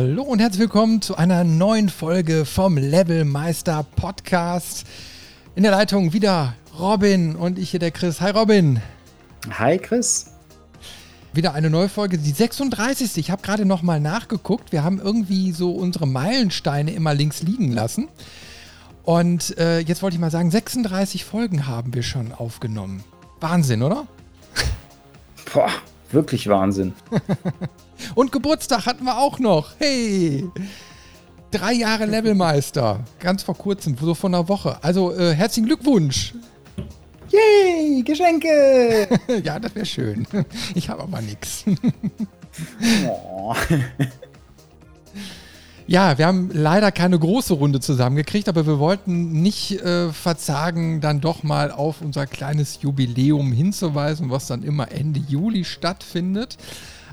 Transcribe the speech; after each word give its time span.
Hallo 0.00 0.22
und 0.22 0.38
herzlich 0.38 0.60
willkommen 0.60 1.02
zu 1.02 1.16
einer 1.16 1.42
neuen 1.42 1.88
Folge 1.88 2.44
vom 2.44 2.76
Levelmeister 2.76 3.84
Podcast. 3.96 4.86
In 5.56 5.64
der 5.64 5.72
Leitung 5.72 6.12
wieder 6.12 6.54
Robin 6.78 7.34
und 7.34 7.58
ich 7.58 7.72
hier 7.72 7.80
der 7.80 7.90
Chris. 7.90 8.20
Hi 8.20 8.30
Robin. 8.30 8.80
Hi 9.50 9.76
Chris. 9.76 10.30
Wieder 11.32 11.52
eine 11.52 11.68
neue 11.68 11.88
Folge, 11.88 12.16
die 12.16 12.30
36. 12.30 13.18
Ich 13.18 13.32
habe 13.32 13.42
gerade 13.42 13.64
noch 13.64 13.82
mal 13.82 13.98
nachgeguckt. 13.98 14.70
Wir 14.70 14.84
haben 14.84 15.00
irgendwie 15.00 15.50
so 15.50 15.72
unsere 15.72 16.06
Meilensteine 16.06 16.92
immer 16.92 17.12
links 17.12 17.42
liegen 17.42 17.72
lassen. 17.72 18.06
Und 19.02 19.58
äh, 19.58 19.80
jetzt 19.80 20.04
wollte 20.04 20.14
ich 20.14 20.20
mal 20.20 20.30
sagen, 20.30 20.52
36 20.52 21.24
Folgen 21.24 21.66
haben 21.66 21.92
wir 21.92 22.04
schon 22.04 22.30
aufgenommen. 22.30 23.02
Wahnsinn, 23.40 23.82
oder? 23.82 24.06
Boah, 25.52 25.72
wirklich 26.12 26.48
Wahnsinn. 26.48 26.94
Und 28.14 28.32
Geburtstag 28.32 28.86
hatten 28.86 29.04
wir 29.04 29.18
auch 29.18 29.38
noch. 29.38 29.72
Hey! 29.78 30.48
Drei 31.50 31.72
Jahre 31.72 32.04
Levelmeister. 32.04 33.04
Ganz 33.20 33.42
vor 33.42 33.56
kurzem, 33.56 33.96
so 33.98 34.14
vor 34.14 34.28
einer 34.28 34.48
Woche. 34.48 34.78
Also 34.82 35.14
äh, 35.14 35.34
herzlichen 35.34 35.66
Glückwunsch. 35.66 36.34
Yay, 37.30 38.02
Geschenke! 38.02 39.08
ja, 39.44 39.58
das 39.58 39.74
wäre 39.74 39.86
schön. 39.86 40.26
Ich 40.74 40.88
habe 40.88 41.02
aber 41.02 41.20
nichts. 41.20 41.64
Oh. 43.06 43.54
Ja, 45.86 46.18
wir 46.18 46.26
haben 46.26 46.50
leider 46.52 46.92
keine 46.92 47.18
große 47.18 47.54
Runde 47.54 47.80
zusammengekriegt, 47.80 48.48
aber 48.48 48.66
wir 48.66 48.78
wollten 48.78 49.40
nicht 49.40 49.80
äh, 49.80 50.12
verzagen, 50.12 51.00
dann 51.00 51.22
doch 51.22 51.44
mal 51.44 51.70
auf 51.70 52.02
unser 52.02 52.26
kleines 52.26 52.80
Jubiläum 52.82 53.52
hinzuweisen, 53.52 54.28
was 54.28 54.48
dann 54.48 54.64
immer 54.64 54.92
Ende 54.92 55.20
Juli 55.20 55.64
stattfindet. 55.64 56.58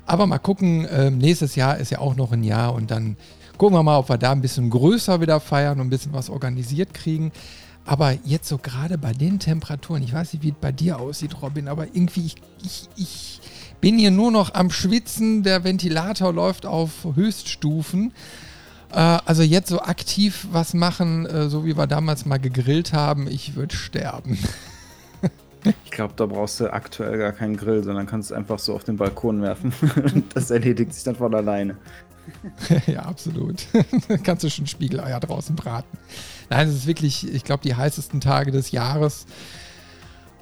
Aber 0.06 0.26
mal 0.26 0.38
gucken, 0.38 0.84
äh, 0.86 1.10
nächstes 1.10 1.56
Jahr 1.56 1.76
ist 1.78 1.90
ja 1.90 1.98
auch 1.98 2.14
noch 2.14 2.32
ein 2.32 2.44
Jahr 2.44 2.74
und 2.74 2.90
dann 2.90 3.16
gucken 3.58 3.76
wir 3.76 3.82
mal, 3.82 3.98
ob 3.98 4.08
wir 4.08 4.18
da 4.18 4.32
ein 4.32 4.40
bisschen 4.40 4.70
größer 4.70 5.20
wieder 5.20 5.40
feiern 5.40 5.80
und 5.80 5.88
ein 5.88 5.90
bisschen 5.90 6.12
was 6.12 6.30
organisiert 6.30 6.94
kriegen. 6.94 7.32
Aber 7.84 8.16
jetzt 8.24 8.48
so 8.48 8.58
gerade 8.58 8.98
bei 8.98 9.12
den 9.12 9.38
Temperaturen, 9.38 10.02
ich 10.02 10.12
weiß 10.12 10.32
nicht, 10.32 10.42
wie 10.42 10.50
es 10.50 10.56
bei 10.60 10.72
dir 10.72 10.98
aussieht, 10.98 11.40
Robin, 11.42 11.68
aber 11.68 11.86
irgendwie, 11.86 12.26
ich, 12.26 12.36
ich, 12.64 12.88
ich 12.96 13.40
bin 13.80 13.98
hier 13.98 14.10
nur 14.10 14.30
noch 14.30 14.54
am 14.54 14.70
Schwitzen, 14.70 15.42
der 15.42 15.64
Ventilator 15.64 16.32
läuft 16.32 16.66
auf 16.66 16.90
Höchststufen. 17.14 18.12
Äh, 18.92 19.18
also 19.24 19.42
jetzt 19.42 19.68
so 19.68 19.80
aktiv 19.80 20.48
was 20.50 20.74
machen, 20.74 21.26
äh, 21.26 21.48
so 21.48 21.64
wie 21.64 21.76
wir 21.76 21.86
damals 21.86 22.26
mal 22.26 22.38
gegrillt 22.38 22.92
haben, 22.92 23.28
ich 23.28 23.54
würde 23.54 23.76
sterben. 23.76 24.38
Ich 25.84 25.90
glaube, 25.90 26.14
da 26.16 26.26
brauchst 26.26 26.60
du 26.60 26.72
aktuell 26.72 27.18
gar 27.18 27.32
keinen 27.32 27.56
Grill, 27.56 27.82
sondern 27.82 28.06
kannst 28.06 28.30
es 28.30 28.36
einfach 28.36 28.58
so 28.58 28.74
auf 28.74 28.84
den 28.84 28.96
Balkon 28.96 29.42
werfen. 29.42 29.72
das 30.34 30.50
erledigt 30.50 30.94
sich 30.94 31.04
dann 31.04 31.16
von 31.16 31.34
alleine. 31.34 31.76
ja, 32.86 33.00
absolut. 33.00 33.66
kannst 34.24 34.44
du 34.44 34.50
schon 34.50 34.66
Spiegeleier 34.66 35.20
draußen 35.20 35.54
braten. 35.56 35.98
Nein, 36.50 36.68
es 36.68 36.74
ist 36.74 36.86
wirklich, 36.86 37.32
ich 37.32 37.44
glaube, 37.44 37.62
die 37.62 37.74
heißesten 37.74 38.20
Tage 38.20 38.50
des 38.50 38.70
Jahres. 38.70 39.26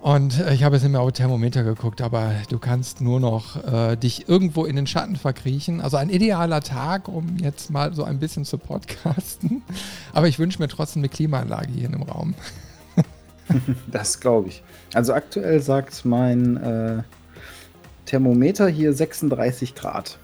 Und 0.05 0.39
äh, 0.39 0.53
ich 0.53 0.65
habe 0.65 0.77
jetzt 0.77 0.83
nicht 0.83 0.93
mehr 0.93 1.01
auf 1.01 1.13
Thermometer 1.13 1.63
geguckt, 1.63 2.03
aber 2.03 2.35
du 2.51 2.59
kannst 2.59 3.01
nur 3.01 3.21
noch 3.21 3.65
äh, 3.65 3.97
dich 3.97 4.29
irgendwo 4.29 4.67
in 4.67 4.77
den 4.77 4.87
Schatten 4.87 5.17
verkriechen. 5.17 5.81
Also 5.81 5.97
ein 5.97 6.11
idealer 6.11 6.61
Tag, 6.61 7.09
um 7.09 7.39
jetzt 7.39 7.71
mal 7.71 7.95
so 7.95 8.05
ein 8.05 8.19
bisschen 8.19 8.45
zu 8.45 8.59
podcasten. 8.59 9.63
Aber 10.13 10.29
ich 10.29 10.39
wünsche 10.39 10.61
mir 10.61 10.69
trotzdem 10.69 11.01
eine 11.01 11.09
Klimaanlage 11.09 11.73
hier 11.73 11.91
im 11.91 12.03
Raum. 12.03 12.35
das 13.87 14.21
glaube 14.21 14.49
ich. 14.49 14.63
Also 14.95 15.13
aktuell 15.13 15.61
sagt 15.61 16.05
mein 16.05 16.57
äh, 16.57 17.03
Thermometer 18.07 18.69
hier 18.69 18.93
36 18.93 19.75
Grad. 19.75 20.19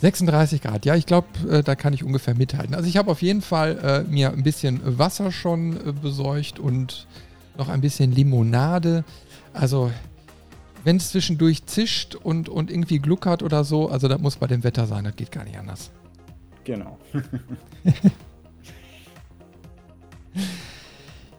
36 0.00 0.60
Grad, 0.60 0.84
ja, 0.84 0.96
ich 0.96 1.06
glaube, 1.06 1.28
äh, 1.48 1.62
da 1.62 1.76
kann 1.76 1.92
ich 1.94 2.02
ungefähr 2.02 2.34
mithalten. 2.34 2.74
Also 2.74 2.88
ich 2.88 2.96
habe 2.96 3.10
auf 3.10 3.22
jeden 3.22 3.40
Fall 3.40 3.78
äh, 3.78 4.02
mir 4.10 4.32
ein 4.32 4.42
bisschen 4.42 4.80
Wasser 4.98 5.30
schon 5.30 5.76
äh, 5.76 5.92
besorgt 5.92 6.58
und 6.58 7.06
noch 7.56 7.68
ein 7.68 7.80
bisschen 7.80 8.10
Limonade. 8.10 9.04
Also, 9.52 9.92
wenn 10.82 10.96
es 10.96 11.10
zwischendurch 11.10 11.66
zischt 11.66 12.16
und, 12.16 12.48
und 12.48 12.72
irgendwie 12.72 12.98
gluckert 12.98 13.44
oder 13.44 13.62
so, 13.62 13.88
also 13.88 14.08
das 14.08 14.20
muss 14.20 14.34
bei 14.36 14.48
dem 14.48 14.64
Wetter 14.64 14.88
sein, 14.88 15.04
das 15.04 15.14
geht 15.14 15.30
gar 15.30 15.44
nicht 15.44 15.56
anders. 15.56 15.92
Genau. 16.64 16.98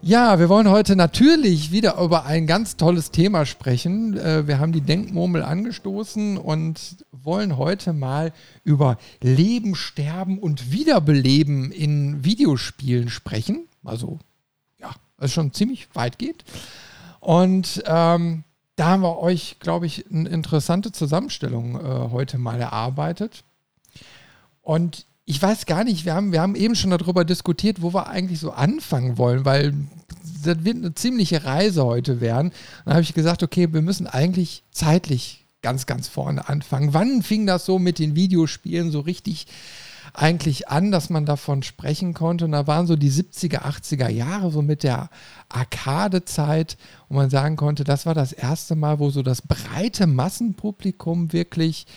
Ja, 0.05 0.37
wir 0.37 0.49
wollen 0.49 0.69
heute 0.69 0.97
natürlich 0.97 1.71
wieder 1.71 1.97
über 1.97 2.25
ein 2.25 2.45
ganz 2.45 2.75
tolles 2.75 3.11
Thema 3.11 3.45
sprechen. 3.45 4.17
Äh, 4.17 4.45
wir 4.47 4.59
haben 4.59 4.73
die 4.73 4.81
Denkmurmel 4.81 5.41
angestoßen 5.41 6.37
und 6.37 7.05
wollen 7.13 7.55
heute 7.55 7.93
mal 7.93 8.33
über 8.65 8.97
Leben, 9.21 9.75
Sterben 9.75 10.39
und 10.39 10.73
Wiederbeleben 10.73 11.71
in 11.71 12.25
Videospielen 12.25 13.07
sprechen. 13.07 13.69
Also 13.85 14.19
was 15.17 15.31
schon 15.31 15.53
ziemlich 15.53 15.87
weit 15.95 16.19
geht. 16.19 16.43
Und 17.21 17.81
ähm, 17.85 18.43
da 18.75 18.87
haben 18.87 19.03
wir 19.03 19.19
euch, 19.19 19.55
glaube 19.59 19.85
ich, 19.85 20.05
eine 20.11 20.27
interessante 20.27 20.91
Zusammenstellung 20.91 21.75
äh, 21.75 22.09
heute 22.11 22.37
mal 22.37 22.59
erarbeitet. 22.59 23.45
Und 24.61 25.05
ich 25.25 25.41
weiß 25.41 25.65
gar 25.65 25.83
nicht, 25.83 26.05
wir 26.05 26.13
haben, 26.13 26.31
wir 26.31 26.41
haben 26.41 26.55
eben 26.55 26.75
schon 26.75 26.91
darüber 26.91 27.23
diskutiert, 27.23 27.81
wo 27.81 27.93
wir 27.93 28.07
eigentlich 28.07 28.39
so 28.39 28.51
anfangen 28.51 29.17
wollen, 29.17 29.45
weil 29.45 29.73
das 30.43 30.63
wird 30.65 30.77
eine 30.77 30.93
ziemliche 30.93 31.45
Reise 31.45 31.85
heute 31.85 32.19
werden. 32.19 32.51
Dann 32.83 32.95
habe 32.95 33.03
ich 33.03 33.13
gesagt, 33.13 33.43
okay, 33.43 33.71
wir 33.71 33.81
müssen 33.81 34.07
eigentlich 34.07 34.63
zeitlich 34.71 35.45
ganz, 35.61 35.85
ganz 35.85 36.09
vorne 36.09 36.49
anfangen. 36.49 36.93
Wann 36.93 37.21
fing 37.23 37.45
das 37.45 37.65
so 37.65 37.79
mit 37.79 37.99
den 37.99 38.15
Videospielen 38.15 38.91
so 38.91 38.99
richtig 38.99 39.47
eigentlich 40.13 40.67
an, 40.67 40.91
dass 40.91 41.09
man 41.09 41.25
davon 41.25 41.63
sprechen 41.63 42.13
konnte. 42.13 42.45
Und 42.45 42.51
da 42.51 42.67
waren 42.67 42.85
so 42.85 42.95
die 42.95 43.09
70er, 43.09 43.61
80er 43.61 44.09
Jahre, 44.09 44.51
so 44.51 44.61
mit 44.61 44.83
der 44.83 45.09
Arcade-Zeit, 45.49 46.77
wo 47.09 47.15
man 47.15 47.29
sagen 47.29 47.55
konnte, 47.55 47.83
das 47.83 48.05
war 48.05 48.13
das 48.13 48.31
erste 48.31 48.75
Mal, 48.75 48.99
wo 48.99 49.09
so 49.09 49.23
das 49.23 49.41
breite 49.41 50.05
Massenpublikum 50.05 51.33
wirklich 51.33 51.87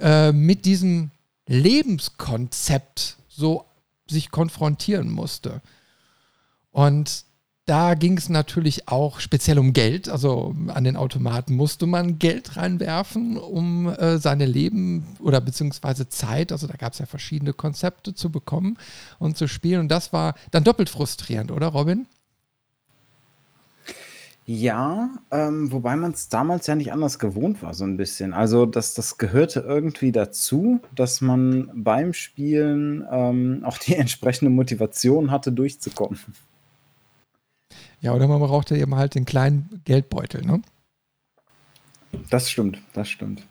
äh, 0.00 0.32
mit 0.32 0.64
diesem 0.66 1.12
Lebenskonzept 1.46 3.16
so 3.28 3.64
sich 4.08 4.30
konfrontieren 4.30 5.10
musste. 5.10 5.60
Und 6.70 7.24
da 7.66 7.94
ging 7.94 8.16
es 8.16 8.28
natürlich 8.28 8.86
auch 8.86 9.18
speziell 9.18 9.58
um 9.58 9.72
Geld. 9.72 10.08
Also 10.08 10.54
an 10.68 10.84
den 10.84 10.96
Automaten 10.96 11.56
musste 11.56 11.86
man 11.86 12.18
Geld 12.20 12.56
reinwerfen, 12.56 13.36
um 13.36 13.88
äh, 13.88 14.18
seine 14.18 14.46
Leben 14.46 15.04
oder 15.18 15.40
beziehungsweise 15.40 16.08
Zeit, 16.08 16.52
also 16.52 16.68
da 16.68 16.74
gab 16.74 16.92
es 16.92 17.00
ja 17.00 17.06
verschiedene 17.06 17.52
Konzepte 17.52 18.14
zu 18.14 18.30
bekommen 18.30 18.78
und 19.18 19.36
zu 19.36 19.48
spielen. 19.48 19.80
Und 19.80 19.88
das 19.88 20.12
war 20.12 20.34
dann 20.52 20.62
doppelt 20.62 20.88
frustrierend, 20.88 21.50
oder 21.50 21.66
Robin? 21.66 22.06
Ja, 24.48 25.10
ähm, 25.32 25.72
wobei 25.72 25.96
man 25.96 26.12
es 26.12 26.28
damals 26.28 26.68
ja 26.68 26.76
nicht 26.76 26.92
anders 26.92 27.18
gewohnt 27.18 27.62
war, 27.62 27.74
so 27.74 27.82
ein 27.82 27.96
bisschen. 27.96 28.32
Also 28.32 28.64
das, 28.64 28.94
das 28.94 29.18
gehörte 29.18 29.58
irgendwie 29.60 30.12
dazu, 30.12 30.80
dass 30.94 31.20
man 31.20 31.68
beim 31.74 32.12
Spielen 32.12 33.04
ähm, 33.10 33.62
auch 33.66 33.78
die 33.78 33.96
entsprechende 33.96 34.50
Motivation 34.50 35.32
hatte, 35.32 35.50
durchzukommen. 35.50 36.20
Ja, 38.00 38.14
oder 38.14 38.28
man 38.28 38.38
brauchte 38.38 38.76
eben 38.76 38.94
halt 38.94 39.16
den 39.16 39.24
kleinen 39.24 39.82
Geldbeutel, 39.84 40.42
ne? 40.42 40.62
Das 42.30 42.48
stimmt, 42.48 42.80
das 42.92 43.08
stimmt. 43.08 43.44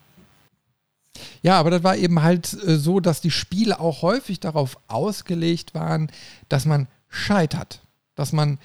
Ja, 1.42 1.60
aber 1.60 1.70
das 1.70 1.84
war 1.84 1.96
eben 1.96 2.22
halt 2.22 2.54
äh, 2.66 2.76
so, 2.76 3.00
dass 3.00 3.20
die 3.20 3.30
Spiele 3.30 3.80
auch 3.80 4.00
häufig 4.00 4.40
darauf 4.40 4.78
ausgelegt 4.88 5.74
waren, 5.74 6.10
dass 6.48 6.64
man 6.64 6.88
scheitert, 7.10 7.82
dass 8.14 8.32
man 8.32 8.58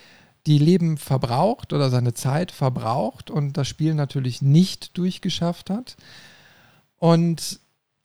die 0.47 0.57
Leben 0.57 0.97
verbraucht 0.97 1.74
oder 1.74 1.90
seine 1.90 2.13
Zeit 2.13 2.52
verbraucht 2.52 3.29
und 3.29 3.58
das 3.58 3.67
Spiel 3.67 3.93
natürlich 3.93 4.41
nicht 4.41 4.97
durchgeschafft 4.97 5.70
hat. 5.70 5.97
Und 6.97 7.59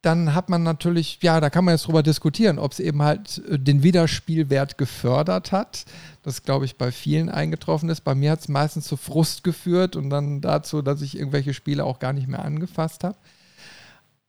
dann 0.06 0.34
hat 0.34 0.48
man 0.48 0.62
natürlich, 0.62 1.18
ja, 1.22 1.40
da 1.40 1.50
kann 1.50 1.64
man 1.64 1.74
jetzt 1.74 1.88
drüber 1.88 2.02
diskutieren, 2.02 2.60
ob 2.60 2.72
es 2.72 2.80
eben 2.80 3.02
halt 3.02 3.42
äh, 3.48 3.58
den 3.58 3.82
Wiederspielwert 3.82 4.78
gefördert 4.78 5.50
hat. 5.50 5.84
Das, 6.22 6.44
glaube 6.44 6.64
ich, 6.64 6.76
bei 6.76 6.92
vielen 6.92 7.28
eingetroffen 7.28 7.88
ist. 7.88 8.02
Bei 8.02 8.14
mir 8.14 8.30
hat 8.30 8.40
es 8.40 8.48
meistens 8.48 8.86
zu 8.86 8.96
Frust 8.96 9.42
geführt 9.42 9.96
und 9.96 10.10
dann 10.10 10.40
dazu, 10.40 10.80
dass 10.80 11.02
ich 11.02 11.18
irgendwelche 11.18 11.54
Spiele 11.54 11.84
auch 11.84 11.98
gar 11.98 12.12
nicht 12.12 12.28
mehr 12.28 12.44
angefasst 12.44 13.02
habe. 13.02 13.16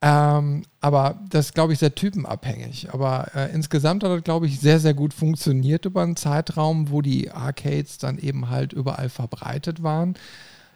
Ähm, 0.01 0.63
aber 0.79 1.19
das 1.29 1.53
glaube 1.53 1.73
ich, 1.73 1.79
sehr 1.79 1.95
typenabhängig. 1.95 2.93
Aber 2.93 3.31
äh, 3.35 3.51
insgesamt 3.53 4.03
hat 4.03 4.11
das, 4.11 4.23
glaube 4.23 4.45
ich, 4.47 4.59
sehr, 4.59 4.79
sehr 4.79 4.93
gut 4.93 5.13
funktioniert 5.13 5.85
über 5.85 6.03
einen 6.03 6.15
Zeitraum, 6.15 6.91
wo 6.91 7.01
die 7.01 7.31
Arcades 7.31 7.97
dann 7.97 8.17
eben 8.19 8.49
halt 8.49 8.73
überall 8.73 9.09
verbreitet 9.09 9.81
waren. 9.83 10.15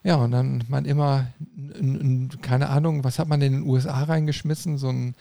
Ja, 0.04 0.16
und 0.16 0.32
dann 0.32 0.64
man 0.68 0.86
immer, 0.86 1.28
keine 2.42 2.70
Ahnung, 2.70 3.04
was 3.04 3.20
hat 3.20 3.28
man 3.28 3.42
in 3.42 3.54
den 3.54 3.64
USA 3.64 4.04
reingeschmissen? 4.04 4.80
So 4.80 4.90
ein, 4.90 5.16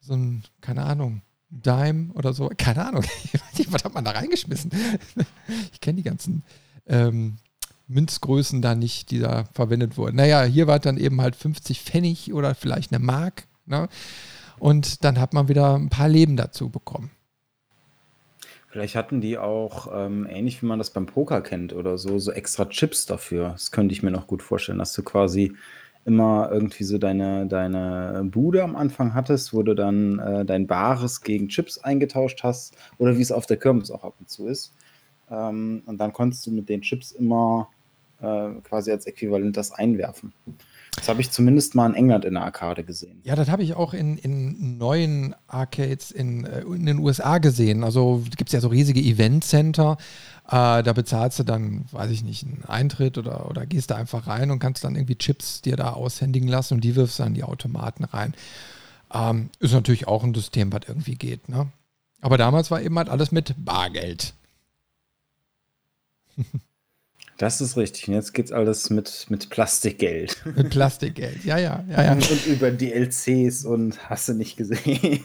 so 0.00 0.14
ein, 0.14 0.42
keine 0.60 0.82
Ahnung, 0.82 1.22
Dime 1.50 2.12
oder 2.14 2.32
so. 2.32 2.50
Keine 2.56 2.86
Ahnung. 2.86 3.04
Was 3.68 3.84
hat 3.84 3.94
man 3.94 4.04
da 4.04 4.10
reingeschmissen? 4.12 4.70
Ich 5.72 5.80
kenne 5.80 5.96
die 5.96 6.02
ganzen 6.02 6.42
ähm, 6.86 7.36
Münzgrößen 7.88 8.62
da 8.62 8.74
nicht, 8.74 9.10
die 9.10 9.18
da 9.18 9.44
verwendet 9.52 9.96
wurden. 9.96 10.16
Naja, 10.16 10.42
hier 10.44 10.66
war 10.66 10.78
dann 10.78 10.96
eben 10.96 11.20
halt 11.20 11.36
50 11.36 11.82
Pfennig 11.82 12.32
oder 12.32 12.54
vielleicht 12.54 12.92
eine 12.92 13.04
Mark. 13.04 13.44
Ne? 13.66 13.88
Und 14.58 15.04
dann 15.04 15.20
hat 15.20 15.34
man 15.34 15.48
wieder 15.48 15.74
ein 15.74 15.90
paar 15.90 16.08
Leben 16.08 16.36
dazu 16.36 16.70
bekommen. 16.70 17.10
Vielleicht 18.68 18.96
hatten 18.96 19.20
die 19.20 19.38
auch, 19.38 19.88
ähm, 19.94 20.26
ähnlich 20.28 20.60
wie 20.60 20.66
man 20.66 20.78
das 20.78 20.90
beim 20.90 21.06
Poker 21.06 21.42
kennt 21.42 21.72
oder 21.72 21.96
so, 21.96 22.18
so 22.18 22.32
extra 22.32 22.64
Chips 22.64 23.06
dafür. 23.06 23.50
Das 23.50 23.70
könnte 23.70 23.92
ich 23.92 24.02
mir 24.02 24.10
noch 24.10 24.26
gut 24.26 24.42
vorstellen, 24.42 24.78
dass 24.78 24.92
du 24.94 25.02
quasi 25.04 25.52
immer 26.04 26.50
irgendwie 26.50 26.84
so 26.84 26.98
deine, 26.98 27.46
deine 27.46 28.22
Bude 28.24 28.62
am 28.62 28.76
Anfang 28.76 29.14
hattest, 29.14 29.54
wo 29.54 29.62
du 29.62 29.74
dann 29.74 30.18
äh, 30.18 30.44
dein 30.44 30.66
Bares 30.66 31.20
gegen 31.20 31.48
Chips 31.48 31.78
eingetauscht 31.78 32.42
hast 32.42 32.76
oder 32.98 33.16
wie 33.16 33.22
es 33.22 33.32
auf 33.32 33.46
der 33.46 33.58
Kirmes 33.58 33.90
auch 33.90 34.04
ab 34.04 34.14
und 34.18 34.28
zu 34.28 34.46
ist. 34.48 34.74
Ähm, 35.30 35.82
und 35.86 35.98
dann 35.98 36.12
konntest 36.12 36.46
du 36.46 36.50
mit 36.50 36.68
den 36.68 36.82
Chips 36.82 37.12
immer 37.12 37.68
äh, 38.24 38.60
quasi 38.62 38.90
als 38.90 39.06
Äquivalent 39.06 39.56
das 39.56 39.72
einwerfen. 39.72 40.32
Das 40.96 41.08
habe 41.08 41.20
ich 41.20 41.30
zumindest 41.30 41.74
mal 41.74 41.88
in 41.88 41.94
England 41.94 42.24
in 42.24 42.34
der 42.34 42.44
Arcade 42.44 42.84
gesehen. 42.84 43.20
Ja, 43.24 43.34
das 43.34 43.48
habe 43.48 43.62
ich 43.62 43.74
auch 43.74 43.94
in, 43.94 44.16
in 44.16 44.78
neuen 44.78 45.34
Arcades 45.48 46.10
in, 46.10 46.44
äh, 46.44 46.60
in 46.60 46.86
den 46.86 46.98
USA 46.98 47.38
gesehen. 47.38 47.82
Also 47.82 48.22
gibt 48.36 48.48
es 48.48 48.52
ja 48.52 48.60
so 48.60 48.68
riesige 48.68 49.00
Event-Center. 49.00 49.96
Äh, 50.46 50.82
da 50.82 50.92
bezahlst 50.92 51.38
du 51.40 51.42
dann, 51.42 51.84
weiß 51.90 52.10
ich 52.10 52.22
nicht, 52.22 52.44
einen 52.44 52.64
Eintritt 52.66 53.18
oder, 53.18 53.50
oder 53.50 53.66
gehst 53.66 53.90
da 53.90 53.96
einfach 53.96 54.26
rein 54.26 54.50
und 54.50 54.60
kannst 54.60 54.84
dann 54.84 54.94
irgendwie 54.94 55.16
Chips 55.16 55.62
dir 55.62 55.76
da 55.76 55.92
aushändigen 55.92 56.48
lassen 56.48 56.74
und 56.74 56.84
die 56.84 56.96
wirfst 56.96 57.18
dann 57.18 57.34
die 57.34 57.44
Automaten 57.44 58.04
rein. 58.04 58.34
Ähm, 59.12 59.50
ist 59.58 59.72
natürlich 59.72 60.06
auch 60.06 60.22
ein 60.22 60.34
System, 60.34 60.72
was 60.72 60.82
irgendwie 60.86 61.16
geht. 61.16 61.48
Ne? 61.48 61.68
Aber 62.20 62.38
damals 62.38 62.70
war 62.70 62.80
eben 62.80 62.96
halt 62.98 63.08
alles 63.08 63.32
mit 63.32 63.54
Bargeld. 63.58 64.34
Das 67.38 67.60
ist 67.60 67.76
richtig. 67.76 68.08
Und 68.08 68.14
jetzt 68.14 68.32
geht's 68.32 68.52
alles 68.52 68.90
mit, 68.90 69.26
mit 69.28 69.50
Plastikgeld. 69.50 70.42
Mit 70.56 70.70
Plastikgeld, 70.70 71.44
ja, 71.44 71.58
ja, 71.58 71.84
ja, 71.90 72.04
ja. 72.04 72.12
Und 72.12 72.46
über 72.46 72.70
DLCs 72.70 73.64
und 73.64 74.08
hast 74.08 74.28
du 74.28 74.34
nicht 74.34 74.56
gesehen. 74.56 75.24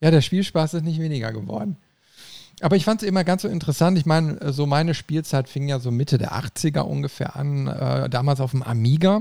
Ja, 0.00 0.10
der 0.10 0.20
Spielspaß 0.20 0.74
ist 0.74 0.84
nicht 0.84 1.00
weniger 1.00 1.32
geworden. 1.32 1.76
Aber 2.60 2.76
ich 2.76 2.84
fand 2.84 3.02
es 3.02 3.08
immer 3.08 3.24
ganz 3.24 3.42
so 3.42 3.48
interessant. 3.48 3.98
Ich 3.98 4.06
meine, 4.06 4.52
so 4.52 4.66
meine 4.66 4.94
Spielzeit 4.94 5.48
fing 5.48 5.68
ja 5.68 5.80
so 5.80 5.90
Mitte 5.90 6.18
der 6.18 6.32
80er 6.32 6.80
ungefähr 6.80 7.34
an, 7.34 7.66
äh, 7.66 8.08
damals 8.08 8.40
auf 8.40 8.52
dem 8.52 8.62
Amiga. 8.62 9.20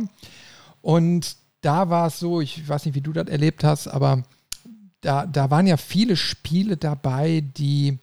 Und 0.82 1.36
da 1.62 1.90
war 1.90 2.08
es 2.08 2.20
so, 2.20 2.42
ich 2.42 2.68
weiß 2.68 2.86
nicht, 2.86 2.96
wie 2.96 3.02
du 3.02 3.14
das 3.14 3.28
erlebt 3.28 3.64
hast, 3.64 3.88
aber 3.88 4.24
da, 5.02 5.26
da 5.26 5.50
waren 5.50 5.68
ja 5.68 5.78
viele 5.78 6.16
Spiele 6.16 6.78
dabei, 6.78 7.44
die 7.58 8.00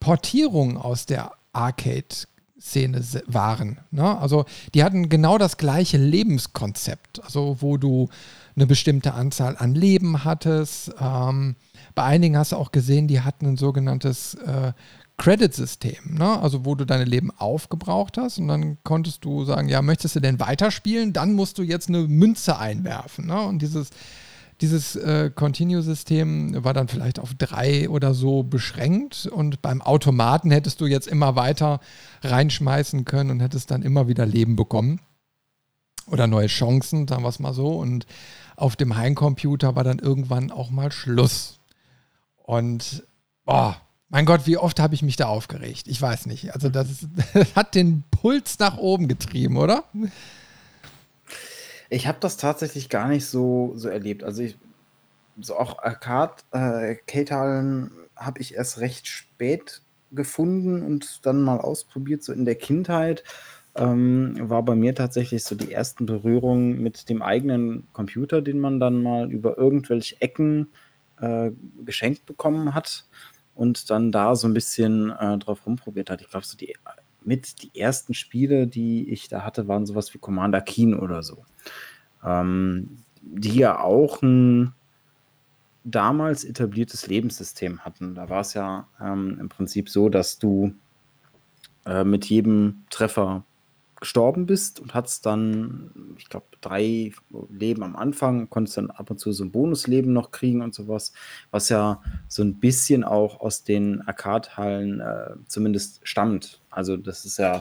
Portierungen 0.00 0.76
aus 0.76 1.06
der 1.06 1.32
Arcade 1.52 2.26
Szene 2.58 3.02
waren. 3.26 3.78
Ne? 3.90 4.18
Also 4.18 4.44
die 4.74 4.82
hatten 4.82 5.08
genau 5.08 5.38
das 5.38 5.56
gleiche 5.56 5.98
Lebenskonzept, 5.98 7.22
also 7.24 7.58
wo 7.60 7.76
du 7.76 8.08
eine 8.54 8.66
bestimmte 8.66 9.14
Anzahl 9.14 9.56
an 9.58 9.74
Leben 9.74 10.24
hattest. 10.24 10.94
Ähm, 10.98 11.56
bei 11.94 12.04
einigen 12.04 12.36
hast 12.36 12.52
du 12.52 12.56
auch 12.56 12.72
gesehen, 12.72 13.08
die 13.08 13.20
hatten 13.20 13.46
ein 13.46 13.56
sogenanntes 13.56 14.34
äh, 14.34 14.72
Credit-System, 15.18 16.16
ne? 16.18 16.40
also 16.40 16.64
wo 16.64 16.74
du 16.74 16.84
deine 16.84 17.04
Leben 17.04 17.30
aufgebraucht 17.30 18.18
hast 18.18 18.38
und 18.38 18.48
dann 18.48 18.76
konntest 18.84 19.24
du 19.24 19.44
sagen, 19.44 19.68
ja, 19.68 19.80
möchtest 19.80 20.16
du 20.16 20.20
denn 20.20 20.40
weiterspielen? 20.40 21.12
Dann 21.12 21.32
musst 21.32 21.58
du 21.58 21.62
jetzt 21.62 21.88
eine 21.88 22.02
Münze 22.02 22.58
einwerfen. 22.58 23.26
Ne? 23.26 23.40
Und 23.40 23.60
dieses 23.60 23.90
dieses 24.60 24.96
äh, 24.96 25.30
Continue-System 25.34 26.64
war 26.64 26.72
dann 26.72 26.88
vielleicht 26.88 27.18
auf 27.18 27.34
drei 27.34 27.88
oder 27.88 28.14
so 28.14 28.42
beschränkt 28.42 29.26
und 29.26 29.60
beim 29.62 29.82
Automaten 29.82 30.50
hättest 30.50 30.80
du 30.80 30.86
jetzt 30.86 31.08
immer 31.08 31.36
weiter 31.36 31.80
reinschmeißen 32.22 33.04
können 33.04 33.30
und 33.30 33.40
hättest 33.40 33.70
dann 33.70 33.82
immer 33.82 34.08
wieder 34.08 34.24
Leben 34.24 34.56
bekommen 34.56 35.00
oder 36.06 36.26
neue 36.26 36.46
Chancen, 36.46 37.06
sagen 37.06 37.22
wir 37.22 37.28
es 37.28 37.38
mal 37.38 37.52
so. 37.52 37.76
Und 37.78 38.06
auf 38.56 38.76
dem 38.76 38.96
Heimcomputer 38.96 39.76
war 39.76 39.84
dann 39.84 39.98
irgendwann 39.98 40.50
auch 40.50 40.70
mal 40.70 40.92
Schluss. 40.92 41.58
Und 42.36 43.04
boah, 43.44 43.76
mein 44.08 44.24
Gott, 44.24 44.46
wie 44.46 44.56
oft 44.56 44.80
habe 44.80 44.94
ich 44.94 45.02
mich 45.02 45.16
da 45.16 45.26
aufgeregt? 45.26 45.88
Ich 45.88 46.00
weiß 46.00 46.26
nicht. 46.26 46.54
Also 46.54 46.68
das, 46.68 47.06
das 47.34 47.54
hat 47.54 47.74
den 47.74 48.04
Puls 48.10 48.58
nach 48.58 48.78
oben 48.78 49.08
getrieben, 49.08 49.56
oder? 49.56 49.84
Ich 51.90 52.06
habe 52.06 52.18
das 52.20 52.36
tatsächlich 52.36 52.88
gar 52.88 53.08
nicht 53.08 53.26
so 53.26 53.72
so 53.76 53.88
erlebt. 53.88 54.24
Also, 54.24 54.42
ich 54.42 54.56
so 55.40 55.56
auch 55.56 55.78
Arcade 55.80 56.34
äh, 56.52 56.58
Arcade-Hallen 56.58 57.90
habe 58.16 58.40
ich 58.40 58.54
erst 58.54 58.80
recht 58.80 59.06
spät 59.08 59.82
gefunden 60.12 60.82
und 60.82 61.26
dann 61.26 61.42
mal 61.42 61.60
ausprobiert, 61.60 62.22
so 62.24 62.32
in 62.32 62.44
der 62.44 62.56
Kindheit. 62.56 63.24
Ähm, 63.76 64.36
war 64.40 64.64
bei 64.64 64.74
mir 64.74 64.94
tatsächlich 64.94 65.44
so 65.44 65.54
die 65.54 65.72
ersten 65.72 66.06
Berührungen 66.06 66.82
mit 66.82 67.08
dem 67.10 67.22
eigenen 67.22 67.86
Computer, 67.92 68.42
den 68.42 68.58
man 68.60 68.80
dann 68.80 69.02
mal 69.02 69.30
über 69.32 69.58
irgendwelche 69.58 70.20
Ecken, 70.22 70.68
äh, 71.20 71.50
geschenkt 71.84 72.26
bekommen 72.26 72.74
hat 72.74 73.04
und 73.54 73.90
dann 73.90 74.12
da 74.12 74.34
so 74.36 74.48
ein 74.48 74.54
bisschen, 74.54 75.10
äh, 75.10 75.38
drauf 75.38 75.66
rumprobiert 75.66 76.10
hat. 76.10 76.22
Ich 76.22 76.30
glaube, 76.30 76.46
so 76.46 76.56
die 76.56 76.74
mit 77.26 77.62
die 77.62 77.78
ersten 77.78 78.14
Spiele, 78.14 78.66
die 78.66 79.10
ich 79.10 79.28
da 79.28 79.42
hatte, 79.42 79.68
waren 79.68 79.84
sowas 79.84 80.14
wie 80.14 80.18
Commander 80.18 80.60
Keen 80.60 80.94
oder 80.94 81.22
so. 81.22 81.44
Ähm, 82.24 82.98
die 83.20 83.56
ja 83.56 83.80
auch 83.80 84.22
ein 84.22 84.72
damals 85.84 86.44
etabliertes 86.44 87.06
Lebenssystem 87.06 87.80
hatten. 87.80 88.14
Da 88.14 88.28
war 88.28 88.40
es 88.40 88.54
ja 88.54 88.88
ähm, 89.00 89.38
im 89.40 89.48
Prinzip 89.48 89.88
so, 89.88 90.08
dass 90.08 90.38
du 90.38 90.72
äh, 91.84 92.04
mit 92.04 92.26
jedem 92.26 92.84
Treffer 92.90 93.44
gestorben 94.06 94.46
bist 94.46 94.78
und 94.78 94.94
hattest 94.94 95.26
dann, 95.26 96.14
ich 96.16 96.28
glaube, 96.28 96.46
drei 96.60 97.10
Leben 97.50 97.82
am 97.82 97.96
Anfang, 97.96 98.48
konntest 98.48 98.76
dann 98.76 98.92
ab 98.92 99.10
und 99.10 99.18
zu 99.18 99.32
so 99.32 99.42
ein 99.42 99.50
Bonusleben 99.50 100.12
noch 100.12 100.30
kriegen 100.30 100.62
und 100.62 100.76
sowas, 100.76 101.12
was 101.50 101.70
ja 101.70 102.00
so 102.28 102.44
ein 102.44 102.60
bisschen 102.60 103.02
auch 103.02 103.40
aus 103.40 103.64
den 103.64 104.02
Arcade-Hallen 104.02 105.00
äh, 105.00 105.30
zumindest 105.48 106.06
stammt. 106.06 106.60
Also 106.70 106.96
das 106.96 107.24
ist 107.24 107.38
ja 107.38 107.58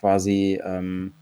quasi, 0.00 0.58
ähm, 0.64 1.12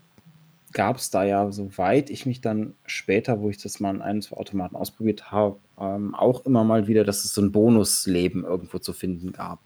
gab 0.73 0.99
es 0.99 1.11
da 1.11 1.25
ja, 1.25 1.51
soweit 1.51 2.09
ich 2.09 2.25
mich 2.25 2.41
dann 2.41 2.75
später, 2.87 3.41
wo 3.41 3.51
ich 3.51 3.61
das 3.61 3.81
mal 3.81 3.93
in 3.93 4.01
einem, 4.01 4.23
Automaten 4.31 4.77
ausprobiert 4.77 5.33
habe, 5.33 5.59
ähm, 5.77 6.15
auch 6.15 6.47
immer 6.47 6.63
mal 6.63 6.87
wieder, 6.87 7.03
dass 7.03 7.25
es 7.25 7.35
so 7.35 7.43
ein 7.43 7.51
Bonusleben 7.51 8.45
irgendwo 8.45 8.79
zu 8.79 8.93
finden 8.93 9.33
gab 9.33 9.59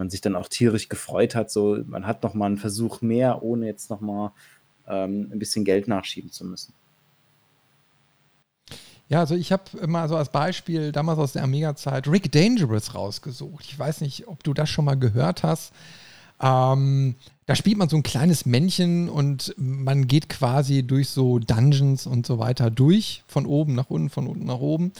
man 0.00 0.10
sich 0.10 0.20
dann 0.20 0.34
auch 0.34 0.48
tierisch 0.48 0.88
gefreut 0.88 1.36
hat. 1.36 1.50
So, 1.50 1.78
man 1.86 2.06
hat 2.06 2.24
noch 2.24 2.34
mal 2.34 2.46
einen 2.46 2.58
Versuch 2.58 3.02
mehr, 3.02 3.42
ohne 3.42 3.66
jetzt 3.66 3.90
noch 3.90 4.00
mal 4.00 4.32
ähm, 4.88 5.30
ein 5.32 5.38
bisschen 5.38 5.64
Geld 5.64 5.86
nachschieben 5.86 6.32
zu 6.32 6.44
müssen. 6.44 6.72
Ja, 9.08 9.20
also 9.20 9.34
ich 9.34 9.52
habe 9.52 9.86
mal 9.86 10.08
so 10.08 10.16
als 10.16 10.30
Beispiel 10.30 10.90
damals 10.92 11.18
aus 11.18 11.32
der 11.32 11.42
Amiga-Zeit 11.42 12.08
Rick 12.08 12.32
Dangerous 12.32 12.94
rausgesucht. 12.94 13.64
Ich 13.64 13.78
weiß 13.78 14.00
nicht, 14.00 14.26
ob 14.26 14.42
du 14.42 14.54
das 14.54 14.70
schon 14.70 14.84
mal 14.84 14.94
gehört 14.94 15.42
hast. 15.42 15.72
Ähm, 16.40 17.16
da 17.46 17.54
spielt 17.54 17.76
man 17.76 17.88
so 17.88 17.96
ein 17.96 18.02
kleines 18.02 18.46
Männchen 18.46 19.08
und 19.08 19.54
man 19.58 20.06
geht 20.06 20.28
quasi 20.28 20.82
durch 20.82 21.10
so 21.10 21.38
Dungeons 21.38 22.06
und 22.06 22.24
so 22.24 22.38
weiter 22.38 22.70
durch, 22.70 23.22
von 23.26 23.46
oben 23.46 23.74
nach 23.74 23.90
unten, 23.90 24.08
von 24.08 24.26
unten 24.26 24.46
nach 24.46 24.60
oben 24.60 24.92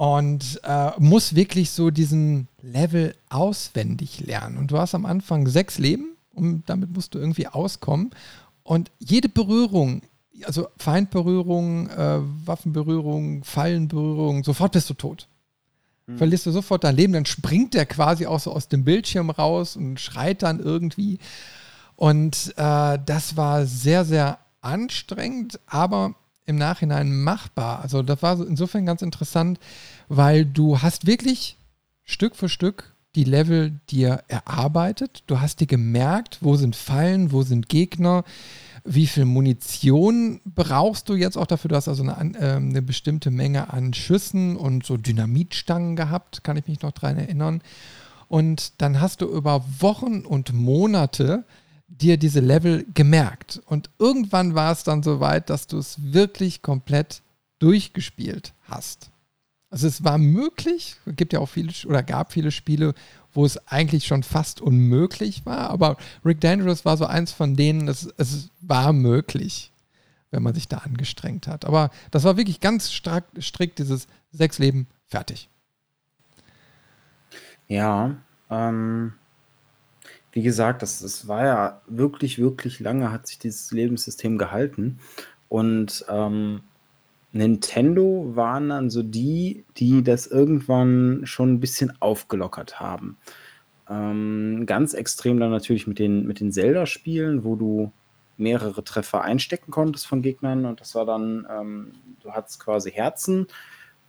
und 0.00 0.58
äh, 0.64 0.92
muss 0.98 1.34
wirklich 1.34 1.72
so 1.72 1.90
diesen 1.90 2.48
Level 2.62 3.14
auswendig 3.28 4.20
lernen. 4.20 4.56
Und 4.56 4.70
du 4.70 4.78
hast 4.78 4.94
am 4.94 5.04
Anfang 5.04 5.46
sechs 5.46 5.76
Leben 5.76 6.16
und 6.32 6.62
damit 6.70 6.90
musst 6.94 7.14
du 7.14 7.18
irgendwie 7.18 7.46
auskommen. 7.46 8.08
Und 8.62 8.90
jede 8.98 9.28
Berührung, 9.28 10.00
also 10.44 10.68
Feindberührung, 10.78 11.90
äh, 11.90 12.20
Waffenberührung, 12.46 13.44
Fallenberührung, 13.44 14.42
sofort 14.42 14.72
bist 14.72 14.88
du 14.88 14.94
tot. 14.94 15.28
Mhm. 16.06 16.16
Verlierst 16.16 16.46
du 16.46 16.50
sofort 16.50 16.82
dein 16.82 16.96
Leben, 16.96 17.12
dann 17.12 17.26
springt 17.26 17.74
der 17.74 17.84
quasi 17.84 18.24
auch 18.24 18.40
so 18.40 18.52
aus 18.54 18.68
dem 18.68 18.84
Bildschirm 18.84 19.28
raus 19.28 19.76
und 19.76 20.00
schreit 20.00 20.42
dann 20.42 20.60
irgendwie. 20.60 21.18
Und 21.96 22.54
äh, 22.56 22.98
das 23.04 23.36
war 23.36 23.66
sehr, 23.66 24.06
sehr 24.06 24.38
anstrengend, 24.62 25.60
aber 25.66 26.14
im 26.46 26.56
Nachhinein 26.56 27.22
machbar. 27.22 27.80
Also 27.82 28.02
das 28.02 28.22
war 28.22 28.40
insofern 28.46 28.86
ganz 28.86 29.02
interessant, 29.02 29.58
weil 30.08 30.44
du 30.44 30.82
hast 30.82 31.06
wirklich 31.06 31.56
Stück 32.04 32.36
für 32.36 32.48
Stück 32.48 32.94
die 33.14 33.24
Level 33.24 33.80
dir 33.90 34.22
erarbeitet. 34.28 35.24
Du 35.26 35.40
hast 35.40 35.60
dir 35.60 35.66
gemerkt, 35.66 36.38
wo 36.40 36.56
sind 36.56 36.76
Fallen, 36.76 37.32
wo 37.32 37.42
sind 37.42 37.68
Gegner, 37.68 38.24
wie 38.84 39.06
viel 39.06 39.24
Munition 39.24 40.40
brauchst 40.44 41.08
du 41.08 41.14
jetzt 41.14 41.36
auch 41.36 41.46
dafür. 41.46 41.70
Du 41.70 41.76
hast 41.76 41.88
also 41.88 42.02
eine, 42.02 42.38
äh, 42.38 42.56
eine 42.56 42.82
bestimmte 42.82 43.30
Menge 43.30 43.72
an 43.72 43.94
Schüssen 43.94 44.56
und 44.56 44.86
so 44.86 44.96
Dynamitstangen 44.96 45.96
gehabt, 45.96 46.44
kann 46.44 46.56
ich 46.56 46.66
mich 46.66 46.82
noch 46.82 46.92
daran 46.92 47.18
erinnern. 47.18 47.62
Und 48.28 48.80
dann 48.80 49.00
hast 49.00 49.22
du 49.22 49.26
über 49.26 49.64
Wochen 49.80 50.20
und 50.20 50.52
Monate 50.52 51.44
dir 51.90 52.16
diese 52.16 52.40
Level 52.40 52.86
gemerkt. 52.94 53.60
Und 53.66 53.90
irgendwann 53.98 54.54
war 54.54 54.72
es 54.72 54.84
dann 54.84 55.02
so 55.02 55.20
weit, 55.20 55.50
dass 55.50 55.66
du 55.66 55.78
es 55.78 55.96
wirklich 56.12 56.62
komplett 56.62 57.22
durchgespielt 57.58 58.54
hast. 58.62 59.10
Also 59.68 59.86
es 59.86 60.02
war 60.02 60.18
möglich, 60.18 60.96
es 61.04 61.16
gibt 61.16 61.32
ja 61.32 61.38
auch 61.38 61.48
viele 61.48 61.72
oder 61.86 62.02
gab 62.02 62.32
viele 62.32 62.50
Spiele, 62.50 62.94
wo 63.32 63.44
es 63.44 63.68
eigentlich 63.68 64.06
schon 64.06 64.24
fast 64.24 64.60
unmöglich 64.60 65.46
war, 65.46 65.70
aber 65.70 65.96
Rick 66.24 66.40
Dangerous 66.40 66.84
war 66.84 66.96
so 66.96 67.06
eins 67.06 67.30
von 67.30 67.54
denen, 67.54 67.86
es, 67.86 68.12
es 68.16 68.48
war 68.60 68.92
möglich, 68.92 69.70
wenn 70.32 70.42
man 70.42 70.54
sich 70.54 70.66
da 70.66 70.78
angestrengt 70.78 71.46
hat. 71.46 71.64
Aber 71.64 71.90
das 72.10 72.24
war 72.24 72.36
wirklich 72.36 72.58
ganz 72.58 72.90
stark, 72.90 73.24
strikt 73.40 73.78
dieses 73.78 74.08
sechs 74.32 74.58
Leben, 74.58 74.88
Fertig. 75.10 75.48
Ja, 77.66 78.16
ähm, 78.48 79.12
wie 80.32 80.42
gesagt, 80.42 80.82
das, 80.82 81.00
das 81.00 81.26
war 81.28 81.44
ja 81.44 81.80
wirklich, 81.86 82.38
wirklich 82.38 82.80
lange 82.80 83.10
hat 83.10 83.26
sich 83.26 83.38
dieses 83.38 83.72
Lebenssystem 83.72 84.38
gehalten. 84.38 84.98
Und 85.48 86.04
ähm, 86.08 86.60
Nintendo 87.32 88.32
waren 88.34 88.68
dann 88.68 88.90
so 88.90 89.02
die, 89.02 89.64
die 89.76 90.02
das 90.02 90.26
irgendwann 90.26 91.22
schon 91.24 91.54
ein 91.54 91.60
bisschen 91.60 91.92
aufgelockert 92.00 92.80
haben. 92.80 93.16
Ähm, 93.88 94.64
ganz 94.66 94.94
extrem 94.94 95.40
dann 95.40 95.50
natürlich 95.50 95.86
mit 95.86 95.98
den, 95.98 96.26
mit 96.26 96.40
den 96.40 96.52
Zelda-Spielen, 96.52 97.44
wo 97.44 97.56
du 97.56 97.92
mehrere 98.36 98.82
Treffer 98.84 99.22
einstecken 99.22 99.70
konntest 99.70 100.06
von 100.06 100.22
Gegnern 100.22 100.64
und 100.64 100.80
das 100.80 100.94
war 100.94 101.04
dann, 101.04 101.46
ähm, 101.50 101.92
du 102.22 102.32
hattest 102.32 102.60
quasi 102.60 102.90
Herzen 102.90 103.46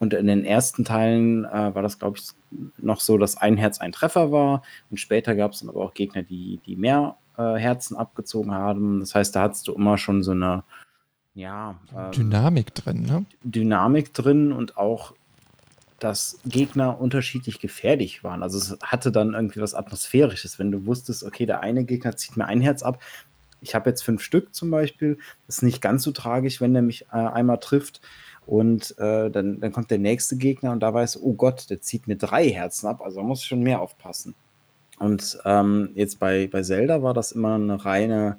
und 0.02 0.16
in 0.16 0.26
den 0.26 0.44
ersten 0.46 0.84
Teilen 0.84 1.46
äh, 1.46 1.76
war 1.76 1.84
das, 1.84 2.00
glaube 2.00 2.18
ich, 2.18 2.30
noch 2.80 3.00
so, 3.00 3.20
dass 3.20 3.38
ein 3.38 3.56
Herz 3.56 3.80
ein 3.80 3.92
Treffer 3.92 4.32
war 4.32 4.64
und 4.90 5.00
später 5.00 5.36
gab 5.36 5.52
es 5.52 5.60
dann 5.60 5.70
aber 5.70 5.82
auch 5.86 5.94
Gegner, 5.94 6.24
die, 6.24 6.60
die 6.66 6.76
mehr 6.76 7.18
äh, 7.38 7.54
Herzen 7.54 7.96
abgezogen 7.96 8.52
haben. 8.52 9.00
Das 9.00 9.14
heißt, 9.14 9.36
da 9.36 9.44
hattest 9.44 9.68
du 9.68 9.74
immer 9.74 10.00
schon 10.00 10.24
so 10.24 10.32
eine 10.32 10.64
ja, 11.36 11.76
ähm, 11.96 12.12
Dynamik 12.14 12.74
drin, 12.74 13.04
ne? 13.04 13.26
Dynamik 13.44 14.12
drin 14.14 14.52
und 14.52 14.76
auch 14.76 15.14
dass 16.00 16.40
Gegner 16.46 17.00
unterschiedlich 17.00 17.60
gefährlich 17.60 18.24
waren. 18.24 18.42
Also 18.42 18.58
es 18.58 18.80
hatte 18.82 19.12
dann 19.12 19.36
irgendwie 19.36 19.62
was 19.62 19.76
Atmosphärisches, 19.76 20.58
wenn 20.58 20.72
du 20.72 20.88
wusstest, 20.88 21.24
okay, 21.24 21.46
der 21.46 21.62
eine 21.62 21.84
Gegner 21.84 22.18
zieht 22.18 22.38
mir 22.38 22.46
ein 22.46 22.60
Herz 22.60 22.82
ab. 22.82 23.00
Ich 23.62 23.76
habe 23.76 23.92
jetzt 23.92 24.02
fünf 24.02 24.24
Stück 24.24 24.56
zum 24.56 24.72
Beispiel. 24.72 25.20
Das 25.46 25.58
ist 25.58 25.62
nicht 25.62 25.80
ganz 25.80 26.02
so 26.02 26.12
tragisch, 26.12 26.60
wenn 26.60 26.74
der 26.74 26.82
mich 26.82 27.04
äh, 27.12 27.18
einmal 27.18 27.60
trifft. 27.60 28.02
Und 28.52 28.98
äh, 28.98 29.32
dann, 29.32 29.62
dann 29.62 29.72
kommt 29.72 29.92
der 29.92 29.98
nächste 29.98 30.36
Gegner 30.36 30.74
und 30.74 30.82
da 30.82 30.94
weiß, 30.94 31.24
oh 31.24 31.32
Gott, 31.32 31.70
der 31.70 31.80
zieht 31.80 32.10
mir 32.10 32.18
drei 32.18 32.50
Herzen 32.50 32.86
ab. 32.86 33.02
Also 33.02 33.22
da 33.22 33.26
muss 33.26 33.44
ich 33.44 33.48
schon 33.48 33.64
mehr 33.64 33.80
aufpassen. 33.80 34.36
Und 35.00 35.40
ähm, 35.46 35.92
jetzt 35.96 36.20
bei, 36.20 36.48
bei 36.48 36.62
Zelda 36.62 37.02
war 37.02 37.14
das 37.14 37.32
immer 37.32 37.56
eine 37.56 37.86
reine 37.86 38.36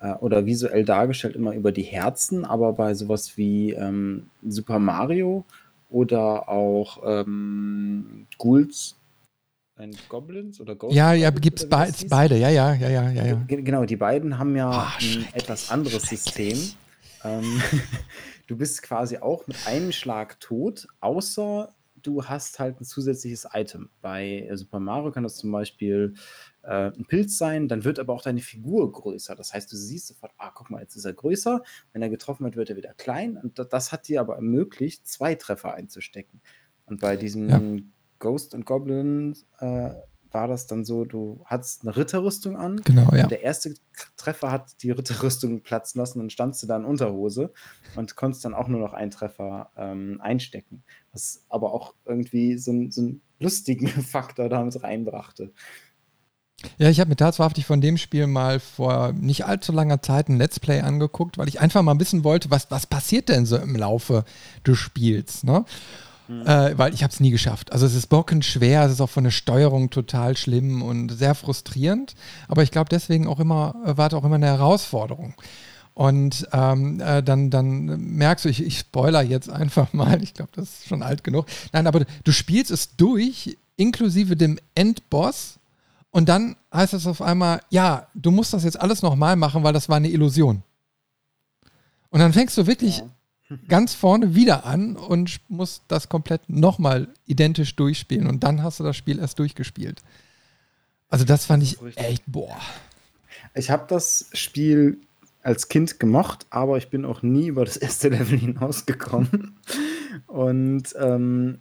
äh, 0.00 0.12
oder 0.16 0.44
visuell 0.44 0.84
dargestellt 0.84 1.36
immer 1.36 1.54
über 1.54 1.72
die 1.72 1.84
Herzen, 1.84 2.44
aber 2.44 2.74
bei 2.74 2.92
sowas 2.92 3.38
wie 3.38 3.72
ähm, 3.72 4.26
Super 4.46 4.78
Mario 4.78 5.46
oder 5.88 6.50
auch 6.50 6.98
ähm, 7.06 8.26
Ghouls 8.38 8.94
and 9.76 10.06
Goblins 10.10 10.60
oder 10.60 10.74
Ghost 10.74 10.94
Ja, 10.94 11.14
ja, 11.14 11.30
gibt 11.30 11.60
es 11.60 11.68
be 11.70 11.88
beide, 12.10 12.36
ja, 12.36 12.50
ja, 12.50 12.74
ja, 12.74 12.90
ja, 12.90 13.24
ja. 13.24 13.42
Genau, 13.46 13.86
die 13.86 13.96
beiden 13.96 14.38
haben 14.38 14.54
ja 14.54 14.68
oh, 14.70 15.02
ein 15.02 15.24
etwas 15.32 15.70
anderes 15.70 16.02
System. 16.02 16.58
Du 18.46 18.56
bist 18.56 18.82
quasi 18.82 19.18
auch 19.18 19.46
mit 19.46 19.56
einem 19.66 19.92
Schlag 19.92 20.38
tot, 20.40 20.86
außer 21.00 21.74
du 22.02 22.24
hast 22.24 22.58
halt 22.58 22.80
ein 22.80 22.84
zusätzliches 22.84 23.48
Item. 23.52 23.90
Bei 24.00 24.48
Super 24.52 24.80
Mario 24.80 25.10
kann 25.10 25.22
das 25.22 25.36
zum 25.36 25.50
Beispiel 25.50 26.14
äh, 26.62 26.90
ein 26.90 27.06
Pilz 27.06 27.38
sein, 27.38 27.68
dann 27.68 27.84
wird 27.84 27.98
aber 27.98 28.12
auch 28.12 28.22
deine 28.22 28.40
Figur 28.40 28.90
größer. 28.92 29.34
Das 29.34 29.54
heißt, 29.54 29.72
du 29.72 29.76
siehst 29.76 30.08
sofort, 30.08 30.32
ah, 30.38 30.50
guck 30.54 30.70
mal, 30.70 30.82
jetzt 30.82 30.96
ist 30.96 31.04
er 31.04 31.14
größer. 31.14 31.62
Wenn 31.92 32.02
er 32.02 32.10
getroffen 32.10 32.44
wird, 32.44 32.56
wird 32.56 32.70
er 32.70 32.76
wieder 32.76 32.94
klein. 32.94 33.36
Und 33.36 33.58
das 33.58 33.92
hat 33.92 34.08
dir 34.08 34.20
aber 34.20 34.36
ermöglicht, 34.36 35.06
zwei 35.08 35.34
Treffer 35.34 35.74
einzustecken. 35.74 36.40
Und 36.86 37.00
bei 37.00 37.16
diesem 37.16 37.48
ja. 37.48 37.82
Ghost 38.18 38.54
and 38.54 38.66
Goblin 38.66 39.36
äh, 39.60 39.90
war 40.34 40.48
das 40.48 40.66
dann 40.66 40.84
so, 40.84 41.04
du 41.04 41.40
hattest 41.46 41.82
eine 41.82 41.96
Ritterrüstung 41.96 42.56
an. 42.56 42.82
Genau, 42.84 43.10
ja. 43.14 43.26
der 43.26 43.42
erste 43.42 43.74
Treffer 44.16 44.50
hat 44.50 44.82
die 44.82 44.90
Ritterrüstung 44.90 45.60
platzen 45.62 46.00
lassen, 46.00 46.18
dann 46.18 46.30
standst 46.30 46.62
du 46.62 46.66
da 46.66 46.76
in 46.76 46.84
Unterhose 46.84 47.52
und 47.96 48.16
konntest 48.16 48.44
dann 48.44 48.54
auch 48.54 48.68
nur 48.68 48.80
noch 48.80 48.92
einen 48.92 49.10
Treffer 49.10 49.70
ähm, 49.76 50.20
einstecken. 50.20 50.82
Was 51.12 51.44
aber 51.48 51.72
auch 51.72 51.94
irgendwie 52.04 52.58
so, 52.58 52.72
so 52.90 53.00
einen 53.00 53.22
lustigen 53.38 53.88
Faktor 54.02 54.48
damit 54.48 54.82
reinbrachte. 54.82 55.52
Ja, 56.78 56.88
ich 56.88 57.00
habe 57.00 57.10
mir 57.10 57.16
tatsächlich 57.16 57.66
von 57.66 57.80
dem 57.80 57.96
Spiel 57.96 58.26
mal 58.26 58.58
vor 58.58 59.12
nicht 59.12 59.44
allzu 59.44 59.72
langer 59.72 60.02
Zeit 60.02 60.28
ein 60.28 60.38
Let's 60.38 60.60
Play 60.60 60.80
angeguckt, 60.80 61.36
weil 61.36 61.48
ich 61.48 61.60
einfach 61.60 61.82
mal 61.82 61.98
wissen 62.00 62.24
wollte, 62.24 62.50
was, 62.50 62.70
was 62.70 62.86
passiert 62.86 63.28
denn 63.28 63.46
so 63.46 63.56
im 63.56 63.76
Laufe 63.76 64.24
des 64.66 64.78
Spiels. 64.78 65.44
Ne? 65.44 65.64
Mhm. 66.28 66.46
Äh, 66.46 66.78
weil 66.78 66.94
ich 66.94 67.02
habe 67.02 67.12
es 67.12 67.20
nie 67.20 67.30
geschafft. 67.30 67.72
Also 67.72 67.86
es 67.86 67.94
ist 67.94 68.06
bockenschwer, 68.06 68.84
es 68.84 68.92
ist 68.92 69.00
auch 69.00 69.10
von 69.10 69.24
der 69.24 69.30
Steuerung 69.30 69.90
total 69.90 70.36
schlimm 70.36 70.82
und 70.82 71.10
sehr 71.10 71.34
frustrierend. 71.34 72.14
Aber 72.48 72.62
ich 72.62 72.70
glaube 72.70 72.88
deswegen 72.88 73.26
auch 73.26 73.40
immer, 73.40 73.74
äh, 73.84 73.96
war 73.96 74.08
es 74.08 74.14
auch 74.14 74.24
immer 74.24 74.36
eine 74.36 74.46
Herausforderung. 74.46 75.34
Und 75.92 76.48
ähm, 76.52 77.00
äh, 77.00 77.22
dann, 77.22 77.50
dann 77.50 77.84
merkst 78.16 78.44
du, 78.44 78.48
ich, 78.48 78.64
ich 78.64 78.80
spoiler 78.80 79.22
jetzt 79.22 79.48
einfach 79.48 79.92
mal, 79.92 80.22
ich 80.22 80.34
glaube, 80.34 80.50
das 80.54 80.64
ist 80.64 80.88
schon 80.88 81.02
alt 81.02 81.22
genug. 81.22 81.46
Nein, 81.72 81.86
aber 81.86 82.04
du 82.24 82.32
spielst 82.32 82.70
es 82.70 82.96
durch, 82.96 83.56
inklusive 83.76 84.36
dem 84.36 84.58
Endboss 84.74 85.58
und 86.10 86.28
dann 86.28 86.56
heißt 86.72 86.94
es 86.94 87.06
auf 87.06 87.22
einmal, 87.22 87.60
ja, 87.70 88.06
du 88.14 88.30
musst 88.30 88.52
das 88.52 88.64
jetzt 88.64 88.80
alles 88.80 89.02
nochmal 89.02 89.36
machen, 89.36 89.62
weil 89.62 89.72
das 89.72 89.88
war 89.88 89.96
eine 89.96 90.10
Illusion. 90.10 90.62
Und 92.10 92.20
dann 92.20 92.32
fängst 92.32 92.56
du 92.56 92.66
wirklich 92.66 92.98
ja. 92.98 93.04
Ganz 93.68 93.94
vorne 93.94 94.34
wieder 94.34 94.64
an 94.64 94.96
und 94.96 95.40
musst 95.48 95.84
das 95.88 96.08
komplett 96.08 96.48
nochmal 96.48 97.08
identisch 97.26 97.76
durchspielen. 97.76 98.26
Und 98.26 98.42
dann 98.42 98.62
hast 98.62 98.80
du 98.80 98.84
das 98.84 98.96
Spiel 98.96 99.18
erst 99.18 99.38
durchgespielt. 99.38 100.02
Also 101.08 101.24
das 101.24 101.46
fand 101.46 101.62
ich 101.62 101.78
echt, 101.96 102.24
boah. 102.26 102.56
Ich 103.54 103.70
habe 103.70 103.84
das 103.88 104.30
Spiel 104.32 104.98
als 105.42 105.68
Kind 105.68 106.00
gemocht, 106.00 106.46
aber 106.50 106.78
ich 106.78 106.88
bin 106.88 107.04
auch 107.04 107.22
nie 107.22 107.48
über 107.48 107.64
das 107.64 107.76
erste 107.76 108.08
Level 108.10 108.38
hinausgekommen. 108.38 109.56
Und 110.26 110.94
ähm, 110.98 111.58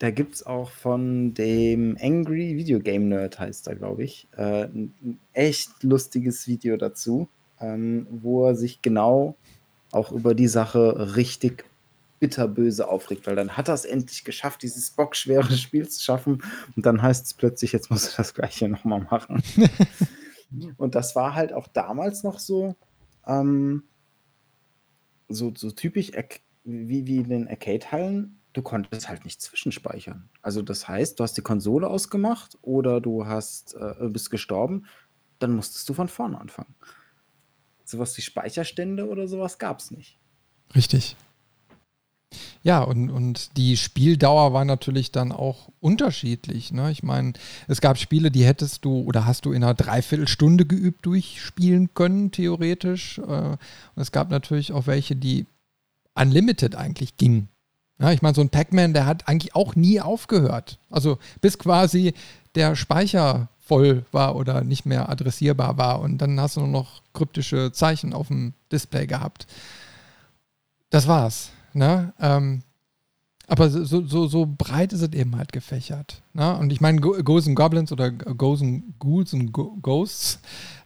da 0.00 0.10
gibt 0.10 0.34
es 0.34 0.46
auch 0.46 0.70
von 0.70 1.34
dem 1.34 1.96
Angry 2.00 2.56
Video 2.56 2.80
Game 2.80 3.08
Nerd, 3.08 3.38
heißt 3.38 3.68
er, 3.68 3.76
glaube 3.76 4.02
ich, 4.02 4.28
äh, 4.36 4.64
ein 4.64 5.18
echt 5.32 5.82
lustiges 5.82 6.46
Video 6.48 6.76
dazu, 6.76 7.28
ähm, 7.60 8.06
wo 8.10 8.46
er 8.46 8.54
sich 8.54 8.82
genau 8.82 9.36
auch 9.92 10.12
über 10.12 10.34
die 10.34 10.48
Sache 10.48 11.14
richtig 11.16 11.64
bitterböse 12.20 12.86
aufregt, 12.86 13.26
weil 13.26 13.34
dann 13.34 13.56
hat 13.56 13.68
er 13.68 13.74
es 13.74 13.84
endlich 13.84 14.24
geschafft, 14.24 14.62
dieses 14.62 14.90
bockschwere 14.90 15.52
Spiel 15.56 15.88
zu 15.88 16.02
schaffen 16.02 16.42
und 16.76 16.86
dann 16.86 17.02
heißt 17.02 17.26
es 17.26 17.34
plötzlich, 17.34 17.72
jetzt 17.72 17.90
muss 17.90 18.08
er 18.08 18.18
das 18.18 18.34
gleiche 18.34 18.68
nochmal 18.68 19.00
machen. 19.00 19.42
und 20.76 20.94
das 20.94 21.16
war 21.16 21.34
halt 21.34 21.52
auch 21.52 21.66
damals 21.68 22.22
noch 22.22 22.38
so, 22.38 22.76
ähm, 23.26 23.84
so, 25.28 25.52
so 25.56 25.70
typisch 25.70 26.12
wie, 26.64 27.06
wie 27.06 27.16
in 27.16 27.28
den 27.28 27.48
Arcade-Hallen, 27.48 28.38
du 28.52 28.62
konntest 28.62 29.08
halt 29.08 29.24
nicht 29.24 29.40
zwischenspeichern. 29.40 30.28
Also 30.42 30.60
das 30.62 30.88
heißt, 30.88 31.18
du 31.18 31.24
hast 31.24 31.36
die 31.36 31.42
Konsole 31.42 31.88
ausgemacht 31.88 32.58
oder 32.62 33.00
du 33.00 33.26
hast, 33.26 33.74
äh, 33.74 34.08
bist 34.08 34.30
gestorben, 34.30 34.86
dann 35.38 35.54
musstest 35.54 35.88
du 35.88 35.94
von 35.94 36.08
vorne 36.08 36.38
anfangen. 36.38 36.74
Sowas 37.90 38.16
wie 38.16 38.22
Speicherstände 38.22 39.08
oder 39.08 39.28
sowas 39.28 39.58
gab 39.58 39.80
es 39.80 39.90
nicht. 39.90 40.16
Richtig. 40.74 41.16
Ja, 42.62 42.82
und, 42.82 43.10
und 43.10 43.56
die 43.56 43.76
Spieldauer 43.76 44.52
war 44.52 44.64
natürlich 44.64 45.10
dann 45.10 45.32
auch 45.32 45.68
unterschiedlich. 45.80 46.72
Ne? 46.72 46.90
Ich 46.90 47.02
meine, 47.02 47.32
es 47.66 47.80
gab 47.80 47.98
Spiele, 47.98 48.30
die 48.30 48.44
hättest 48.44 48.84
du 48.84 49.02
oder 49.02 49.26
hast 49.26 49.46
du 49.46 49.52
in 49.52 49.64
einer 49.64 49.74
Dreiviertelstunde 49.74 50.66
geübt 50.66 51.06
durchspielen 51.06 51.94
können, 51.94 52.30
theoretisch. 52.30 53.18
Äh, 53.18 53.22
und 53.22 53.58
es 53.96 54.12
gab 54.12 54.30
natürlich 54.30 54.72
auch 54.72 54.86
welche, 54.86 55.16
die 55.16 55.46
unlimited 56.14 56.76
eigentlich 56.76 57.16
gingen. 57.16 57.48
Ja, 57.98 58.12
ich 58.12 58.22
meine, 58.22 58.34
so 58.34 58.40
ein 58.40 58.50
Pac-Man, 58.50 58.94
der 58.94 59.06
hat 59.06 59.28
eigentlich 59.28 59.54
auch 59.54 59.74
nie 59.74 60.00
aufgehört. 60.00 60.78
Also 60.90 61.18
bis 61.40 61.58
quasi 61.58 62.14
der 62.54 62.76
Speicher 62.76 63.48
voll 63.70 64.04
war 64.10 64.34
oder 64.34 64.64
nicht 64.64 64.84
mehr 64.84 65.08
adressierbar 65.08 65.78
war 65.78 66.00
und 66.00 66.18
dann 66.18 66.40
hast 66.40 66.56
du 66.56 66.60
nur 66.60 66.68
noch 66.68 67.02
kryptische 67.14 67.70
Zeichen 67.70 68.12
auf 68.12 68.26
dem 68.26 68.52
Display 68.72 69.06
gehabt. 69.06 69.46
Das 70.90 71.06
war's. 71.06 71.50
Ne? 71.72 72.12
Ähm, 72.18 72.62
aber 73.46 73.70
so, 73.70 74.04
so, 74.04 74.26
so 74.26 74.44
breit 74.58 74.92
ist 74.92 75.02
es 75.02 75.12
eben 75.12 75.36
halt 75.36 75.52
gefächert. 75.52 76.20
Ne? 76.32 76.56
Und 76.56 76.72
ich 76.72 76.80
meine, 76.80 77.00
Ghosts 77.00 77.46
and 77.46 77.54
Goblins 77.54 77.92
oder 77.92 78.10
Ghosts 78.10 78.64
and 78.64 78.82
Ghouls 78.98 79.34
and 79.34 79.52
Ghosts 79.52 80.40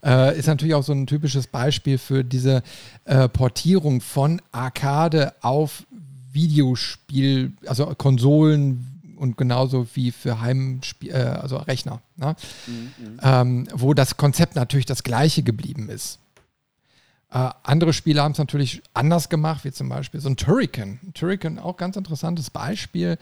äh, 0.05 0.39
ist 0.39 0.47
natürlich 0.47 0.75
auch 0.75 0.83
so 0.83 0.93
ein 0.93 1.07
typisches 1.07 1.47
Beispiel 1.47 1.97
für 1.97 2.23
diese 2.23 2.63
äh, 3.07 3.31
Portierung 3.31 4.03
von 4.03 4.43
Arcade 4.53 5.33
auf 5.41 5.87
Videospiel, 6.33 7.55
also 7.67 7.87
Konsolen 7.97 8.94
und 9.17 9.37
genauso 9.37 9.87
wie 9.95 10.13
für 10.13 10.41
Heimspiel, 10.41 11.11
äh, 11.13 11.15
also 11.15 11.57
Rechner, 11.57 12.01
ne? 12.17 12.37
mhm. 12.67 13.21
ähm, 13.23 13.69
wo 13.73 13.95
das 13.95 14.17
Konzept 14.17 14.57
natürlich 14.57 14.87
das 14.87 15.03
gleiche 15.03 15.43
geblieben 15.43 15.89
ist. 15.89 16.19
Äh, 17.31 17.51
andere 17.63 17.93
Spiele 17.93 18.23
haben 18.23 18.33
es 18.33 18.39
natürlich 18.39 18.83
anders 18.95 19.29
gemacht, 19.29 19.65
wie 19.65 19.73
zum 19.73 19.89
Beispiel 19.89 20.21
so 20.21 20.29
ein 20.29 20.37
Turrican. 20.37 21.01
Turrican, 21.15 21.59
auch 21.59 21.77
ganz 21.77 21.97
interessantes 21.97 22.51
Beispiel. 22.51 23.19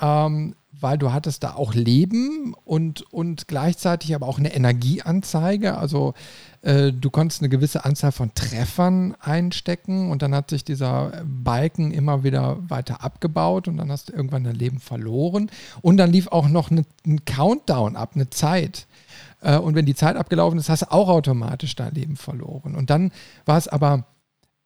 Ähm, 0.00 0.54
weil 0.72 0.98
du 0.98 1.12
hattest 1.12 1.42
da 1.42 1.54
auch 1.54 1.74
Leben 1.74 2.54
und, 2.64 3.02
und 3.12 3.48
gleichzeitig 3.48 4.14
aber 4.14 4.28
auch 4.28 4.38
eine 4.38 4.54
Energieanzeige. 4.54 5.78
Also 5.78 6.14
äh, 6.62 6.92
du 6.92 7.10
konntest 7.10 7.40
eine 7.40 7.48
gewisse 7.48 7.84
Anzahl 7.84 8.12
von 8.12 8.34
Treffern 8.34 9.14
einstecken 9.20 10.10
und 10.10 10.22
dann 10.22 10.34
hat 10.34 10.50
sich 10.50 10.64
dieser 10.64 11.24
Balken 11.24 11.90
immer 11.90 12.22
wieder 12.22 12.58
weiter 12.68 13.02
abgebaut 13.02 13.66
und 13.66 13.78
dann 13.78 13.90
hast 13.90 14.08
du 14.08 14.12
irgendwann 14.12 14.44
dein 14.44 14.54
Leben 14.54 14.78
verloren. 14.78 15.50
Und 15.80 15.96
dann 15.96 16.12
lief 16.12 16.28
auch 16.28 16.48
noch 16.48 16.70
eine, 16.70 16.84
ein 17.06 17.24
Countdown 17.24 17.96
ab, 17.96 18.12
eine 18.14 18.30
Zeit. 18.30 18.86
Äh, 19.40 19.58
und 19.58 19.74
wenn 19.74 19.86
die 19.86 19.94
Zeit 19.94 20.16
abgelaufen 20.16 20.58
ist, 20.58 20.68
hast 20.68 20.82
du 20.82 20.92
auch 20.92 21.08
automatisch 21.08 21.74
dein 21.76 21.94
Leben 21.94 22.16
verloren. 22.16 22.74
Und 22.74 22.90
dann 22.90 23.10
war 23.46 23.56
es 23.56 23.68
aber 23.68 24.04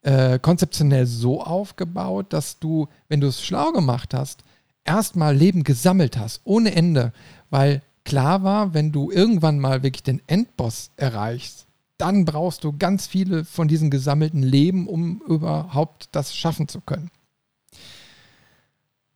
äh, 0.03 0.39
konzeptionell 0.39 1.07
so 1.07 1.43
aufgebaut, 1.43 2.33
dass 2.33 2.59
du, 2.59 2.89
wenn 3.09 3.21
du 3.21 3.29
es 3.29 3.43
schlau 3.43 3.73
gemacht 3.73 4.15
hast, 4.15 4.45
erstmal 4.85 5.37
Leben 5.37 5.65
gesammelt 5.65 6.19
hast, 6.19 6.41
ohne 6.45 6.75
Ende, 6.75 7.13
weil 7.51 7.83
klar 8.05 8.43
war, 8.43 8.75
wenn 8.75 8.93
du 8.93 9.11
irgendwann 9.11 9.59
mal 9.59 9.83
wirklich 9.83 10.03
den 10.03 10.23
Endboss 10.27 10.91
erreichst, 10.97 11.67
dann 11.99 12.25
brauchst 12.25 12.65
du 12.65 12.77
ganz 12.77 13.07
viele 13.07 13.45
von 13.45 13.69
diesen 13.69 13.91
gesammelten 13.91 14.43
Leben, 14.43 14.89
um 14.89 15.23
überhaupt 15.29 16.09
das 16.13 16.35
schaffen 16.35 16.67
zu 16.67 16.81
können. 16.81 17.11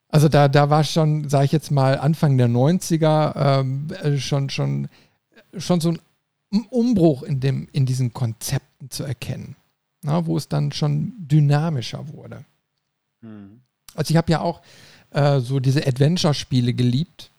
Also 0.08 0.28
da, 0.28 0.48
da 0.48 0.70
war 0.70 0.84
schon, 0.84 1.28
sage 1.28 1.46
ich 1.46 1.52
jetzt 1.52 1.70
mal, 1.70 1.98
Anfang 1.98 2.38
der 2.38 2.48
90er 2.48 3.60
ähm, 3.60 3.88
äh, 4.02 4.18
schon, 4.18 4.50
schon, 4.50 4.88
schon 5.58 5.80
so 5.80 5.90
ein 5.90 5.98
Umbruch 6.70 7.22
in, 7.24 7.40
dem, 7.40 7.68
in 7.72 7.86
diesen 7.86 8.12
Konzepten 8.12 8.88
zu 8.88 9.02
erkennen, 9.02 9.56
na, 10.02 10.24
wo 10.26 10.36
es 10.36 10.48
dann 10.48 10.70
schon 10.70 11.12
dynamischer 11.18 12.08
wurde. 12.12 12.44
Mhm. 13.20 13.62
Also 13.94 14.12
ich 14.12 14.16
habe 14.16 14.30
ja 14.30 14.40
auch 14.40 14.62
äh, 15.16 15.40
so 15.40 15.60
diese 15.60 15.86
Adventure-Spiele 15.86 16.74
geliebt. 16.74 17.30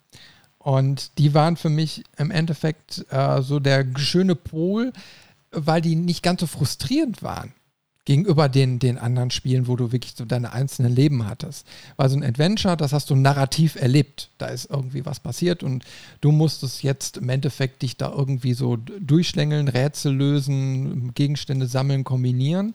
Und 0.58 1.18
die 1.20 1.34
waren 1.34 1.56
für 1.56 1.70
mich 1.70 2.04
im 2.18 2.32
Endeffekt 2.32 3.06
äh, 3.10 3.42
so 3.42 3.60
der 3.60 3.86
schöne 3.98 4.36
Pol, 4.36 4.92
weil 5.52 5.82
die 5.82 5.96
nicht 5.96 6.24
ganz 6.24 6.42
so 6.42 6.48
frustrierend 6.48 7.22
waren 7.22 7.54
gegenüber 8.04 8.50
den, 8.50 8.80
den 8.80 8.98
anderen 8.98 9.32
Spielen, 9.32 9.68
wo 9.68 9.76
du 9.76 9.92
wirklich 9.92 10.14
so 10.16 10.26
deine 10.26 10.54
einzelnen 10.54 10.96
Leben 10.96 11.28
hattest. 11.28 11.68
Weil 11.98 12.10
so 12.10 12.16
ein 12.16 12.24
Adventure, 12.24 12.78
das 12.78 12.94
hast 12.94 13.10
du 13.10 13.16
narrativ 13.16 13.76
erlebt. 13.76 14.30
Da 14.38 14.48
ist 14.48 14.70
irgendwie 14.70 15.06
was 15.06 15.20
passiert 15.20 15.62
und 15.62 15.84
du 16.22 16.32
musstest 16.32 16.84
jetzt 16.84 17.18
im 17.18 17.30
Endeffekt 17.30 17.82
dich 17.82 17.96
da 17.98 18.12
irgendwie 18.12 18.54
so 18.54 18.78
durchschlängeln, 18.78 19.68
Rätsel 19.68 20.16
lösen, 20.16 21.14
Gegenstände 21.14 21.68
sammeln, 21.68 22.04
kombinieren. 22.04 22.74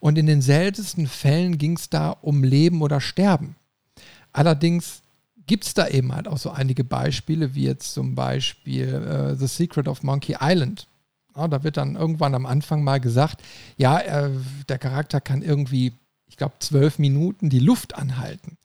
Und 0.00 0.16
in 0.16 0.26
den 0.26 0.42
seltensten 0.42 1.06
Fällen 1.06 1.58
ging 1.58 1.76
es 1.76 1.90
da 1.90 2.10
um 2.10 2.44
Leben 2.44 2.80
oder 2.80 3.00
Sterben. 3.00 3.56
Allerdings 4.32 5.02
gibt 5.46 5.64
es 5.64 5.74
da 5.74 5.88
eben 5.88 6.14
halt 6.14 6.28
auch 6.28 6.38
so 6.38 6.50
einige 6.50 6.84
Beispiele, 6.84 7.54
wie 7.54 7.64
jetzt 7.64 7.94
zum 7.94 8.14
Beispiel 8.14 8.88
äh, 8.88 9.34
The 9.34 9.46
Secret 9.46 9.88
of 9.88 10.02
Monkey 10.02 10.36
Island. 10.40 10.86
Ja, 11.34 11.48
da 11.48 11.64
wird 11.64 11.76
dann 11.76 11.96
irgendwann 11.96 12.34
am 12.34 12.46
Anfang 12.46 12.84
mal 12.84 13.00
gesagt, 13.00 13.42
ja, 13.76 13.98
äh, 13.98 14.30
der 14.68 14.78
Charakter 14.78 15.20
kann 15.20 15.42
irgendwie, 15.42 15.92
ich 16.26 16.36
glaube, 16.36 16.54
zwölf 16.60 16.98
Minuten 16.98 17.48
die 17.48 17.60
Luft 17.60 17.96
anhalten. 17.96 18.58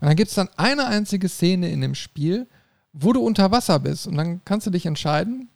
Und 0.00 0.08
dann 0.08 0.16
gibt 0.16 0.28
es 0.28 0.34
dann 0.34 0.48
eine 0.56 0.86
einzige 0.86 1.28
Szene 1.28 1.70
in 1.70 1.80
dem 1.80 1.94
Spiel, 1.94 2.48
wo 2.92 3.12
du 3.12 3.20
unter 3.20 3.50
Wasser 3.50 3.78
bist. 3.78 4.06
Und 4.06 4.16
dann 4.16 4.44
kannst 4.44 4.66
du 4.66 4.70
dich 4.70 4.86
entscheiden, 4.86 5.48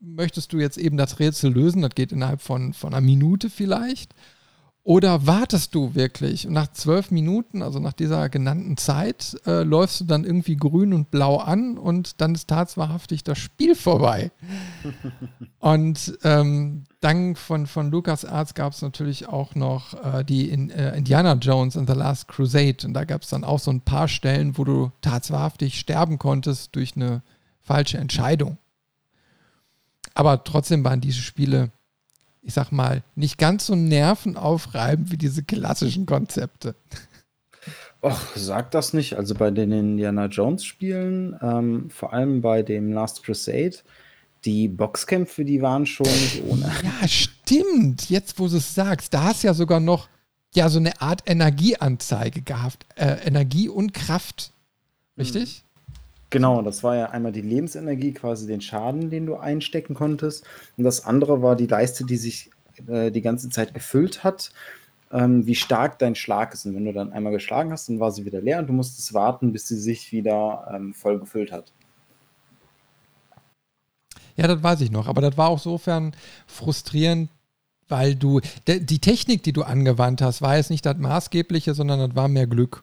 möchtest 0.00 0.52
du 0.52 0.58
jetzt 0.58 0.78
eben 0.78 0.96
das 0.96 1.18
Rätsel 1.18 1.52
lösen, 1.52 1.82
das 1.82 1.94
geht 1.94 2.12
innerhalb 2.12 2.40
von, 2.40 2.72
von 2.72 2.92
einer 2.92 3.04
Minute 3.04 3.50
vielleicht, 3.50 4.14
oder 4.86 5.26
wartest 5.26 5.74
du 5.74 5.94
wirklich 5.94 6.46
und 6.46 6.52
nach 6.52 6.70
zwölf 6.70 7.10
Minuten, 7.10 7.62
also 7.62 7.78
nach 7.78 7.94
dieser 7.94 8.28
genannten 8.28 8.76
Zeit, 8.76 9.34
äh, 9.46 9.62
läufst 9.62 10.00
du 10.00 10.04
dann 10.04 10.24
irgendwie 10.24 10.56
grün 10.56 10.92
und 10.92 11.10
blau 11.10 11.38
an 11.38 11.78
und 11.78 12.20
dann 12.20 12.34
ist 12.34 12.48
tatsächlich 12.48 13.24
das 13.24 13.38
Spiel 13.38 13.74
vorbei. 13.76 14.30
und 15.58 16.18
ähm, 16.22 16.84
dann 17.00 17.34
von, 17.34 17.66
von 17.66 17.90
LucasArts 17.90 18.52
gab 18.52 18.74
es 18.74 18.82
natürlich 18.82 19.26
auch 19.26 19.54
noch 19.54 19.94
äh, 20.04 20.22
die 20.22 20.50
in, 20.50 20.68
äh, 20.68 20.94
Indiana 20.94 21.32
Jones 21.32 21.78
and 21.78 21.88
the 21.88 21.96
Last 21.96 22.28
Crusade. 22.28 22.86
Und 22.86 22.92
da 22.92 23.04
gab 23.04 23.22
es 23.22 23.30
dann 23.30 23.42
auch 23.42 23.60
so 23.60 23.70
ein 23.70 23.80
paar 23.80 24.06
Stellen, 24.08 24.58
wo 24.58 24.64
du 24.64 24.92
tatsächlich 25.00 25.80
sterben 25.80 26.18
konntest 26.18 26.76
durch 26.76 26.94
eine 26.94 27.22
falsche 27.62 27.96
Entscheidung. 27.96 28.58
Aber 30.12 30.44
trotzdem 30.44 30.84
waren 30.84 31.00
diese 31.00 31.22
Spiele 31.22 31.72
ich 32.44 32.54
sag 32.54 32.70
mal, 32.70 33.02
nicht 33.16 33.38
ganz 33.38 33.66
so 33.66 33.74
nervenaufreibend 33.74 35.10
wie 35.10 35.16
diese 35.16 35.42
klassischen 35.42 36.06
Konzepte. 36.06 36.74
Och, 38.02 38.20
sag 38.36 38.70
das 38.70 38.92
nicht. 38.92 39.16
Also 39.16 39.34
bei 39.34 39.50
den 39.50 39.72
Indiana 39.72 40.26
Jones 40.26 40.64
Spielen, 40.64 41.38
ähm, 41.40 41.88
vor 41.88 42.12
allem 42.12 42.42
bei 42.42 42.62
dem 42.62 42.92
Last 42.92 43.22
Crusade, 43.22 43.76
die 44.44 44.68
Boxkämpfe, 44.68 45.44
die 45.46 45.62
waren 45.62 45.86
schon 45.86 46.06
nicht 46.06 46.42
ohne. 46.46 46.70
Ja, 47.00 47.08
stimmt. 47.08 48.10
Jetzt, 48.10 48.38
wo 48.38 48.46
du 48.46 48.58
es 48.58 48.74
sagst, 48.74 49.14
da 49.14 49.24
hast 49.24 49.42
du 49.42 49.46
ja 49.46 49.54
sogar 49.54 49.80
noch 49.80 50.08
ja 50.54 50.68
so 50.68 50.78
eine 50.78 51.00
Art 51.00 51.22
Energieanzeige 51.24 52.42
gehabt. 52.42 52.84
Äh, 52.96 53.26
Energie 53.26 53.70
und 53.70 53.94
Kraft. 53.94 54.52
Richtig? 55.16 55.63
Genau, 56.34 56.62
das 56.62 56.82
war 56.82 56.96
ja 56.96 57.10
einmal 57.10 57.30
die 57.30 57.42
Lebensenergie, 57.42 58.10
quasi 58.12 58.48
den 58.48 58.60
Schaden, 58.60 59.08
den 59.08 59.24
du 59.24 59.36
einstecken 59.36 59.94
konntest. 59.94 60.44
Und 60.76 60.82
das 60.82 61.04
andere 61.04 61.42
war 61.42 61.54
die 61.54 61.68
Leiste, 61.68 62.04
die 62.04 62.16
sich 62.16 62.50
äh, 62.88 63.12
die 63.12 63.22
ganze 63.22 63.50
Zeit 63.50 63.72
gefüllt 63.72 64.24
hat, 64.24 64.50
ähm, 65.12 65.46
wie 65.46 65.54
stark 65.54 66.00
dein 66.00 66.16
Schlag 66.16 66.52
ist. 66.52 66.66
Und 66.66 66.74
wenn 66.74 66.86
du 66.86 66.92
dann 66.92 67.12
einmal 67.12 67.32
geschlagen 67.32 67.70
hast, 67.70 67.88
dann 67.88 68.00
war 68.00 68.10
sie 68.10 68.24
wieder 68.24 68.40
leer 68.40 68.58
und 68.58 68.66
du 68.66 68.72
musstest 68.72 69.14
warten, 69.14 69.52
bis 69.52 69.68
sie 69.68 69.78
sich 69.78 70.10
wieder 70.10 70.68
ähm, 70.74 70.92
voll 70.92 71.20
gefüllt 71.20 71.52
hat. 71.52 71.70
Ja, 74.34 74.48
das 74.48 74.60
weiß 74.60 74.80
ich 74.80 74.90
noch. 74.90 75.06
Aber 75.06 75.20
das 75.20 75.38
war 75.38 75.50
auch 75.50 75.60
sofern 75.60 76.16
frustrierend, 76.48 77.30
weil 77.86 78.16
du, 78.16 78.40
die 78.66 78.98
Technik, 78.98 79.44
die 79.44 79.52
du 79.52 79.62
angewandt 79.62 80.20
hast, 80.20 80.42
war 80.42 80.56
jetzt 80.56 80.70
nicht 80.70 80.84
das 80.84 80.96
Maßgebliche, 80.96 81.74
sondern 81.74 82.00
das 82.00 82.16
war 82.16 82.26
mehr 82.26 82.48
Glück. 82.48 82.82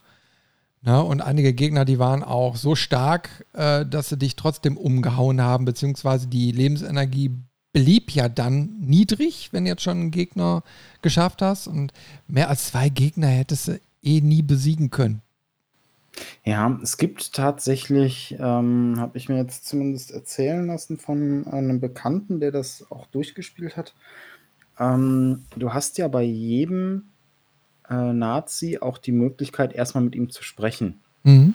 Ne? 0.84 1.04
Und 1.04 1.22
einige 1.22 1.54
Gegner, 1.54 1.86
die 1.86 2.00
waren 2.00 2.24
auch 2.24 2.56
so 2.56 2.76
stark, 2.76 3.46
äh, 3.54 3.86
dass 3.86 4.10
sie 4.10 4.18
dich 4.18 4.36
trotzdem 4.36 4.78
umgehauen 4.78 5.42
haben, 5.42 5.66
beziehungsweise 5.66 6.28
die 6.28 6.52
Lebensenergie 6.52 7.32
blieb 7.74 8.12
ja 8.12 8.28
dann 8.28 8.78
niedrig, 8.80 9.50
wenn 9.52 9.66
jetzt 9.66 9.84
schon 9.84 9.98
einen 9.98 10.12
Gegner 10.12 10.64
geschafft 11.02 11.42
hast. 11.42 11.68
Und 11.68 11.94
mehr 12.28 12.50
als 12.50 12.68
zwei 12.68 12.90
Gegner 12.90 13.28
hättest 13.28 13.68
du 13.68 13.80
eh 14.02 14.22
nie 14.22 14.42
besiegen 14.42 14.90
können. 14.90 15.22
Ja, 16.44 16.78
es 16.84 16.98
gibt 16.98 17.34
tatsächlich, 17.34 18.36
ähm, 18.40 18.96
habe 18.98 19.18
ich 19.18 19.30
mir 19.30 19.38
jetzt 19.38 19.66
zumindest 19.66 20.12
erzählen 20.12 20.68
lassen 20.68 20.98
von 20.98 21.48
einem 21.48 21.80
Bekannten, 21.80 22.40
der 22.40 22.52
das 22.52 22.86
auch 22.90 23.06
durchgespielt 23.08 23.78
hat. 23.78 23.94
Ähm, 24.78 25.44
du 25.56 25.74
hast 25.74 25.98
ja 25.98 26.08
bei 26.10 26.24
jedem 26.24 27.11
äh, 27.92 28.14
Nazi 28.14 28.80
auch 28.80 28.98
die 28.98 29.12
Möglichkeit, 29.12 29.74
erstmal 29.74 30.04
mit 30.04 30.16
ihm 30.16 30.30
zu 30.30 30.44
sprechen. 30.44 31.02
Mhm. 31.24 31.54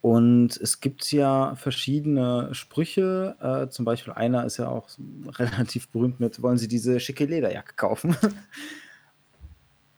Und 0.00 0.56
es 0.56 0.80
gibt 0.80 1.10
ja 1.10 1.54
verschiedene 1.54 2.50
Sprüche. 2.52 3.36
Äh, 3.40 3.70
zum 3.70 3.84
Beispiel 3.84 4.12
einer 4.12 4.44
ist 4.44 4.56
ja 4.56 4.68
auch 4.68 4.88
relativ 5.26 5.88
berühmt 5.88 6.20
mit, 6.20 6.42
wollen 6.42 6.58
Sie 6.58 6.68
diese 6.68 7.00
schicke 7.00 7.24
Lederjacke 7.24 7.74
kaufen? 7.76 8.16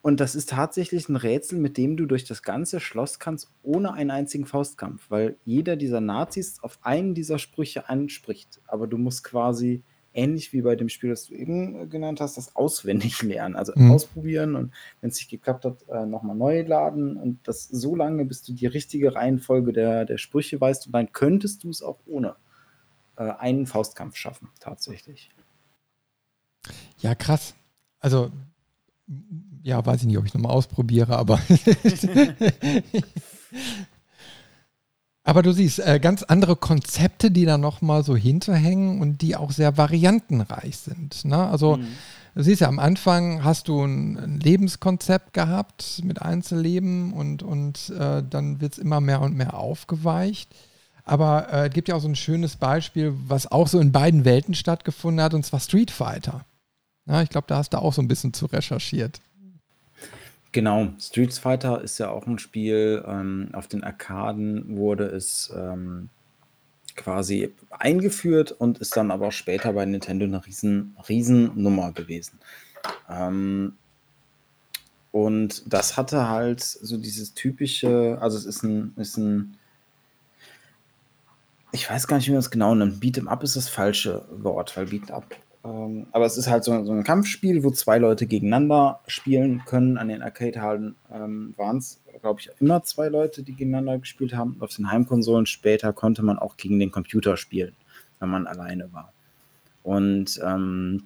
Und 0.01 0.21
das 0.21 0.35
ist 0.35 0.51
tatsächlich 0.51 1.09
ein 1.09 1.17
Rätsel, 1.17 1.59
mit 1.59 1.77
dem 1.77 1.97
du 1.97 2.07
durch 2.07 2.25
das 2.25 2.43
ganze 2.43 2.81
Schloss 2.81 3.19
kannst, 3.19 3.51
ohne 3.63 3.93
einen 3.93 4.11
einzigen 4.11 4.47
Faustkampf, 4.47 5.11
weil 5.11 5.37
jeder 5.45 5.77
dieser 5.77 6.01
Nazis 6.01 6.63
auf 6.63 6.79
einen 6.83 7.15
dieser 7.15 7.39
Sprüche 7.39 7.89
anspricht. 7.89 8.61
Aber 8.67 8.87
du 8.87 8.97
musst 8.97 9.25
quasi 9.25 9.83
ähnlich 10.19 10.53
wie 10.53 10.63
bei 10.63 10.77
dem 10.77 10.89
Spiel, 10.89 11.11
das 11.11 11.27
du 11.27 11.35
eben 11.35 11.83
äh, 11.83 11.87
genannt 11.87 12.21
hast, 12.21 12.37
das 12.37 12.57
auswendig 12.57 13.23
lernen. 13.23 13.57
Also 13.57 13.73
mhm. 13.75 13.93
ausprobieren 13.93 14.57
und 14.57 14.73
wenn 15.01 15.11
es 15.11 15.17
nicht 15.17 15.31
geklappt 15.31 15.65
hat, 15.65 15.89
äh, 15.89 16.05
nochmal 16.05 16.37
neu 16.37 16.63
laden 16.63 17.17
und 17.17 17.39
das 17.45 17.69
so 17.69 17.95
lange, 17.95 18.25
bis 18.25 18.43
du 18.43 18.53
die 18.53 18.67
richtige 18.67 19.15
Reihenfolge 19.15 19.73
der, 19.73 20.05
der 20.05 20.19
Sprüche 20.19 20.61
weißt 20.61 20.87
und 20.87 20.93
dann 20.93 21.13
könntest 21.13 21.65
du 21.65 21.71
es 21.71 21.83
auch 21.83 21.99
ohne 22.07 22.35
äh, 23.17 23.31
einen 23.39 23.67
Faustkampf 23.67 24.17
schaffen, 24.17 24.49
tatsächlich. 24.61 25.31
Ja, 26.99 27.15
krass. 27.15 27.55
Also, 28.01 28.31
ja, 29.63 29.85
weiß 29.85 30.01
ich 30.01 30.07
nicht, 30.07 30.19
ob 30.19 30.27
ich 30.27 30.35
nochmal 30.35 30.53
ausprobiere, 30.53 31.17
aber 31.17 31.41
Aber 35.29 35.43
du 35.43 35.53
siehst, 35.53 35.81
äh, 35.81 36.01
ganz 36.01 36.23
andere 36.23 36.57
Konzepte, 36.57 37.31
die 37.31 37.45
da 37.45 37.59
nochmal 37.59 38.03
so 38.03 38.17
hinterhängen 38.17 39.03
und 39.03 39.21
die 39.21 39.37
auch 39.37 39.51
sehr 39.51 39.77
variantenreich 39.77 40.79
sind. 40.79 41.27
Ne? 41.27 41.37
Also 41.37 41.77
mhm. 41.77 41.87
du 42.35 42.45
siehst 42.45 42.63
ja, 42.63 42.69
am 42.69 42.79
Anfang 42.79 43.45
hast 43.45 43.69
du 43.69 43.85
ein, 43.85 44.17
ein 44.17 44.41
Lebenskonzept 44.41 45.35
gehabt 45.35 46.01
mit 46.03 46.23
Einzelleben 46.23 47.13
und, 47.13 47.43
und 47.43 47.91
äh, 47.91 48.23
dann 48.23 48.63
wird 48.63 48.73
es 48.73 48.79
immer 48.79 49.03
mehr 49.03 49.21
und 49.21 49.37
mehr 49.37 49.53
aufgeweicht. 49.53 50.49
Aber 51.05 51.53
äh, 51.53 51.69
es 51.69 51.75
gibt 51.75 51.89
ja 51.89 51.97
auch 51.97 52.01
so 52.01 52.09
ein 52.09 52.17
schönes 52.17 52.57
Beispiel, 52.57 53.13
was 53.27 53.53
auch 53.53 53.69
so 53.69 53.81
in 53.81 53.93
beiden 53.93 54.25
Welten 54.25 54.55
stattgefunden 54.55 55.23
hat, 55.23 55.35
und 55.35 55.45
zwar 55.45 55.61
Street 55.61 55.91
Fighter. 55.91 56.47
Ja, 57.05 57.21
ich 57.21 57.29
glaube, 57.29 57.49
da 57.49 57.59
hast 57.59 57.75
du 57.75 57.83
auch 57.83 57.93
so 57.93 58.01
ein 58.01 58.09
bisschen 58.09 58.33
zu 58.33 58.47
recherchiert. 58.47 59.21
Genau, 60.53 60.89
Street 60.99 61.35
Fighter 61.35 61.83
ist 61.83 61.99
ja 61.99 62.11
auch 62.11 62.27
ein 62.27 62.39
Spiel. 62.39 63.05
Ähm, 63.07 63.51
auf 63.53 63.69
den 63.69 63.85
Arkaden 63.85 64.77
wurde 64.77 65.05
es 65.05 65.53
ähm, 65.55 66.09
quasi 66.97 67.55
eingeführt 67.71 68.53
und 68.53 68.79
ist 68.79 68.97
dann 68.97 69.11
aber 69.11 69.29
auch 69.29 69.33
später 69.33 69.73
bei 69.73 69.85
Nintendo 69.85 70.25
eine 70.25 70.45
riesen, 70.45 70.97
riesen 71.09 71.53
gewesen. 71.95 72.39
Ähm, 73.09 73.75
und 75.13 75.63
das 75.73 75.97
hatte 75.97 76.29
halt 76.29 76.63
so 76.63 76.97
dieses 76.97 77.35
typische, 77.35 78.19
also 78.21 78.37
es 78.37 78.45
ist 78.45 78.63
ein, 78.63 78.93
ist 78.97 79.17
ein 79.17 79.59
ich 81.73 81.89
weiß 81.89 82.07
gar 82.07 82.17
nicht, 82.17 82.27
wie 82.29 82.33
man 82.33 82.41
es 82.41 82.51
genau 82.51 82.75
nennt. 82.75 83.03
Beat'em 83.03 83.29
Up 83.29 83.43
ist 83.43 83.57
das 83.57 83.69
falsche 83.69 84.25
Wort, 84.31 84.77
weil 84.77 84.87
Beat'em 84.87 85.13
Up 85.13 85.27
ähm, 85.65 86.07
aber 86.13 86.27
es 86.27 86.37
ist 86.37 86.49
halt 86.49 86.65
so, 86.65 86.85
so, 86.85 86.93
ein 86.93 87.05
Kampfspiel, 87.05 87.65
wo 87.65 87.71
zwei 87.71 87.99
Leute 87.99 88.27
gegeneinander 88.27 89.01
spielen 89.07 89.63
können. 89.67 89.99
An 89.99 90.09
den 90.09 90.23
Arcade-Hallen 90.23 90.95
ähm, 91.13 91.55
waren 91.57 91.79
es, 91.79 92.01
glaube 92.21 92.41
ich, 92.41 92.51
immer 92.61 92.83
zwei 92.85 93.09
Leute, 93.09 93.43
die 93.43 93.55
gegeneinander 93.55 93.99
gespielt 93.99 94.35
haben. 94.35 94.57
Auf 94.61 94.75
den 94.77 94.91
Heimkonsolen 94.91 95.47
später 95.47 95.93
konnte 95.93 96.23
man 96.23 96.39
auch 96.39 96.57
gegen 96.57 96.79
den 96.79 96.91
Computer 96.91 97.37
spielen, 97.37 97.75
wenn 98.21 98.29
man 98.29 98.47
alleine 98.47 98.93
war. 98.93 99.13
Und 99.83 100.41
ähm, 100.45 101.05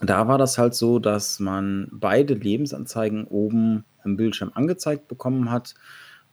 da 0.00 0.26
war 0.26 0.38
das 0.38 0.58
halt 0.58 0.74
so, 0.74 0.98
dass 0.98 1.38
man 1.38 1.88
beide 1.92 2.34
Lebensanzeigen 2.34 3.24
oben 3.26 3.84
im 4.04 4.16
Bildschirm 4.16 4.50
angezeigt 4.54 5.06
bekommen 5.06 5.50
hat. 5.50 5.74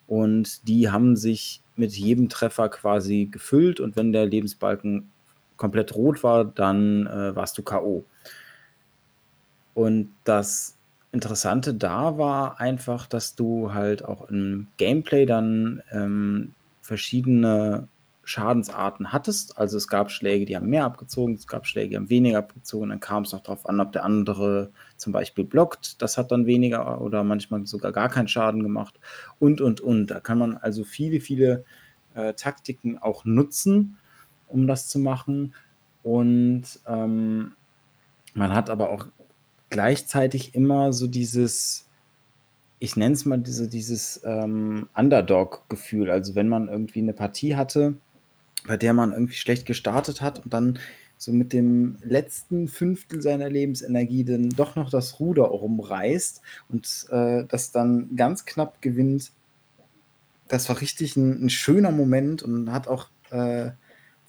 Und 0.08 0.68
die 0.68 0.90
haben 0.90 1.16
sich 1.16 1.62
mit 1.76 1.92
jedem 1.92 2.30
Treffer 2.30 2.70
quasi 2.70 3.28
gefüllt. 3.32 3.80
Und 3.80 3.96
wenn 3.96 4.12
der 4.12 4.26
Lebensbalken 4.26 5.12
komplett 5.60 5.94
rot 5.94 6.24
war, 6.24 6.46
dann 6.46 7.06
äh, 7.06 7.36
warst 7.36 7.58
du 7.58 7.64
K.O. 7.64 8.06
Und 9.76 10.12
das 10.24 10.76
Interessante 11.12 11.74
da 11.74 12.18
war 12.18 12.60
einfach, 12.60 13.08
dass 13.08 13.36
du 13.36 13.74
halt 13.74 14.06
auch 14.06 14.30
im 14.30 14.68
Gameplay 14.78 15.26
dann 15.26 15.82
ähm, 15.92 16.54
verschiedene 16.82 17.88
Schadensarten 18.24 19.12
hattest. 19.12 19.58
Also 19.58 19.78
es 19.78 19.88
gab 19.88 20.12
Schläge, 20.12 20.46
die 20.46 20.56
haben 20.56 20.70
mehr 20.70 20.86
abgezogen, 20.86 21.34
es 21.34 21.48
gab 21.48 21.66
Schläge, 21.66 21.90
die 21.90 21.96
haben 21.98 22.12
weniger 22.12 22.38
abgezogen. 22.38 22.90
Dann 22.90 23.00
kam 23.00 23.24
es 23.24 23.32
noch 23.32 23.42
darauf 23.42 23.68
an, 23.68 23.80
ob 23.80 23.92
der 23.92 24.06
andere 24.06 24.72
zum 24.98 25.12
Beispiel 25.12 25.46
blockt. 25.46 26.02
Das 26.02 26.18
hat 26.18 26.32
dann 26.32 26.46
weniger 26.46 27.02
oder 27.02 27.24
manchmal 27.24 27.66
sogar 27.66 27.92
gar 27.92 28.10
keinen 28.10 28.28
Schaden 28.28 28.62
gemacht. 28.62 29.00
Und, 29.40 29.62
und, 29.62 29.82
und. 29.82 30.08
Da 30.08 30.20
kann 30.20 30.38
man 30.38 30.58
also 30.58 30.84
viele, 30.84 31.20
viele 31.22 31.66
äh, 32.14 32.34
Taktiken 32.34 33.00
auch 33.00 33.26
nutzen 33.26 33.98
um 34.50 34.68
das 34.68 34.88
zu 34.88 35.00
machen. 35.00 35.54
Und 36.04 36.64
ähm, 36.88 37.54
man 38.34 38.54
hat 38.54 38.70
aber 38.70 38.90
auch 38.90 39.08
gleichzeitig 39.70 40.56
immer 40.56 40.94
so 40.94 41.08
dieses, 41.08 41.88
ich 42.80 42.96
nenne 42.96 43.14
es 43.14 43.26
mal 43.26 43.38
diese, 43.38 43.68
dieses 43.68 44.22
ähm, 44.24 44.88
Underdog-Gefühl. 44.96 46.10
Also 46.10 46.36
wenn 46.36 46.48
man 46.48 46.68
irgendwie 46.68 47.00
eine 47.00 47.14
Partie 47.14 47.56
hatte, 47.56 47.96
bei 48.68 48.78
der 48.78 48.94
man 48.94 49.14
irgendwie 49.14 49.36
schlecht 49.36 49.66
gestartet 49.66 50.22
hat 50.22 50.44
und 50.44 50.54
dann 50.54 50.80
so 51.18 51.34
mit 51.34 51.52
dem 51.52 51.98
letzten 52.02 52.70
Fünftel 52.70 53.22
seiner 53.22 53.50
Lebensenergie 53.50 54.24
dann 54.24 54.50
doch 54.50 54.76
noch 54.78 54.90
das 54.90 55.20
Ruder 55.20 55.44
rumreißt 55.44 56.42
und 56.70 57.08
äh, 57.10 57.44
das 57.46 57.72
dann 57.72 58.16
ganz 58.16 58.46
knapp 58.46 58.82
gewinnt. 58.82 59.32
Das 60.48 60.70
war 60.70 60.80
richtig 60.80 61.18
ein, 61.18 61.46
ein 61.46 61.50
schöner 61.50 61.92
Moment 61.92 62.42
und 62.42 62.72
hat 62.72 62.88
auch 62.88 63.10
äh, 63.32 63.72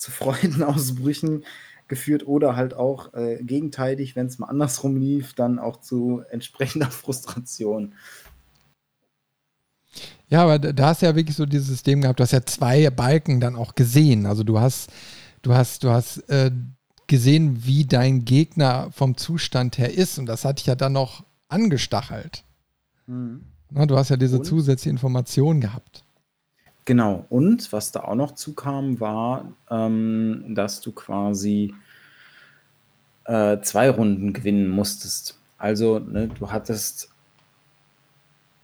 zu 0.01 0.11
Freudenausbrüchen 0.11 1.45
geführt 1.89 2.27
oder 2.27 2.57
halt 2.57 2.75
auch 2.75 3.13
äh, 3.15 3.43
gegenteilig, 3.43 4.17
wenn 4.17 4.27
es 4.27 4.39
mal 4.39 4.47
andersrum 4.47 4.97
lief, 4.97 5.35
dann 5.35 5.59
auch 5.59 5.81
zu 5.81 6.23
entsprechender 6.31 6.87
Frustration. 6.91 7.95
Ja, 10.29 10.45
aber 10.45 10.61
da 10.61 10.87
hast 10.87 11.03
du 11.03 11.07
ja 11.07 11.17
wirklich 11.17 11.37
so 11.37 11.45
dieses 11.45 11.67
System 11.67 12.01
gehabt, 12.01 12.21
du 12.21 12.23
hast 12.23 12.31
ja 12.31 12.47
zwei 12.47 12.89
Balken 12.91 13.41
dann 13.41 13.57
auch 13.57 13.75
gesehen. 13.75 14.27
Also 14.27 14.45
du 14.45 14.61
hast, 14.61 14.91
du 15.43 15.53
hast, 15.53 15.83
du 15.83 15.91
hast 15.91 16.19
äh, 16.31 16.53
gesehen, 17.09 17.65
wie 17.67 17.85
dein 17.85 18.25
Gegner 18.25 18.91
vom 18.93 19.17
Zustand 19.17 19.77
her 19.79 19.93
ist 19.93 20.19
und 20.19 20.27
das 20.27 20.45
hat 20.45 20.61
dich 20.61 20.67
ja 20.67 20.77
dann 20.77 20.93
noch 20.93 21.25
angestachelt. 21.49 22.45
Mhm. 23.07 23.43
Na, 23.71 23.87
du 23.87 23.97
hast 23.97 24.11
ja 24.11 24.17
diese 24.17 24.39
und? 24.39 24.45
zusätzliche 24.45 24.91
Information 24.91 25.61
gehabt. 25.61 26.05
Genau. 26.91 27.25
Und 27.29 27.73
was 27.73 27.93
da 27.93 28.01
auch 28.01 28.17
noch 28.17 28.35
zukam, 28.35 28.99
war, 28.99 29.53
ähm, 29.71 30.45
dass 30.57 30.81
du 30.81 30.91
quasi 30.91 31.73
äh, 33.27 33.61
zwei 33.61 33.91
Runden 33.91 34.33
gewinnen 34.33 34.69
musstest. 34.69 35.39
Also, 35.57 36.01
ne, 36.01 36.27
du 36.27 36.51
hattest 36.51 37.13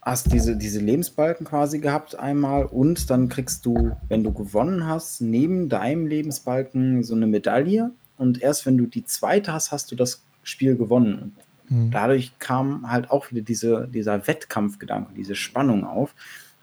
hast 0.03 0.33
diese, 0.33 0.57
diese 0.57 0.81
Lebensbalken 0.81 1.47
quasi 1.47 1.79
gehabt 1.79 2.19
einmal 2.19 2.65
und 2.65 3.11
dann 3.11 3.29
kriegst 3.29 3.65
du, 3.65 3.97
wenn 4.09 4.25
du 4.25 4.33
gewonnen 4.33 4.89
hast, 4.89 5.21
neben 5.21 5.69
deinem 5.69 6.09
Lebensbalken 6.09 7.05
so 7.05 7.15
eine 7.15 7.29
Medaille 7.29 7.93
und 8.17 8.43
erst 8.43 8.67
wenn 8.67 8.77
du 8.77 8.87
die 8.87 9.05
zweite 9.05 9.53
hast, 9.53 9.71
hast 9.71 9.93
du 9.93 9.95
das 9.95 10.25
Spiel 10.43 10.75
gewonnen. 10.77 11.37
Mhm. 11.69 11.93
Dadurch 11.93 12.37
kam 12.41 12.91
halt 12.91 13.09
auch 13.09 13.31
wieder 13.31 13.43
diese, 13.43 13.87
dieser 13.87 14.27
Wettkampfgedanke, 14.27 15.15
diese 15.15 15.37
Spannung 15.37 15.85
auf. 15.85 16.12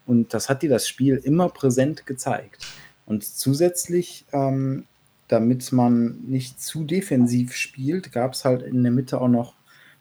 Und 0.05 0.33
das 0.33 0.49
hat 0.49 0.61
dir 0.61 0.69
das 0.69 0.87
Spiel 0.87 1.15
immer 1.15 1.49
präsent 1.49 2.05
gezeigt. 2.05 2.65
Und 3.05 3.23
zusätzlich, 3.23 4.25
ähm, 4.31 4.85
damit 5.27 5.71
man 5.71 6.19
nicht 6.25 6.61
zu 6.61 6.83
defensiv 6.83 7.55
spielt, 7.55 8.11
gab 8.11 8.33
es 8.33 8.45
halt 8.45 8.61
in 8.61 8.83
der 8.83 8.91
Mitte 8.91 9.19
auch 9.19 9.27
noch 9.27 9.55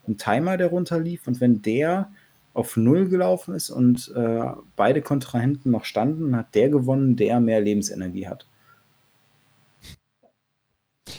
einen 0.06 0.18
Timer, 0.18 0.56
der 0.56 0.68
runterlief. 0.68 1.26
Und 1.26 1.40
wenn 1.40 1.62
der 1.62 2.10
auf 2.54 2.76
Null 2.76 3.08
gelaufen 3.08 3.54
ist 3.54 3.70
und 3.70 4.12
äh, 4.14 4.42
beide 4.76 5.02
Kontrahenten 5.02 5.70
noch 5.70 5.84
standen, 5.84 6.36
hat 6.36 6.54
der 6.54 6.68
gewonnen, 6.68 7.16
der 7.16 7.40
mehr 7.40 7.60
Lebensenergie 7.60 8.26
hat. 8.26 8.46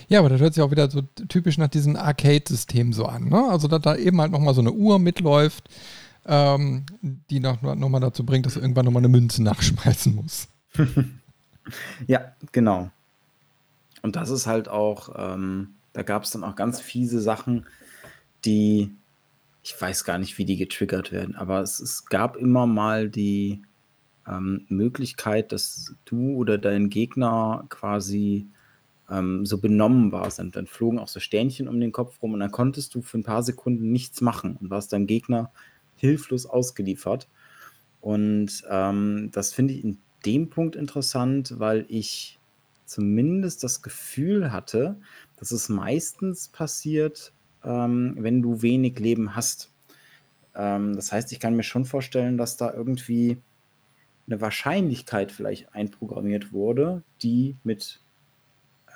Ja, 0.07 0.19
aber 0.19 0.29
das 0.29 0.41
hört 0.41 0.53
sich 0.53 0.63
auch 0.63 0.71
wieder 0.71 0.89
so 0.91 1.01
typisch 1.27 1.57
nach 1.57 1.69
diesem 1.69 1.95
Arcade-System 1.95 2.93
so 2.93 3.05
an. 3.05 3.29
Ne? 3.29 3.49
Also, 3.49 3.67
dass 3.67 3.81
da 3.81 3.95
eben 3.95 4.21
halt 4.21 4.31
nochmal 4.31 4.53
so 4.53 4.61
eine 4.61 4.71
Uhr 4.71 4.99
mitläuft 4.99 5.69
ähm, 6.25 6.85
die 7.01 7.39
noch, 7.39 7.61
noch 7.61 7.89
mal 7.89 7.99
dazu 7.99 8.25
bringt, 8.25 8.45
dass 8.45 8.55
du 8.55 8.59
irgendwann 8.59 8.85
nochmal 8.85 9.01
eine 9.01 9.09
Münze 9.09 9.43
nachschmeißen 9.43 10.15
musst. 10.15 10.49
ja, 12.07 12.33
genau. 12.51 12.89
Und 14.01 14.15
das 14.15 14.29
ist 14.29 14.47
halt 14.47 14.67
auch, 14.67 15.13
ähm, 15.17 15.75
da 15.93 16.03
gab 16.03 16.23
es 16.23 16.31
dann 16.31 16.43
auch 16.43 16.55
ganz 16.55 16.81
fiese 16.81 17.21
Sachen, 17.21 17.65
die, 18.45 18.93
ich 19.63 19.79
weiß 19.79 20.03
gar 20.03 20.17
nicht, 20.17 20.37
wie 20.37 20.45
die 20.45 20.57
getriggert 20.57 21.11
werden, 21.11 21.35
aber 21.35 21.61
es, 21.61 21.79
es 21.79 22.05
gab 22.05 22.35
immer 22.35 22.67
mal 22.67 23.09
die 23.09 23.61
ähm, 24.27 24.65
Möglichkeit, 24.69 25.51
dass 25.51 25.95
du 26.05 26.35
oder 26.35 26.57
dein 26.57 26.89
Gegner 26.89 27.65
quasi 27.69 28.47
ähm, 29.09 29.45
so 29.45 29.57
benommen 29.59 30.11
warst. 30.11 30.39
Und 30.39 30.55
dann 30.55 30.67
flogen 30.67 30.99
auch 30.99 31.07
so 31.07 31.19
Sternchen 31.19 31.67
um 31.67 31.79
den 31.79 31.91
Kopf 31.91 32.21
rum 32.21 32.33
und 32.33 32.39
dann 32.39 32.51
konntest 32.51 32.95
du 32.95 33.01
für 33.01 33.17
ein 33.17 33.23
paar 33.23 33.43
Sekunden 33.43 33.91
nichts 33.91 34.21
machen 34.21 34.57
und 34.59 34.69
warst 34.69 34.93
deinem 34.93 35.07
Gegner 35.07 35.51
hilflos 36.03 36.45
ausgeliefert. 36.45 37.29
Und 38.01 38.61
ähm, 38.69 39.29
das 39.31 39.53
finde 39.53 39.73
ich 39.73 39.85
in 39.85 39.97
dem 40.25 40.49
Punkt 40.49 40.75
interessant, 40.75 41.55
weil 41.59 41.85
ich 41.87 42.39
zumindest 42.85 43.63
das 43.63 43.81
Gefühl 43.81 44.51
hatte, 44.51 44.97
dass 45.37 45.51
es 45.51 45.69
meistens 45.69 46.49
passiert, 46.49 47.31
ähm, 47.63 48.17
wenn 48.19 48.41
du 48.41 48.61
wenig 48.61 48.99
Leben 48.99 49.33
hast. 49.33 49.71
Ähm, 50.53 50.93
das 50.93 51.13
heißt, 51.13 51.31
ich 51.31 51.39
kann 51.39 51.55
mir 51.55 51.63
schon 51.63 51.85
vorstellen, 51.85 52.37
dass 52.37 52.57
da 52.57 52.73
irgendwie 52.73 53.37
eine 54.27 54.41
Wahrscheinlichkeit 54.41 55.31
vielleicht 55.31 55.73
einprogrammiert 55.73 56.51
wurde, 56.51 57.01
die 57.21 57.55
mit 57.63 58.01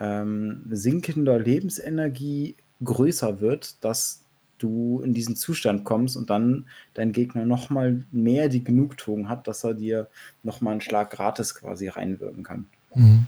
ähm, 0.02 0.66
sinkender 0.70 1.40
Lebensenergie 1.40 2.58
größer 2.84 3.40
wird, 3.40 3.82
dass 3.86 4.27
du 4.58 5.02
in 5.02 5.14
diesen 5.14 5.36
Zustand 5.36 5.84
kommst 5.84 6.18
und 6.18 6.30
dann 6.30 6.66
dein 6.94 7.12
Gegner 7.12 7.46
nochmal 7.46 8.06
mehr 8.12 8.50
die 8.50 8.64
Genugtuung 8.64 9.30
hat, 9.30 9.48
dass 9.48 9.64
er 9.64 9.74
dir 9.74 10.08
nochmal 10.44 10.74
einen 10.74 10.82
Schlag 10.82 11.12
gratis 11.12 11.56
quasi 11.56 11.88
reinwirken 11.88 12.44
kann. 12.44 12.66
Mhm. 12.96 13.28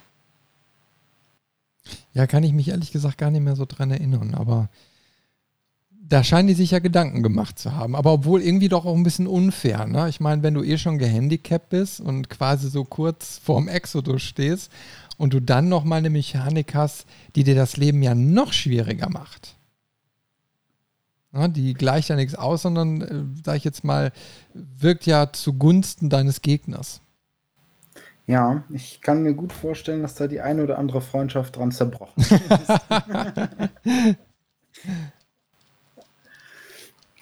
Ja, 2.13 2.27
kann 2.27 2.43
ich 2.43 2.53
mich 2.53 2.69
ehrlich 2.69 2.91
gesagt 2.91 3.17
gar 3.17 3.31
nicht 3.31 3.41
mehr 3.41 3.55
so 3.55 3.65
dran 3.65 3.91
erinnern, 3.91 4.33
aber 4.33 4.69
da 5.91 6.23
scheinen 6.23 6.47
die 6.47 6.55
sich 6.55 6.71
ja 6.71 6.79
Gedanken 6.79 7.21
gemacht 7.21 7.59
zu 7.59 7.75
haben. 7.75 7.95
Aber 7.95 8.11
obwohl 8.11 8.41
irgendwie 8.41 8.67
doch 8.67 8.85
auch 8.85 8.95
ein 8.95 9.03
bisschen 9.03 9.27
unfair. 9.27 9.85
Ne? 9.85 10.09
Ich 10.09 10.19
meine, 10.19 10.41
wenn 10.41 10.55
du 10.55 10.63
eh 10.63 10.79
schon 10.79 10.97
gehandicapt 10.97 11.69
bist 11.69 12.01
und 12.01 12.29
quasi 12.29 12.69
so 12.69 12.83
kurz 12.83 13.39
vorm 13.43 13.67
Exodus 13.67 14.23
stehst 14.23 14.71
und 15.17 15.33
du 15.33 15.39
dann 15.39 15.69
nochmal 15.69 15.99
eine 15.99 16.09
Mechanik 16.09 16.73
hast, 16.73 17.05
die 17.35 17.43
dir 17.43 17.53
das 17.53 17.77
Leben 17.77 18.01
ja 18.01 18.15
noch 18.15 18.53
schwieriger 18.53 19.09
macht 19.09 19.58
die 21.31 21.73
gleicht 21.73 22.09
ja 22.09 22.15
nichts 22.15 22.35
aus, 22.35 22.63
sondern, 22.63 23.01
äh, 23.01 23.23
sage 23.43 23.57
ich 23.57 23.63
jetzt 23.63 23.83
mal, 23.83 24.11
wirkt 24.53 25.05
ja 25.05 25.31
zugunsten 25.31 26.09
deines 26.09 26.41
Gegners. 26.41 27.01
Ja, 28.25 28.63
ich 28.69 29.01
kann 29.01 29.23
mir 29.23 29.33
gut 29.33 29.53
vorstellen, 29.53 30.01
dass 30.03 30.15
da 30.15 30.27
die 30.27 30.41
eine 30.41 30.63
oder 30.63 30.77
andere 30.77 31.01
Freundschaft 31.01 31.55
dran 31.55 31.71
zerbrochen 31.71 32.21
ist. 32.21 32.37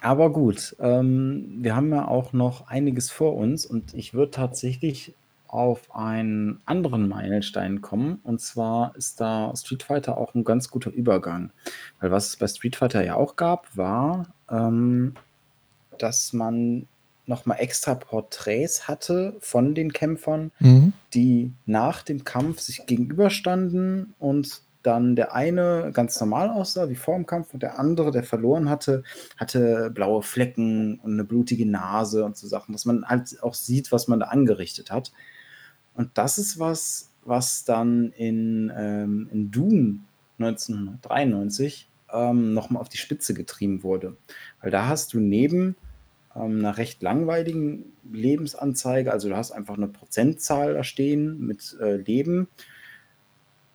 Aber 0.00 0.30
gut, 0.32 0.76
ähm, 0.80 1.56
wir 1.60 1.74
haben 1.74 1.90
ja 1.90 2.06
auch 2.06 2.32
noch 2.32 2.68
einiges 2.68 3.10
vor 3.10 3.36
uns 3.36 3.66
und 3.66 3.94
ich 3.94 4.14
würde 4.14 4.30
tatsächlich 4.32 5.14
auf 5.48 5.94
einen 5.94 6.60
anderen 6.66 7.08
Meilenstein 7.08 7.80
kommen. 7.80 8.20
Und 8.22 8.40
zwar 8.40 8.94
ist 8.96 9.20
da 9.20 9.52
Street 9.56 9.82
Fighter 9.82 10.18
auch 10.18 10.34
ein 10.34 10.44
ganz 10.44 10.70
guter 10.70 10.90
Übergang. 10.90 11.50
Weil 12.00 12.10
was 12.10 12.28
es 12.28 12.36
bei 12.36 12.46
Street 12.46 12.76
Fighter 12.76 13.04
ja 13.04 13.16
auch 13.16 13.36
gab, 13.36 13.76
war, 13.76 14.26
ähm, 14.50 15.14
dass 15.98 16.32
man 16.32 16.86
nochmal 17.26 17.58
extra 17.60 17.94
Porträts 17.94 18.88
hatte 18.88 19.36
von 19.40 19.74
den 19.74 19.92
Kämpfern, 19.92 20.50
mhm. 20.60 20.92
die 21.12 21.52
nach 21.66 22.02
dem 22.02 22.24
Kampf 22.24 22.60
sich 22.60 22.86
gegenüberstanden 22.86 24.14
und 24.18 24.62
dann 24.82 25.16
der 25.16 25.34
eine 25.34 25.90
ganz 25.92 26.18
normal 26.20 26.50
aussah, 26.50 26.88
wie 26.88 26.94
vor 26.94 27.14
dem 27.14 27.26
Kampf, 27.26 27.52
und 27.52 27.62
der 27.62 27.78
andere, 27.78 28.10
der 28.10 28.22
verloren 28.22 28.70
hatte, 28.70 29.02
hatte 29.36 29.90
blaue 29.90 30.22
Flecken 30.22 30.98
und 31.00 31.12
eine 31.12 31.24
blutige 31.24 31.66
Nase 31.66 32.24
und 32.24 32.36
so 32.36 32.46
Sachen, 32.46 32.72
dass 32.72 32.84
man 32.84 33.04
halt 33.04 33.42
auch 33.42 33.54
sieht, 33.54 33.92
was 33.92 34.08
man 34.08 34.20
da 34.20 34.26
angerichtet 34.26 34.90
hat. 34.90 35.12
Und 35.98 36.10
das 36.14 36.38
ist 36.38 36.60
was, 36.60 37.10
was 37.24 37.64
dann 37.64 38.12
in, 38.12 38.72
ähm, 38.74 39.28
in 39.32 39.50
Doom 39.50 40.04
1993 40.38 41.88
ähm, 42.12 42.54
nochmal 42.54 42.80
auf 42.80 42.88
die 42.88 42.98
Spitze 42.98 43.34
getrieben 43.34 43.82
wurde. 43.82 44.16
Weil 44.62 44.70
da 44.70 44.86
hast 44.86 45.12
du 45.12 45.18
neben 45.18 45.74
ähm, 46.36 46.60
einer 46.60 46.78
recht 46.78 47.02
langweiligen 47.02 47.86
Lebensanzeige, 48.12 49.12
also 49.12 49.28
du 49.28 49.36
hast 49.36 49.50
einfach 49.50 49.76
eine 49.76 49.88
Prozentzahl 49.88 50.74
da 50.74 50.84
stehen 50.84 51.44
mit 51.44 51.76
äh, 51.80 51.96
Leben, 51.96 52.46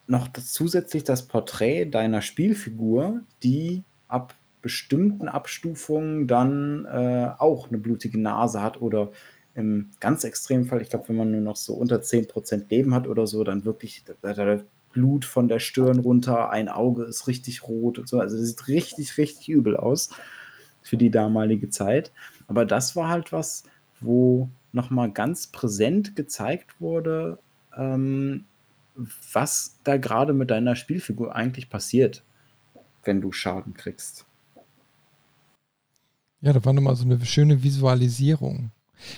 noch 0.07 0.29
das, 0.29 0.53
zusätzlich 0.53 1.03
das 1.03 1.27
Porträt 1.27 1.87
deiner 1.87 2.21
Spielfigur, 2.21 3.19
die 3.43 3.83
ab 4.07 4.33
bestimmten 4.61 5.27
Abstufungen 5.27 6.25
dann 6.25 6.85
äh, 6.85 7.31
auch 7.37 7.67
eine 7.67 7.79
blutige 7.79 8.17
Nase 8.17 8.61
hat 8.61 8.81
oder 8.81 9.11
im 9.55 9.91
ganz 9.99 10.23
extremen 10.23 10.65
Fall, 10.65 10.81
ich 10.81 10.89
glaube, 10.89 11.09
wenn 11.09 11.15
man 11.15 11.31
nur 11.31 11.41
noch 11.41 11.55
so 11.55 11.73
unter 11.73 11.97
10% 12.01 12.69
Leben 12.69 12.93
hat 12.93 13.07
oder 13.07 13.27
so, 13.27 13.43
dann 13.43 13.65
wirklich 13.65 14.03
da, 14.21 14.33
da 14.33 14.63
Blut 14.93 15.25
von 15.25 15.47
der 15.47 15.59
Stirn 15.59 15.99
runter, 15.99 16.51
ein 16.51 16.69
Auge 16.69 17.03
ist 17.03 17.27
richtig 17.27 17.63
rot 17.63 17.99
und 17.99 18.07
so. 18.07 18.19
Also 18.19 18.37
das 18.37 18.47
sieht 18.47 18.67
richtig, 18.67 19.17
richtig 19.17 19.49
übel 19.49 19.75
aus 19.75 20.09
für 20.81 20.97
die 20.97 21.09
damalige 21.11 21.69
Zeit. 21.69 22.11
Aber 22.47 22.65
das 22.65 22.95
war 22.95 23.09
halt 23.09 23.31
was, 23.31 23.63
wo 23.99 24.49
nochmal 24.71 25.11
ganz 25.11 25.47
präsent 25.47 26.15
gezeigt 26.15 26.79
wurde, 26.79 27.39
ähm, 27.75 28.45
was 29.33 29.79
da 29.83 29.97
gerade 29.97 30.33
mit 30.33 30.51
deiner 30.51 30.75
Spielfigur 30.75 31.35
eigentlich 31.35 31.69
passiert, 31.69 32.23
wenn 33.03 33.21
du 33.21 33.31
Schaden 33.31 33.73
kriegst. 33.73 34.25
Ja, 36.41 36.53
da 36.53 36.63
war 36.63 36.73
nochmal 36.73 36.95
so 36.95 37.05
eine 37.05 37.23
schöne 37.25 37.63
Visualisierung. 37.63 38.71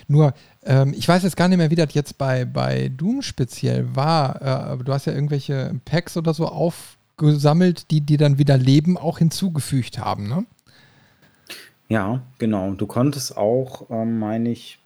Nur, 0.07 0.33
ähm, 0.63 0.93
ich 0.95 1.07
weiß 1.07 1.23
jetzt 1.23 1.37
gar 1.37 1.47
nicht 1.47 1.57
mehr, 1.57 1.71
wie 1.71 1.75
das 1.75 1.93
jetzt 1.93 2.17
bei, 2.17 2.45
bei 2.45 2.89
Doom 2.89 3.21
speziell 3.21 3.95
war, 3.95 4.41
äh, 4.41 4.45
aber 4.45 4.83
du 4.83 4.93
hast 4.93 5.05
ja 5.05 5.13
irgendwelche 5.13 5.79
Packs 5.85 6.17
oder 6.17 6.33
so 6.33 6.47
aufgesammelt, 6.47 7.91
die 7.91 8.01
dir 8.01 8.17
dann 8.17 8.37
wieder 8.37 8.57
Leben 8.57 8.97
auch 8.97 9.19
hinzugefügt 9.19 9.99
haben, 9.99 10.27
ne? 10.27 10.45
Ja, 11.87 12.23
genau. 12.39 12.73
Du 12.73 12.87
konntest 12.87 13.37
auch, 13.37 13.89
ähm, 13.91 14.17
meine 14.17 14.49
ich, 14.49 14.79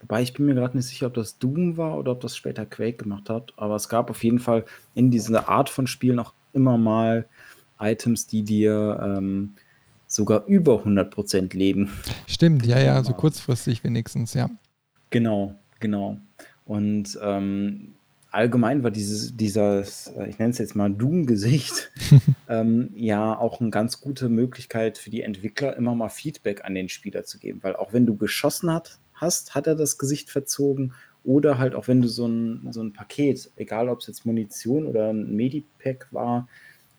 wobei 0.00 0.22
ich 0.22 0.32
bin 0.32 0.46
mir 0.46 0.54
gerade 0.54 0.76
nicht 0.76 0.86
sicher, 0.86 1.08
ob 1.08 1.14
das 1.14 1.38
Doom 1.38 1.76
war 1.76 1.98
oder 1.98 2.12
ob 2.12 2.20
das 2.20 2.36
später 2.36 2.64
Quake 2.64 2.98
gemacht 2.98 3.28
hat, 3.28 3.52
aber 3.56 3.74
es 3.74 3.88
gab 3.88 4.08
auf 4.08 4.22
jeden 4.22 4.38
Fall 4.38 4.64
in 4.94 5.10
dieser 5.10 5.48
Art 5.48 5.68
von 5.68 5.86
Spielen 5.86 6.20
auch 6.20 6.32
immer 6.52 6.78
mal 6.78 7.26
Items, 7.80 8.26
die 8.26 8.44
dir 8.44 9.00
ähm, 9.02 9.54
sogar 10.12 10.44
über 10.46 10.84
100% 10.84 11.56
leben. 11.56 11.90
Stimmt, 12.26 12.66
ja, 12.66 12.78
ja, 12.78 13.02
so 13.02 13.14
kurzfristig 13.14 13.82
wenigstens, 13.82 14.34
ja. 14.34 14.50
Genau, 15.10 15.54
genau. 15.80 16.18
Und 16.66 17.18
ähm, 17.22 17.94
allgemein 18.30 18.82
war 18.82 18.90
dieses, 18.90 19.36
dieses, 19.36 20.08
äh, 20.08 20.28
ich 20.28 20.38
nenne 20.38 20.50
es 20.50 20.58
jetzt 20.58 20.76
mal 20.76 20.90
Doom-Gesicht, 20.90 21.90
ähm, 22.48 22.90
ja 22.94 23.38
auch 23.38 23.60
eine 23.60 23.70
ganz 23.70 24.00
gute 24.00 24.28
Möglichkeit 24.28 24.98
für 24.98 25.10
die 25.10 25.22
Entwickler, 25.22 25.76
immer 25.76 25.94
mal 25.94 26.10
Feedback 26.10 26.64
an 26.64 26.74
den 26.74 26.90
Spieler 26.90 27.24
zu 27.24 27.38
geben. 27.38 27.60
Weil 27.62 27.76
auch 27.76 27.94
wenn 27.94 28.04
du 28.04 28.16
geschossen 28.16 28.70
hat, 28.70 28.98
hast, 29.14 29.54
hat 29.54 29.66
er 29.66 29.74
das 29.74 29.96
Gesicht 29.96 30.30
verzogen. 30.30 30.92
Oder 31.24 31.56
halt 31.56 31.74
auch 31.74 31.88
wenn 31.88 32.02
du 32.02 32.08
so 32.08 32.26
ein, 32.26 32.68
so 32.72 32.82
ein 32.82 32.92
Paket, 32.92 33.50
egal 33.56 33.88
ob 33.88 34.00
es 34.00 34.08
jetzt 34.08 34.26
Munition 34.26 34.86
oder 34.86 35.10
ein 35.10 35.34
Medipack 35.34 36.08
war, 36.10 36.48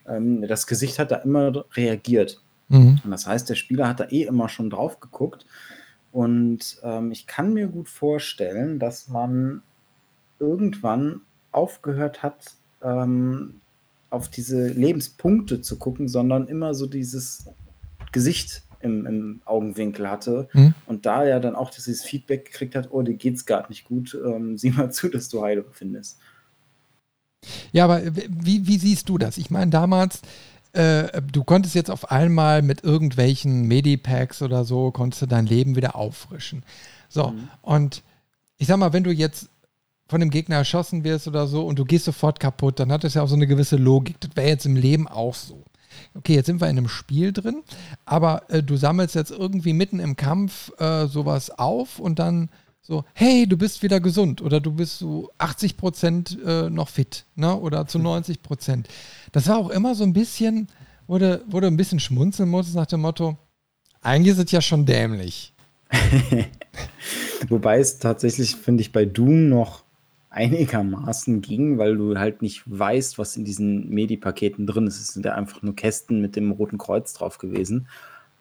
ähm, 0.07 0.47
das 0.47 0.65
Gesicht 0.65 0.97
hat 0.97 1.11
da 1.11 1.17
immer 1.17 1.65
reagiert. 1.75 2.41
Mhm. 2.69 2.99
Und 3.03 3.11
das 3.11 3.27
heißt, 3.27 3.49
der 3.49 3.55
Spieler 3.55 3.87
hat 3.87 3.99
da 3.99 4.05
eh 4.05 4.23
immer 4.23 4.49
schon 4.49 4.69
drauf 4.69 4.99
geguckt. 4.99 5.45
Und 6.11 6.77
ähm, 6.83 7.11
ich 7.11 7.27
kann 7.27 7.53
mir 7.53 7.67
gut 7.67 7.89
vorstellen, 7.89 8.79
dass 8.79 9.07
man 9.07 9.63
irgendwann 10.39 11.21
aufgehört 11.51 12.21
hat, 12.23 12.55
ähm, 12.81 13.61
auf 14.09 14.29
diese 14.29 14.67
Lebenspunkte 14.67 15.61
zu 15.61 15.79
gucken, 15.79 16.07
sondern 16.07 16.47
immer 16.47 16.75
so 16.75 16.85
dieses 16.85 17.49
Gesicht 18.11 18.63
im, 18.79 19.05
im 19.05 19.41
Augenwinkel 19.45 20.09
hatte 20.09 20.49
mhm. 20.53 20.75
und 20.85 21.05
da 21.05 21.25
ja 21.25 21.39
dann 21.39 21.55
auch 21.55 21.71
dieses 21.71 22.03
Feedback 22.03 22.45
gekriegt 22.45 22.75
hat, 22.75 22.89
oh, 22.91 23.01
dir 23.01 23.15
geht's 23.15 23.45
gerade 23.45 23.69
nicht 23.69 23.85
gut, 23.85 24.17
ähm, 24.23 24.57
sieh 24.59 24.71
mal 24.71 24.91
zu, 24.91 25.09
dass 25.09 25.29
du 25.29 25.41
Heilung 25.41 25.65
findest. 25.71 26.19
Ja, 27.71 27.85
aber 27.85 28.01
wie, 28.05 28.67
wie 28.67 28.77
siehst 28.77 29.09
du 29.09 29.17
das? 29.17 29.37
Ich 29.37 29.49
meine, 29.49 29.71
damals, 29.71 30.21
äh, 30.73 31.21
du 31.21 31.43
konntest 31.43 31.75
jetzt 31.75 31.91
auf 31.91 32.11
einmal 32.11 32.61
mit 32.61 32.83
irgendwelchen 32.83 33.67
Medipacks 33.67 34.41
oder 34.41 34.65
so, 34.65 34.91
konntest 34.91 35.21
du 35.21 35.25
dein 35.27 35.45
Leben 35.45 35.75
wieder 35.75 35.95
auffrischen. 35.95 36.63
So, 37.09 37.29
mhm. 37.29 37.47
und 37.61 38.03
ich 38.57 38.67
sag 38.67 38.77
mal, 38.77 38.93
wenn 38.93 39.03
du 39.03 39.11
jetzt 39.11 39.49
von 40.07 40.19
dem 40.19 40.29
Gegner 40.29 40.57
erschossen 40.57 41.03
wirst 41.03 41.27
oder 41.27 41.47
so 41.47 41.65
und 41.65 41.79
du 41.79 41.85
gehst 41.85 42.05
sofort 42.05 42.39
kaputt, 42.39 42.79
dann 42.79 42.91
hat 42.91 43.03
das 43.03 43.13
ja 43.13 43.21
auch 43.21 43.27
so 43.27 43.35
eine 43.35 43.47
gewisse 43.47 43.77
Logik. 43.77 44.19
Das 44.19 44.31
wäre 44.35 44.47
jetzt 44.47 44.65
im 44.65 44.75
Leben 44.75 45.07
auch 45.07 45.35
so. 45.35 45.63
Okay, 46.15 46.35
jetzt 46.35 46.47
sind 46.47 46.59
wir 46.59 46.69
in 46.69 46.77
einem 46.77 46.89
Spiel 46.89 47.31
drin, 47.33 47.63
aber 48.05 48.49
äh, 48.49 48.63
du 48.63 48.75
sammelst 48.75 49.15
jetzt 49.15 49.31
irgendwie 49.31 49.73
mitten 49.73 49.99
im 49.99 50.15
Kampf 50.15 50.71
äh, 50.79 51.07
sowas 51.07 51.51
auf 51.51 51.99
und 51.99 52.19
dann 52.19 52.49
so, 52.85 53.05
hey, 53.13 53.47
du 53.47 53.57
bist 53.57 53.81
wieder 53.81 54.01
gesund 54.01 54.41
oder 54.41 54.59
du 54.59 54.71
bist 54.73 54.99
so 54.99 55.31
80 55.37 55.77
Prozent 55.77 56.37
äh, 56.45 56.69
noch 56.69 56.89
fit, 56.89 57.25
ne? 57.35 57.55
Oder 57.55 57.87
zu 57.87 57.97
90 57.97 58.37
mhm. 58.37 58.41
Prozent. 58.41 58.87
Das 59.33 59.47
war 59.47 59.57
auch 59.57 59.69
immer 59.69 59.95
so 59.95 60.05
ein 60.05 60.13
bisschen, 60.13 60.69
wurde, 61.07 61.43
wurde 61.47 61.67
ein 61.67 61.75
bisschen 61.75 61.99
schmunzeln 61.99 62.49
muss 62.49 62.73
nach 62.73 62.85
dem 62.85 63.01
Motto, 63.01 63.37
eigentlich 64.01 64.37
ist 64.37 64.45
es 64.45 64.51
ja 64.51 64.61
schon 64.61 64.85
dämlich. 64.85 65.53
Wobei 67.49 67.79
es 67.79 67.99
tatsächlich, 67.99 68.55
finde 68.55 68.81
ich, 68.81 68.91
bei 68.91 69.05
Doom 69.05 69.49
noch 69.49 69.83
einigermaßen 70.29 71.41
ging, 71.41 71.77
weil 71.77 71.97
du 71.97 72.17
halt 72.17 72.41
nicht 72.41 72.63
weißt, 72.65 73.17
was 73.17 73.35
in 73.35 73.43
diesen 73.43 73.89
Medi-Paketen 73.89 74.65
drin 74.67 74.87
ist. 74.87 74.99
Es 74.99 75.07
sind 75.09 75.25
ja 75.25 75.35
einfach 75.35 75.61
nur 75.61 75.75
Kästen 75.75 76.21
mit 76.21 76.35
dem 76.35 76.51
Roten 76.51 76.77
Kreuz 76.77 77.13
drauf 77.13 77.37
gewesen. 77.37 77.87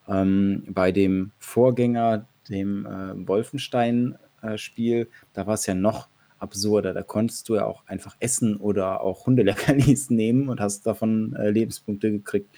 Ähm, 0.07 0.63
bei 0.69 0.91
dem 0.91 1.31
Vorgänger, 1.39 2.27
dem 2.49 2.85
äh, 2.85 3.27
Wolfenstein, 3.27 4.17
äh, 4.41 5.05
da 5.33 5.47
war 5.47 5.53
es 5.53 5.65
ja 5.65 5.75
noch 5.75 6.07
absurder. 6.43 6.93
Da 6.93 7.01
konntest 7.01 7.49
du 7.49 7.55
ja 7.55 7.65
auch 7.65 7.87
einfach 7.87 8.15
essen 8.19 8.57
oder 8.57 9.01
auch 9.01 9.25
Hundeleckerlis 9.25 10.09
nehmen 10.11 10.49
und 10.49 10.59
hast 10.59 10.85
davon 10.85 11.35
äh, 11.35 11.49
Lebenspunkte 11.49 12.11
gekriegt. 12.11 12.53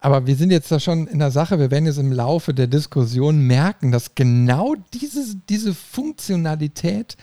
Aber 0.00 0.26
wir 0.26 0.34
sind 0.34 0.50
jetzt 0.50 0.72
da 0.72 0.80
schon 0.80 1.06
in 1.06 1.20
der 1.20 1.30
Sache, 1.30 1.60
wir 1.60 1.70
werden 1.70 1.86
jetzt 1.86 1.98
im 1.98 2.10
Laufe 2.10 2.52
der 2.52 2.66
Diskussion 2.66 3.46
merken, 3.46 3.92
dass 3.92 4.16
genau 4.16 4.74
diese, 4.92 5.36
diese 5.48 5.74
Funktionalität 5.74 7.16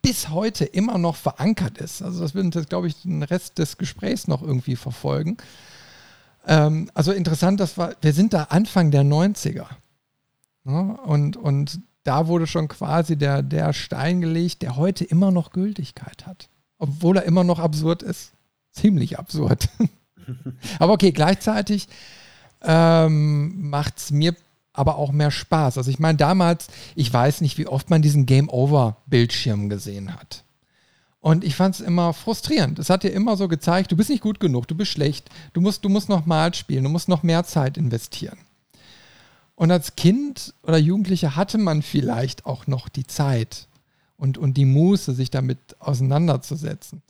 bis 0.00 0.30
heute 0.30 0.64
immer 0.64 0.96
noch 0.96 1.16
verankert 1.16 1.76
ist. 1.76 2.02
Also 2.02 2.22
das 2.22 2.34
wird, 2.34 2.70
glaube 2.70 2.86
ich, 2.86 3.02
den 3.02 3.22
Rest 3.22 3.58
des 3.58 3.76
Gesprächs 3.76 4.28
noch 4.28 4.42
irgendwie 4.42 4.76
verfolgen. 4.76 5.36
Ähm, 6.46 6.90
also 6.94 7.12
interessant, 7.12 7.60
dass 7.60 7.76
wir, 7.76 7.96
wir 8.00 8.12
sind 8.12 8.32
da 8.32 8.44
Anfang 8.44 8.90
der 8.90 9.04
90er. 9.04 9.66
Ne? 10.64 10.96
Und, 11.04 11.36
und 11.36 11.80
da 12.04 12.26
wurde 12.26 12.46
schon 12.46 12.68
quasi 12.68 13.16
der, 13.16 13.42
der 13.42 13.72
Stein 13.72 14.20
gelegt, 14.20 14.62
der 14.62 14.76
heute 14.76 15.04
immer 15.04 15.30
noch 15.30 15.52
Gültigkeit 15.52 16.26
hat. 16.26 16.48
Obwohl 16.78 17.16
er 17.16 17.24
immer 17.24 17.44
noch 17.44 17.58
absurd 17.58 18.02
ist. 18.02 18.32
Ziemlich 18.72 19.18
absurd. 19.18 19.68
aber 20.78 20.92
okay, 20.92 21.12
gleichzeitig 21.12 21.88
ähm, 22.62 23.70
macht 23.70 23.98
es 23.98 24.10
mir 24.10 24.34
aber 24.72 24.96
auch 24.96 25.12
mehr 25.12 25.30
Spaß. 25.30 25.78
Also 25.78 25.90
ich 25.90 25.98
meine, 25.98 26.16
damals, 26.16 26.68
ich 26.94 27.12
weiß 27.12 27.40
nicht, 27.42 27.58
wie 27.58 27.66
oft 27.66 27.90
man 27.90 28.02
diesen 28.02 28.26
Game-Over-Bildschirm 28.26 29.68
gesehen 29.68 30.14
hat. 30.14 30.44
Und 31.20 31.44
ich 31.44 31.54
fand 31.54 31.76
es 31.76 31.80
immer 31.80 32.14
frustrierend. 32.14 32.78
Es 32.78 32.90
hat 32.90 33.04
dir 33.04 33.10
immer 33.10 33.36
so 33.36 33.46
gezeigt, 33.46 33.92
du 33.92 33.96
bist 33.96 34.10
nicht 34.10 34.22
gut 34.22 34.40
genug, 34.40 34.66
du 34.66 34.74
bist 34.74 34.90
schlecht, 34.90 35.30
du 35.52 35.60
musst, 35.60 35.84
du 35.84 35.88
musst 35.88 36.08
noch 36.08 36.26
mal 36.26 36.52
spielen, 36.52 36.82
du 36.82 36.90
musst 36.90 37.08
noch 37.08 37.22
mehr 37.22 37.44
Zeit 37.44 37.76
investieren. 37.76 38.38
Und 39.62 39.70
als 39.70 39.94
Kind 39.94 40.54
oder 40.64 40.76
Jugendlicher 40.76 41.36
hatte 41.36 41.56
man 41.56 41.82
vielleicht 41.82 42.46
auch 42.46 42.66
noch 42.66 42.88
die 42.88 43.06
Zeit 43.06 43.68
und, 44.16 44.36
und 44.36 44.56
die 44.56 44.64
Muße, 44.64 45.14
sich 45.14 45.30
damit 45.30 45.58
auseinanderzusetzen. 45.78 47.00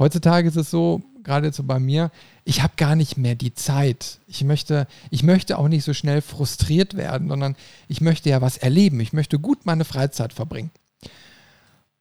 Heutzutage 0.00 0.48
ist 0.48 0.56
es 0.56 0.68
so, 0.68 1.02
gerade 1.22 1.52
so 1.52 1.62
bei 1.62 1.78
mir, 1.78 2.10
ich 2.44 2.60
habe 2.60 2.72
gar 2.76 2.96
nicht 2.96 3.18
mehr 3.18 3.36
die 3.36 3.54
Zeit. 3.54 4.18
Ich 4.26 4.42
möchte, 4.42 4.88
ich 5.10 5.22
möchte 5.22 5.56
auch 5.56 5.68
nicht 5.68 5.84
so 5.84 5.94
schnell 5.94 6.22
frustriert 6.22 6.96
werden, 6.96 7.28
sondern 7.28 7.54
ich 7.86 8.00
möchte 8.00 8.30
ja 8.30 8.40
was 8.40 8.56
erleben. 8.56 8.98
Ich 8.98 9.12
möchte 9.12 9.38
gut 9.38 9.64
meine 9.64 9.84
Freizeit 9.84 10.32
verbringen. 10.32 10.72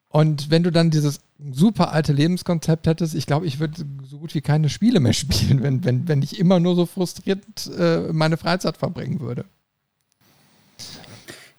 Und 0.08 0.50
wenn 0.50 0.64
du 0.64 0.72
dann 0.72 0.90
dieses 0.90 1.20
super 1.54 1.92
alte 1.92 2.12
Lebenskonzept 2.12 2.88
hättest, 2.88 3.14
ich 3.14 3.28
glaube, 3.28 3.46
ich 3.46 3.60
würde 3.60 3.86
so 4.10 4.18
gut 4.18 4.34
wie 4.34 4.42
keine 4.42 4.70
Spiele 4.70 5.00
mehr 5.00 5.14
spielen, 5.14 5.62
wenn, 5.62 5.84
wenn, 5.84 6.08
wenn 6.08 6.24
ich 6.24 6.40
immer 6.40 6.60
nur 6.60 6.76
so 6.76 6.88
frustriert 6.88 7.46
äh, 7.78 8.12
meine 8.12 8.38
Freizeit 8.38 8.78
verbringen 8.78 9.20
würde. 9.20 9.46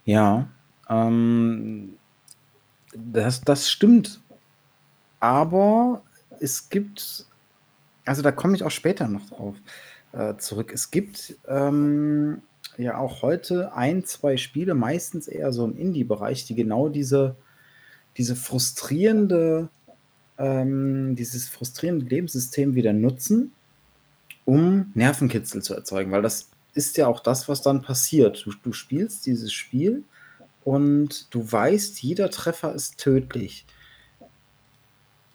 Ja, 0.04 0.48
ähm, 0.88 1.94
das, 2.94 3.40
das 3.40 3.70
stimmt. 3.70 4.20
Aber 5.20 6.02
es 6.40 6.68
gibt, 6.68 7.26
also 8.04 8.22
da 8.22 8.32
komme 8.32 8.56
ich 8.56 8.64
auch 8.64 8.70
später 8.70 9.08
noch 9.08 9.28
drauf 9.28 9.54
äh, 10.12 10.34
zurück. 10.36 10.72
Es 10.72 10.90
gibt 10.90 11.36
ähm, 11.46 12.42
ja 12.76 12.98
auch 12.98 13.22
heute 13.22 13.74
ein, 13.74 14.04
zwei 14.04 14.36
Spiele, 14.36 14.74
meistens 14.74 15.28
eher 15.28 15.52
so 15.52 15.64
im 15.64 15.76
Indie-Bereich, 15.76 16.44
die 16.46 16.54
genau 16.54 16.88
diese, 16.88 17.36
diese 18.16 18.34
frustrierende, 18.34 19.68
ähm, 20.38 21.14
dieses 21.14 21.48
frustrierende 21.48 22.06
Lebenssystem 22.06 22.74
wieder 22.74 22.92
nutzen, 22.92 23.52
um 24.44 24.90
Nervenkitzel 24.94 25.62
zu 25.62 25.74
erzeugen, 25.74 26.10
weil 26.10 26.22
das 26.22 26.48
ist 26.74 26.96
ja 26.96 27.06
auch 27.06 27.20
das, 27.20 27.48
was 27.48 27.62
dann 27.62 27.82
passiert. 27.82 28.44
Du, 28.44 28.52
du 28.62 28.72
spielst 28.72 29.26
dieses 29.26 29.52
Spiel 29.52 30.04
und 30.64 31.32
du 31.34 31.50
weißt, 31.50 32.02
jeder 32.02 32.30
Treffer 32.30 32.74
ist 32.74 32.98
tödlich. 32.98 33.66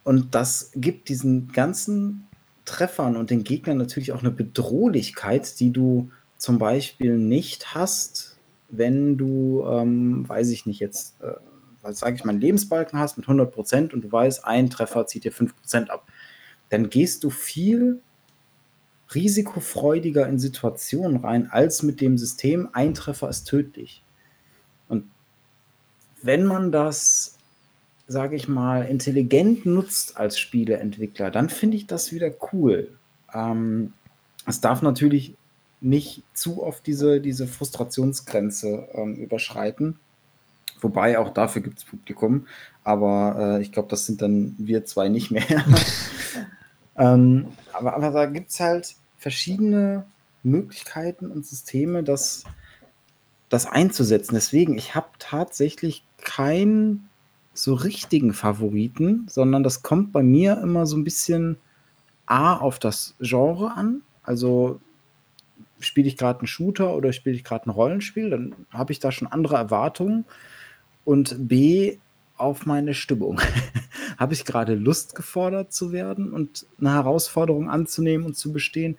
Und 0.04 0.36
das 0.36 0.72
gibt 0.76 1.10
diesen 1.10 1.52
ganzen 1.52 2.28
Treffern 2.66 3.16
und 3.16 3.30
den 3.30 3.44
Gegnern 3.44 3.78
natürlich 3.78 4.12
auch 4.12 4.22
eine 4.22 4.32
Bedrohlichkeit, 4.32 5.60
die 5.60 5.72
du 5.72 6.12
zum 6.38 6.60
Beispiel 6.60 7.18
nicht 7.18 7.76
hast, 7.76 8.38
wenn 8.70 9.18
du, 9.18 9.66
ähm, 9.68 10.28
weiß 10.28 10.50
ich 10.50 10.66
nicht, 10.66 10.80
jetzt, 10.80 11.16
äh, 11.22 11.94
sage 11.94 12.16
ich 12.16 12.26
mal, 12.26 12.32
einen 12.32 12.42
Lebensbalken 12.42 13.00
hast 13.00 13.18
mit 13.18 13.28
100 13.28 13.52
Prozent 13.52 13.94
und 13.94 14.02
du 14.02 14.12
weißt, 14.12 14.46
ein 14.46 14.70
Treffer 14.70 15.08
zieht 15.08 15.24
dir 15.24 15.32
5 15.32 15.56
Prozent 15.56 15.90
ab. 15.90 16.08
Dann 16.70 16.90
gehst 16.90 17.24
du 17.24 17.30
viel 17.30 18.02
risikofreudiger 19.14 20.28
in 20.28 20.40
Situationen 20.40 21.18
rein, 21.18 21.50
als 21.50 21.84
mit 21.84 22.02
dem 22.02 22.18
System, 22.18 22.70
ein 22.74 22.94
Treffer 22.94 23.30
ist 23.30 23.46
tödlich. 23.46 24.04
Und 24.90 25.06
wenn 26.22 26.46
man 26.46 26.72
das 26.72 27.38
sage 28.08 28.38
ich 28.38 28.48
mal, 28.48 28.84
intelligent 28.84 29.66
nutzt 29.66 30.18
als 30.18 30.40
Spieleentwickler, 30.40 31.30
dann 31.30 31.50
finde 31.50 31.76
ich 31.78 31.88
das 31.88 32.14
wieder 32.14 32.32
cool. 32.54 32.98
Ähm, 33.34 33.94
es 34.46 34.62
darf 34.62 34.82
natürlich 34.82 35.36
nicht 35.82 36.24
zu 36.34 36.64
oft 36.64 36.88
diese, 36.88 37.20
diese 37.20 37.48
Frustrationsgrenze 37.48 38.88
ähm, 38.94 39.16
überschreiten. 39.16 40.00
Wobei 40.80 41.20
auch 41.20 41.34
dafür 41.34 41.62
gibt 41.62 41.80
es 41.80 41.86
Publikum. 41.86 42.48
Aber 42.84 43.58
äh, 43.58 43.62
ich 43.62 43.74
glaube, 43.74 43.90
das 43.90 44.06
sind 44.06 44.22
dann 44.22 44.56
wir 44.58 44.86
zwei 44.86 45.10
nicht 45.10 45.30
mehr. 45.30 45.44
ähm, 46.98 47.48
aber, 47.74 47.96
aber 47.96 48.12
da 48.12 48.26
gibt 48.26 48.50
es 48.50 48.60
halt 48.60 48.96
verschiedene 49.18 50.06
Möglichkeiten 50.44 51.32
und 51.32 51.46
Systeme, 51.46 52.04
das, 52.04 52.44
das 53.50 53.66
einzusetzen. 53.66 54.36
Deswegen, 54.36 54.78
ich 54.78 54.96
habe 54.96 55.08
tatsächlich 55.20 56.04
kein 56.22 57.10
so 57.54 57.74
richtigen 57.74 58.34
Favoriten, 58.34 59.26
sondern 59.30 59.64
das 59.64 59.82
kommt 59.82 60.12
bei 60.12 60.24
mir 60.24 60.60
immer 60.62 60.86
so 60.86 60.96
ein 60.96 61.04
bisschen 61.04 61.58
A 62.26 62.56
auf 62.56 62.78
das 62.80 63.16
Genre 63.20 63.72
an. 63.76 64.02
Also 64.24 64.80
spiele 65.80 66.08
ich 66.08 66.18
gerade 66.18 66.40
einen 66.40 66.48
Shooter 66.48 66.96
oder 66.96 67.14
spiele 67.14 67.36
ich 67.36 67.44
gerade 67.44 67.68
ein 67.68 67.72
Rollenspiel, 67.72 68.30
dann 68.30 68.56
habe 68.72 68.92
ich 68.92 69.00
da 69.00 69.12
schon 69.12 69.28
andere 69.28 69.56
Erwartungen. 69.56 70.26
Und 71.06 71.48
B 71.48 71.98
auf 72.38 72.66
meine 72.66 72.94
Stimmung. 72.94 73.42
habe 74.18 74.34
ich 74.34 74.46
gerade 74.46 74.76
Lust 74.76 75.16
gefordert 75.16 75.72
zu 75.72 75.92
werden 75.92 76.34
und 76.34 76.66
eine 76.80 76.94
Herausforderung 76.94 77.70
anzunehmen 77.70 78.26
und 78.26 78.36
zu 78.36 78.52
bestehen? 78.52 78.98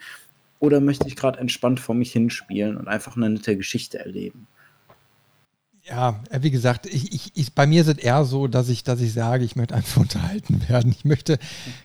Oder 0.61 0.81
möchte 0.81 1.07
ich 1.07 1.17
gerade 1.17 1.39
entspannt 1.39 1.81
vor 1.81 1.95
mich 1.95 2.13
hinspielen 2.13 2.77
und 2.77 2.89
einfach 2.89 3.17
eine 3.17 3.31
nette 3.31 3.57
Geschichte 3.57 3.99
erleben? 3.99 4.47
Ja, 5.85 6.21
äh, 6.31 6.43
wie 6.43 6.51
gesagt, 6.51 6.87
ich, 6.87 7.13
ich, 7.15 7.33
ich, 7.35 7.55
bei 7.55 7.67
mir 7.67 7.81
ist 7.81 7.89
es 7.89 7.99
eher 7.99 8.25
so, 8.25 8.47
dass 8.47 8.69
ich, 8.69 8.85
dass 8.85 9.01
ich 9.01 9.13
sage, 9.13 9.45
ich 9.45 9.57
möchte 9.57 9.75
einfach 9.75 10.01
unterhalten 10.01 10.69
werden. 10.69 10.93
Ich 10.97 11.05
möchte 11.05 11.39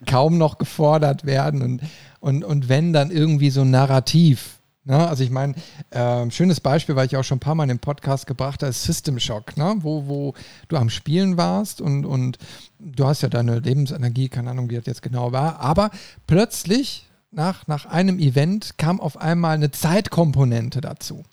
kaum 0.05 0.37
noch 0.37 0.57
gefordert 0.57 1.25
werden 1.25 1.61
und, 1.61 1.81
und, 2.19 2.43
und 2.43 2.69
wenn 2.69 2.93
dann 2.93 3.11
irgendwie 3.11 3.49
so 3.49 3.61
ein 3.61 3.71
Narrativ. 3.71 4.59
Ne? 4.85 5.07
Also 5.07 5.23
ich 5.23 5.29
meine, 5.29 5.55
äh, 5.91 6.29
schönes 6.29 6.59
Beispiel, 6.59 6.95
weil 6.95 7.05
ich 7.05 7.15
auch 7.15 7.23
schon 7.23 7.37
ein 7.37 7.41
paar 7.41 7.55
Mal 7.55 7.63
in 7.63 7.69
den 7.69 7.79
Podcast 7.79 8.27
gebracht 8.27 8.61
habe, 8.61 8.69
ist 8.69 8.83
System 8.83 9.19
Shock, 9.19 9.55
ne? 9.57 9.75
wo, 9.79 10.07
wo 10.07 10.33
du 10.67 10.77
am 10.77 10.89
Spielen 10.89 11.37
warst 11.37 11.81
und, 11.81 12.05
und 12.05 12.37
du 12.79 13.05
hast 13.05 13.21
ja 13.21 13.29
deine 13.29 13.59
Lebensenergie, 13.59 14.29
keine 14.29 14.51
Ahnung, 14.51 14.69
wie 14.69 14.75
das 14.75 14.85
jetzt 14.85 15.01
genau 15.01 15.31
war, 15.31 15.59
aber 15.59 15.91
plötzlich 16.27 17.09
nach, 17.31 17.67
nach 17.67 17.85
einem 17.85 18.19
Event 18.19 18.77
kam 18.77 18.99
auf 18.99 19.17
einmal 19.17 19.55
eine 19.55 19.71
Zeitkomponente 19.71 20.81
dazu. 20.81 21.23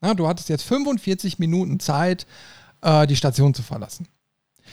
Na, 0.00 0.14
du 0.14 0.26
hattest 0.26 0.48
jetzt 0.48 0.62
45 0.62 1.38
Minuten 1.38 1.80
Zeit, 1.80 2.26
äh, 2.80 3.06
die 3.06 3.16
Station 3.16 3.54
zu 3.54 3.62
verlassen. 3.62 4.06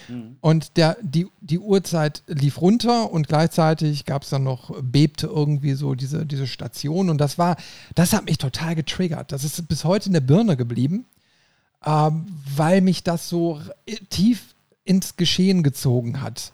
Mhm. 0.08 0.36
Und 0.40 0.76
der, 0.76 0.96
die, 1.02 1.26
die 1.40 1.58
Uhrzeit 1.58 2.22
lief 2.26 2.60
runter 2.60 3.10
und 3.10 3.28
gleichzeitig 3.28 4.04
gab 4.04 4.22
es 4.22 4.30
dann 4.30 4.44
noch, 4.44 4.70
bebte 4.82 5.26
irgendwie 5.26 5.74
so 5.74 5.94
diese, 5.94 6.26
diese 6.26 6.46
Station. 6.46 7.10
Und 7.10 7.18
das 7.18 7.38
war, 7.38 7.56
das 7.94 8.12
hat 8.12 8.24
mich 8.24 8.38
total 8.38 8.74
getriggert. 8.74 9.32
Das 9.32 9.44
ist 9.44 9.68
bis 9.68 9.84
heute 9.84 10.06
in 10.08 10.12
der 10.12 10.20
Birne 10.20 10.56
geblieben, 10.56 11.06
äh, 11.84 12.10
weil 12.56 12.80
mich 12.80 13.02
das 13.02 13.28
so 13.28 13.60
tief 14.10 14.54
ins 14.84 15.16
Geschehen 15.16 15.62
gezogen 15.62 16.22
hat. 16.22 16.52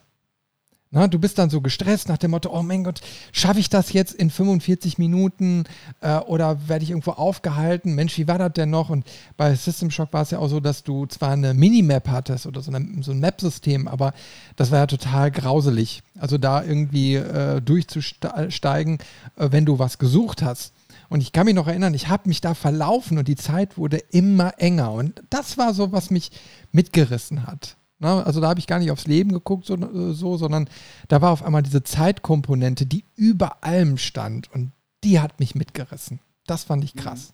Na, 0.94 1.08
du 1.08 1.18
bist 1.18 1.38
dann 1.38 1.50
so 1.50 1.60
gestresst 1.60 2.08
nach 2.08 2.18
dem 2.18 2.30
Motto, 2.30 2.56
oh 2.56 2.62
mein 2.62 2.84
Gott, 2.84 3.00
schaffe 3.32 3.58
ich 3.58 3.68
das 3.68 3.92
jetzt 3.92 4.14
in 4.14 4.30
45 4.30 4.96
Minuten 4.96 5.64
äh, 6.00 6.18
oder 6.18 6.68
werde 6.68 6.84
ich 6.84 6.90
irgendwo 6.90 7.10
aufgehalten? 7.10 7.96
Mensch, 7.96 8.16
wie 8.16 8.28
war 8.28 8.38
das 8.38 8.52
denn 8.52 8.70
noch? 8.70 8.90
Und 8.90 9.04
bei 9.36 9.56
System 9.56 9.90
Shock 9.90 10.12
war 10.12 10.22
es 10.22 10.30
ja 10.30 10.38
auch 10.38 10.46
so, 10.46 10.60
dass 10.60 10.84
du 10.84 11.06
zwar 11.06 11.32
eine 11.32 11.52
Minimap 11.52 12.06
hattest 12.08 12.46
oder 12.46 12.60
so, 12.60 12.72
eine, 12.72 13.02
so 13.02 13.10
ein 13.10 13.18
Map-System, 13.18 13.88
aber 13.88 14.14
das 14.54 14.70
war 14.70 14.78
ja 14.78 14.86
total 14.86 15.32
grauselig. 15.32 16.04
Also 16.16 16.38
da 16.38 16.62
irgendwie 16.62 17.16
äh, 17.16 17.60
durchzusteigen, 17.60 18.98
äh, 19.34 19.48
wenn 19.50 19.64
du 19.64 19.80
was 19.80 19.98
gesucht 19.98 20.42
hast. 20.42 20.74
Und 21.08 21.22
ich 21.22 21.32
kann 21.32 21.46
mich 21.46 21.56
noch 21.56 21.66
erinnern, 21.66 21.94
ich 21.94 22.06
habe 22.06 22.28
mich 22.28 22.40
da 22.40 22.54
verlaufen 22.54 23.18
und 23.18 23.26
die 23.26 23.34
Zeit 23.34 23.78
wurde 23.78 23.96
immer 23.96 24.54
enger. 24.58 24.92
Und 24.92 25.24
das 25.28 25.58
war 25.58 25.74
so, 25.74 25.90
was 25.90 26.10
mich 26.10 26.30
mitgerissen 26.70 27.48
hat. 27.48 27.76
Na, 27.98 28.22
also 28.22 28.40
da 28.40 28.48
habe 28.48 28.60
ich 28.60 28.66
gar 28.66 28.78
nicht 28.78 28.90
aufs 28.90 29.06
Leben 29.06 29.32
geguckt, 29.32 29.66
so, 29.66 29.76
so, 30.12 30.36
sondern 30.36 30.68
da 31.08 31.22
war 31.22 31.30
auf 31.30 31.44
einmal 31.44 31.62
diese 31.62 31.82
Zeitkomponente, 31.82 32.86
die 32.86 33.04
über 33.14 33.62
allem 33.64 33.98
stand 33.98 34.52
und 34.52 34.72
die 35.04 35.20
hat 35.20 35.38
mich 35.38 35.54
mitgerissen. 35.54 36.20
Das 36.46 36.64
fand 36.64 36.84
ich 36.84 36.94
krass. 36.94 37.32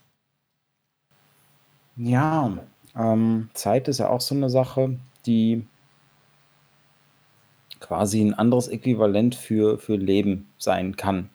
Ja, 1.97 2.57
ähm, 2.95 3.49
Zeit 3.53 3.87
ist 3.87 3.99
ja 3.99 4.09
auch 4.09 4.21
so 4.21 4.35
eine 4.35 4.49
Sache, 4.49 4.97
die 5.25 5.65
quasi 7.79 8.21
ein 8.21 8.33
anderes 8.33 8.67
Äquivalent 8.67 9.35
für, 9.35 9.79
für 9.79 9.95
Leben 9.95 10.47
sein 10.57 10.95
kann. 10.95 11.29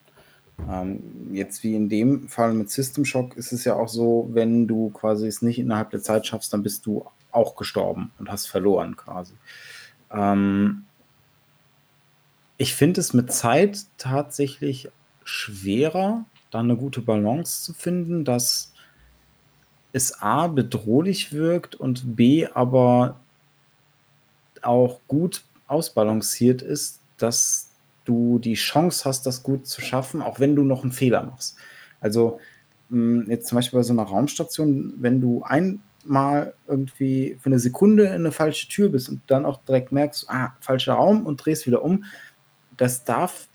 Ähm, 0.69 1.29
jetzt 1.33 1.63
wie 1.63 1.75
in 1.75 1.89
dem 1.89 2.27
Fall 2.29 2.53
mit 2.53 2.71
System 2.71 3.05
Shock 3.05 3.37
ist 3.37 3.51
es 3.51 3.63
ja 3.65 3.75
auch 3.75 3.89
so, 3.89 4.29
wenn 4.31 4.67
du 4.67 4.89
quasi 4.89 5.27
es 5.27 5.41
nicht 5.41 5.59
innerhalb 5.59 5.91
der 5.91 6.01
Zeit 6.01 6.25
schaffst, 6.25 6.51
dann 6.53 6.63
bist 6.63 6.85
du 6.85 7.05
auch 7.37 7.55
gestorben 7.55 8.11
und 8.19 8.29
hast 8.29 8.47
verloren 8.47 8.97
quasi. 8.97 9.33
Ähm, 10.11 10.85
ich 12.57 12.73
finde 12.73 12.99
es 12.99 13.13
mit 13.13 13.31
Zeit 13.31 13.85
tatsächlich 13.97 14.89
schwerer, 15.23 16.25
da 16.51 16.59
eine 16.59 16.75
gute 16.75 17.01
Balance 17.01 17.63
zu 17.63 17.73
finden, 17.73 18.25
dass 18.25 18.73
es 19.93 20.21
A 20.21 20.47
bedrohlich 20.47 21.31
wirkt 21.31 21.75
und 21.75 22.15
B 22.15 22.47
aber 22.47 23.19
auch 24.61 24.99
gut 25.07 25.43
ausbalanciert 25.67 26.61
ist, 26.61 27.01
dass 27.17 27.69
du 28.05 28.39
die 28.39 28.55
Chance 28.55 29.05
hast, 29.05 29.25
das 29.25 29.43
gut 29.43 29.67
zu 29.67 29.81
schaffen, 29.81 30.21
auch 30.21 30.39
wenn 30.39 30.55
du 30.55 30.63
noch 30.63 30.83
einen 30.83 30.91
Fehler 30.91 31.23
machst. 31.23 31.57
Also 31.99 32.39
jetzt 32.89 33.47
zum 33.47 33.57
Beispiel 33.57 33.79
bei 33.79 33.83
so 33.83 33.93
einer 33.93 34.03
Raumstation, 34.03 34.93
wenn 34.97 35.19
du 35.19 35.43
ein 35.43 35.81
mal 36.09 36.53
irgendwie 36.67 37.37
für 37.41 37.47
eine 37.47 37.59
Sekunde 37.59 38.05
in 38.05 38.13
eine 38.13 38.31
falsche 38.31 38.67
Tür 38.67 38.89
bist 38.89 39.09
und 39.09 39.21
dann 39.27 39.45
auch 39.45 39.63
direkt 39.63 39.91
merkst, 39.91 40.29
ah, 40.29 40.55
falscher 40.59 40.93
Raum 40.93 41.25
und 41.25 41.45
drehst 41.45 41.67
wieder 41.67 41.83
um, 41.83 42.05
das 42.77 43.03
darf 43.03 43.47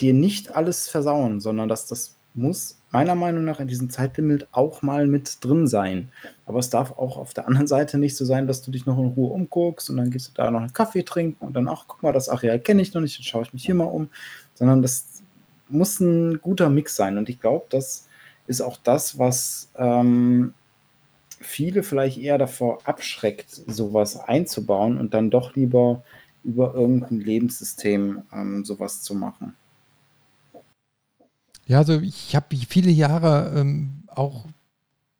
dir 0.00 0.14
nicht 0.14 0.54
alles 0.54 0.88
versauen, 0.88 1.40
sondern 1.40 1.68
dass 1.68 1.86
das 1.86 2.16
muss 2.34 2.80
meiner 2.90 3.14
Meinung 3.14 3.44
nach 3.44 3.60
in 3.60 3.68
diesem 3.68 3.90
Zeitlimit 3.90 4.48
auch 4.52 4.82
mal 4.82 5.06
mit 5.06 5.44
drin 5.44 5.66
sein. 5.66 6.10
Aber 6.46 6.58
es 6.58 6.70
darf 6.70 6.92
auch 6.92 7.16
auf 7.18 7.34
der 7.34 7.46
anderen 7.46 7.66
Seite 7.66 7.98
nicht 7.98 8.16
so 8.16 8.24
sein, 8.24 8.46
dass 8.46 8.62
du 8.62 8.70
dich 8.70 8.86
noch 8.86 8.98
in 8.98 9.06
Ruhe 9.06 9.32
umguckst 9.32 9.90
und 9.90 9.96
dann 9.96 10.10
gehst 10.10 10.28
du 10.28 10.32
da 10.34 10.50
noch 10.50 10.60
einen 10.60 10.72
Kaffee 10.72 11.04
trinken 11.04 11.44
und 11.44 11.54
dann, 11.54 11.68
ach, 11.68 11.84
guck 11.86 12.02
mal, 12.02 12.12
das 12.12 12.28
Areal 12.28 12.58
kenne 12.58 12.82
ich 12.82 12.92
noch 12.94 13.00
nicht, 13.00 13.18
dann 13.18 13.24
schaue 13.24 13.42
ich 13.42 13.52
mich 13.52 13.64
hier 13.64 13.74
mal 13.74 13.84
um, 13.84 14.08
sondern 14.54 14.82
das 14.82 15.22
muss 15.68 16.00
ein 16.00 16.40
guter 16.40 16.68
Mix 16.68 16.96
sein. 16.96 17.16
Und 17.16 17.28
ich 17.28 17.40
glaube, 17.40 17.66
das 17.70 18.08
ist 18.46 18.60
auch 18.60 18.76
das, 18.82 19.18
was 19.18 19.70
ähm, 19.76 20.54
viele 21.40 21.82
vielleicht 21.82 22.18
eher 22.18 22.38
davor 22.38 22.78
abschreckt, 22.84 23.50
sowas 23.50 24.16
einzubauen 24.16 24.98
und 24.98 25.14
dann 25.14 25.30
doch 25.30 25.56
lieber 25.56 26.02
über 26.44 26.74
irgendein 26.74 27.20
Lebenssystem 27.20 28.22
ähm, 28.32 28.64
sowas 28.64 29.02
zu 29.02 29.14
machen. 29.14 29.54
Ja, 31.66 31.78
also 31.78 32.00
ich 32.00 32.34
habe 32.34 32.56
viele 32.68 32.90
Jahre 32.90 33.52
ähm, 33.56 34.04
auch 34.08 34.46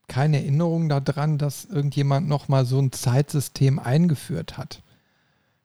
keine 0.09 0.39
Erinnerung 0.39 0.89
daran, 0.89 1.39
dass 1.39 1.67
irgendjemand 1.67 2.29
nochmal 2.29 2.65
so 2.65 2.81
ein 2.81 2.91
Zeitsystem 2.91 3.79
eingeführt 3.79 4.59
hat 4.59 4.83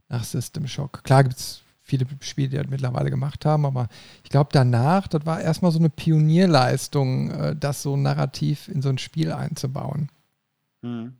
nach 0.07 0.23
System 0.23 0.67
Shock. 0.67 1.03
Klar 1.03 1.23
gibt 1.23 1.37
es 1.37 1.61
viele 1.81 2.05
Spiele, 2.19 2.49
die 2.49 2.57
das 2.57 2.67
mittlerweile 2.67 3.09
gemacht 3.09 3.45
haben, 3.45 3.65
aber 3.65 3.87
ich 4.23 4.29
glaube 4.29 4.49
danach, 4.51 5.07
das 5.07 5.25
war 5.25 5.41
erstmal 5.41 5.71
so 5.71 5.79
eine 5.79 5.89
Pionierleistung, 5.89 7.31
äh, 7.31 7.55
das 7.55 7.81
so 7.81 7.97
narrativ 7.97 8.67
in 8.67 8.81
so 8.81 8.89
ein 8.89 8.97
Spiel 8.97 9.31
einzubauen. 9.31 10.09
Mhm. 10.85 11.13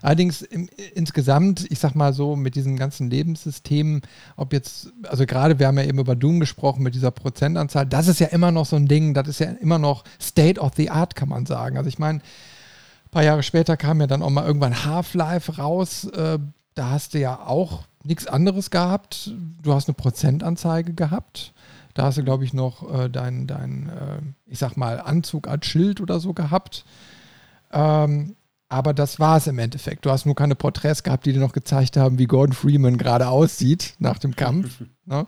Allerdings 0.00 0.42
im, 0.42 0.68
insgesamt, 0.94 1.66
ich 1.70 1.80
sag 1.80 1.94
mal 1.96 2.12
so, 2.12 2.36
mit 2.36 2.54
diesen 2.54 2.76
ganzen 2.76 3.10
Lebenssystemen, 3.10 4.02
ob 4.36 4.52
jetzt, 4.52 4.92
also 5.08 5.26
gerade 5.26 5.58
wir 5.58 5.66
haben 5.66 5.78
ja 5.78 5.84
eben 5.84 5.98
über 5.98 6.14
Doom 6.14 6.38
gesprochen 6.38 6.84
mit 6.84 6.94
dieser 6.94 7.10
Prozentanzahl, 7.10 7.86
das 7.86 8.06
ist 8.06 8.20
ja 8.20 8.28
immer 8.28 8.52
noch 8.52 8.66
so 8.66 8.76
ein 8.76 8.86
Ding, 8.86 9.12
das 9.12 9.26
ist 9.26 9.40
ja 9.40 9.50
immer 9.50 9.78
noch 9.78 10.04
State 10.20 10.60
of 10.60 10.72
the 10.76 10.90
Art, 10.90 11.16
kann 11.16 11.28
man 11.28 11.46
sagen. 11.46 11.76
Also 11.76 11.88
ich 11.88 11.98
meine, 11.98 12.20
ein 12.20 13.10
paar 13.10 13.24
Jahre 13.24 13.42
später 13.42 13.76
kam 13.76 14.00
ja 14.00 14.06
dann 14.06 14.22
auch 14.22 14.30
mal 14.30 14.46
irgendwann 14.46 14.84
Half-Life 14.84 15.56
raus, 15.56 16.04
äh, 16.04 16.38
da 16.74 16.90
hast 16.90 17.14
du 17.14 17.18
ja 17.18 17.40
auch 17.40 17.84
nichts 18.04 18.26
anderes 18.26 18.70
gehabt. 18.70 19.30
Du 19.62 19.74
hast 19.74 19.88
eine 19.88 19.94
Prozentanzeige 19.94 20.94
gehabt. 20.94 21.52
Da 21.94 22.04
hast 22.04 22.16
du, 22.16 22.24
glaube 22.24 22.44
ich, 22.44 22.54
noch 22.54 22.90
äh, 22.90 23.10
dein, 23.10 23.46
dein 23.46 23.88
äh, 23.90 24.18
ich 24.46 24.58
sag 24.58 24.76
mal, 24.76 25.00
Anzug 25.00 25.48
als 25.48 25.66
Schild 25.66 26.00
oder 26.00 26.18
so 26.18 26.32
gehabt. 26.32 26.84
Ähm, 27.72 28.36
aber 28.72 28.94
das 28.94 29.20
war 29.20 29.36
es 29.36 29.46
im 29.46 29.58
Endeffekt. 29.58 30.06
Du 30.06 30.10
hast 30.10 30.24
nur 30.24 30.34
keine 30.34 30.54
Porträts 30.54 31.02
gehabt, 31.02 31.26
die 31.26 31.34
dir 31.34 31.40
noch 31.40 31.52
gezeigt 31.52 31.98
haben, 31.98 32.18
wie 32.18 32.24
Gordon 32.24 32.54
Freeman 32.54 32.96
gerade 32.96 33.28
aussieht 33.28 33.94
nach 33.98 34.16
dem 34.16 34.34
Kampf. 34.34 34.82
ne? 35.04 35.26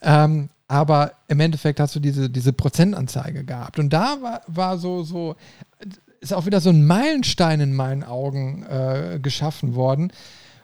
ähm, 0.00 0.48
aber 0.68 1.14
im 1.26 1.40
Endeffekt 1.40 1.80
hast 1.80 1.96
du 1.96 2.00
diese, 2.00 2.30
diese 2.30 2.52
Prozentanzeige 2.52 3.42
gehabt. 3.42 3.80
Und 3.80 3.92
da 3.92 4.18
war, 4.22 4.42
war 4.46 4.78
so, 4.78 5.02
so, 5.02 5.34
ist 6.20 6.32
auch 6.32 6.46
wieder 6.46 6.60
so 6.60 6.70
ein 6.70 6.86
Meilenstein 6.86 7.58
in 7.58 7.74
meinen 7.74 8.04
Augen 8.04 8.62
äh, 8.62 9.18
geschaffen 9.20 9.74
worden, 9.74 10.12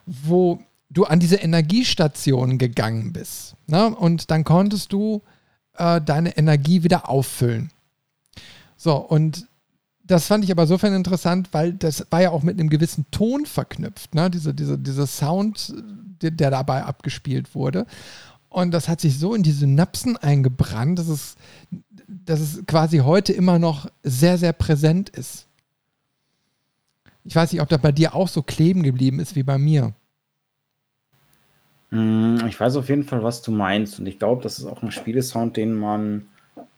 wo 0.06 0.60
du 0.90 1.06
an 1.06 1.18
diese 1.18 1.36
Energiestation 1.36 2.58
gegangen 2.58 3.12
bist. 3.12 3.56
Ne? 3.66 3.88
Und 3.92 4.30
dann 4.30 4.44
konntest 4.44 4.92
du 4.92 5.22
äh, 5.78 6.00
deine 6.00 6.36
Energie 6.36 6.84
wieder 6.84 7.08
auffüllen. 7.08 7.72
So, 8.76 8.94
und 8.98 9.48
das 10.06 10.26
fand 10.26 10.44
ich 10.44 10.50
aber 10.50 10.66
sofern 10.66 10.94
interessant, 10.94 11.48
weil 11.52 11.72
das 11.72 12.06
war 12.10 12.20
ja 12.20 12.30
auch 12.30 12.42
mit 12.42 12.60
einem 12.60 12.68
gewissen 12.68 13.06
Ton 13.10 13.46
verknüpft, 13.46 14.14
ne? 14.14 14.30
Diese, 14.30 14.54
diese, 14.54 14.78
dieser 14.78 15.06
Sound, 15.06 15.74
der, 16.20 16.30
der, 16.30 16.50
dabei 16.50 16.84
abgespielt 16.84 17.54
wurde. 17.54 17.86
Und 18.50 18.72
das 18.72 18.88
hat 18.88 19.00
sich 19.00 19.18
so 19.18 19.34
in 19.34 19.42
die 19.42 19.52
Synapsen 19.52 20.16
eingebrannt, 20.16 20.98
dass 20.98 21.08
es, 21.08 21.36
dass 22.06 22.40
es 22.40 22.66
quasi 22.66 22.98
heute 22.98 23.32
immer 23.32 23.58
noch 23.58 23.90
sehr, 24.02 24.38
sehr 24.38 24.52
präsent 24.52 25.08
ist. 25.08 25.46
Ich 27.24 27.34
weiß 27.34 27.52
nicht, 27.52 27.62
ob 27.62 27.68
das 27.70 27.80
bei 27.80 27.90
dir 27.90 28.14
auch 28.14 28.28
so 28.28 28.42
kleben 28.42 28.82
geblieben 28.82 29.18
ist 29.18 29.34
wie 29.34 29.42
bei 29.42 29.56
mir. 29.56 29.94
Hm, 31.88 32.44
ich 32.46 32.60
weiß 32.60 32.76
auf 32.76 32.90
jeden 32.90 33.04
Fall, 33.04 33.22
was 33.22 33.40
du 33.40 33.50
meinst. 33.50 33.98
Und 33.98 34.06
ich 34.06 34.18
glaube, 34.18 34.42
das 34.42 34.58
ist 34.58 34.66
auch 34.66 34.82
ein 34.82 34.92
Spielesound, 34.92 35.56
den 35.56 35.74
man 35.74 36.26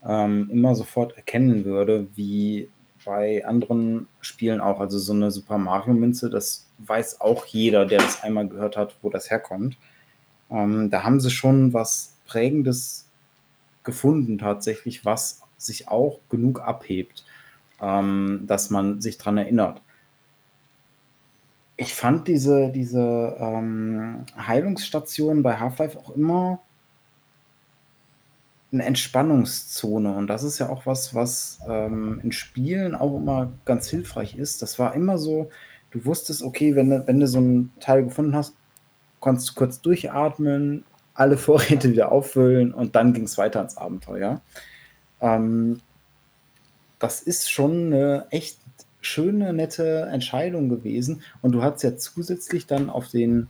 ähm, 0.05 0.49
immer 0.49 0.73
sofort 0.75 1.17
erkennen 1.17 1.65
würde, 1.65 2.07
wie 2.15 2.69
bei 3.07 3.45
anderen 3.45 4.07
Spielen 4.19 4.59
auch. 4.59 4.79
Also 4.81 4.99
so 4.99 5.13
eine 5.13 5.31
Super 5.31 5.57
Mario 5.57 5.93
Münze, 5.93 6.29
das 6.29 6.67
weiß 6.79 7.21
auch 7.21 7.45
jeder, 7.45 7.85
der 7.85 7.99
das 7.99 8.21
einmal 8.21 8.47
gehört 8.47 8.77
hat, 8.77 8.97
wo 9.01 9.09
das 9.09 9.31
herkommt. 9.31 9.77
Ähm, 10.51 10.89
da 10.91 11.03
haben 11.03 11.19
sie 11.19 11.31
schon 11.31 11.73
was 11.73 12.13
Prägendes 12.27 13.07
gefunden, 13.83 14.37
tatsächlich, 14.37 15.05
was 15.05 15.41
sich 15.57 15.87
auch 15.87 16.19
genug 16.29 16.59
abhebt, 16.59 17.25
ähm, 17.81 18.43
dass 18.45 18.69
man 18.69 19.01
sich 19.01 19.17
daran 19.17 19.37
erinnert. 19.37 19.81
Ich 21.77 21.93
fand 21.93 22.27
diese, 22.27 22.69
diese 22.69 23.37
ähm, 23.39 24.25
Heilungsstation 24.37 25.43
bei 25.43 25.57
Half-Life 25.57 25.97
auch 25.97 26.09
immer 26.09 26.59
eine 28.71 28.85
Entspannungszone 28.85 30.13
und 30.15 30.27
das 30.27 30.43
ist 30.43 30.59
ja 30.59 30.69
auch 30.69 30.85
was, 30.85 31.15
was, 31.15 31.59
ähm, 31.69 32.19
in 32.23 32.31
Spielen 32.31 32.95
auch 32.95 33.15
immer 33.15 33.51
ganz 33.65 33.87
hilfreich 33.89 34.35
ist. 34.37 34.61
Das 34.61 34.77
war 34.77 34.93
immer 34.93 35.17
so, 35.17 35.49
du 35.91 36.05
wusstest, 36.05 36.43
okay, 36.43 36.75
wenn 36.75 36.89
du 36.89 37.07
wenn 37.07 37.19
du 37.19 37.27
so 37.27 37.39
'n 37.39 37.71
Teil 37.79 38.03
gefunden 38.05 38.35
hast, 38.35 38.55
konntest 39.19 39.49
du 39.51 39.53
kurz 39.55 39.81
durchatmen, 39.81 40.83
alle 41.13 41.37
Vorräte 41.37 41.91
wieder 41.91 42.11
auffüllen 42.11 42.73
und 42.73 42.95
dann 42.95 43.13
ging 43.13 43.23
es 43.23 43.37
weiter 43.37 43.61
ins 43.61 43.77
Abenteuer. 43.77 44.41
Ähm, 45.21 45.79
das 46.99 47.21
ist 47.21 47.51
schon 47.51 47.93
eine 47.93 48.27
echt 48.31 48.59
schöne, 49.01 49.53
nette 49.53 50.09
Entscheidung 50.11 50.69
gewesen 50.69 51.21
und 51.41 51.53
du 51.53 51.63
hattest 51.63 51.83
ja 51.83 51.97
zusätzlich 51.97 52.67
dann 52.67 52.89
auf 52.89 53.09
den 53.09 53.47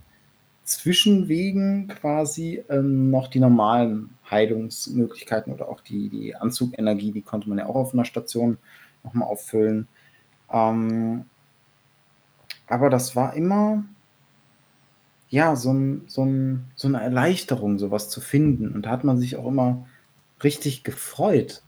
Zwischenwegen 0.64 1.88
quasi, 1.88 2.62
ähm, 2.68 3.10
noch 3.10 3.28
die 3.28 3.40
normalen 3.40 4.10
Heilungsmöglichkeiten 4.30 5.52
oder 5.52 5.68
auch 5.68 5.80
die 5.80 6.08
die 6.10 6.34
Anzugenergie, 6.36 7.12
die 7.12 7.22
konnte 7.22 7.48
man 7.48 7.58
ja 7.58 7.66
auch 7.66 7.76
auf 7.76 7.94
einer 7.94 8.04
Station 8.04 8.58
noch 9.04 9.14
mal 9.14 9.26
auffüllen. 9.26 9.88
Ähm 10.52 11.24
aber 12.68 12.88
das 12.88 13.16
war 13.16 13.34
immer 13.34 13.84
ja, 15.30 15.56
so 15.56 15.70
'n 15.70 16.04
so 16.08 16.22
'n 16.24 16.64
so 16.74 16.88
'ne 16.88 17.00
Erleichterung, 17.02 17.78
sowas 17.78 18.08
zu 18.10 18.20
finden. 18.20 18.72
Und 18.74 18.86
da 18.86 18.90
hat 18.90 19.04
man 19.04 19.18
sich 19.18 19.36
auch 19.36 19.46
immer 19.46 19.86
richtig 20.42 20.84
gefreut, 20.84 21.62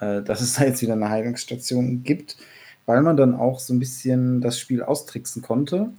äh, 0.00 0.22
dass 0.22 0.40
es 0.42 0.54
da 0.56 0.64
jetzt 0.64 0.82
wieder 0.82 0.94
eine 0.94 1.10
Heilungsstation 1.10 2.02
gibt, 2.04 2.36
weil 2.86 3.02
man 3.02 3.16
dann 3.16 3.34
auch 3.36 3.60
so 3.60 3.74
ein 3.74 3.80
bisschen 3.80 4.40
das 4.40 4.58
Spiel 4.58 4.82
austricksen 4.82 5.42
konnte 5.42 5.90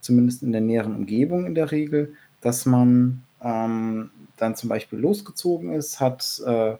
zumindest 0.00 0.42
in 0.44 0.52
der 0.52 0.60
näheren 0.62 0.96
Umgebung 0.96 1.46
in 1.46 1.54
der 1.56 1.72
Regel, 1.72 2.14
dass 2.42 2.66
man 2.66 3.24
ähm, 3.42 4.10
dann 4.42 4.56
zum 4.56 4.68
Beispiel 4.68 4.98
losgezogen 4.98 5.72
ist, 5.72 6.00
hat 6.00 6.42
äh, 6.46 6.74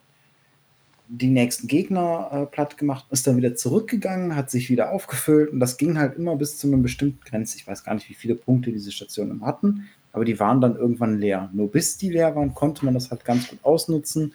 die 1.08 1.28
nächsten 1.28 1.68
Gegner 1.68 2.30
äh, 2.32 2.46
platt 2.46 2.78
gemacht, 2.78 3.06
ist 3.10 3.26
dann 3.26 3.36
wieder 3.36 3.54
zurückgegangen, 3.54 4.34
hat 4.34 4.50
sich 4.50 4.70
wieder 4.70 4.92
aufgefüllt 4.92 5.52
und 5.52 5.60
das 5.60 5.76
ging 5.76 5.98
halt 5.98 6.16
immer 6.16 6.36
bis 6.36 6.58
zu 6.58 6.66
einer 6.66 6.78
bestimmten 6.78 7.20
Grenze. 7.24 7.56
Ich 7.56 7.66
weiß 7.66 7.84
gar 7.84 7.94
nicht, 7.94 8.08
wie 8.08 8.14
viele 8.14 8.34
Punkte 8.34 8.72
diese 8.72 8.92
Stationen 8.92 9.44
hatten, 9.44 9.88
aber 10.12 10.24
die 10.24 10.40
waren 10.40 10.60
dann 10.60 10.76
irgendwann 10.76 11.18
leer. 11.18 11.50
Nur 11.52 11.70
bis 11.70 11.98
die 11.98 12.10
leer 12.10 12.34
waren, 12.34 12.54
konnte 12.54 12.84
man 12.84 12.94
das 12.94 13.10
halt 13.10 13.24
ganz 13.24 13.48
gut 13.48 13.58
ausnutzen, 13.62 14.34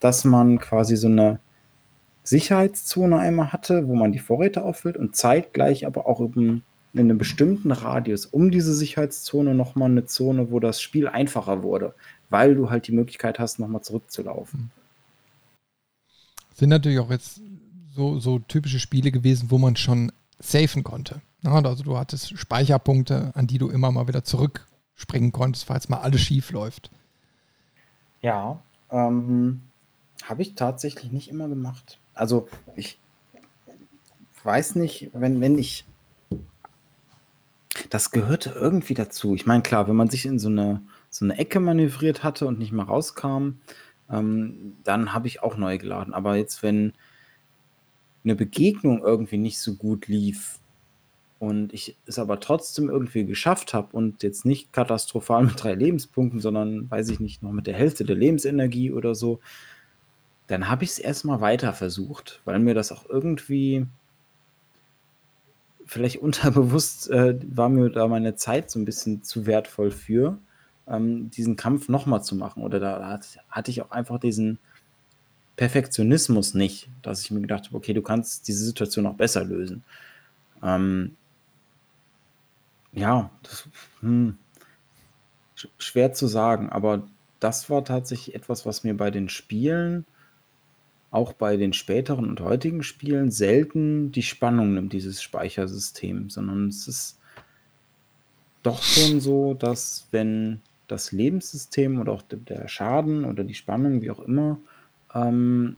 dass 0.00 0.24
man 0.24 0.58
quasi 0.58 0.96
so 0.96 1.08
eine 1.08 1.38
Sicherheitszone 2.24 3.18
einmal 3.18 3.52
hatte, 3.52 3.86
wo 3.86 3.94
man 3.94 4.12
die 4.12 4.18
Vorräte 4.18 4.64
auffüllt 4.64 4.96
und 4.96 5.14
zeitgleich 5.14 5.86
aber 5.86 6.06
auch 6.06 6.20
eben 6.20 6.62
in 6.92 7.00
einem 7.10 7.18
bestimmten 7.18 7.72
Radius 7.72 8.26
um 8.26 8.50
diese 8.50 8.74
Sicherheitszone 8.74 9.54
nochmal 9.54 9.90
eine 9.90 10.06
Zone, 10.06 10.50
wo 10.50 10.60
das 10.60 10.80
Spiel 10.80 11.08
einfacher 11.08 11.62
wurde, 11.62 11.94
weil 12.30 12.54
du 12.54 12.70
halt 12.70 12.86
die 12.86 12.92
Möglichkeit 12.92 13.38
hast, 13.38 13.58
nochmal 13.58 13.82
zurückzulaufen. 13.82 14.70
Sind 16.54 16.70
natürlich 16.70 16.98
auch 16.98 17.10
jetzt 17.10 17.40
so, 17.94 18.18
so 18.18 18.38
typische 18.38 18.78
Spiele 18.78 19.10
gewesen, 19.10 19.50
wo 19.50 19.58
man 19.58 19.76
schon 19.76 20.12
safen 20.38 20.84
konnte. 20.84 21.20
Also 21.42 21.84
du 21.84 21.96
hattest 21.96 22.36
Speicherpunkte, 22.38 23.30
an 23.34 23.46
die 23.46 23.58
du 23.58 23.68
immer 23.68 23.92
mal 23.92 24.08
wieder 24.08 24.24
zurückspringen 24.24 25.32
konntest, 25.32 25.66
falls 25.66 25.88
mal 25.88 25.98
alles 25.98 26.20
schief 26.20 26.50
läuft. 26.50 26.90
Ja, 28.20 28.60
ähm, 28.90 29.62
habe 30.24 30.42
ich 30.42 30.54
tatsächlich 30.54 31.12
nicht 31.12 31.28
immer 31.28 31.48
gemacht. 31.48 31.98
Also 32.14 32.48
ich 32.74 32.98
weiß 34.42 34.74
nicht, 34.76 35.10
wenn, 35.12 35.40
wenn 35.40 35.58
ich 35.58 35.84
das 37.90 38.10
gehörte 38.10 38.50
irgendwie 38.50 38.94
dazu. 38.94 39.34
Ich 39.34 39.46
meine, 39.46 39.62
klar, 39.62 39.86
wenn 39.88 39.96
man 39.96 40.08
sich 40.08 40.26
in 40.26 40.38
so 40.38 40.48
eine 40.48 40.80
so 41.16 41.24
'ne 41.26 41.38
Ecke 41.38 41.60
manövriert 41.60 42.24
hatte 42.24 42.46
und 42.46 42.58
nicht 42.58 42.72
mehr 42.72 42.84
rauskam, 42.86 43.60
ähm, 44.10 44.76
dann 44.84 45.12
habe 45.12 45.26
ich 45.28 45.42
auch 45.42 45.56
neu 45.56 45.78
geladen. 45.78 46.14
Aber 46.14 46.36
jetzt, 46.36 46.62
wenn 46.62 46.92
eine 48.24 48.34
Begegnung 48.36 49.02
irgendwie 49.02 49.38
nicht 49.38 49.60
so 49.60 49.74
gut 49.76 50.08
lief 50.08 50.58
und 51.38 51.72
ich 51.74 51.96
es 52.06 52.18
aber 52.18 52.40
trotzdem 52.40 52.88
irgendwie 52.90 53.24
geschafft 53.24 53.74
habe 53.74 53.96
und 53.96 54.22
jetzt 54.22 54.44
nicht 54.44 54.72
katastrophal 54.72 55.44
mit 55.44 55.62
drei 55.62 55.74
Lebenspunkten, 55.74 56.40
sondern, 56.40 56.90
weiß 56.90 57.10
ich 57.10 57.20
nicht, 57.20 57.42
noch 57.42 57.52
mit 57.52 57.66
der 57.66 57.74
Hälfte 57.74 58.04
der 58.04 58.16
Lebensenergie 58.16 58.92
oder 58.92 59.14
so, 59.14 59.40
dann 60.48 60.68
habe 60.68 60.84
ich 60.84 60.90
es 60.90 60.98
erstmal 60.98 61.40
weiter 61.40 61.72
versucht, 61.72 62.40
weil 62.44 62.58
mir 62.58 62.74
das 62.74 62.92
auch 62.92 63.08
irgendwie 63.08 63.86
vielleicht 65.84 66.16
unterbewusst 66.22 67.10
äh, 67.10 67.38
war 67.54 67.68
mir 67.68 67.90
da 67.90 68.08
meine 68.08 68.34
Zeit 68.36 68.70
so 68.70 68.78
ein 68.78 68.84
bisschen 68.84 69.22
zu 69.22 69.46
wertvoll 69.46 69.90
für, 69.90 70.38
ähm, 70.88 71.30
diesen 71.30 71.56
Kampf 71.56 71.88
nochmal 71.88 72.22
zu 72.22 72.36
machen. 72.36 72.62
Oder 72.62 72.80
da 72.80 73.08
hat, 73.08 73.38
hatte 73.50 73.70
ich 73.70 73.82
auch 73.82 73.90
einfach 73.90 74.18
diesen, 74.18 74.58
Perfektionismus 75.56 76.54
nicht, 76.54 76.88
dass 77.02 77.22
ich 77.22 77.30
mir 77.30 77.40
gedacht 77.40 77.66
habe, 77.66 77.76
okay, 77.76 77.94
du 77.94 78.02
kannst 78.02 78.46
diese 78.46 78.64
Situation 78.64 79.04
noch 79.04 79.14
besser 79.14 79.42
lösen. 79.42 79.82
Ähm, 80.62 81.16
ja, 82.92 83.30
das, 83.42 83.68
hm, 84.00 84.36
schwer 85.78 86.12
zu 86.12 86.26
sagen, 86.26 86.68
aber 86.68 87.08
das 87.40 87.70
war 87.70 87.84
tatsächlich 87.84 88.34
etwas, 88.34 88.66
was 88.66 88.84
mir 88.84 88.96
bei 88.96 89.10
den 89.10 89.30
Spielen, 89.30 90.04
auch 91.10 91.32
bei 91.32 91.56
den 91.56 91.72
späteren 91.72 92.28
und 92.28 92.40
heutigen 92.40 92.82
Spielen, 92.82 93.30
selten 93.30 94.12
die 94.12 94.22
Spannung 94.22 94.74
nimmt, 94.74 94.92
dieses 94.92 95.22
Speichersystem, 95.22 96.28
sondern 96.28 96.68
es 96.68 96.86
ist 96.86 97.18
doch 98.62 98.82
schon 98.82 99.20
so, 99.20 99.54
dass 99.54 100.08
wenn 100.10 100.60
das 100.86 101.12
Lebenssystem 101.12 102.00
oder 102.00 102.12
auch 102.12 102.22
der 102.22 102.68
Schaden 102.68 103.24
oder 103.24 103.44
die 103.44 103.54
Spannung, 103.54 104.02
wie 104.02 104.10
auch 104.10 104.20
immer, 104.20 104.58
ähm, 105.14 105.76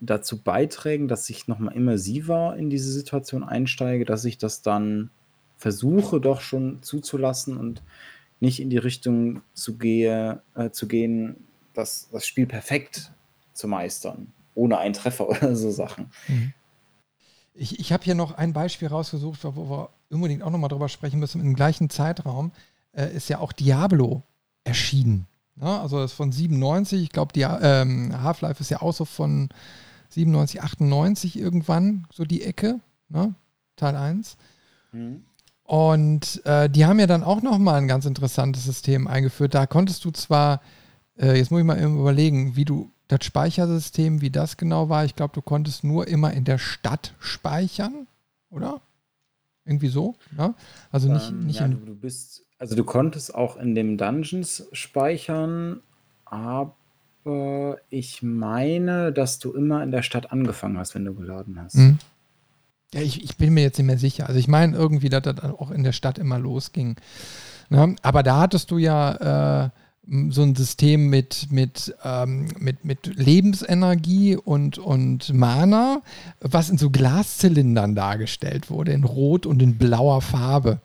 dazu 0.00 0.40
beiträgen, 0.40 1.08
dass 1.08 1.28
ich 1.28 1.48
nochmal 1.48 1.74
immersiver 1.74 2.56
in 2.56 2.70
diese 2.70 2.92
Situation 2.92 3.42
einsteige, 3.42 4.04
dass 4.04 4.24
ich 4.24 4.38
das 4.38 4.62
dann 4.62 5.10
versuche 5.56 6.20
doch 6.20 6.40
schon 6.40 6.82
zuzulassen 6.82 7.56
und 7.56 7.82
nicht 8.40 8.60
in 8.60 8.70
die 8.70 8.78
Richtung 8.78 9.42
zu, 9.54 9.76
gehe, 9.76 10.40
äh, 10.54 10.70
zu 10.70 10.86
gehen, 10.86 11.36
das, 11.74 12.08
das 12.12 12.26
Spiel 12.26 12.46
perfekt 12.46 13.10
zu 13.52 13.66
meistern, 13.66 14.32
ohne 14.54 14.78
einen 14.78 14.94
Treffer 14.94 15.28
oder 15.28 15.56
so 15.56 15.70
Sachen. 15.70 16.10
Mhm. 16.28 16.52
Ich, 17.54 17.80
ich 17.80 17.92
habe 17.92 18.04
hier 18.04 18.14
noch 18.14 18.32
ein 18.32 18.52
Beispiel 18.52 18.86
rausgesucht, 18.86 19.40
wo 19.42 19.68
wir 19.68 19.90
unbedingt 20.10 20.44
auch 20.44 20.50
nochmal 20.50 20.68
drüber 20.68 20.88
sprechen 20.88 21.18
müssen. 21.18 21.40
Im 21.40 21.54
gleichen 21.54 21.90
Zeitraum 21.90 22.52
äh, 22.92 23.12
ist 23.12 23.28
ja 23.28 23.40
auch 23.40 23.52
Diablo 23.52 24.22
erschienen. 24.68 25.26
Ja, 25.60 25.80
also 25.82 25.98
das 25.98 26.12
ist 26.12 26.16
von 26.16 26.30
97. 26.30 27.02
Ich 27.02 27.10
glaube, 27.10 27.32
ähm, 27.40 28.14
Half-Life 28.22 28.60
ist 28.60 28.70
ja 28.70 28.80
auch 28.80 28.92
so 28.92 29.04
von 29.04 29.48
97, 30.10 30.62
98 30.62 31.38
irgendwann, 31.38 32.06
so 32.12 32.24
die 32.24 32.44
Ecke, 32.44 32.80
ne? 33.08 33.34
Teil 33.76 33.96
1. 33.96 34.36
Mhm. 34.92 35.24
Und 35.64 36.44
äh, 36.46 36.70
die 36.70 36.86
haben 36.86 36.98
ja 36.98 37.06
dann 37.06 37.22
auch 37.22 37.42
nochmal 37.42 37.74
ein 37.74 37.88
ganz 37.88 38.06
interessantes 38.06 38.64
System 38.64 39.06
eingeführt. 39.06 39.54
Da 39.54 39.66
konntest 39.66 40.04
du 40.04 40.10
zwar, 40.10 40.62
äh, 41.18 41.36
jetzt 41.36 41.50
muss 41.50 41.60
ich 41.60 41.66
mal 41.66 41.78
überlegen, 41.82 42.56
wie 42.56 42.64
du 42.64 42.90
das 43.08 43.24
Speichersystem, 43.24 44.20
wie 44.20 44.30
das 44.30 44.56
genau 44.56 44.88
war. 44.88 45.04
Ich 45.04 45.16
glaube, 45.16 45.34
du 45.34 45.42
konntest 45.42 45.84
nur 45.84 46.08
immer 46.08 46.32
in 46.32 46.44
der 46.44 46.58
Stadt 46.58 47.14
speichern, 47.18 48.06
oder? 48.50 48.80
Irgendwie 49.68 49.88
so, 49.88 50.16
ne? 50.36 50.54
Also 50.90 51.12
nicht, 51.12 51.28
ähm, 51.28 51.46
nicht 51.46 51.60
ja, 51.60 51.68
du, 51.68 51.76
du 51.76 51.94
bist, 51.94 52.44
also 52.58 52.74
du 52.74 52.84
konntest 52.84 53.34
auch 53.34 53.56
in 53.56 53.74
dem 53.74 53.98
Dungeons 53.98 54.66
speichern, 54.72 55.80
aber 56.24 56.74
ich 57.90 58.22
meine, 58.22 59.12
dass 59.12 59.38
du 59.38 59.52
immer 59.52 59.82
in 59.82 59.90
der 59.90 60.02
Stadt 60.02 60.32
angefangen 60.32 60.78
hast, 60.78 60.94
wenn 60.94 61.04
du 61.04 61.14
geladen 61.14 61.60
hast. 61.60 61.74
Mhm. 61.74 61.98
Ja, 62.94 63.02
ich, 63.02 63.22
ich 63.22 63.36
bin 63.36 63.52
mir 63.52 63.62
jetzt 63.62 63.76
nicht 63.76 63.86
mehr 63.86 63.98
sicher. 63.98 64.26
Also 64.26 64.40
ich 64.40 64.48
meine 64.48 64.74
irgendwie, 64.74 65.10
dass 65.10 65.22
das 65.22 65.38
auch 65.44 65.70
in 65.70 65.84
der 65.84 65.92
Stadt 65.92 66.16
immer 66.16 66.38
losging. 66.38 66.96
Ne? 67.68 67.96
Aber 68.00 68.22
da 68.22 68.40
hattest 68.40 68.70
du 68.70 68.78
ja 68.78 69.66
äh, 69.66 69.70
so 70.30 70.42
ein 70.42 70.54
System 70.54 71.10
mit, 71.10 71.48
mit, 71.50 71.94
ähm, 72.02 72.48
mit, 72.58 72.84
mit 72.84 73.16
Lebensenergie 73.16 74.36
und, 74.36 74.78
und 74.78 75.32
Mana, 75.34 76.02
was 76.40 76.70
in 76.70 76.78
so 76.78 76.90
Glaszylindern 76.90 77.94
dargestellt 77.94 78.70
wurde, 78.70 78.92
in 78.92 79.04
Rot 79.04 79.44
und 79.44 79.60
in 79.60 79.76
blauer 79.76 80.22
Farbe. 80.22 80.80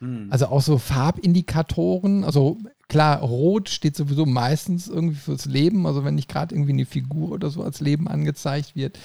Hm. 0.00 0.26
Also 0.30 0.46
auch 0.46 0.60
so 0.60 0.76
Farbindikatoren. 0.76 2.22
Also 2.24 2.58
klar, 2.88 3.20
Rot 3.20 3.70
steht 3.70 3.96
sowieso 3.96 4.26
meistens 4.26 4.88
irgendwie 4.88 5.16
fürs 5.16 5.46
Leben. 5.46 5.86
Also 5.86 6.04
wenn 6.04 6.14
nicht 6.14 6.28
gerade 6.28 6.54
irgendwie 6.54 6.72
eine 6.72 6.86
Figur 6.86 7.30
oder 7.30 7.48
so 7.48 7.62
als 7.62 7.80
Leben 7.80 8.08
angezeigt 8.08 8.76
wird, 8.76 8.98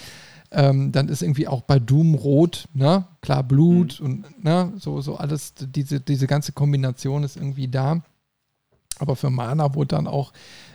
ähm, 0.51 0.91
dann 0.91 1.07
ist 1.07 1.21
irgendwie 1.21 1.47
auch 1.47 1.61
bei 1.61 1.79
Doom 1.79 2.13
rot, 2.13 2.67
ne? 2.73 3.05
Klar, 3.21 3.43
Blut 3.43 3.99
mhm. 3.99 4.05
und 4.05 4.43
ne? 4.43 4.73
so, 4.77 5.01
so 5.01 5.15
alles, 5.15 5.53
diese, 5.57 5.99
diese 5.99 6.27
ganze 6.27 6.51
Kombination 6.51 7.23
ist 7.23 7.35
irgendwie 7.35 7.67
da. 7.67 8.03
Aber 8.99 9.15
für 9.15 9.29
Mana 9.29 9.73
wurde 9.75 9.95
dann 9.95 10.07
auch 10.07 10.31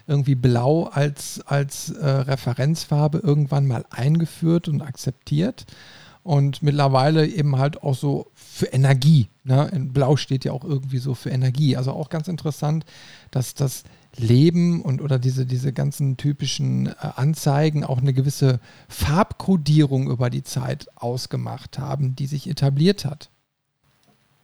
irgendwie 0.06 0.34
blau 0.34 0.84
als, 0.84 1.40
als 1.46 1.90
äh, 1.90 2.06
Referenzfarbe 2.06 3.18
irgendwann 3.18 3.66
mal 3.66 3.84
eingeführt 3.90 4.68
und 4.68 4.82
akzeptiert. 4.82 5.66
Und 6.22 6.62
mittlerweile 6.62 7.26
eben 7.26 7.58
halt 7.58 7.82
auch 7.82 7.94
so 7.94 8.26
für 8.34 8.66
Energie. 8.66 9.28
Ne? 9.44 9.70
Blau 9.92 10.16
steht 10.16 10.44
ja 10.44 10.52
auch 10.52 10.64
irgendwie 10.64 10.98
so 10.98 11.14
für 11.14 11.30
Energie. 11.30 11.76
Also 11.76 11.92
auch 11.92 12.10
ganz 12.10 12.28
interessant, 12.28 12.84
dass 13.30 13.54
das 13.54 13.84
Leben 14.16 14.82
und 14.82 15.00
oder 15.00 15.18
diese, 15.18 15.46
diese 15.46 15.72
ganzen 15.72 16.16
typischen 16.16 16.88
äh, 16.88 16.94
Anzeigen 17.16 17.84
auch 17.84 17.98
eine 17.98 18.12
gewisse 18.12 18.60
Farbkodierung 18.88 20.10
über 20.10 20.30
die 20.30 20.42
Zeit 20.42 20.88
ausgemacht 20.96 21.78
haben, 21.78 22.16
die 22.16 22.26
sich 22.26 22.48
etabliert 22.50 23.04
hat. 23.04 23.30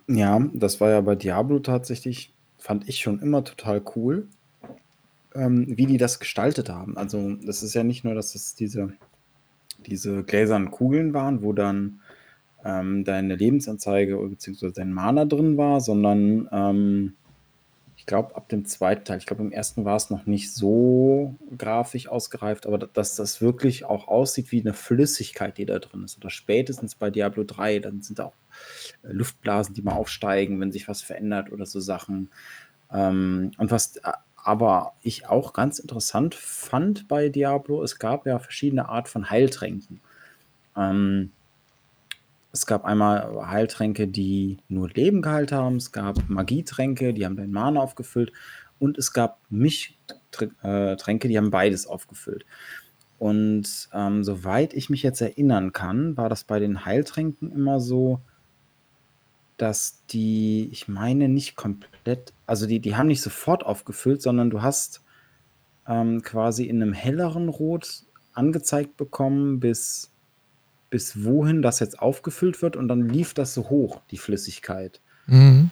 Ja, 0.09 0.41
das 0.55 0.81
war 0.81 0.91
ja 0.91 1.01
bei 1.01 1.17
Diablo 1.17 1.59
tatsächlich, 1.59 2.33
fand 2.67 2.89
ich 2.89 2.99
schon 2.99 3.21
immer 3.21 3.45
total 3.45 3.81
cool, 3.95 4.27
ähm, 5.37 5.79
wie 5.79 5.87
die 5.87 5.99
das 5.99 6.19
gestaltet 6.19 6.69
haben. 6.69 6.97
Also 6.97 7.37
das 7.37 7.63
ist 7.63 7.75
ja 7.75 7.85
nicht 7.85 8.03
nur, 8.03 8.17
dass 8.17 8.35
es 8.35 8.57
diese, 8.57 8.93
diese 9.87 10.25
gläsernen 10.25 10.73
Kugeln 10.73 11.15
waren, 11.15 11.43
wo 11.43 11.53
dann 11.53 12.01
ähm, 12.65 13.05
deine 13.05 13.37
Lebensanzeige 13.37 14.17
bzw. 14.17 14.73
dein 14.73 14.93
Mana 14.93 15.27
drin 15.27 15.57
war, 15.57 15.81
sondern 15.81 16.49
ähm, 16.51 17.13
ich 17.97 18.05
glaube, 18.05 18.35
ab 18.35 18.49
dem 18.49 18.65
zweiten 18.65 19.05
Teil, 19.05 19.19
ich 19.19 19.27
glaube, 19.27 19.45
im 19.45 19.53
ersten 19.53 19.85
war 19.85 19.95
es 19.95 20.11
noch 20.11 20.27
nicht 20.27 20.53
so 20.53 21.37
grafisch 21.57 22.09
ausgereift, 22.09 22.67
aber 22.67 22.79
dass 22.79 23.15
das 23.15 23.41
wirklich 23.41 23.85
auch 23.85 24.09
aussieht 24.09 24.51
wie 24.51 24.61
eine 24.61 24.75
Flüssigkeit, 24.75 25.57
die 25.57 25.67
da 25.67 25.79
drin 25.79 26.03
ist. 26.03 26.19
Oder 26.19 26.31
spätestens 26.31 26.97
bei 26.97 27.11
Diablo 27.11 27.45
3, 27.45 27.79
dann 27.79 28.03
sind 28.03 28.19
da 28.19 28.25
auch 28.25 28.35
Luftblasen, 29.11 29.75
die 29.75 29.83
mal 29.83 29.95
aufsteigen, 29.95 30.61
wenn 30.61 30.73
sich 30.73 30.89
was 30.89 31.03
verändert 31.03 31.53
oder 31.53 31.67
so 31.67 31.81
Sachen. 31.81 32.31
Ähm, 32.93 33.53
und 33.59 33.71
was 33.71 33.97
äh, 33.97 34.13
aber 34.47 34.93
ich 35.03 35.29
auch 35.29 35.53
ganz 35.53 35.81
interessant 35.81 36.37
fand 36.37 37.09
bei 37.09 37.31
Diablo, 37.31 37.83
es 37.83 37.99
gab 37.99 38.27
ja 38.27 38.39
verschiedene 38.39 38.89
Art 38.89 39.09
von 39.09 39.29
Heiltränken. 39.29 40.01
Ähm, 40.77 41.33
es 42.53 42.65
gab 42.65 42.85
einmal 42.85 43.51
Heiltränke, 43.51 44.07
die 44.07 44.59
nur 44.69 44.89
Leben 44.89 45.21
geheilt 45.21 45.51
haben. 45.51 45.77
Es 45.77 45.91
gab 45.91 46.29
Magietränke, 46.29 47.13
die 47.13 47.27
haben 47.27 47.37
dein 47.37 47.51
Mana 47.51 47.81
aufgefüllt. 47.81 48.33
Und 48.79 48.99
es 48.99 49.13
gab 49.13 49.41
Mischtränke, 49.51 51.29
die 51.29 51.37
haben 51.37 51.51
beides 51.51 51.89
aufgefüllt. 51.89 52.47
Und 53.19 53.89
ähm, 53.93 54.23
soweit 54.23 54.75
ich 54.75 54.91
mich 54.91 55.03
jetzt 55.03 55.21
erinnern 55.21 55.73
kann, 55.73 56.17
war 56.17 56.29
das 56.29 56.45
bei 56.45 56.61
den 56.61 56.85
Heiltränken 56.85 57.51
immer 57.51 57.81
so, 57.81 58.21
dass 59.57 60.03
die, 60.11 60.69
ich 60.71 60.89
meine, 60.89 61.29
nicht 61.29 61.57
komplett, 61.57 62.33
also 62.47 62.67
die, 62.67 62.81
die 62.81 62.97
haben 62.97 63.07
nicht 63.09 63.23
sofort 63.23 63.65
aufgefüllt, 63.65 64.23
sondern 64.23 64.51
du 64.51 64.63
hast 64.63 65.03
ähm, 65.87 66.23
quasi 66.23 66.65
in 66.65 66.83
einem 66.83 66.93
helleren 66.93 67.49
Rot 67.49 68.03
angezeigt 68.35 68.97
bekommen, 68.97 69.61
bis 69.61 70.11
bis 70.91 71.25
wohin 71.25 71.63
das 71.63 71.81
jetzt 71.81 71.99
aufgefüllt 71.99 72.63
wird 72.63 72.77
und 72.77 72.89
dann 72.89 73.09
lief 73.09 73.35
das 73.35 73.55
so 73.55 73.69
hoch, 73.71 74.01
die 74.11 74.19
Flüssigkeit. 74.19 75.01
Mhm. 75.27 75.71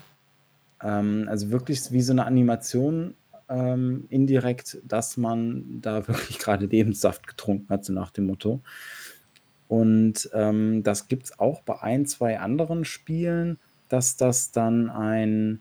Ähm, 0.82 1.26
also 1.28 1.50
wirklich 1.50 1.92
wie 1.92 2.02
so 2.02 2.12
eine 2.12 2.26
Animation 2.26 3.14
ähm, 3.48 4.06
indirekt, 4.10 4.78
dass 4.86 5.16
man 5.16 5.80
da 5.80 6.06
wirklich 6.08 6.38
gerade 6.38 6.66
Lebenssaft 6.66 7.26
getrunken 7.26 7.68
hat, 7.68 7.84
so 7.84 7.92
nach 7.92 8.10
dem 8.10 8.26
Motto. 8.26 8.60
Und 9.68 10.28
ähm, 10.34 10.82
das 10.82 11.08
gibt 11.08 11.24
es 11.24 11.38
auch 11.38 11.62
bei 11.62 11.80
ein, 11.80 12.06
zwei 12.06 12.38
anderen 12.38 12.84
Spielen, 12.84 13.58
dass 13.88 14.16
das 14.16 14.50
dann 14.50 14.90
ein, 14.90 15.60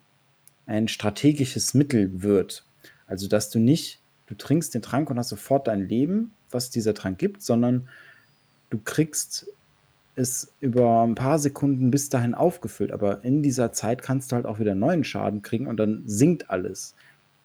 ein 0.65 0.87
strategisches 0.87 1.73
Mittel 1.73 2.21
wird. 2.21 2.65
Also, 3.07 3.27
dass 3.27 3.49
du 3.49 3.59
nicht, 3.59 3.99
du 4.27 4.35
trinkst 4.35 4.73
den 4.73 4.81
Trank 4.81 5.09
und 5.09 5.17
hast 5.17 5.29
sofort 5.29 5.67
dein 5.67 5.87
Leben, 5.87 6.31
was 6.51 6.69
dieser 6.69 6.93
Trank 6.93 7.17
gibt, 7.17 7.41
sondern 7.41 7.87
du 8.69 8.79
kriegst 8.83 9.47
es 10.15 10.53
über 10.59 11.03
ein 11.03 11.15
paar 11.15 11.39
Sekunden 11.39 11.91
bis 11.91 12.09
dahin 12.09 12.35
aufgefüllt, 12.35 12.91
aber 12.91 13.23
in 13.23 13.41
dieser 13.41 13.71
Zeit 13.71 14.01
kannst 14.01 14.31
du 14.31 14.35
halt 14.35 14.45
auch 14.45 14.59
wieder 14.59 14.75
neuen 14.75 15.03
Schaden 15.03 15.41
kriegen 15.41 15.67
und 15.67 15.77
dann 15.77 16.03
sinkt 16.05 16.49
alles. 16.49 16.95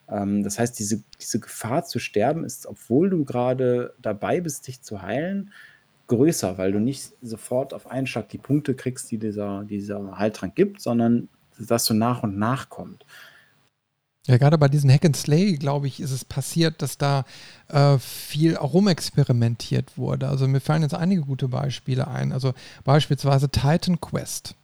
Ähm, 0.09 0.43
das 0.43 0.59
heißt, 0.59 0.77
diese, 0.77 1.01
diese 1.19 1.39
Gefahr 1.39 1.85
zu 1.85 1.99
sterben 1.99 2.43
ist, 2.43 2.67
obwohl 2.67 3.09
du 3.09 3.25
gerade 3.25 3.93
dabei 4.01 4.41
bist, 4.41 4.67
dich 4.67 4.81
zu 4.81 5.01
heilen, 5.01 5.51
größer, 6.09 6.57
weil 6.57 6.73
du 6.73 6.79
nicht 6.79 7.13
sofort 7.21 7.73
auf 7.73 7.89
einen 7.89 8.05
Schlag 8.05 8.27
die 8.29 8.37
Punkte 8.37 8.75
kriegst, 8.75 9.09
die 9.11 9.17
dieser, 9.17 9.63
dieser 9.63 10.17
Heiltrank 10.17 10.55
gibt, 10.55 10.81
sondern 10.81 11.29
dass 11.57 11.85
so 11.85 11.93
nach 11.93 12.23
und 12.23 12.37
nach 12.37 12.69
kommt. 12.69 13.05
Ja, 14.27 14.37
gerade 14.37 14.57
bei 14.57 14.67
diesen 14.67 14.91
Hack 14.91 15.05
and 15.05 15.15
Slay, 15.15 15.55
glaube 15.55 15.87
ich, 15.87 15.99
ist 15.99 16.11
es 16.11 16.23
passiert, 16.23 16.81
dass 16.81 16.97
da 16.97 17.25
äh, 17.67 17.97
viel 17.97 18.57
auch 18.57 18.73
rumexperimentiert 18.73 19.97
wurde. 19.97 20.27
Also 20.27 20.47
mir 20.47 20.59
fallen 20.59 20.83
jetzt 20.83 20.93
einige 20.93 21.21
gute 21.21 21.47
Beispiele 21.47 22.07
ein. 22.07 22.31
Also 22.31 22.53
beispielsweise 22.83 23.49
Titan 23.49 23.99
Quest. 23.99 24.55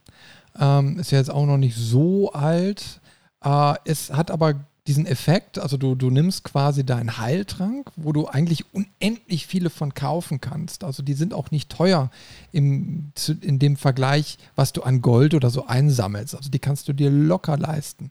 Ähm, 0.58 0.98
ist 0.98 1.10
ja 1.10 1.18
jetzt 1.18 1.30
auch 1.30 1.46
noch 1.46 1.56
nicht 1.56 1.76
so 1.76 2.32
alt. 2.32 3.00
Äh, 3.44 3.74
es 3.84 4.12
hat 4.12 4.30
aber 4.30 4.54
diesen 4.86 5.06
Effekt, 5.06 5.58
also 5.58 5.76
du, 5.76 5.94
du 5.94 6.10
nimmst 6.10 6.44
quasi 6.44 6.84
deinen 6.84 7.18
Heiltrank, 7.18 7.90
wo 7.96 8.12
du 8.12 8.26
eigentlich 8.26 8.64
unendlich 8.72 9.46
viele 9.46 9.70
von 9.70 9.94
kaufen 9.94 10.40
kannst. 10.40 10.84
Also 10.84 11.02
die 11.02 11.14
sind 11.14 11.34
auch 11.34 11.50
nicht 11.50 11.70
teuer 11.70 12.10
im, 12.52 13.12
in 13.40 13.58
dem 13.58 13.76
Vergleich, 13.76 14.38
was 14.54 14.72
du 14.72 14.82
an 14.82 15.02
Gold 15.02 15.34
oder 15.34 15.50
so 15.50 15.66
einsammelst. 15.66 16.34
Also 16.34 16.50
die 16.50 16.58
kannst 16.58 16.88
du 16.88 16.92
dir 16.92 17.10
locker 17.10 17.56
leisten. 17.56 18.10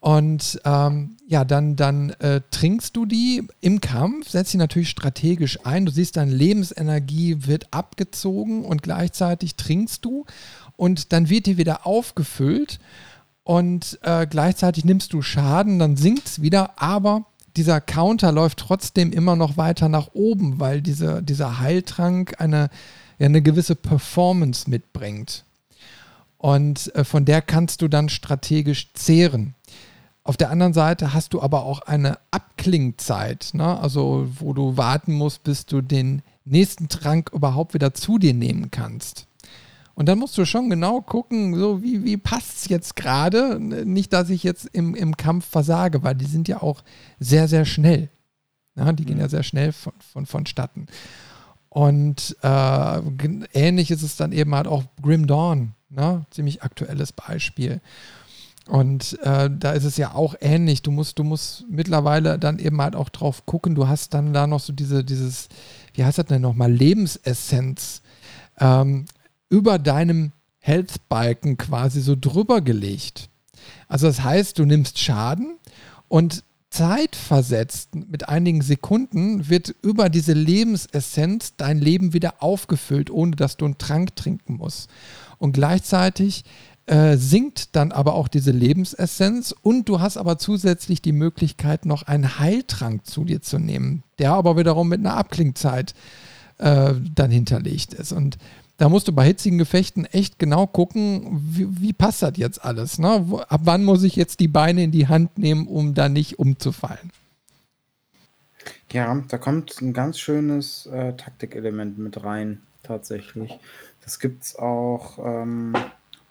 Und 0.00 0.60
ähm, 0.64 1.16
ja, 1.26 1.44
dann, 1.44 1.76
dann 1.76 2.10
äh, 2.20 2.40
trinkst 2.50 2.96
du 2.96 3.04
die 3.04 3.46
im 3.60 3.80
Kampf, 3.80 4.30
setzt 4.30 4.52
sie 4.52 4.58
natürlich 4.58 4.88
strategisch 4.88 5.64
ein. 5.66 5.84
Du 5.84 5.92
siehst, 5.92 6.16
deine 6.16 6.32
Lebensenergie 6.32 7.46
wird 7.46 7.72
abgezogen 7.72 8.64
und 8.64 8.82
gleichzeitig 8.82 9.56
trinkst 9.56 10.04
du 10.04 10.24
und 10.76 11.12
dann 11.12 11.28
wird 11.28 11.46
die 11.46 11.58
wieder 11.58 11.86
aufgefüllt 11.86 12.78
und 13.48 13.98
äh, 14.02 14.26
gleichzeitig 14.26 14.84
nimmst 14.84 15.14
du 15.14 15.22
Schaden, 15.22 15.78
dann 15.78 15.96
sinkt 15.96 16.26
es 16.26 16.42
wieder, 16.42 16.72
aber 16.82 17.24
dieser 17.56 17.80
Counter 17.80 18.30
läuft 18.30 18.58
trotzdem 18.58 19.10
immer 19.10 19.36
noch 19.36 19.56
weiter 19.56 19.88
nach 19.88 20.08
oben, 20.12 20.60
weil 20.60 20.82
diese, 20.82 21.22
dieser 21.22 21.58
Heiltrank 21.58 22.34
eine, 22.42 22.68
ja, 23.18 23.24
eine 23.24 23.40
gewisse 23.40 23.74
Performance 23.74 24.68
mitbringt. 24.68 25.46
Und 26.36 26.94
äh, 26.94 27.04
von 27.04 27.24
der 27.24 27.40
kannst 27.40 27.80
du 27.80 27.88
dann 27.88 28.10
strategisch 28.10 28.92
zehren. 28.92 29.54
Auf 30.24 30.36
der 30.36 30.50
anderen 30.50 30.74
Seite 30.74 31.14
hast 31.14 31.32
du 31.32 31.40
aber 31.40 31.64
auch 31.64 31.80
eine 31.80 32.18
Abklingzeit, 32.30 33.52
ne? 33.54 33.80
also 33.80 34.28
wo 34.40 34.52
du 34.52 34.76
warten 34.76 35.14
musst, 35.14 35.42
bis 35.44 35.64
du 35.64 35.80
den 35.80 36.20
nächsten 36.44 36.90
Trank 36.90 37.30
überhaupt 37.32 37.72
wieder 37.72 37.94
zu 37.94 38.18
dir 38.18 38.34
nehmen 38.34 38.70
kannst. 38.70 39.27
Und 39.98 40.06
dann 40.06 40.20
musst 40.20 40.38
du 40.38 40.44
schon 40.44 40.70
genau 40.70 41.00
gucken, 41.00 41.56
so 41.56 41.82
wie, 41.82 42.04
wie 42.04 42.16
passt 42.16 42.58
es 42.58 42.68
jetzt 42.68 42.94
gerade. 42.94 43.58
Nicht, 43.58 44.12
dass 44.12 44.30
ich 44.30 44.44
jetzt 44.44 44.66
im, 44.66 44.94
im 44.94 45.16
Kampf 45.16 45.44
versage, 45.44 46.04
weil 46.04 46.14
die 46.14 46.24
sind 46.24 46.46
ja 46.46 46.62
auch 46.62 46.84
sehr, 47.18 47.48
sehr 47.48 47.64
schnell. 47.64 48.08
Ja, 48.76 48.92
die 48.92 49.04
gehen 49.04 49.18
ja 49.18 49.24
mhm. 49.24 49.30
sehr 49.30 49.42
schnell 49.42 49.72
von, 49.72 49.92
von, 50.12 50.24
vonstatten. 50.24 50.86
Und 51.68 52.36
äh, 52.44 53.00
ähnlich 53.52 53.90
ist 53.90 54.02
es 54.02 54.14
dann 54.14 54.30
eben 54.30 54.54
halt 54.54 54.68
auch 54.68 54.84
Grim 55.02 55.26
Dawn. 55.26 55.74
Ne? 55.90 56.24
Ziemlich 56.30 56.62
aktuelles 56.62 57.10
Beispiel. 57.10 57.80
Und 58.68 59.18
äh, 59.24 59.50
da 59.52 59.72
ist 59.72 59.82
es 59.82 59.96
ja 59.96 60.14
auch 60.14 60.36
ähnlich. 60.40 60.82
Du 60.82 60.92
musst, 60.92 61.18
du 61.18 61.24
musst 61.24 61.64
mittlerweile 61.68 62.38
dann 62.38 62.60
eben 62.60 62.80
halt 62.80 62.94
auch 62.94 63.08
drauf 63.08 63.46
gucken. 63.46 63.74
Du 63.74 63.88
hast 63.88 64.14
dann 64.14 64.32
da 64.32 64.46
noch 64.46 64.60
so 64.60 64.72
diese, 64.72 65.02
dieses, 65.02 65.48
wie 65.94 66.04
heißt 66.04 66.18
das 66.18 66.26
denn 66.26 66.42
nochmal, 66.42 66.70
Lebensessenz 66.70 68.00
ähm, 68.60 69.06
über 69.48 69.78
deinem 69.78 70.32
Health-Balken 70.60 71.56
quasi 71.56 72.00
so 72.00 72.16
drüber 72.18 72.60
gelegt. 72.60 73.30
Also 73.88 74.06
das 74.06 74.22
heißt, 74.22 74.58
du 74.58 74.64
nimmst 74.64 74.98
Schaden 74.98 75.56
und 76.08 76.44
zeitversetzt 76.70 77.94
mit 77.94 78.28
einigen 78.28 78.60
Sekunden 78.60 79.48
wird 79.48 79.74
über 79.82 80.10
diese 80.10 80.34
Lebensessenz 80.34 81.54
dein 81.56 81.78
Leben 81.78 82.12
wieder 82.12 82.42
aufgefüllt, 82.42 83.10
ohne 83.10 83.36
dass 83.36 83.56
du 83.56 83.64
einen 83.64 83.78
Trank 83.78 84.14
trinken 84.16 84.56
musst. 84.56 84.90
Und 85.38 85.52
gleichzeitig 85.52 86.44
äh, 86.84 87.16
sinkt 87.16 87.74
dann 87.74 87.90
aber 87.90 88.14
auch 88.14 88.28
diese 88.28 88.50
Lebensessenz 88.50 89.54
und 89.62 89.88
du 89.88 90.00
hast 90.00 90.18
aber 90.18 90.38
zusätzlich 90.38 91.00
die 91.00 91.12
Möglichkeit, 91.12 91.86
noch 91.86 92.02
einen 92.02 92.38
Heiltrank 92.38 93.06
zu 93.06 93.24
dir 93.24 93.40
zu 93.40 93.58
nehmen, 93.58 94.02
der 94.18 94.32
aber 94.32 94.56
wiederum 94.56 94.88
mit 94.88 95.00
einer 95.00 95.16
Abklingzeit 95.16 95.94
äh, 96.58 96.94
dann 97.14 97.30
hinterlegt 97.30 97.94
ist. 97.94 98.12
Und 98.12 98.36
da 98.78 98.88
musst 98.88 99.08
du 99.08 99.12
bei 99.12 99.26
hitzigen 99.26 99.58
Gefechten 99.58 100.04
echt 100.04 100.38
genau 100.38 100.66
gucken, 100.66 101.40
wie, 101.44 101.80
wie 101.80 101.92
passt 101.92 102.22
das 102.22 102.36
jetzt 102.36 102.64
alles. 102.64 102.98
Ne? 102.98 103.24
Wo, 103.26 103.38
ab 103.40 103.62
wann 103.64 103.84
muss 103.84 104.04
ich 104.04 104.16
jetzt 104.16 104.40
die 104.40 104.48
Beine 104.48 104.84
in 104.84 104.92
die 104.92 105.08
Hand 105.08 105.36
nehmen, 105.36 105.66
um 105.66 105.94
da 105.94 106.08
nicht 106.08 106.38
umzufallen? 106.38 107.10
Ja, 108.92 109.22
da 109.28 109.36
kommt 109.36 109.82
ein 109.82 109.92
ganz 109.92 110.18
schönes 110.18 110.86
äh, 110.86 111.12
Taktikelement 111.14 111.98
mit 111.98 112.22
rein, 112.24 112.62
tatsächlich. 112.84 113.58
Das 114.04 114.20
gibt 114.20 114.44
es 114.44 114.56
auch 114.56 115.18
ähm, 115.18 115.74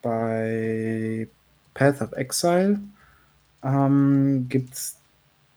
bei 0.00 1.28
Path 1.74 2.00
of 2.00 2.12
Exile. 2.12 2.80
Ähm, 3.62 4.46
gibt 4.48 4.72
es 4.72 4.96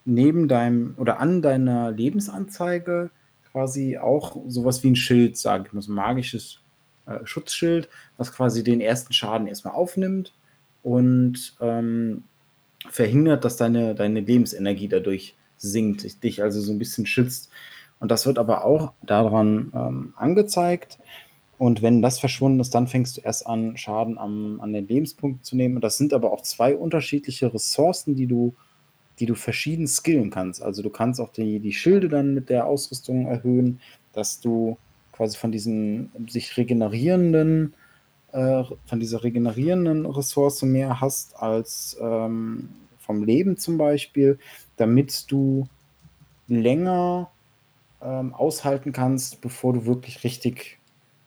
neben 0.04 0.46
deinem 0.46 0.94
oder 0.98 1.20
an 1.20 1.40
deiner 1.40 1.90
Lebensanzeige 1.90 3.10
quasi 3.50 3.98
auch 3.98 4.36
sowas 4.46 4.82
wie 4.82 4.90
ein 4.90 4.96
Schild, 4.96 5.36
sage 5.36 5.64
ich 5.66 5.72
mal, 5.72 5.82
so 5.82 5.92
ein 5.92 5.96
magisches 5.96 6.61
äh, 7.06 7.18
Schutzschild, 7.24 7.88
was 8.16 8.32
quasi 8.32 8.62
den 8.62 8.80
ersten 8.80 9.12
Schaden 9.12 9.46
erstmal 9.46 9.74
aufnimmt 9.74 10.32
und 10.82 11.54
ähm, 11.60 12.24
verhindert, 12.90 13.44
dass 13.44 13.56
deine, 13.56 13.94
deine 13.94 14.20
Lebensenergie 14.20 14.88
dadurch 14.88 15.34
sinkt, 15.56 16.22
dich 16.24 16.42
also 16.42 16.60
so 16.60 16.72
ein 16.72 16.78
bisschen 16.78 17.06
schützt. 17.06 17.50
Und 18.00 18.10
das 18.10 18.26
wird 18.26 18.38
aber 18.38 18.64
auch 18.64 18.92
daran 19.02 19.72
ähm, 19.74 20.14
angezeigt. 20.16 20.98
Und 21.56 21.82
wenn 21.82 22.02
das 22.02 22.18
verschwunden 22.18 22.58
ist, 22.58 22.74
dann 22.74 22.88
fängst 22.88 23.16
du 23.16 23.20
erst 23.20 23.46
an, 23.46 23.76
Schaden 23.76 24.18
am, 24.18 24.60
an 24.60 24.72
den 24.72 24.88
Lebenspunkten 24.88 25.44
zu 25.44 25.54
nehmen. 25.54 25.76
Und 25.76 25.84
das 25.84 25.98
sind 25.98 26.12
aber 26.12 26.32
auch 26.32 26.40
zwei 26.40 26.74
unterschiedliche 26.74 27.54
Ressourcen, 27.54 28.16
die 28.16 28.26
du, 28.26 28.54
die 29.20 29.26
du 29.26 29.36
verschieden 29.36 29.86
skillen 29.86 30.30
kannst. 30.30 30.60
Also 30.60 30.82
du 30.82 30.90
kannst 30.90 31.20
auch 31.20 31.30
die, 31.30 31.60
die 31.60 31.72
Schilde 31.72 32.08
dann 32.08 32.34
mit 32.34 32.48
der 32.48 32.66
Ausrüstung 32.66 33.26
erhöhen, 33.26 33.80
dass 34.12 34.40
du 34.40 34.76
quasi 35.12 35.36
von 35.36 35.52
diesen 35.52 36.10
sich 36.28 36.56
regenerierenden, 36.56 37.74
äh, 38.32 38.64
von 38.86 39.00
dieser 39.00 39.22
regenerierenden 39.22 40.06
Ressource 40.06 40.62
mehr 40.62 41.00
hast 41.00 41.36
als 41.36 41.96
ähm, 42.00 42.70
vom 42.98 43.24
Leben 43.24 43.56
zum 43.56 43.78
Beispiel, 43.78 44.38
damit 44.76 45.30
du 45.30 45.68
länger 46.48 47.30
ähm, 48.00 48.34
aushalten 48.34 48.92
kannst, 48.92 49.40
bevor 49.40 49.72
du 49.72 49.86
wirklich 49.86 50.24
richtig 50.24 50.78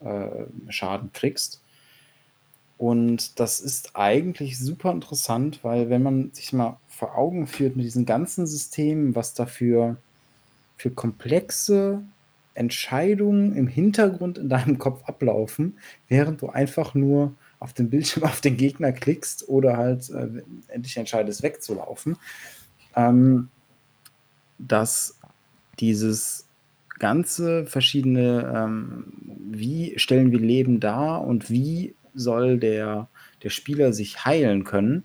äh, 0.02 0.46
Schaden 0.70 1.12
kriegst. 1.14 1.62
Und 2.78 3.40
das 3.40 3.62
ist 3.62 3.96
eigentlich 3.96 4.60
super 4.60 4.92
interessant, 4.92 5.64
weil 5.64 5.90
wenn 5.90 6.04
man 6.04 6.32
sich 6.34 6.52
mal 6.52 6.78
vor 6.90 7.18
Augen 7.18 7.48
führt 7.48 7.76
mit 7.76 7.86
diesen 7.86 8.06
ganzen 8.06 8.48
Systemen, 8.48 9.16
was 9.16 9.34
dafür 9.34 9.98
für 10.78 10.92
komplexe 10.92 12.04
Entscheidungen 12.56 13.56
im 13.56 13.68
Hintergrund 13.68 14.38
in 14.38 14.50
deinem 14.50 14.80
Kopf 14.80 15.04
ablaufen, 15.04 15.78
während 16.08 16.42
du 16.42 16.50
einfach 16.50 16.96
nur 16.96 17.34
auf 17.60 17.74
dem 17.74 17.90
Bildschirm 17.90 18.24
auf 18.24 18.42
den 18.42 18.58
Gegner 18.58 18.92
klickst 18.92 19.48
oder 19.48 19.78
halt 19.78 20.10
äh, 20.10 20.28
endlich 20.68 20.98
entscheidest, 20.98 21.44
wegzulaufen, 21.44 22.18
ähm, 22.96 23.50
dass 24.58 25.20
dieses 25.80 26.48
ganze 27.00 27.66
verschiedene, 27.66 28.54
ähm, 28.56 29.06
wie 29.52 30.00
stellen 30.00 30.32
wir 30.32 30.40
Leben 30.40 30.80
dar 30.80 31.26
und 31.26 31.50
wie 31.50 31.94
soll 32.14 32.58
der, 32.58 33.10
der 33.44 33.50
Spieler 33.50 33.92
sich 33.92 34.24
heilen 34.24 34.64
können. 34.64 35.04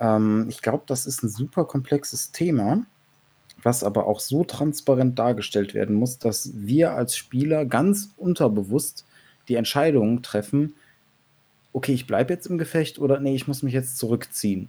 Ähm, 0.00 0.46
ich 0.48 0.62
glaube, 0.62 0.84
das 0.86 1.04
ist 1.04 1.22
ein 1.22 1.28
super 1.28 1.66
komplexes 1.66 2.32
Thema, 2.32 2.86
was 3.62 3.84
aber 3.84 4.06
auch 4.06 4.20
so 4.20 4.44
transparent 4.44 5.18
dargestellt 5.18 5.74
werden 5.74 5.96
muss, 5.96 6.18
dass 6.18 6.50
wir 6.54 6.92
als 6.92 7.16
Spieler 7.16 7.64
ganz 7.64 8.10
unterbewusst 8.16 9.04
die 9.48 9.56
Entscheidung 9.56 10.22
treffen, 10.22 10.74
okay, 11.72 11.92
ich 11.92 12.06
bleibe 12.06 12.32
jetzt 12.32 12.46
im 12.46 12.58
Gefecht 12.58 12.98
oder 12.98 13.18
nee, 13.20 13.34
ich 13.34 13.48
muss 13.48 13.62
mich 13.62 13.72
jetzt 13.72 13.98
zurückziehen. 13.98 14.68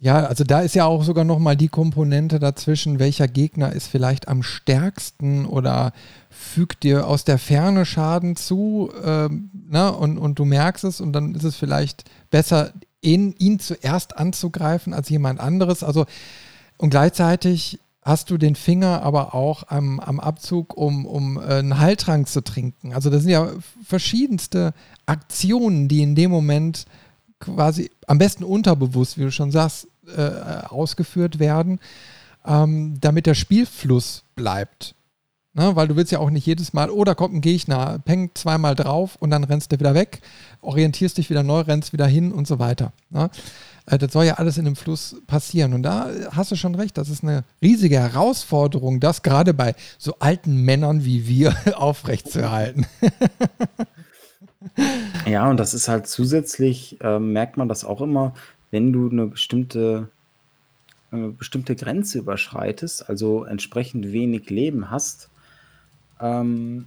Ja, 0.00 0.26
also 0.26 0.42
da 0.42 0.62
ist 0.62 0.74
ja 0.74 0.84
auch 0.84 1.04
sogar 1.04 1.22
noch 1.22 1.38
mal 1.38 1.56
die 1.56 1.68
Komponente 1.68 2.40
dazwischen, 2.40 2.98
welcher 2.98 3.28
Gegner 3.28 3.72
ist 3.72 3.86
vielleicht 3.86 4.26
am 4.26 4.42
stärksten 4.42 5.46
oder 5.46 5.92
fügt 6.28 6.82
dir 6.82 7.06
aus 7.06 7.22
der 7.22 7.38
Ferne 7.38 7.86
Schaden 7.86 8.34
zu 8.34 8.90
ähm, 9.04 9.50
ne? 9.70 9.92
und, 9.92 10.18
und 10.18 10.40
du 10.40 10.44
merkst 10.44 10.82
es 10.82 11.00
und 11.00 11.12
dann 11.12 11.36
ist 11.36 11.44
es 11.44 11.54
vielleicht 11.54 12.02
besser, 12.32 12.72
ihn, 13.00 13.36
ihn 13.38 13.60
zuerst 13.60 14.18
anzugreifen 14.18 14.92
als 14.92 15.08
jemand 15.08 15.38
anderes. 15.38 15.84
Also 15.84 16.06
und 16.78 16.90
gleichzeitig 16.90 17.78
hast 18.02 18.30
du 18.30 18.36
den 18.36 18.56
Finger 18.56 19.02
aber 19.02 19.34
auch 19.34 19.64
am, 19.68 20.00
am 20.00 20.18
Abzug, 20.18 20.76
um, 20.76 21.06
um 21.06 21.38
äh, 21.38 21.58
einen 21.58 21.78
Heiltrank 21.78 22.28
zu 22.28 22.42
trinken. 22.42 22.92
Also 22.92 23.10
das 23.10 23.22
sind 23.22 23.30
ja 23.30 23.48
verschiedenste 23.84 24.74
Aktionen, 25.06 25.88
die 25.88 26.02
in 26.02 26.14
dem 26.14 26.30
Moment 26.30 26.86
quasi 27.38 27.90
am 28.06 28.18
besten 28.18 28.44
unterbewusst, 28.44 29.18
wie 29.18 29.22
du 29.22 29.30
schon 29.30 29.52
sagst, 29.52 29.88
äh, 30.16 30.30
ausgeführt 30.68 31.38
werden, 31.38 31.78
ähm, 32.44 33.00
damit 33.00 33.26
der 33.26 33.34
Spielfluss 33.34 34.24
bleibt. 34.34 34.94
Ne? 35.54 35.76
Weil 35.76 35.88
du 35.88 35.96
willst 35.96 36.12
ja 36.12 36.18
auch 36.18 36.30
nicht 36.30 36.46
jedes 36.46 36.72
Mal, 36.72 36.90
oh, 36.90 37.04
da 37.04 37.14
kommt 37.14 37.34
ein 37.34 37.40
Gegner, 37.40 37.98
pengt 38.04 38.38
zweimal 38.38 38.74
drauf 38.74 39.16
und 39.20 39.30
dann 39.30 39.44
rennst 39.44 39.72
du 39.72 39.78
wieder 39.78 39.94
weg, 39.94 40.22
orientierst 40.62 41.18
dich 41.18 41.28
wieder 41.28 41.42
neu, 41.42 41.60
rennst 41.60 41.92
wieder 41.92 42.06
hin 42.06 42.32
und 42.32 42.46
so 42.46 42.58
weiter. 42.58 42.92
Ne? 43.10 43.30
Äh, 43.86 43.98
das 43.98 44.12
soll 44.12 44.24
ja 44.24 44.34
alles 44.34 44.56
in 44.58 44.64
dem 44.64 44.76
Fluss 44.76 45.16
passieren. 45.26 45.74
Und 45.74 45.82
da 45.82 46.10
hast 46.30 46.50
du 46.50 46.56
schon 46.56 46.74
recht, 46.74 46.96
das 46.96 47.10
ist 47.10 47.22
eine 47.22 47.44
riesige 47.60 47.98
Herausforderung, 47.98 49.00
das 49.00 49.22
gerade 49.22 49.52
bei 49.52 49.74
so 49.98 50.16
alten 50.20 50.56
Männern 50.64 51.04
wie 51.04 51.26
wir 51.28 51.54
aufrechtzuerhalten. 51.76 52.86
Ja, 55.26 55.50
und 55.50 55.58
das 55.58 55.74
ist 55.74 55.88
halt 55.88 56.06
zusätzlich, 56.06 56.96
äh, 57.00 57.18
merkt 57.18 57.56
man 57.56 57.68
das 57.68 57.84
auch 57.84 58.00
immer, 58.00 58.32
wenn 58.70 58.92
du 58.92 59.10
eine 59.10 59.26
bestimmte 59.26 60.08
eine 61.12 61.28
bestimmte 61.28 61.76
Grenze 61.76 62.18
überschreitest, 62.18 63.08
also 63.08 63.44
entsprechend 63.44 64.12
wenig 64.12 64.48
Leben 64.50 64.90
hast, 64.90 65.28
ähm, 66.22 66.86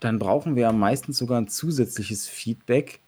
dann 0.00 0.18
brauchen 0.18 0.54
wir 0.54 0.62
ja 0.62 0.72
meistens 0.72 1.18
sogar 1.18 1.40
ein 1.40 1.48
zusätzliches 1.48 2.28
Feedback, 2.28 3.00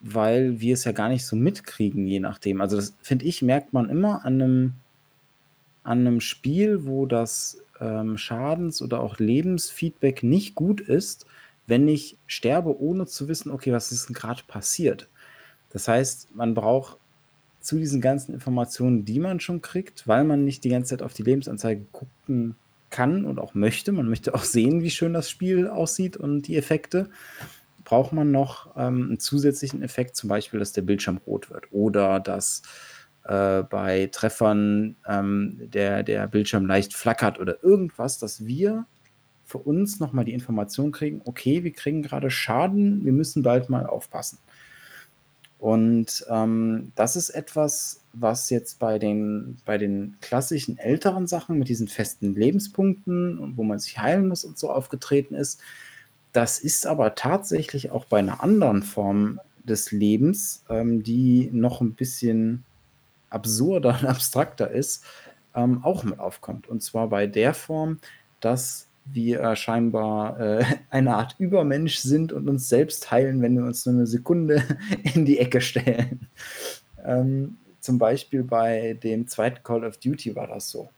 weil 0.00 0.60
wir 0.60 0.74
es 0.74 0.84
ja 0.84 0.92
gar 0.92 1.08
nicht 1.08 1.26
so 1.26 1.36
mitkriegen, 1.36 2.06
je 2.06 2.20
nachdem. 2.20 2.60
Also 2.60 2.76
das 2.76 2.94
finde 3.02 3.24
ich, 3.24 3.42
merkt 3.42 3.72
man 3.72 3.90
immer 3.90 4.24
an 4.24 4.40
einem, 4.40 4.72
an 5.84 6.00
einem 6.00 6.20
Spiel, 6.20 6.86
wo 6.86 7.06
das 7.06 7.62
ähm, 7.80 8.16
Schadens- 8.16 8.82
oder 8.82 9.00
auch 9.00 9.18
Lebensfeedback 9.18 10.22
nicht 10.22 10.54
gut 10.54 10.80
ist, 10.80 11.26
wenn 11.66 11.88
ich 11.88 12.16
sterbe, 12.26 12.80
ohne 12.80 13.06
zu 13.06 13.28
wissen, 13.28 13.50
okay, 13.50 13.72
was 13.72 13.92
ist 13.92 14.08
denn 14.08 14.14
gerade 14.14 14.42
passiert. 14.46 15.08
Das 15.70 15.88
heißt, 15.88 16.34
man 16.34 16.54
braucht 16.54 16.98
zu 17.60 17.78
diesen 17.78 18.00
ganzen 18.00 18.34
Informationen, 18.34 19.04
die 19.04 19.20
man 19.20 19.40
schon 19.40 19.62
kriegt, 19.62 20.06
weil 20.06 20.24
man 20.24 20.44
nicht 20.44 20.64
die 20.64 20.68
ganze 20.68 20.90
Zeit 20.90 21.02
auf 21.02 21.14
die 21.14 21.22
Lebensanzeige 21.22 21.86
gucken 21.92 22.56
kann 22.92 23.24
und 23.24 23.40
auch 23.40 23.54
möchte. 23.54 23.90
Man 23.90 24.08
möchte 24.08 24.34
auch 24.34 24.44
sehen, 24.44 24.82
wie 24.82 24.90
schön 24.90 25.12
das 25.12 25.28
Spiel 25.28 25.66
aussieht 25.66 26.16
und 26.16 26.42
die 26.42 26.56
Effekte. 26.56 27.10
Braucht 27.82 28.12
man 28.12 28.30
noch 28.30 28.76
ähm, 28.76 29.06
einen 29.08 29.18
zusätzlichen 29.18 29.82
Effekt, 29.82 30.14
zum 30.14 30.28
Beispiel, 30.28 30.60
dass 30.60 30.72
der 30.72 30.82
Bildschirm 30.82 31.18
rot 31.26 31.50
wird 31.50 31.72
oder 31.72 32.20
dass 32.20 32.62
äh, 33.24 33.64
bei 33.64 34.08
Treffern 34.12 34.96
ähm, 35.08 35.60
der, 35.60 36.04
der 36.04 36.28
Bildschirm 36.28 36.66
leicht 36.66 36.94
flackert 36.94 37.40
oder 37.40 37.62
irgendwas, 37.64 38.18
dass 38.18 38.46
wir 38.46 38.86
für 39.44 39.58
uns 39.58 40.00
nochmal 40.00 40.24
die 40.24 40.32
Information 40.32 40.92
kriegen, 40.92 41.20
okay, 41.24 41.64
wir 41.64 41.72
kriegen 41.72 42.02
gerade 42.02 42.30
Schaden, 42.30 43.04
wir 43.04 43.12
müssen 43.12 43.42
bald 43.42 43.68
mal 43.68 43.86
aufpassen. 43.86 44.38
Und 45.62 46.26
ähm, 46.28 46.90
das 46.96 47.14
ist 47.14 47.30
etwas, 47.30 48.00
was 48.12 48.50
jetzt 48.50 48.80
bei 48.80 48.98
den, 48.98 49.58
bei 49.64 49.78
den 49.78 50.16
klassischen 50.20 50.76
älteren 50.76 51.28
Sachen 51.28 51.56
mit 51.56 51.68
diesen 51.68 51.86
festen 51.86 52.34
Lebenspunkten, 52.34 53.56
wo 53.56 53.62
man 53.62 53.78
sich 53.78 53.96
heilen 53.96 54.26
muss 54.26 54.44
und 54.44 54.58
so 54.58 54.72
aufgetreten 54.72 55.36
ist. 55.36 55.60
Das 56.32 56.58
ist 56.58 56.84
aber 56.84 57.14
tatsächlich 57.14 57.92
auch 57.92 58.06
bei 58.06 58.18
einer 58.18 58.42
anderen 58.42 58.82
Form 58.82 59.38
des 59.62 59.92
Lebens, 59.92 60.64
ähm, 60.68 61.04
die 61.04 61.48
noch 61.52 61.80
ein 61.80 61.94
bisschen 61.94 62.64
absurder 63.30 63.96
und 64.00 64.06
abstrakter 64.08 64.68
ist, 64.68 65.04
ähm, 65.54 65.84
auch 65.84 66.02
mit 66.02 66.18
aufkommt. 66.18 66.66
Und 66.66 66.82
zwar 66.82 67.06
bei 67.06 67.28
der 67.28 67.54
Form, 67.54 68.00
dass 68.40 68.88
wir 69.04 69.54
scheinbar 69.56 70.40
äh, 70.40 70.64
eine 70.90 71.16
Art 71.16 71.36
Übermensch 71.38 71.96
sind 71.96 72.32
und 72.32 72.48
uns 72.48 72.68
selbst 72.68 73.10
heilen, 73.10 73.42
wenn 73.42 73.56
wir 73.56 73.64
uns 73.64 73.84
nur 73.86 73.96
eine 73.96 74.06
Sekunde 74.06 74.62
in 75.14 75.24
die 75.24 75.38
Ecke 75.38 75.60
stellen. 75.60 76.28
Ähm, 77.04 77.56
zum 77.80 77.98
Beispiel 77.98 78.44
bei 78.44 78.98
dem 79.02 79.26
zweiten 79.26 79.62
Call 79.64 79.84
of 79.84 79.96
Duty 79.96 80.36
war 80.36 80.46
das 80.46 80.70
so. 80.70 80.88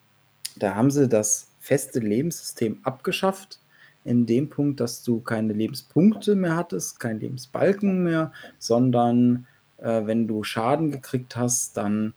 Da 0.56 0.74
haben 0.74 0.90
sie 0.90 1.08
das 1.08 1.48
feste 1.60 1.98
Lebenssystem 1.98 2.78
abgeschafft, 2.82 3.58
in 4.04 4.26
dem 4.26 4.50
Punkt, 4.50 4.80
dass 4.80 5.02
du 5.02 5.20
keine 5.20 5.54
Lebenspunkte 5.54 6.34
mehr 6.34 6.56
hattest, 6.56 7.00
kein 7.00 7.20
Lebensbalken 7.20 8.04
mehr, 8.04 8.32
sondern 8.58 9.46
äh, 9.78 10.02
wenn 10.04 10.28
du 10.28 10.44
Schaden 10.44 10.90
gekriegt 10.90 11.36
hast, 11.36 11.78
dann 11.78 12.12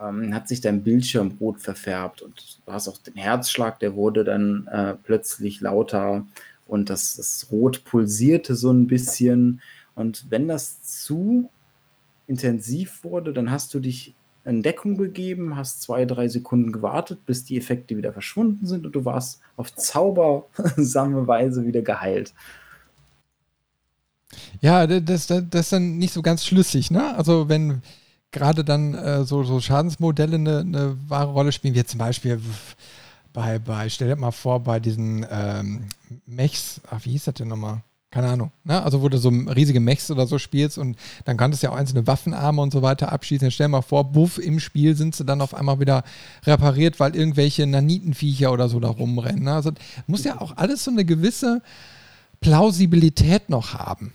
ähm, 0.00 0.34
hat 0.34 0.48
sich 0.48 0.60
dein 0.60 0.82
Bildschirm 0.82 1.36
rot 1.40 1.60
verfärbt 1.60 2.22
und 2.22 2.60
du 2.64 2.72
hast 2.72 2.88
auch 2.88 2.98
den 2.98 3.14
Herzschlag, 3.14 3.80
der 3.80 3.94
wurde 3.94 4.24
dann 4.24 4.66
äh, 4.66 4.94
plötzlich 5.02 5.60
lauter 5.60 6.26
und 6.66 6.90
das, 6.90 7.16
das 7.16 7.46
Rot 7.50 7.84
pulsierte 7.84 8.54
so 8.56 8.70
ein 8.72 8.86
bisschen. 8.86 9.60
Und 9.94 10.26
wenn 10.30 10.48
das 10.48 10.82
zu 10.82 11.48
intensiv 12.26 13.04
wurde, 13.04 13.32
dann 13.32 13.50
hast 13.50 13.72
du 13.72 13.80
dich 13.80 14.14
in 14.44 14.62
Deckung 14.62 14.96
begeben, 14.96 15.56
hast 15.56 15.82
zwei, 15.82 16.04
drei 16.04 16.28
Sekunden 16.28 16.72
gewartet, 16.72 17.26
bis 17.26 17.44
die 17.44 17.56
Effekte 17.56 17.96
wieder 17.96 18.12
verschwunden 18.12 18.66
sind 18.66 18.86
und 18.86 18.92
du 18.92 19.04
warst 19.04 19.40
auf 19.56 19.74
zaubersame 19.74 21.26
Weise 21.26 21.66
wieder 21.66 21.82
geheilt. 21.82 22.32
Ja, 24.60 24.86
das, 24.86 25.26
das, 25.26 25.44
das 25.50 25.60
ist 25.62 25.72
dann 25.72 25.98
nicht 25.98 26.12
so 26.12 26.22
ganz 26.22 26.44
schlüssig, 26.44 26.90
ne? 26.90 27.16
Also 27.16 27.48
wenn, 27.48 27.82
gerade 28.32 28.64
dann 28.64 28.94
äh, 28.94 29.24
so, 29.24 29.42
so 29.44 29.60
Schadensmodelle 29.60 30.36
eine, 30.36 30.58
eine 30.60 30.96
wahre 31.08 31.32
Rolle 31.32 31.52
spielen, 31.52 31.74
wie 31.74 31.84
zum 31.84 31.98
Beispiel 31.98 32.40
bei, 33.32 33.58
bei, 33.58 33.88
stell 33.88 34.08
dir 34.08 34.16
mal 34.16 34.30
vor, 34.30 34.60
bei 34.60 34.80
diesen 34.80 35.26
ähm, 35.30 35.88
Mechs, 36.26 36.80
ach, 36.90 37.04
wie 37.04 37.10
hieß 37.10 37.24
das 37.24 37.34
denn 37.34 37.48
nochmal? 37.48 37.82
Keine 38.10 38.28
Ahnung. 38.28 38.50
Ne? 38.64 38.82
Also, 38.82 39.02
wo 39.02 39.10
du 39.10 39.18
so 39.18 39.28
riesige 39.28 39.80
Mechs 39.80 40.10
oder 40.10 40.26
so 40.26 40.38
spielst 40.38 40.78
und 40.78 40.96
dann 41.26 41.36
kannst 41.36 41.62
du 41.62 41.66
ja 41.66 41.72
auch 41.72 41.76
einzelne 41.76 42.06
Waffenarme 42.06 42.62
und 42.62 42.72
so 42.72 42.80
weiter 42.80 43.12
abschießen. 43.12 43.50
Stell 43.50 43.66
dir 43.66 43.72
mal 43.72 43.82
vor, 43.82 44.04
buff, 44.04 44.38
im 44.38 44.58
Spiel 44.58 44.96
sind 44.96 45.14
sie 45.14 45.26
dann 45.26 45.42
auf 45.42 45.52
einmal 45.52 45.80
wieder 45.80 46.02
repariert, 46.46 46.98
weil 46.98 47.14
irgendwelche 47.14 47.66
Nanitenviecher 47.66 48.52
oder 48.52 48.70
so 48.70 48.80
da 48.80 48.88
rumrennen. 48.88 49.44
Ne? 49.44 49.52
Also, 49.52 49.72
muss 50.06 50.24
ja 50.24 50.40
auch 50.40 50.56
alles 50.56 50.84
so 50.84 50.90
eine 50.90 51.04
gewisse 51.04 51.60
Plausibilität 52.40 53.50
noch 53.50 53.74
haben. 53.74 54.14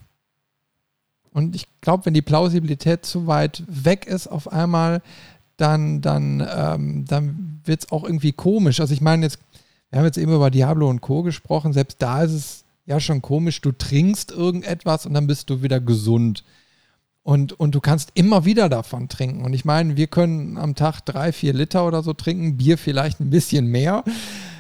Und 1.34 1.56
ich 1.56 1.68
glaube, 1.82 2.06
wenn 2.06 2.14
die 2.14 2.22
Plausibilität 2.22 3.06
zu 3.06 3.28
weit 3.28 3.64
weg 3.68 4.06
ist 4.06 4.28
auf 4.28 4.52
einmal, 4.52 5.02
dann, 5.58 6.02
dann, 6.02 6.48
ähm, 6.56 7.06
dann 7.06 7.62
wird 7.64 7.84
es 7.84 7.92
auch 7.92 8.04
irgendwie 8.04 8.32
komisch. 8.32 8.80
Also 8.80 8.94
ich 8.94 9.02
meine 9.02 9.26
jetzt, 9.26 9.40
wir 9.90 10.00
haben 10.00 10.06
jetzt 10.06 10.18
eben 10.18 10.34
über 10.34 10.50
Diablo 10.50 10.90
und 10.90 11.02
Co. 11.02 11.24
gesprochen, 11.24 11.74
selbst 11.74 12.02
da 12.02 12.24
ist 12.24 12.34
es 12.34 12.66
ja 12.86 13.00
schon 13.00 13.22
komisch, 13.22 13.62
du 13.62 13.72
trinkst 13.72 14.32
irgendetwas 14.32 15.06
und 15.06 15.14
dann 15.14 15.28
bist 15.28 15.50
du 15.50 15.62
wieder 15.62 15.80
gesund. 15.80 16.44
Und, 17.24 17.54
und 17.60 17.76
du 17.76 17.82
kannst 17.82 18.12
immer 18.16 18.46
wieder 18.46 18.68
davon 18.68 19.08
trinken. 19.08 19.46
Und 19.46 19.54
ich 19.54 19.64
meine, 19.64 19.96
wir 19.96 20.08
können 20.08 20.58
am 20.58 20.74
Tag 20.74 21.02
drei, 21.02 21.32
vier 21.32 21.54
Liter 21.54 21.86
oder 21.86 22.02
so 22.02 22.14
trinken, 22.14 22.58
Bier 22.58 22.80
vielleicht 22.80 23.20
ein 23.20 23.30
bisschen 23.30 23.68
mehr. 23.68 24.04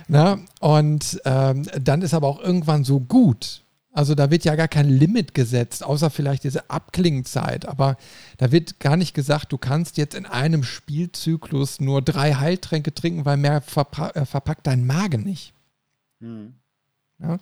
Ne? 0.07 0.39
Und 0.59 1.19
ähm, 1.25 1.65
dann 1.81 2.03
ist 2.03 2.13
aber 2.13 2.27
auch 2.27 2.39
irgendwann 2.39 2.83
so 2.83 2.99
gut. 2.99 3.63
Also 3.93 4.15
da 4.15 4.31
wird 4.31 4.45
ja 4.45 4.55
gar 4.55 4.69
kein 4.69 4.87
Limit 4.87 5.33
gesetzt, 5.33 5.83
außer 5.83 6.09
vielleicht 6.09 6.45
diese 6.45 6.69
Abklingzeit. 6.69 7.65
Aber 7.65 7.97
da 8.37 8.51
wird 8.51 8.79
gar 8.79 8.95
nicht 8.95 9.13
gesagt, 9.13 9.51
du 9.51 9.57
kannst 9.57 9.97
jetzt 9.97 10.15
in 10.15 10.25
einem 10.25 10.63
Spielzyklus 10.63 11.81
nur 11.81 12.01
drei 12.01 12.35
Heiltränke 12.35 12.93
trinken, 12.93 13.25
weil 13.25 13.37
mehr 13.37 13.61
verpa 13.61 14.09
äh, 14.11 14.25
verpackt 14.25 14.65
dein 14.67 14.85
Magen 14.85 15.23
nicht. 15.23 15.53
Mhm. 16.19 16.53
Ja? 17.19 17.37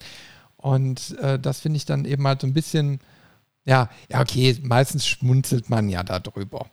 Und 0.58 1.18
äh, 1.20 1.38
das 1.38 1.60
finde 1.60 1.78
ich 1.78 1.86
dann 1.86 2.06
eben 2.06 2.26
halt 2.28 2.42
so 2.42 2.48
ein 2.48 2.54
bisschen, 2.54 3.00
ja, 3.66 3.90
ja, 4.12 4.20
okay, 4.20 4.58
meistens 4.64 5.08
schmunzelt 5.08 5.70
man 5.70 5.88
ja 5.88 6.04
darüber. 6.04 6.66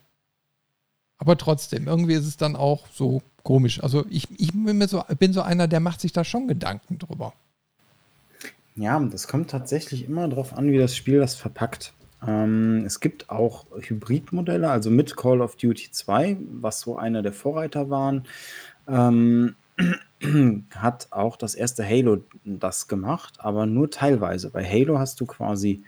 Aber 1.19 1.37
trotzdem, 1.37 1.87
irgendwie 1.87 2.15
ist 2.15 2.27
es 2.27 2.37
dann 2.39 2.57
auch 2.57 2.87
so 2.93 3.23
komisch. 3.43 3.83
Also 3.83 4.07
ich, 4.09 4.29
ich 4.41 4.53
bin, 4.53 4.87
so, 4.89 5.05
bin 5.19 5.33
so 5.33 5.43
einer, 5.43 5.69
der 5.69 5.81
macht 5.81 6.01
sich 6.01 6.13
da 6.13 6.25
schon 6.25 6.49
Gedanken 6.49 6.99
drüber. 6.99 7.35
Ja, 8.77 9.01
das 9.01 9.27
kommt 9.27 9.51
tatsächlich 9.51 10.05
immer 10.05 10.29
darauf 10.29 10.57
an, 10.57 10.71
wie 10.71 10.77
das 10.77 10.95
Spiel 10.95 11.19
das 11.19 11.35
verpackt. 11.35 11.95
Ähm, 12.27 12.85
es 12.85 13.01
gibt 13.01 13.31
auch 13.31 13.65
Hybridmodelle, 13.75 14.71
also 14.71 14.91
mit 14.91 15.17
Call 15.17 15.41
of 15.41 15.57
Duty 15.57 15.91
2, 15.91 16.37
was 16.61 16.81
so 16.81 16.99
einer 16.99 17.23
der 17.23 17.33
Vorreiter 17.33 17.89
waren, 17.89 18.25
ähm, 18.87 19.55
hat 20.75 21.09
auch 21.11 21.37
das 21.37 21.55
erste 21.55 21.87
Halo 21.87 22.19
das 22.45 22.87
gemacht, 22.87 23.35
aber 23.39 23.65
nur 23.65 23.91
teilweise. 23.91 24.51
Bei 24.51 24.65
Halo 24.65 24.99
hast 24.99 25.21
du 25.21 25.27
quasi 25.27 25.83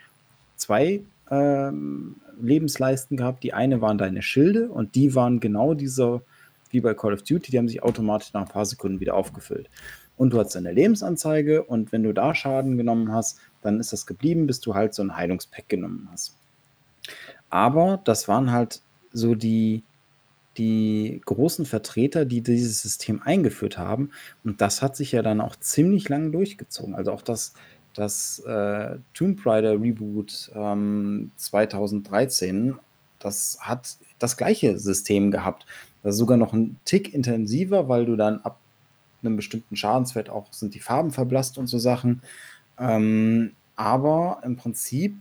zwei 0.57 1.03
ähm, 1.31 2.17
Lebensleisten 2.41 3.19
gehabt. 3.19 3.43
Die 3.43 3.53
eine 3.53 3.83
waren 3.83 3.99
deine 3.99 4.23
Schilde 4.23 4.71
und 4.71 4.95
die 4.95 5.15
waren 5.15 5.41
genau 5.41 5.75
diese, 5.75 6.23
wie 6.71 6.81
bei 6.81 6.95
Call 6.95 7.13
of 7.13 7.23
Duty, 7.23 7.51
die 7.51 7.59
haben 7.59 7.69
sich 7.69 7.83
automatisch 7.83 8.33
nach 8.33 8.43
ein 8.43 8.49
paar 8.49 8.67
Sekunden 8.67 9.01
wieder 9.01 9.15
aufgefüllt 9.15 9.69
und 10.19 10.33
du 10.33 10.39
hast 10.41 10.55
deine 10.55 10.73
Lebensanzeige 10.73 11.63
und 11.63 11.93
wenn 11.93 12.03
du 12.03 12.13
da 12.13 12.35
Schaden 12.35 12.77
genommen 12.77 13.13
hast, 13.13 13.39
dann 13.63 13.81
ist 13.81 13.93
das 13.93 14.07
geblieben, 14.07 14.47
bis 14.47 14.61
du 14.61 14.75
halt 14.75 14.93
so 14.93 15.03
ein 15.03 15.17
Heilungspack 15.17 15.69
genommen 15.69 16.09
hast. 16.13 16.37
Aber 17.51 18.01
das 18.05 18.29
waren 18.29 18.53
halt 18.53 18.83
so 19.13 19.35
die, 19.35 19.83
die 20.59 21.21
großen 21.25 21.65
Vertreter, 21.65 22.25
die 22.25 22.41
dieses 22.41 22.83
System 22.83 23.23
eingeführt 23.23 23.79
haben. 23.79 24.11
Und 24.45 24.61
das 24.61 24.83
hat 24.83 24.97
sich 24.97 25.13
ja 25.13 25.23
dann 25.23 25.41
auch 25.41 25.57
ziemlich 25.57 26.09
lang 26.09 26.33
durchgezogen. 26.33 26.95
Also 26.95 27.13
auch 27.13 27.23
das, 27.23 27.55
das 27.95 28.41
äh, 28.41 28.99
Tomb 29.15 29.47
Raider 29.47 29.81
Reboot 29.81 30.51
ähm, 30.55 31.31
2013, 31.37 32.75
das 33.21 33.59
hat 33.61 33.97
das 34.19 34.37
gleiche 34.37 34.79
System 34.79 35.31
gehabt. 35.31 35.65
Das 36.03 36.15
ist 36.15 36.19
sogar 36.19 36.37
noch 36.37 36.53
ein 36.53 36.77
Tick 36.85 37.15
intensiver, 37.15 37.89
weil 37.89 38.05
du 38.05 38.17
dann 38.17 38.41
ab 38.41 38.59
einem 39.23 39.37
bestimmten 39.37 39.77
Schadenswert 39.77 40.31
auch 40.31 40.53
sind 40.53 40.75
die 40.75 40.81
Farben 40.81 41.11
verblasst 41.11 41.59
und 41.59 41.67
so 41.67 41.79
Sachen. 41.79 42.23
Ähm, 42.79 43.53
aber 43.77 44.41
im 44.45 44.57
Prinzip 44.57 45.17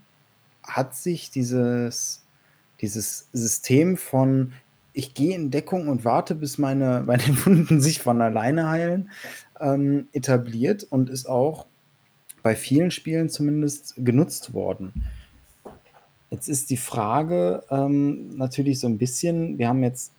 hat 0.63 0.95
sich 0.95 1.31
dieses, 1.31 2.23
dieses 2.81 3.29
System 3.33 3.97
von 3.97 4.53
ich 4.97 5.13
gehe 5.13 5.35
in 5.35 5.51
Deckung 5.51 5.89
und 5.89 6.05
warte, 6.05 6.33
bis 6.33 6.57
meine, 6.57 7.03
meine 7.05 7.45
Wunden 7.45 7.79
sich 7.81 8.01
von 8.01 8.21
alleine 8.21 8.69
heilen, 8.69 9.11
ähm, 9.59 10.07
etabliert 10.11 10.83
und 10.89 11.09
ist 11.09 11.27
auch 11.27 11.67
bei 12.41 12.55
vielen 12.55 12.91
Spielen 12.91 13.29
zumindest 13.29 13.93
genutzt 13.97 14.53
worden. 14.53 15.05
Jetzt 16.29 16.49
ist 16.49 16.69
die 16.71 16.77
Frage 16.77 17.63
ähm, 17.69 18.35
natürlich 18.37 18.79
so 18.79 18.87
ein 18.87 18.97
bisschen, 18.97 19.57
wir 19.57 19.67
haben 19.67 19.83
jetzt 19.83 20.11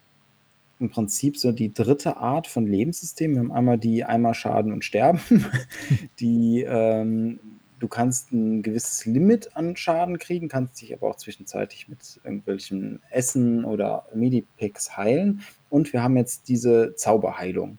im 0.81 0.91
Prinzip 0.91 1.37
so 1.37 1.53
die 1.53 1.73
dritte 1.73 2.17
Art 2.19 2.47
von 2.47 2.67
Lebenssystem. 2.67 3.33
Wir 3.33 3.41
haben 3.41 3.53
einmal 3.53 3.79
die 3.79 4.05
einmal 4.05 4.35
Schaden 4.35 4.73
und 4.73 4.85
Sterben, 4.85 5.21
die 6.21 6.63
ähm, 6.63 7.41
du 7.79 7.89
kannst 7.89 8.33
ein 8.33 8.63
gewisses 8.63 9.07
Limit 9.07 9.57
an 9.57 9.77
Schaden 9.77 10.19
kriegen, 10.19 10.49
kannst 10.49 10.81
dich 10.81 10.93
aber 10.93 11.09
auch 11.09 11.17
zwischenzeitlich 11.17 11.89
mit 11.89 12.21
irgendwelchen 12.25 13.01
Essen 13.11 13.65
oder 13.65 14.07
Medipacks 14.15 14.97
heilen. 14.97 15.43
Und 15.71 15.93
wir 15.93 16.03
haben 16.03 16.17
jetzt 16.17 16.49
diese 16.49 16.95
Zauberheilung. 16.95 17.79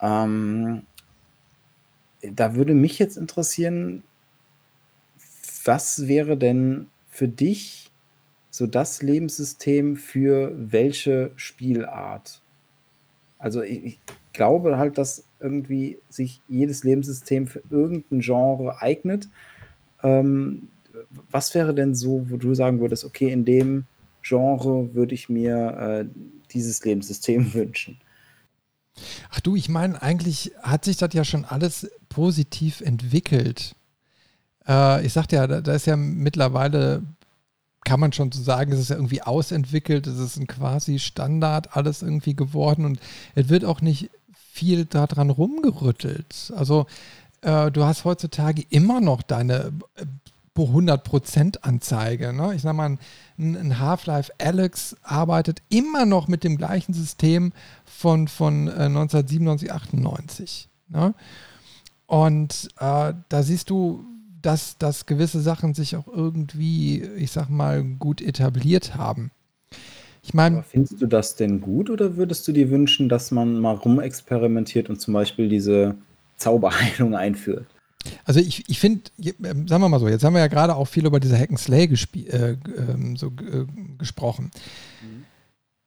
Ähm, 0.00 0.82
da 2.22 2.54
würde 2.54 2.74
mich 2.74 2.98
jetzt 2.98 3.16
interessieren, 3.16 4.02
was 5.64 6.06
wäre 6.08 6.36
denn 6.36 6.88
für 7.08 7.28
dich 7.28 7.89
so 8.50 8.66
das 8.66 9.02
Lebenssystem 9.02 9.96
für 9.96 10.52
welche 10.56 11.30
Spielart? 11.36 12.42
Also 13.38 13.62
ich, 13.62 13.84
ich 13.84 14.00
glaube 14.32 14.78
halt, 14.78 14.98
dass 14.98 15.24
irgendwie 15.40 15.98
sich 16.08 16.40
jedes 16.48 16.84
Lebenssystem 16.84 17.46
für 17.46 17.62
irgendein 17.70 18.20
Genre 18.20 18.80
eignet. 18.80 19.28
Ähm, 20.02 20.68
was 21.30 21.54
wäre 21.54 21.74
denn 21.74 21.94
so, 21.94 22.26
wo 22.28 22.36
du 22.36 22.54
sagen 22.54 22.80
würdest, 22.80 23.04
okay, 23.04 23.32
in 23.32 23.44
dem 23.44 23.84
Genre 24.22 24.94
würde 24.94 25.14
ich 25.14 25.28
mir 25.28 25.56
äh, 25.56 26.04
dieses 26.52 26.84
Lebenssystem 26.84 27.54
wünschen? 27.54 27.98
Ach 29.30 29.40
du, 29.40 29.56
ich 29.56 29.68
meine, 29.68 30.00
eigentlich 30.02 30.52
hat 30.60 30.84
sich 30.84 30.96
das 30.96 31.14
ja 31.14 31.24
schon 31.24 31.44
alles 31.44 31.90
positiv 32.08 32.80
entwickelt. 32.80 33.74
Äh, 34.66 35.06
ich 35.06 35.12
sagte 35.12 35.36
ja, 35.36 35.46
da, 35.46 35.60
da, 35.60 35.74
ist 35.74 35.86
ja 35.86 35.96
mittlerweile, 35.96 37.02
kann 37.84 38.00
man 38.00 38.12
schon 38.12 38.30
so 38.30 38.42
sagen, 38.42 38.72
es 38.72 38.80
ist 38.80 38.90
ja 38.90 38.96
irgendwie 38.96 39.22
ausentwickelt, 39.22 40.06
es 40.06 40.18
ist 40.18 40.36
ein 40.36 40.46
quasi 40.46 40.98
Standard 40.98 41.76
alles 41.76 42.02
irgendwie 42.02 42.36
geworden 42.36 42.84
und 42.84 43.00
es 43.34 43.48
wird 43.48 43.64
auch 43.64 43.80
nicht 43.80 44.10
viel 44.52 44.84
daran 44.84 45.30
rumgerüttelt. 45.30 46.52
Also 46.56 46.86
äh, 47.42 47.70
du 47.70 47.84
hast 47.84 48.04
heutzutage 48.04 48.62
immer 48.68 49.00
noch 49.00 49.22
deine 49.22 49.72
100% 50.56 51.56
äh, 51.56 51.58
Anzeige. 51.62 52.32
Ne? 52.32 52.54
Ich 52.54 52.62
sag 52.62 52.74
mal, 52.74 52.90
ein, 52.90 52.98
ein 53.38 53.78
Half-Life 53.78 54.32
Alex 54.38 54.96
arbeitet 55.02 55.62
immer 55.70 56.04
noch 56.04 56.28
mit 56.28 56.44
dem 56.44 56.58
gleichen 56.58 56.92
System 56.92 57.52
von, 57.84 58.28
von 58.28 58.68
äh, 58.68 58.86
1997, 58.86 59.72
98. 59.72 60.68
Ne? 60.88 61.14
Und 62.06 62.68
äh, 62.78 63.14
da 63.28 63.42
siehst 63.42 63.70
du, 63.70 64.04
dass, 64.42 64.78
dass 64.78 65.06
gewisse 65.06 65.40
Sachen 65.40 65.74
sich 65.74 65.96
auch 65.96 66.06
irgendwie, 66.06 67.02
ich 67.16 67.30
sag 67.30 67.48
mal, 67.48 67.82
gut 67.82 68.20
etabliert 68.20 68.96
haben. 68.96 69.30
Ich 70.22 70.34
meine. 70.34 70.62
Findest 70.62 71.00
du 71.00 71.06
das 71.06 71.36
denn 71.36 71.60
gut 71.60 71.90
oder 71.90 72.16
würdest 72.16 72.46
du 72.46 72.52
dir 72.52 72.70
wünschen, 72.70 73.08
dass 73.08 73.30
man 73.30 73.58
mal 73.58 73.74
rumexperimentiert 73.74 74.90
und 74.90 75.00
zum 75.00 75.14
Beispiel 75.14 75.48
diese 75.48 75.96
Zauberheilung 76.36 77.14
einführt? 77.16 77.66
Also 78.24 78.40
ich, 78.40 78.68
ich 78.68 78.80
finde, 78.80 79.02
ähm, 79.18 79.68
sagen 79.68 79.82
wir 79.82 79.88
mal 79.88 80.00
so, 80.00 80.08
jetzt 80.08 80.24
haben 80.24 80.34
wir 80.34 80.40
ja 80.40 80.46
gerade 80.46 80.74
auch 80.74 80.86
viel 80.86 81.06
über 81.06 81.20
diese 81.20 81.38
Hack 81.38 81.50
and 81.50 81.58
Slay 81.58 81.84
äh, 81.84 82.52
äh, 82.52 82.56
so, 83.16 83.26
äh, 83.26 83.66
gesprochen. 83.98 84.50
Mhm. 85.02 85.24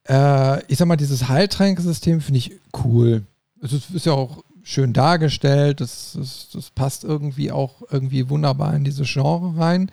Äh, 0.08 0.64
ich 0.68 0.78
sag 0.78 0.88
mal, 0.88 0.96
dieses 0.96 1.28
Heiltränkesystem 1.28 2.22
finde 2.22 2.38
ich 2.38 2.52
cool. 2.84 3.24
Es 3.62 3.74
ist, 3.74 3.92
ist, 3.92 4.06
ja 4.06 4.14
auch 4.14 4.44
schön 4.64 4.94
dargestellt, 4.94 5.82
das, 5.82 6.14
das, 6.18 6.50
das, 6.54 6.70
passt 6.72 7.04
irgendwie 7.04 7.52
auch 7.52 7.84
irgendwie 7.92 8.30
wunderbar 8.30 8.74
in 8.76 8.86
dieses 8.86 9.12
Genre 9.12 9.60
rein. 9.60 9.92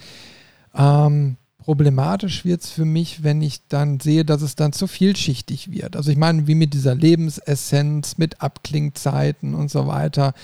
Ähm, 0.74 1.36
problematisch 1.58 2.44
wird 2.44 2.62
es 2.62 2.70
für 2.70 2.84
mich, 2.84 3.22
wenn 3.22 3.42
ich 3.42 3.66
dann 3.68 4.00
sehe, 4.00 4.24
dass 4.24 4.42
es 4.42 4.54
dann 4.54 4.72
zu 4.72 4.86
vielschichtig 4.86 5.70
wird. 5.70 5.96
Also 5.96 6.10
ich 6.10 6.16
meine, 6.16 6.46
wie 6.46 6.54
mit 6.54 6.72
dieser 6.72 6.94
Lebensessenz, 6.94 8.16
mit 8.16 8.40
Abklingzeiten 8.40 9.54
und 9.54 9.70
so 9.70 9.86
weiter. 9.86 10.34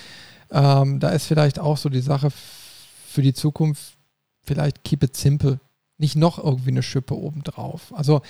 Ähm, 0.50 1.00
da 1.00 1.10
ist 1.10 1.26
vielleicht 1.26 1.58
auch 1.58 1.76
so 1.76 1.88
die 1.88 2.00
Sache 2.00 2.30
für 3.08 3.22
die 3.22 3.34
Zukunft, 3.34 3.94
vielleicht 4.42 4.84
keep 4.84 5.02
it 5.02 5.16
simple. 5.16 5.60
Nicht 5.98 6.16
noch 6.16 6.42
irgendwie 6.42 6.70
eine 6.70 6.82
Schippe 6.82 7.16
obendrauf. 7.16 7.94
Also 7.94 8.20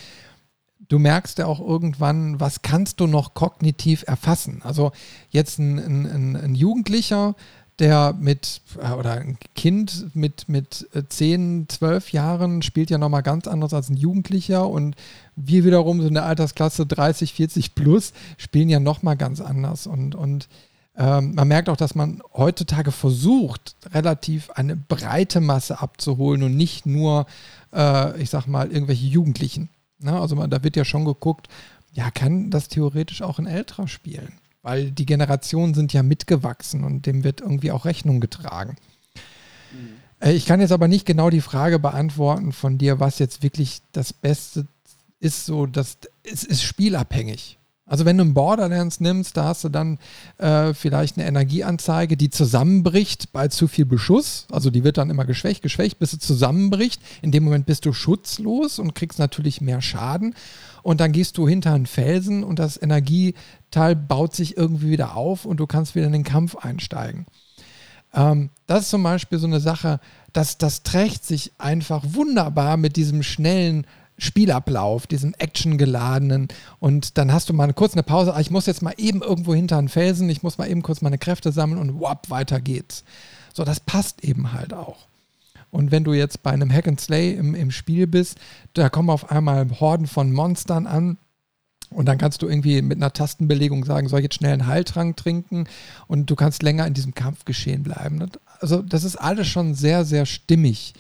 du 0.89 0.99
merkst 0.99 1.39
ja 1.39 1.47
auch 1.47 1.61
irgendwann, 1.61 2.41
was 2.41 2.63
kannst 2.63 3.01
du 3.01 3.07
noch 3.07 3.35
kognitiv 3.35 4.05
erfassen? 4.07 4.61
Also 4.65 4.93
jetzt 5.31 5.59
ein, 5.59 5.79
ein, 5.79 6.37
ein 6.37 6.55
Jugendlicher, 6.55 7.35
der 7.79 8.15
mit, 8.19 8.63
äh, 8.81 8.93
oder 8.93 9.13
ein 9.13 9.39
Kind 9.55 10.15
mit, 10.15 10.49
mit 10.49 10.89
10, 11.09 11.63
äh, 11.63 11.69
12 11.69 12.13
Jahren 12.13 12.63
spielt 12.63 12.91
ja 12.91 12.99
nochmal 12.99 13.23
ganz 13.23 13.47
anders 13.47 13.75
als 13.75 13.91
ein 13.91 13.97
Jugendlicher 13.97 14.69
und 14.69 14.97
wir 15.35 15.65
wiederum 15.65 16.01
so 16.01 16.09
in 16.09 16.15
der 16.15 16.25
Altersklasse 16.25 16.87
30, 16.87 17.35
40 17.35 17.75
plus 17.75 18.13
spielen 18.39 18.69
ja 18.69 18.81
nochmal 18.81 19.17
ganz 19.17 19.41
anders 19.41 19.87
und, 19.87 20.15
und 20.15 20.49
ähm, 20.97 21.35
man 21.35 21.49
merkt 21.49 21.69
auch, 21.69 21.77
dass 21.77 21.95
man 21.95 22.23
heutzutage 22.33 22.91
versucht, 22.91 23.77
relativ 23.93 24.51
eine 24.53 24.77
breite 24.77 25.43
Masse 25.43 25.81
abzuholen 25.81 26.43
und 26.43 26.57
nicht 26.57 26.87
nur, 26.87 27.27
äh, 27.75 28.19
ich 28.21 28.31
sag 28.31 28.47
mal, 28.47 28.73
irgendwelche 28.73 29.07
Jugendlichen. 29.07 29.69
Ne? 29.99 30.19
Also 30.19 30.37
man, 30.37 30.51
da 30.51 30.63
wird 30.63 30.77
ja 30.77 30.85
schon 30.85 31.05
geguckt, 31.05 31.49
ja, 31.93 32.11
kann 32.11 32.51
das 32.51 32.69
theoretisch 32.69 33.23
auch 33.23 33.39
ein 33.39 33.47
älterer 33.47 33.89
spielen? 33.89 34.33
weil 34.67 34.91
die 34.91 35.07
Generationen 35.07 35.75
sind 35.75 35.93
ja 35.93 36.03
mitgewachsen 36.03 36.83
und 36.83 37.07
dem 37.07 37.23
wird 37.23 37.41
irgendwie 37.41 37.71
auch 37.71 37.85
Rechnung 37.85 38.19
getragen. 38.19 38.75
Mhm. 39.71 40.29
Ich 40.29 40.45
kann 40.45 40.61
jetzt 40.61 40.73
aber 40.73 40.89
nicht 40.89 41.07
genau 41.07 41.31
die 41.31 41.41
Frage 41.41 41.79
beantworten 41.79 42.51
von 42.51 42.77
dir, 42.77 42.99
was 42.99 43.21
jetzt 43.21 43.45
wirklich 43.45 43.81
das 43.93 44.13
Beste 44.13 44.67
ist. 45.21 45.47
So, 45.47 45.67
dass 45.67 45.99
es 46.25 46.43
ist 46.43 46.65
spielabhängig. 46.65 47.61
Also 47.89 48.05
wenn 48.05 48.19
du 48.19 48.25
ein 48.25 48.35
Borderlands 48.35 48.99
nimmst, 48.99 49.37
da 49.37 49.45
hast 49.45 49.63
du 49.63 49.69
dann 49.69 49.99
äh, 50.39 50.75
vielleicht 50.75 51.17
eine 51.17 51.27
Energieanzeige, 51.27 52.17
die 52.17 52.31
zusammenbricht 52.31 53.33
bei 53.33 53.47
zu 53.47 53.69
viel 53.69 53.87
Beschuss. 53.87 54.49
Also 54.51 54.71
die 54.71 54.83
wird 54.83 54.99
dann 54.99 55.09
immer 55.09 55.25
geschwächt, 55.25 55.63
geschwächt, 55.63 56.01
bis 56.01 56.11
sie 56.11 56.19
zusammenbricht. 56.19 57.01
In 57.23 57.31
dem 57.31 57.45
Moment 57.45 57.65
bist 57.65 57.87
du 57.87 57.93
schutzlos 57.93 58.81
und 58.81 58.97
kriegst 58.97 59.21
natürlich 59.21 59.61
mehr 59.61 59.81
Schaden. 59.83 60.35
Und 60.83 61.01
dann 61.01 61.13
gehst 61.13 61.39
du 61.39 61.49
hinter 61.49 61.75
einen 61.75 61.87
Felsen 61.87 62.43
und 62.43 62.59
das 62.59 62.81
Energieteil 62.81 63.95
baut 63.95 64.35
sich 64.35 64.57
irgendwie 64.57 64.91
wieder 64.91 65.17
auf 65.17 65.45
und 65.45 65.59
du 65.59 65.69
kannst 65.69 65.95
wieder 65.95 66.07
in 66.07 66.13
den 66.13 66.25
Kampf 66.25 66.57
einsteigen. 66.57 67.27
Ähm, 68.13 68.51
das 68.67 68.83
ist 68.83 68.91
zum 68.91 69.05
Beispiel 69.05 69.39
so 69.39 69.47
eine 69.47 69.61
Sache, 69.61 70.01
dass 70.33 70.59
das 70.59 70.83
trägt 70.83 71.25
sich 71.25 71.53
einfach 71.59 72.03
wunderbar 72.05 72.77
mit 72.79 72.97
diesem 72.97 73.23
schnellen 73.23 73.87
Spielablauf, 74.19 75.07
diesem 75.07 75.35
actiongeladenen 75.35 76.49
und 76.79 77.19
dann 77.19 77.33
hast 77.33 77.49
du 77.49 77.53
mal 77.53 77.73
kurz 77.75 77.93
eine 77.93 78.03
Pause, 78.03 78.35
ah, 78.35 78.41
ich 78.41 78.51
muss 78.51 78.67
jetzt 78.67 78.83
mal 78.83 78.95
eben 78.97 79.23
irgendwo 79.23 79.55
hinter 79.55 79.79
einen 79.79 79.89
Felsen, 79.89 80.29
ich 80.31 80.43
muss 80.43 80.59
mal 80.59 80.71
eben 80.71 80.83
kurz 80.83 81.03
meine 81.03 81.19
Kräfte 81.19 81.53
sammeln 81.53 81.81
und 81.81 82.01
wap, 82.01 82.31
weiter 82.31 82.61
geht's. 82.61 83.05
So, 83.53 83.65
das 83.65 83.81
passt 83.81 84.25
eben 84.25 84.53
halt 84.53 84.73
auch. 84.73 85.07
Und 85.71 85.91
wenn 85.91 86.05
du 86.05 86.15
jetzt 86.15 86.43
bei 86.43 86.51
einem 86.51 86.73
Hack 86.73 86.89
and 86.89 87.01
Slay 87.01 87.35
im, 87.35 87.55
im 87.55 87.71
Spiel 87.71 88.07
bist, 88.07 88.39
da 88.75 88.89
kommen 88.89 89.11
auf 89.11 89.31
einmal 89.31 89.69
Horden 89.81 90.07
von 90.07 90.33
Monstern 90.33 90.87
an, 90.87 91.19
und 91.91 92.07
dann 92.07 92.19
kannst 92.19 92.43
du 92.43 92.49
irgendwie 92.49 92.83
mit 92.83 92.99
einer 92.99 93.13
Tastenbelegung 93.13 93.85
sagen, 93.85 94.09
soll 94.09 94.21
ich 94.21 94.25
jetzt 94.25 94.37
schnell 94.37 94.53
einen 94.53 94.67
Heiltrank 94.67 95.17
trinken 95.17 95.69
und 96.09 96.29
du 96.29 96.35
kannst 96.35 96.63
länger 96.63 96.87
in 96.87 96.95
diesem 96.95 97.15
Kampfgeschehen 97.15 97.85
bleiben. 97.85 98.29
Also 98.61 98.83
das 98.83 99.05
ist 99.05 99.17
alles 99.17 99.47
schon 99.47 99.75
sehr, 99.75 100.05
sehr 100.05 100.27
stimmig. 100.27 100.95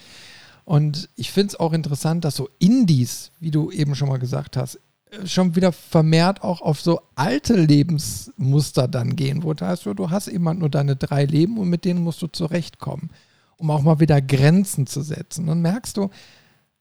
Und 0.66 1.08
ich 1.14 1.30
finde 1.30 1.52
es 1.52 1.60
auch 1.60 1.72
interessant, 1.72 2.24
dass 2.24 2.34
so 2.34 2.50
Indies, 2.58 3.30
wie 3.38 3.52
du 3.52 3.70
eben 3.70 3.94
schon 3.94 4.08
mal 4.08 4.18
gesagt 4.18 4.56
hast, 4.56 4.80
äh, 5.12 5.24
schon 5.24 5.54
wieder 5.54 5.70
vermehrt 5.70 6.42
auch 6.42 6.60
auf 6.60 6.80
so 6.80 7.00
alte 7.14 7.54
Lebensmuster 7.54 8.88
dann 8.88 9.14
gehen, 9.14 9.44
wo 9.44 9.54
da 9.54 9.68
heißt, 9.68 9.86
du 9.86 10.10
hast 10.10 10.26
eben 10.26 10.58
nur 10.58 10.68
deine 10.68 10.96
drei 10.96 11.24
Leben 11.24 11.56
und 11.58 11.68
mit 11.68 11.84
denen 11.84 12.02
musst 12.02 12.20
du 12.20 12.26
zurechtkommen, 12.26 13.10
um 13.58 13.70
auch 13.70 13.82
mal 13.82 14.00
wieder 14.00 14.20
Grenzen 14.20 14.88
zu 14.88 15.02
setzen. 15.02 15.46
Dann 15.46 15.62
merkst 15.62 15.96
du, 15.96 16.10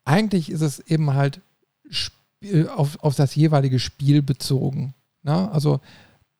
eigentlich 0.04 0.50
ist 0.50 0.62
es 0.62 0.80
eben 0.80 1.14
halt 1.14 1.42
äh, 2.42 2.66
auf, 2.66 2.98
auf 3.04 3.14
das 3.14 3.36
jeweilige 3.36 3.78
Spiel 3.78 4.24
bezogen. 4.24 4.96
Ne? 5.22 5.52
Also 5.52 5.80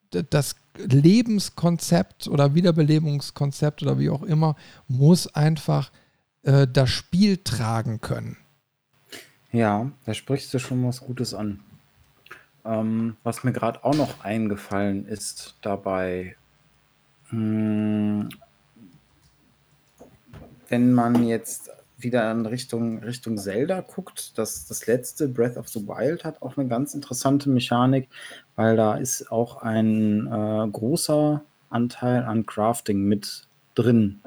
das 0.10 0.56
Lebenskonzept 0.78 2.28
oder 2.28 2.56
Wiederbelebungskonzept 2.56 3.84
oder 3.84 4.00
wie 4.00 4.10
auch 4.10 4.24
immer 4.24 4.56
muss 4.88 5.28
einfach 5.28 5.92
äh, 6.46 6.68
das 6.72 6.90
Spiel 6.90 7.38
tragen 7.38 8.02
können. 8.02 8.38
Ja, 9.52 9.92
da 10.06 10.14
sprichst 10.14 10.54
du 10.54 10.60
schon 10.60 10.86
was 10.88 11.02
Gutes 11.02 11.34
an. 11.34 11.60
Ähm, 12.64 13.18
was 13.24 13.44
mir 13.44 13.52
gerade 13.52 13.84
auch 13.84 13.96
noch 13.96 14.24
eingefallen 14.24 15.08
ist 15.08 15.56
dabei, 15.62 16.36
mh, 17.32 18.24
hm, 18.24 18.30
wenn 20.68 20.94
man 20.94 21.24
jetzt 21.24 21.70
wieder 21.98 22.30
in 22.32 22.46
Richtung, 22.46 23.00
Richtung 23.00 23.38
Zelda 23.38 23.82
guckt, 23.82 24.38
das, 24.38 24.66
das 24.68 24.88
letzte 24.88 25.28
Breath 25.28 25.58
of 25.58 25.68
the 25.70 25.88
Wild 25.88 26.24
hat 26.24 26.42
auch 26.42 26.58
eine 26.58 26.68
ganz 26.68 26.94
interessante 26.94 27.50
Mechanik, 27.50 28.10
weil 28.56 28.76
da 28.76 28.96
ist 28.96 29.32
auch 29.32 29.62
ein 29.62 30.28
äh, 30.28 30.68
großer 30.70 31.42
Anteil 31.70 32.24
an 32.24 32.46
Crafting 32.46 33.04
mit 33.04 33.48
drin. 33.76 34.22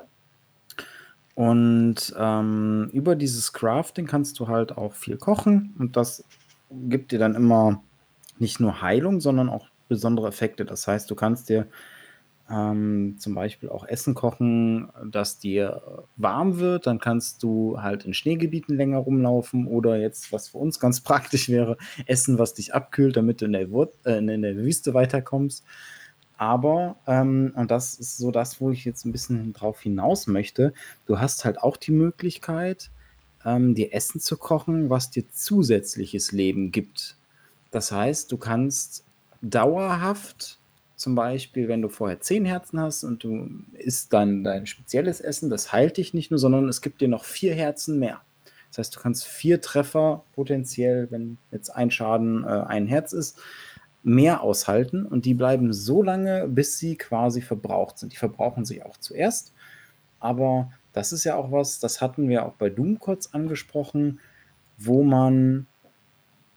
Und 1.39 2.13
ähm, 2.19 2.91
über 2.93 3.15
dieses 3.15 3.53
Crafting 3.53 4.09
kannst 4.09 4.41
du 4.41 4.49
halt 4.49 4.77
auch 4.77 4.95
viel 4.95 5.17
kochen 5.17 5.73
und 5.79 5.97
das 5.97 6.25
gibt 6.69 7.13
dir 7.13 7.21
dann 7.21 7.37
immer 7.37 7.81
nicht 8.41 8.59
nur 8.59 8.83
Heilung, 8.83 9.21
sondern 9.21 9.49
auch 9.49 9.69
besondere 9.87 10.27
Effekte. 10.27 10.65
Das 10.65 10.89
heißt, 10.89 11.09
du 11.09 11.15
kannst 11.15 11.49
dir 11.49 11.69
ähm, 12.51 13.19
zum 13.21 13.37
Beispiel 13.37 13.69
auch 13.69 13.87
Essen 13.87 14.15
kochen, 14.15 14.89
dass 15.13 15.39
dir 15.39 16.05
warm 16.17 16.59
wird. 16.59 16.89
Dann 16.89 16.99
kannst 16.99 17.45
du 17.45 17.81
halt 17.81 18.05
in 18.05 18.15
Schneegebieten 18.15 18.77
länger 18.77 18.99
rumlaufen 18.99 19.69
oder 19.69 19.97
jetzt, 19.97 20.33
was 20.33 20.49
für 20.49 20.59
uns 20.59 20.81
ganz 20.81 21.01
praktisch 21.03 21.49
wäre, 21.49 21.77
Essen, 22.07 22.41
was 22.41 22.55
dich 22.55 22.75
abkühlt, 22.75 23.17
damit 23.17 23.43
du 23.43 23.45
in 23.45 23.53
der, 23.53 23.71
Wur 23.71 23.93
äh, 24.05 24.19
in 24.19 24.43
der 24.43 24.57
Wüste 24.57 24.93
weiterkommst. 24.93 25.65
Aber, 26.39 26.97
ähm, 27.07 27.53
und 27.57 27.71
das 27.71 27.95
ist 27.95 28.17
so 28.17 28.31
das, 28.31 28.61
wo 28.61 28.71
ich 28.71 28.85
jetzt 28.85 29.05
ein 29.05 29.13
bisschen 29.13 29.53
drauf 29.53 29.81
hinaus 29.81 30.29
möchte, 30.29 30.73
du 31.07 31.19
hast 31.19 31.45
halt 31.45 31.61
auch 31.61 31.77
die 31.77 31.91
Möglichkeit, 31.91 32.91
ähm, 33.45 33.75
dir 33.75 33.93
Essen 33.93 34.21
zu 34.21 34.37
kochen, 34.37 34.89
was 34.89 35.11
dir 35.11 35.29
zusätzliches 35.31 36.31
Leben 36.31 36.71
gibt. 36.71 37.17
Das 37.73 37.91
heißt, 37.91 38.31
du 38.31 38.39
kannst 38.39 39.05
dauerhaft, 39.43 40.59
zum 40.95 41.15
Beispiel, 41.15 41.69
wenn 41.69 41.83
du 41.83 41.89
vorher 41.89 42.21
zehn 42.21 42.45
Herzen 42.45 42.81
hast 42.81 43.05
und 43.05 43.23
du 43.23 43.49
isst 43.73 44.13
dann 44.13 44.43
dein 44.43 44.67
spezielles 44.67 45.21
Essen, 45.21 45.51
das 45.51 45.73
heilt 45.73 45.97
dich 45.97 46.15
nicht 46.15 46.31
nur, 46.31 46.39
sondern 46.39 46.69
es 46.69 46.83
gibt 46.83 47.01
dir 47.01 47.09
noch 47.09 47.25
vier 47.25 47.55
Herzen 47.55 47.99
mehr. 47.99 48.21
Das 48.71 48.79
heißt, 48.79 48.97
du 48.97 49.01
kannst 49.01 49.27
vier 49.27 49.61
Treffer 49.61 50.25
potenziell, 50.35 51.11
wenn 51.11 51.39
jetzt 51.51 51.71
ein 51.71 51.91
Schaden 51.91 52.45
äh, 52.45 52.47
ein 52.47 52.87
Herz 52.87 53.13
ist, 53.13 53.39
mehr 54.03 54.43
aushalten 54.43 55.05
und 55.05 55.25
die 55.25 55.35
bleiben 55.35 55.73
so 55.73 56.03
lange, 56.03 56.47
bis 56.49 56.79
sie 56.79 56.97
quasi 56.97 57.41
verbraucht 57.41 57.99
sind. 57.99 58.13
Die 58.13 58.17
verbrauchen 58.17 58.65
sich 58.65 58.85
auch 58.85 58.97
zuerst, 58.97 59.53
aber 60.21 60.71
das 60.93 61.13
ist 61.13 61.25
ja 61.25 61.37
auch 61.37 61.53
was, 61.53 61.81
das 61.81 62.01
hatten 62.01 62.29
wir 62.29 62.47
auch 62.47 62.55
bei 62.55 62.71
Doom 62.71 62.99
kurz 62.99 63.29
angesprochen, 63.33 64.21
wo 64.79 65.03
man 65.03 65.67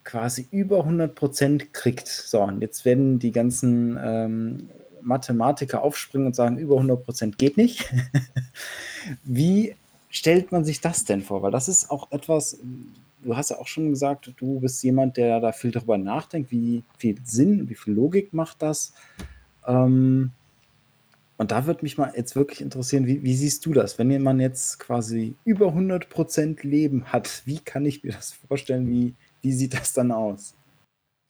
quasi 0.04 0.48
über 0.52 0.86
100% 0.86 1.68
kriegt. 1.72 2.08
So, 2.08 2.42
und 2.42 2.62
jetzt 2.62 2.86
werden 2.86 3.20
die 3.20 3.32
ganzen 3.32 4.00
ähm, 4.02 4.70
Mathematiker 5.02 5.84
aufspringen 5.84 6.28
und 6.28 6.36
sagen, 6.36 6.58
über 6.58 6.78
100% 6.78 7.38
geht 7.38 7.58
nicht. 7.58 7.92
Wie 9.24 9.76
stellt 10.10 10.52
man 10.52 10.66
sich 10.66 10.82
das 10.82 11.06
denn 11.06 11.22
vor? 11.22 11.42
Weil 11.42 11.52
das 11.52 11.68
ist 11.68 11.90
auch 11.92 12.12
etwas, 12.12 12.60
du 13.24 13.36
hast 13.36 13.52
ja 13.52 13.58
auch 13.58 13.68
schon 13.68 13.90
gesagt, 13.90 14.34
du 14.38 14.60
bist 14.60 14.84
jemand, 14.84 15.18
der 15.18 15.40
da 15.40 15.52
viel 15.52 15.72
darüber 15.72 15.98
nachdenkt, 15.98 16.52
wie 16.52 16.84
viel 16.98 17.16
Sinn, 17.24 17.70
wie 17.70 17.76
viel 17.76 17.94
Logik 17.94 18.34
macht 18.34 18.62
das. 18.62 18.94
Ähm, 19.68 20.32
und 21.38 21.52
da 21.52 21.66
würde 21.66 21.82
mich 21.82 21.98
mal 21.98 22.14
jetzt 22.16 22.36
wirklich 22.36 22.62
interessieren, 22.62 23.08
wie, 23.08 23.24
wie, 23.24 23.36
siehst 23.36 23.66
du 23.66 23.74
das? 23.74 23.98
Wenn 23.98 24.22
man 24.22 24.40
jetzt 24.40 24.78
quasi 24.78 25.34
über 25.44 25.70
100% 25.70 26.68
Leben 26.68 27.06
hat, 27.06 27.42
wie 27.46 27.58
kann 27.58 27.86
ich 27.86 28.04
mir 28.04 28.12
das 28.12 28.34
vorstellen? 28.48 28.88
Wie, 28.88 29.16
wie 29.42 29.52
sieht 29.52 29.74
das 29.74 29.94
dann 29.94 30.12
aus? 30.12 30.54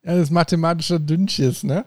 Ja, 0.03 0.15
das 0.15 0.23
ist 0.23 0.31
mathematischer 0.31 0.99
Dünnschiss, 0.99 1.63
ne? 1.63 1.85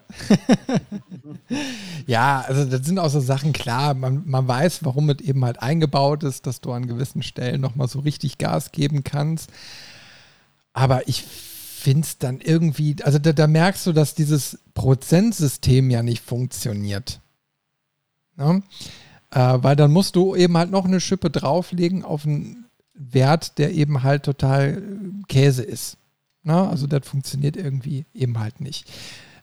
ja, 2.06 2.44
also 2.46 2.64
das 2.64 2.86
sind 2.86 2.98
auch 2.98 3.10
so 3.10 3.20
Sachen 3.20 3.52
klar. 3.52 3.92
Man, 3.92 4.22
man 4.24 4.46
weiß, 4.46 4.84
warum 4.84 5.10
es 5.10 5.20
eben 5.20 5.44
halt 5.44 5.60
eingebaut 5.60 6.22
ist, 6.22 6.46
dass 6.46 6.60
du 6.60 6.72
an 6.72 6.86
gewissen 6.86 7.22
Stellen 7.22 7.60
nochmal 7.60 7.88
so 7.88 7.98
richtig 7.98 8.38
Gas 8.38 8.70
geben 8.70 9.02
kannst. 9.04 9.50
Aber 10.74 11.08
ich 11.08 11.22
finde 11.22 12.02
es 12.02 12.18
dann 12.18 12.40
irgendwie, 12.40 12.96
also 13.02 13.18
da, 13.18 13.32
da, 13.32 13.46
merkst 13.46 13.86
du, 13.86 13.92
dass 13.92 14.14
dieses 14.14 14.58
Prozentsystem 14.74 15.88
ja 15.88 16.02
nicht 16.02 16.22
funktioniert. 16.22 17.20
Ne? 18.36 18.62
Äh, 19.30 19.58
weil 19.62 19.76
dann 19.76 19.92
musst 19.92 20.16
du 20.16 20.34
eben 20.34 20.56
halt 20.58 20.70
noch 20.70 20.84
eine 20.84 21.00
Schippe 21.00 21.30
drauflegen 21.30 22.04
auf 22.04 22.26
einen 22.26 22.66
Wert, 22.94 23.58
der 23.58 23.72
eben 23.72 24.02
halt 24.02 24.24
total 24.24 24.82
Käse 25.28 25.62
ist. 25.62 25.96
Ne? 26.42 26.68
Also 26.68 26.86
das 26.86 27.06
funktioniert 27.06 27.56
irgendwie 27.56 28.06
eben 28.12 28.38
halt 28.38 28.60
nicht. 28.60 28.90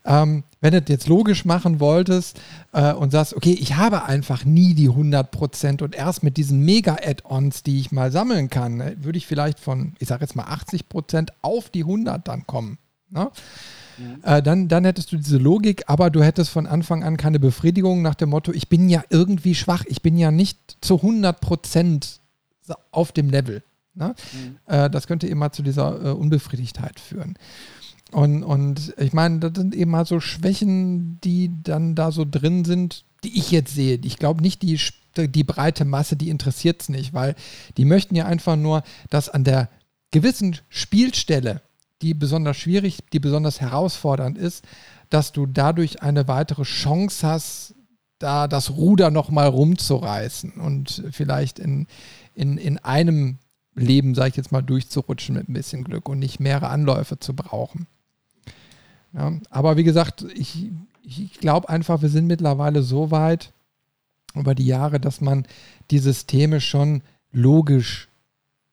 Ähm, 0.05 0.43
wenn 0.61 0.73
du 0.73 0.81
das 0.81 0.89
jetzt 0.89 1.07
logisch 1.07 1.45
machen 1.45 1.79
wolltest 1.79 2.39
äh, 2.73 2.93
und 2.93 3.11
sagst, 3.11 3.35
okay, 3.35 3.53
ich 3.53 3.75
habe 3.75 4.05
einfach 4.05 4.45
nie 4.45 4.73
die 4.73 4.89
100% 4.89 5.83
und 5.83 5.95
erst 5.95 6.23
mit 6.23 6.37
diesen 6.37 6.63
Mega-Add-ons, 6.65 7.63
die 7.63 7.79
ich 7.79 7.91
mal 7.91 8.11
sammeln 8.11 8.49
kann, 8.49 8.79
äh, 8.79 8.95
würde 8.99 9.17
ich 9.17 9.27
vielleicht 9.27 9.59
von, 9.59 9.93
ich 9.99 10.07
sage 10.07 10.21
jetzt 10.21 10.35
mal 10.35 10.45
80% 10.45 11.29
auf 11.41 11.69
die 11.69 11.81
100 11.81 12.27
dann 12.27 12.47
kommen. 12.47 12.77
Ne? 13.09 13.29
Mhm. 13.97 14.23
Äh, 14.23 14.41
dann, 14.41 14.67
dann 14.67 14.85
hättest 14.85 15.11
du 15.11 15.17
diese 15.17 15.37
Logik, 15.37 15.83
aber 15.87 16.09
du 16.09 16.23
hättest 16.23 16.49
von 16.49 16.65
Anfang 16.65 17.03
an 17.03 17.17
keine 17.17 17.39
Befriedigung 17.39 18.01
nach 18.01 18.15
dem 18.15 18.29
Motto, 18.29 18.51
ich 18.51 18.69
bin 18.69 18.89
ja 18.89 19.03
irgendwie 19.09 19.55
schwach, 19.55 19.83
ich 19.87 20.01
bin 20.01 20.17
ja 20.17 20.31
nicht 20.31 20.77
zu 20.81 20.95
100% 20.95 22.19
auf 22.91 23.11
dem 23.11 23.29
Level. 23.29 23.63
Ne? 23.93 24.15
Mhm. 24.33 24.57
Äh, 24.67 24.89
das 24.89 25.07
könnte 25.07 25.27
eben 25.27 25.39
mal 25.39 25.51
zu 25.51 25.63
dieser 25.63 26.05
äh, 26.05 26.09
Unbefriedigtheit 26.11 26.99
führen. 26.99 27.37
Und, 28.11 28.43
und 28.43 28.93
ich 28.97 29.13
meine, 29.13 29.39
das 29.39 29.53
sind 29.55 29.73
eben 29.73 29.91
mal 29.91 30.05
so 30.05 30.19
Schwächen, 30.19 31.19
die 31.21 31.51
dann 31.63 31.95
da 31.95 32.11
so 32.11 32.25
drin 32.29 32.65
sind, 32.65 33.05
die 33.23 33.37
ich 33.37 33.51
jetzt 33.51 33.73
sehe. 33.73 33.99
Ich 34.03 34.17
glaube 34.17 34.41
nicht, 34.41 34.61
die, 34.61 34.79
die 35.15 35.43
breite 35.43 35.85
Masse, 35.85 36.15
die 36.15 36.29
interessiert 36.29 36.81
es 36.81 36.89
nicht, 36.89 37.13
weil 37.13 37.35
die 37.77 37.85
möchten 37.85 38.15
ja 38.15 38.25
einfach 38.25 38.55
nur, 38.55 38.83
dass 39.09 39.29
an 39.29 39.43
der 39.43 39.69
gewissen 40.11 40.57
Spielstelle, 40.69 41.61
die 42.01 42.13
besonders 42.13 42.57
schwierig, 42.57 42.99
die 43.13 43.19
besonders 43.19 43.61
herausfordernd 43.61 44.37
ist, 44.37 44.65
dass 45.09 45.31
du 45.31 45.45
dadurch 45.45 46.01
eine 46.01 46.27
weitere 46.27 46.63
Chance 46.63 47.27
hast, 47.27 47.75
da 48.19 48.47
das 48.47 48.71
Ruder 48.71 49.09
nochmal 49.09 49.47
rumzureißen 49.47 50.53
und 50.53 51.03
vielleicht 51.11 51.59
in, 51.59 51.87
in, 52.35 52.57
in 52.57 52.77
einem 52.79 53.39
Leben, 53.73 54.15
sage 54.15 54.29
ich 54.29 54.35
jetzt 54.35 54.51
mal, 54.51 54.61
durchzurutschen 54.61 55.35
mit 55.35 55.49
ein 55.49 55.53
bisschen 55.53 55.83
Glück 55.83 56.09
und 56.09 56.19
nicht 56.19 56.39
mehrere 56.39 56.69
Anläufe 56.69 57.19
zu 57.19 57.35
brauchen. 57.35 57.87
Ja, 59.13 59.33
aber 59.49 59.77
wie 59.77 59.83
gesagt, 59.83 60.25
ich, 60.33 60.71
ich 61.03 61.33
glaube 61.39 61.69
einfach, 61.69 62.01
wir 62.01 62.09
sind 62.09 62.27
mittlerweile 62.27 62.81
so 62.81 63.11
weit 63.11 63.51
über 64.35 64.55
die 64.55 64.65
Jahre, 64.65 64.99
dass 64.99 65.21
man 65.21 65.45
die 65.89 65.99
Systeme 65.99 66.61
schon 66.61 67.03
logisch 67.31 68.07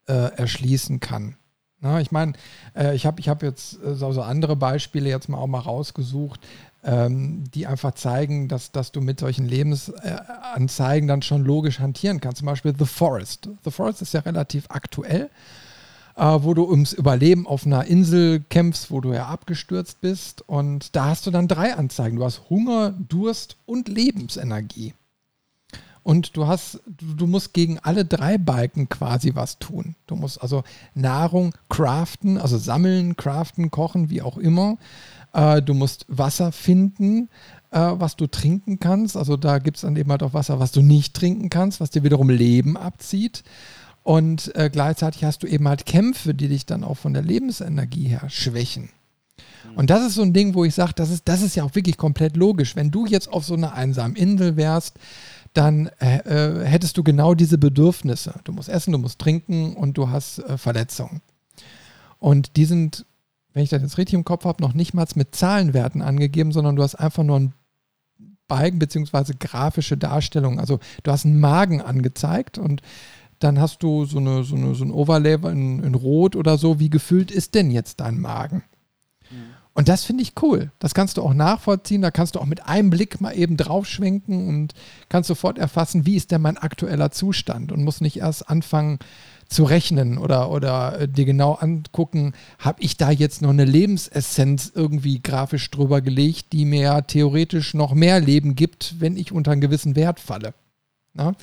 äh, 0.06 0.36
erschließen 0.36 1.00
kann. 1.00 1.36
Na, 1.80 2.00
ich 2.00 2.10
meine, 2.10 2.32
äh, 2.74 2.94
ich 2.94 3.06
habe 3.06 3.20
ich 3.20 3.28
hab 3.28 3.42
jetzt 3.42 3.82
äh, 3.82 3.94
so, 3.94 4.22
andere 4.22 4.56
Beispiele 4.56 5.08
jetzt 5.08 5.28
mal 5.28 5.38
auch 5.38 5.46
mal 5.46 5.60
rausgesucht, 5.60 6.40
ähm, 6.82 7.44
die 7.54 7.66
einfach 7.66 7.94
zeigen, 7.94 8.48
dass, 8.48 8.72
dass 8.72 8.90
du 8.90 9.00
mit 9.00 9.20
solchen 9.20 9.46
Lebensanzeigen 9.46 11.08
dann 11.08 11.22
schon 11.22 11.44
logisch 11.44 11.78
hantieren 11.78 12.20
kannst. 12.20 12.38
Zum 12.38 12.46
Beispiel 12.46 12.74
The 12.76 12.86
Forest. 12.86 13.48
The 13.64 13.70
Forest 13.70 14.02
ist 14.02 14.14
ja 14.14 14.20
relativ 14.20 14.66
aktuell 14.70 15.30
äh, 16.18 16.42
wo 16.42 16.52
du 16.52 16.68
ums 16.68 16.92
Überleben 16.92 17.46
auf 17.46 17.64
einer 17.64 17.84
Insel 17.84 18.40
kämpfst, 18.40 18.90
wo 18.90 19.00
du 19.00 19.12
ja 19.12 19.26
abgestürzt 19.28 20.00
bist. 20.00 20.42
Und 20.46 20.96
da 20.96 21.06
hast 21.06 21.26
du 21.26 21.30
dann 21.30 21.48
drei 21.48 21.74
Anzeigen. 21.74 22.16
Du 22.16 22.24
hast 22.24 22.50
Hunger, 22.50 22.90
Durst 22.90 23.56
und 23.66 23.88
Lebensenergie. 23.88 24.94
Und 26.02 26.36
du 26.36 26.46
hast, 26.46 26.80
du, 26.86 27.26
musst 27.26 27.52
gegen 27.52 27.78
alle 27.80 28.04
drei 28.04 28.38
Balken 28.38 28.88
quasi 28.88 29.34
was 29.34 29.58
tun. 29.58 29.94
Du 30.06 30.16
musst 30.16 30.40
also 30.40 30.64
Nahrung 30.94 31.54
craften, 31.68 32.38
also 32.38 32.56
sammeln, 32.56 33.16
craften, 33.16 33.70
kochen, 33.70 34.08
wie 34.08 34.22
auch 34.22 34.38
immer. 34.38 34.78
Äh, 35.34 35.60
du 35.60 35.74
musst 35.74 36.06
Wasser 36.08 36.50
finden, 36.50 37.28
äh, 37.70 37.78
was 37.78 38.16
du 38.16 38.26
trinken 38.26 38.80
kannst. 38.80 39.16
Also 39.16 39.36
da 39.36 39.58
gibt 39.58 39.76
es 39.76 39.82
dann 39.82 39.96
eben 39.96 40.10
halt 40.10 40.22
auch 40.22 40.34
Wasser, 40.34 40.58
was 40.58 40.72
du 40.72 40.80
nicht 40.80 41.14
trinken 41.14 41.50
kannst, 41.50 41.78
was 41.78 41.90
dir 41.90 42.02
wiederum 42.02 42.30
Leben 42.30 42.76
abzieht. 42.76 43.44
Und 44.08 44.56
äh, 44.56 44.70
gleichzeitig 44.70 45.22
hast 45.24 45.42
du 45.42 45.46
eben 45.46 45.68
halt 45.68 45.84
Kämpfe, 45.84 46.32
die 46.32 46.48
dich 46.48 46.64
dann 46.64 46.82
auch 46.82 46.94
von 46.94 47.12
der 47.12 47.20
Lebensenergie 47.20 48.08
her 48.08 48.30
schwächen. 48.30 48.88
Und 49.76 49.90
das 49.90 50.02
ist 50.02 50.14
so 50.14 50.22
ein 50.22 50.32
Ding, 50.32 50.54
wo 50.54 50.64
ich 50.64 50.74
sage, 50.74 50.94
das 50.96 51.10
ist, 51.10 51.28
das 51.28 51.42
ist 51.42 51.56
ja 51.56 51.64
auch 51.64 51.74
wirklich 51.74 51.98
komplett 51.98 52.34
logisch. 52.34 52.74
Wenn 52.74 52.90
du 52.90 53.04
jetzt 53.04 53.30
auf 53.30 53.44
so 53.44 53.52
einer 53.52 53.74
einsamen 53.74 54.16
Insel 54.16 54.56
wärst, 54.56 54.96
dann 55.52 55.90
äh, 56.00 56.20
äh, 56.20 56.64
hättest 56.64 56.96
du 56.96 57.02
genau 57.02 57.34
diese 57.34 57.58
Bedürfnisse. 57.58 58.40
Du 58.44 58.52
musst 58.52 58.70
essen, 58.70 58.92
du 58.92 58.98
musst 58.98 59.18
trinken 59.18 59.76
und 59.76 59.98
du 59.98 60.08
hast 60.08 60.38
äh, 60.38 60.56
Verletzungen. 60.56 61.20
Und 62.18 62.56
die 62.56 62.64
sind, 62.64 63.04
wenn 63.52 63.62
ich 63.62 63.68
das 63.68 63.82
jetzt 63.82 63.98
richtig 63.98 64.14
im 64.14 64.24
Kopf 64.24 64.46
habe, 64.46 64.62
noch 64.62 64.72
nicht 64.72 64.94
mal 64.94 65.06
mit 65.16 65.34
Zahlenwerten 65.34 66.00
angegeben, 66.00 66.52
sondern 66.52 66.76
du 66.76 66.82
hast 66.82 66.94
einfach 66.94 67.24
nur 67.24 67.40
ein 67.40 67.52
Balken 68.46 68.78
bzw. 68.78 69.34
grafische 69.38 69.98
Darstellung. 69.98 70.58
Also 70.58 70.80
du 71.02 71.12
hast 71.12 71.26
einen 71.26 71.40
Magen 71.40 71.82
angezeigt 71.82 72.56
und 72.56 72.80
dann 73.38 73.60
hast 73.60 73.82
du 73.82 74.04
so, 74.04 74.18
eine, 74.18 74.44
so, 74.44 74.56
eine, 74.56 74.74
so 74.74 74.84
ein 74.84 74.90
Overlay 74.90 75.34
in, 75.50 75.82
in 75.82 75.94
Rot 75.94 76.36
oder 76.36 76.58
so. 76.58 76.78
Wie 76.78 76.90
gefüllt 76.90 77.30
ist 77.30 77.54
denn 77.54 77.70
jetzt 77.70 78.00
dein 78.00 78.20
Magen? 78.20 78.64
Mhm. 79.30 79.54
Und 79.74 79.88
das 79.88 80.04
finde 80.04 80.22
ich 80.22 80.32
cool. 80.42 80.72
Das 80.80 80.92
kannst 80.92 81.16
du 81.16 81.22
auch 81.22 81.34
nachvollziehen. 81.34 82.02
Da 82.02 82.10
kannst 82.10 82.34
du 82.34 82.40
auch 82.40 82.46
mit 82.46 82.66
einem 82.66 82.90
Blick 82.90 83.20
mal 83.20 83.30
eben 83.32 83.56
draufschwenken 83.56 84.48
und 84.48 84.74
kannst 85.08 85.28
sofort 85.28 85.56
erfassen, 85.56 86.04
wie 86.04 86.16
ist 86.16 86.32
denn 86.32 86.42
mein 86.42 86.58
aktueller 86.58 87.12
Zustand 87.12 87.70
und 87.70 87.84
muss 87.84 88.00
nicht 88.00 88.18
erst 88.18 88.50
anfangen 88.50 88.98
zu 89.48 89.64
rechnen 89.64 90.18
oder, 90.18 90.50
oder 90.50 91.00
äh, 91.00 91.08
dir 91.08 91.24
genau 91.24 91.54
angucken, 91.54 92.34
habe 92.58 92.82
ich 92.82 92.96
da 92.96 93.10
jetzt 93.10 93.40
noch 93.40 93.50
eine 93.50 93.64
Lebensessenz 93.64 94.72
irgendwie 94.74 95.22
grafisch 95.22 95.70
drüber 95.70 96.00
gelegt, 96.00 96.52
die 96.52 96.64
mir 96.64 97.04
theoretisch 97.06 97.72
noch 97.72 97.94
mehr 97.94 98.20
Leben 98.20 98.56
gibt, 98.56 98.96
wenn 98.98 99.16
ich 99.16 99.32
unter 99.32 99.52
einen 99.52 99.60
gewissen 99.60 99.96
Wert 99.96 100.20
falle. 100.20 100.54
Na? 101.14 101.34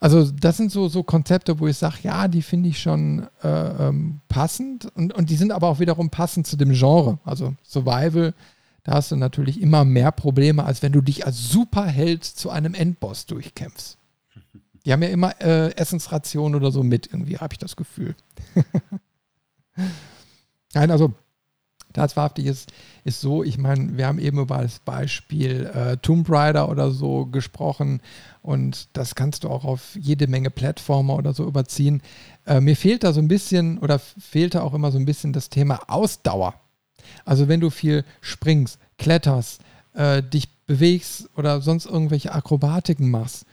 Also 0.00 0.30
das 0.30 0.56
sind 0.56 0.70
so, 0.70 0.88
so 0.88 1.02
Konzepte, 1.02 1.58
wo 1.60 1.66
ich 1.66 1.76
sage, 1.76 1.98
ja, 2.02 2.28
die 2.28 2.42
finde 2.42 2.68
ich 2.68 2.80
schon 2.80 3.26
äh, 3.42 3.48
ähm, 3.88 4.20
passend 4.28 4.86
und, 4.94 5.14
und 5.14 5.30
die 5.30 5.36
sind 5.36 5.52
aber 5.52 5.68
auch 5.68 5.80
wiederum 5.80 6.10
passend 6.10 6.46
zu 6.46 6.56
dem 6.56 6.72
Genre. 6.72 7.18
Also 7.24 7.54
Survival, 7.62 8.34
da 8.82 8.92
hast 8.92 9.12
du 9.12 9.16
natürlich 9.16 9.60
immer 9.60 9.84
mehr 9.84 10.12
Probleme, 10.12 10.64
als 10.64 10.82
wenn 10.82 10.92
du 10.92 11.00
dich 11.00 11.26
als 11.26 11.48
Superheld 11.48 12.24
zu 12.24 12.50
einem 12.50 12.74
Endboss 12.74 13.26
durchkämpfst. 13.26 13.96
Die 14.84 14.92
haben 14.92 15.02
ja 15.02 15.08
immer 15.08 15.40
äh, 15.40 15.74
Essensrationen 15.76 16.54
oder 16.54 16.70
so 16.70 16.82
mit, 16.82 17.06
irgendwie 17.06 17.38
habe 17.38 17.54
ich 17.54 17.58
das 17.58 17.74
Gefühl. 17.74 18.14
Nein, 20.74 20.90
also 20.90 21.14
Tatsächlich 21.94 22.46
ist, 22.46 22.72
ist 23.04 23.20
so, 23.20 23.44
ich 23.44 23.56
meine, 23.56 23.96
wir 23.96 24.06
haben 24.06 24.18
eben 24.18 24.40
über 24.40 24.58
das 24.58 24.80
Beispiel 24.80 25.66
äh, 25.66 25.96
Tomb 25.98 26.28
Raider 26.28 26.68
oder 26.68 26.90
so 26.90 27.26
gesprochen 27.26 28.00
und 28.42 28.88
das 28.94 29.14
kannst 29.14 29.44
du 29.44 29.48
auch 29.48 29.64
auf 29.64 29.96
jede 29.98 30.26
Menge 30.26 30.50
Plattformer 30.50 31.14
oder 31.14 31.32
so 31.32 31.46
überziehen. 31.46 32.02
Äh, 32.46 32.60
mir 32.60 32.76
fehlt 32.76 33.04
da 33.04 33.12
so 33.12 33.20
ein 33.20 33.28
bisschen 33.28 33.78
oder 33.78 34.00
fehlte 34.00 34.64
auch 34.64 34.74
immer 34.74 34.90
so 34.90 34.98
ein 34.98 35.04
bisschen 35.06 35.32
das 35.32 35.50
Thema 35.50 35.82
Ausdauer. 35.86 36.54
Also 37.24 37.46
wenn 37.46 37.60
du 37.60 37.70
viel 37.70 38.04
springst, 38.20 38.78
kletterst, 38.98 39.60
äh, 39.94 40.20
dich 40.20 40.48
bewegst 40.66 41.30
oder 41.36 41.60
sonst 41.60 41.86
irgendwelche 41.86 42.32
Akrobatiken 42.32 43.08
machst, 43.08 43.46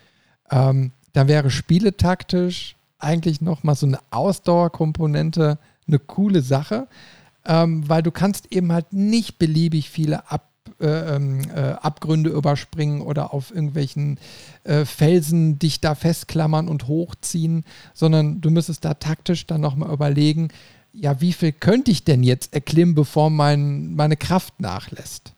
ähm, 0.49 0.93
dann 1.13 1.27
wäre 1.27 1.51
spieletaktisch 1.51 2.75
eigentlich 2.97 3.39
nochmal 3.39 3.75
so 3.75 3.85
eine 3.85 3.99
Ausdauerkomponente 4.09 5.59
eine 5.87 5.99
coole 5.99 6.41
Sache 6.41 6.87
ähm, 7.45 7.87
weil 7.87 8.03
du 8.03 8.11
kannst 8.11 8.51
eben 8.51 8.71
halt 8.71 8.93
nicht 8.93 9.39
beliebig 9.39 9.89
viele 9.89 10.29
Ab, 10.31 10.49
äh, 10.79 11.15
ähm, 11.15 11.41
äh, 11.53 11.73
Abgründe 11.73 12.29
überspringen 12.29 13.01
oder 13.01 13.33
auf 13.33 13.53
irgendwelchen 13.53 14.19
äh, 14.63 14.85
Felsen 14.85 15.59
dich 15.59 15.81
da 15.81 15.95
festklammern 15.95 16.67
und 16.67 16.87
hochziehen, 16.87 17.65
sondern 17.93 18.41
du 18.41 18.51
müsstest 18.51 18.85
da 18.85 18.93
taktisch 18.93 19.47
dann 19.47 19.61
nochmal 19.61 19.91
überlegen, 19.91 20.49
ja, 20.93 21.21
wie 21.21 21.33
viel 21.33 21.51
könnte 21.51 21.91
ich 21.91 22.03
denn 22.03 22.23
jetzt 22.23 22.53
erklimmen, 22.53 22.95
bevor 22.95 23.29
mein, 23.29 23.93
meine 23.95 24.17
Kraft 24.17 24.59
nachlässt? 24.59 25.33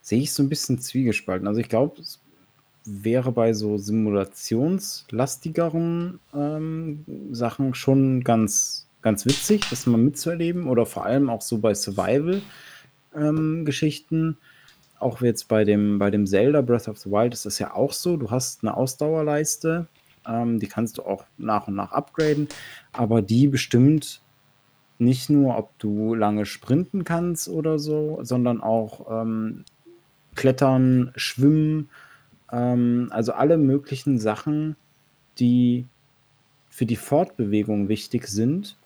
Sehe 0.00 0.22
ich 0.22 0.32
so 0.32 0.42
ein 0.42 0.48
bisschen 0.48 0.80
zwiegespalten. 0.80 1.46
Also 1.46 1.60
ich 1.60 1.68
glaube, 1.68 2.00
es 2.00 2.18
wäre 2.84 3.32
bei 3.32 3.52
so 3.52 3.76
simulationslastigeren 3.78 6.18
ähm, 6.34 7.04
Sachen 7.30 7.74
schon 7.74 8.24
ganz 8.24 8.86
ganz 9.02 9.26
witzig, 9.26 9.68
das 9.68 9.86
mal 9.86 9.98
mitzuerleben 9.98 10.68
oder 10.68 10.86
vor 10.86 11.04
allem 11.04 11.28
auch 11.28 11.42
so 11.42 11.58
bei 11.58 11.74
Survival-Geschichten. 11.74 14.16
Ähm, 14.16 14.36
auch 14.98 15.20
jetzt 15.20 15.48
bei 15.48 15.64
dem, 15.64 15.98
bei 15.98 16.10
dem 16.10 16.26
Zelda 16.26 16.62
Breath 16.62 16.88
of 16.88 16.96
the 16.98 17.10
Wild 17.10 17.34
ist 17.34 17.44
das 17.44 17.58
ja 17.58 17.74
auch 17.74 17.92
so. 17.92 18.16
Du 18.16 18.30
hast 18.30 18.62
eine 18.62 18.74
Ausdauerleiste, 18.76 19.88
ähm, 20.26 20.60
die 20.60 20.68
kannst 20.68 20.96
du 20.98 21.02
auch 21.02 21.24
nach 21.36 21.68
und 21.68 21.74
nach 21.74 21.92
upgraden, 21.92 22.48
aber 22.92 23.20
die 23.20 23.48
bestimmt 23.48 24.22
nicht 24.98 25.28
nur, 25.28 25.58
ob 25.58 25.78
du 25.78 26.14
lange 26.14 26.46
sprinten 26.46 27.04
kannst 27.04 27.48
oder 27.48 27.78
so, 27.80 28.20
sondern 28.22 28.60
auch 28.60 29.22
ähm, 29.22 29.64
klettern, 30.36 31.12
schwimmen, 31.16 31.88
ähm, 32.52 33.08
also 33.10 33.32
alle 33.32 33.58
möglichen 33.58 34.20
Sachen, 34.20 34.76
die 35.38 35.86
für 36.70 36.86
die 36.86 36.96
Fortbewegung 36.96 37.88
wichtig 37.88 38.28
sind, 38.28 38.76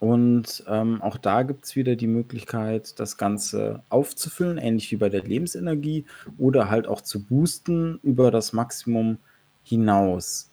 und 0.00 0.64
ähm, 0.68 1.02
auch 1.02 1.16
da 1.16 1.42
gibt 1.42 1.64
es 1.64 1.74
wieder 1.74 1.96
die 1.96 2.06
Möglichkeit, 2.06 3.00
das 3.00 3.16
Ganze 3.16 3.82
aufzufüllen, 3.88 4.56
ähnlich 4.56 4.92
wie 4.92 4.96
bei 4.96 5.08
der 5.08 5.24
Lebensenergie, 5.24 6.04
oder 6.38 6.70
halt 6.70 6.86
auch 6.86 7.00
zu 7.00 7.24
boosten 7.24 7.98
über 8.02 8.30
das 8.30 8.52
Maximum 8.52 9.18
hinaus. 9.64 10.52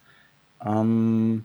Ähm, 0.64 1.44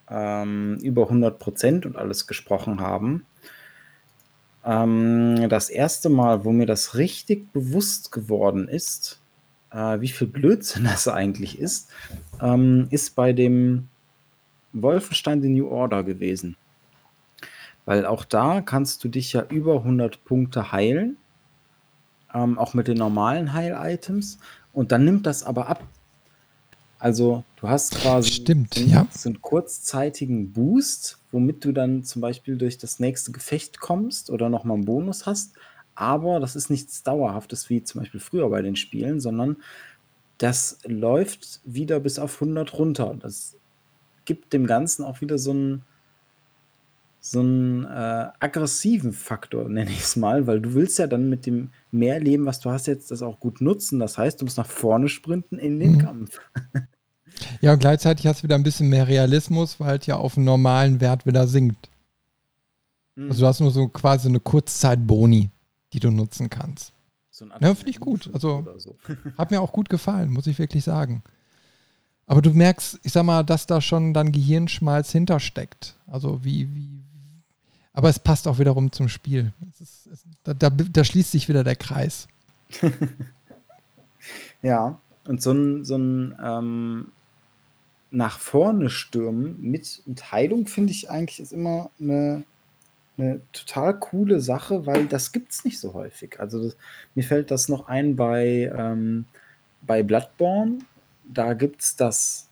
ähm, 0.10 0.80
über 0.82 1.04
100 1.04 1.38
Prozent 1.38 1.86
und 1.86 1.96
alles 1.96 2.28
gesprochen 2.28 2.82
haben, 2.82 3.26
ähm, 4.68 5.48
das 5.50 5.70
erste 5.70 6.10
Mal, 6.10 6.44
wo 6.44 6.52
mir 6.52 6.66
das 6.66 6.96
richtig 6.96 7.52
bewusst 7.54 8.12
geworden 8.12 8.68
ist, 8.68 9.22
äh, 9.72 10.02
wie 10.02 10.10
viel 10.10 10.28
Blödsinn 10.28 10.84
das 10.92 11.08
eigentlich 11.08 11.58
ist, 11.58 11.90
ähm, 12.42 12.88
ist 12.92 13.16
bei 13.16 13.32
dem 13.32 13.88
Wolfenstein 14.74 15.42
The 15.42 15.50
New 15.50 15.70
Order 15.70 16.04
gewesen. 16.04 16.58
Weil 17.86 18.06
auch 18.06 18.26
da 18.26 18.60
kannst 18.60 19.04
du 19.06 19.08
dich 19.08 19.32
ja 19.32 19.46
über 19.50 19.76
100 19.78 20.26
Punkte 20.26 20.74
heilen, 20.74 21.16
ähm, 22.34 22.60
auch 22.60 22.74
mit 22.74 22.90
den 22.90 22.98
normalen 22.98 23.54
Heil-Items. 23.54 24.40
Und 24.74 24.92
dann 24.92 25.06
nimmt 25.06 25.26
das 25.26 25.44
aber 25.44 25.70
ab. 25.70 25.82
Also 27.00 27.46
du 27.62 27.70
hast 27.70 27.96
quasi 27.96 28.32
Stimmt, 28.32 28.76
einen, 28.76 28.90
ja. 28.90 29.08
so 29.12 29.30
einen 29.30 29.42
kurzzeitigen 29.42 30.52
Boost, 30.52 31.17
womit 31.38 31.64
du 31.64 31.72
dann 31.72 32.04
zum 32.04 32.20
Beispiel 32.20 32.58
durch 32.58 32.80
das 32.80 33.00
nächste 33.00 33.32
Gefecht 33.32 33.80
kommst 33.80 34.32
oder 34.32 34.50
nochmal 34.50 34.78
einen 34.78 34.86
Bonus 34.86 35.28
hast. 35.28 35.54
Aber 35.94 36.40
das 36.40 36.56
ist 36.56 36.72
nichts 36.72 37.04
Dauerhaftes 37.04 37.70
wie 37.70 37.84
zum 37.84 38.02
Beispiel 38.02 38.20
früher 38.20 38.50
bei 38.50 38.64
den 38.64 38.76
Spielen, 38.76 39.20
sondern 39.20 39.58
das 40.40 40.80
läuft 40.84 41.62
wieder 41.64 42.00
bis 42.00 42.18
auf 42.18 42.42
100 42.42 42.74
runter. 42.74 43.16
Das 43.20 43.56
gibt 44.26 44.52
dem 44.52 44.66
Ganzen 44.66 45.06
auch 45.06 45.22
wieder 45.22 45.38
so 45.38 45.52
einen, 45.52 45.84
so 47.20 47.42
einen 47.42 47.86
äh, 47.86 48.30
aggressiven 48.40 49.14
Faktor, 49.14 49.70
nenne 49.70 49.92
ich 49.92 50.02
es 50.02 50.16
mal, 50.16 50.48
weil 50.48 50.60
du 50.60 50.74
willst 50.74 50.98
ja 50.98 51.06
dann 51.06 51.30
mit 51.30 51.46
dem 51.46 51.70
Mehrleben, 51.92 52.48
was 52.48 52.62
du 52.62 52.72
hast 52.72 52.88
jetzt, 52.88 53.12
das 53.12 53.22
auch 53.22 53.40
gut 53.40 53.62
nutzen. 53.62 54.00
Das 54.00 54.18
heißt, 54.18 54.42
du 54.42 54.46
musst 54.46 54.58
nach 54.58 54.66
vorne 54.66 55.08
sprinten 55.08 55.60
in 55.60 55.80
den 55.80 55.94
mhm. 55.94 56.00
Kampf. 56.00 56.40
Ja, 57.62 57.74
und 57.74 57.80
gleichzeitig 57.80 58.28
hast 58.28 58.40
du 58.40 58.44
wieder 58.44 58.56
ein 58.56 58.64
bisschen 58.64 58.90
mehr 58.90 59.08
Realismus, 59.08 59.80
weil 59.80 59.88
halt 59.88 60.08
ja 60.08 60.18
auf 60.18 60.38
einen 60.38 60.46
normalen 60.46 61.02
Wert 61.02 61.26
wieder 61.26 61.48
sinkt. 61.48 61.90
Mhm. 63.16 63.30
Also 63.30 63.42
du 63.42 63.48
hast 63.48 63.60
nur 63.60 63.72
so 63.72 63.88
quasi 63.88 64.28
eine 64.28 64.40
Kurzzeit-Boni, 64.40 65.50
die 65.94 66.00
du 66.00 66.12
nutzen 66.12 66.50
kannst. 66.50 66.94
So 67.32 67.46
ja, 67.46 67.76
finde 67.76 67.90
ich 67.90 68.00
gut. 68.00 68.30
Also 68.34 68.66
so. 68.78 68.96
hat 69.38 69.52
mir 69.52 69.62
auch 69.62 69.72
gut 69.72 69.90
gefallen, 69.90 70.32
muss 70.32 70.48
ich 70.48 70.58
wirklich 70.58 70.84
sagen. 70.84 71.24
Aber 72.26 72.42
du 72.42 72.52
merkst, 72.52 73.00
ich 73.04 73.14
sag 73.14 73.24
mal, 73.24 73.44
dass 73.44 73.68
da 73.68 73.80
schon 73.80 74.14
dann 74.14 74.32
Gehirnschmalz 74.32 75.12
hintersteckt. 75.12 75.96
Also 76.08 76.44
wie, 76.44 76.74
wie, 76.76 76.90
aber 77.94 78.10
es 78.10 78.20
passt 78.20 78.48
auch 78.48 78.60
wiederum 78.60 78.92
zum 78.92 79.08
Spiel. 79.08 79.54
Ist, 79.80 80.08
es, 80.08 80.26
da, 80.44 80.54
da, 80.54 80.70
da, 80.70 81.04
schließt 81.04 81.32
sich 81.32 81.48
wieder 81.48 81.64
der 81.64 81.76
Kreis. 81.76 82.28
ja, 84.62 85.00
und 85.26 85.42
so 85.42 85.52
ein, 85.52 85.86
so 85.86 85.96
ein 85.96 86.36
ähm, 86.44 87.12
nach 88.18 88.40
vorne 88.40 88.90
stürmen 88.90 89.62
mit 89.62 90.02
Heilung 90.32 90.66
finde 90.66 90.92
ich 90.92 91.12
eigentlich 91.12 91.40
ist 91.40 91.54
immer 91.54 91.92
eine 92.00 92.44
eine 93.20 93.42
total 93.52 94.00
coole 94.00 94.40
Sache, 94.40 94.86
weil 94.86 95.06
das 95.06 95.32
gibt 95.32 95.52
es 95.52 95.66
nicht 95.66 95.80
so 95.80 95.94
häufig. 95.94 96.40
Also 96.40 96.64
das, 96.64 96.78
mir 97.16 97.24
fällt 97.24 97.50
das 97.50 97.68
noch 97.68 97.88
ein 97.88 98.16
bei, 98.16 98.72
ähm, 98.78 99.26
bei 99.82 100.04
Bloodborne. 100.04 100.80
Da 101.24 101.54
gibt 101.54 101.82
es 101.82 101.96
das 101.96 102.48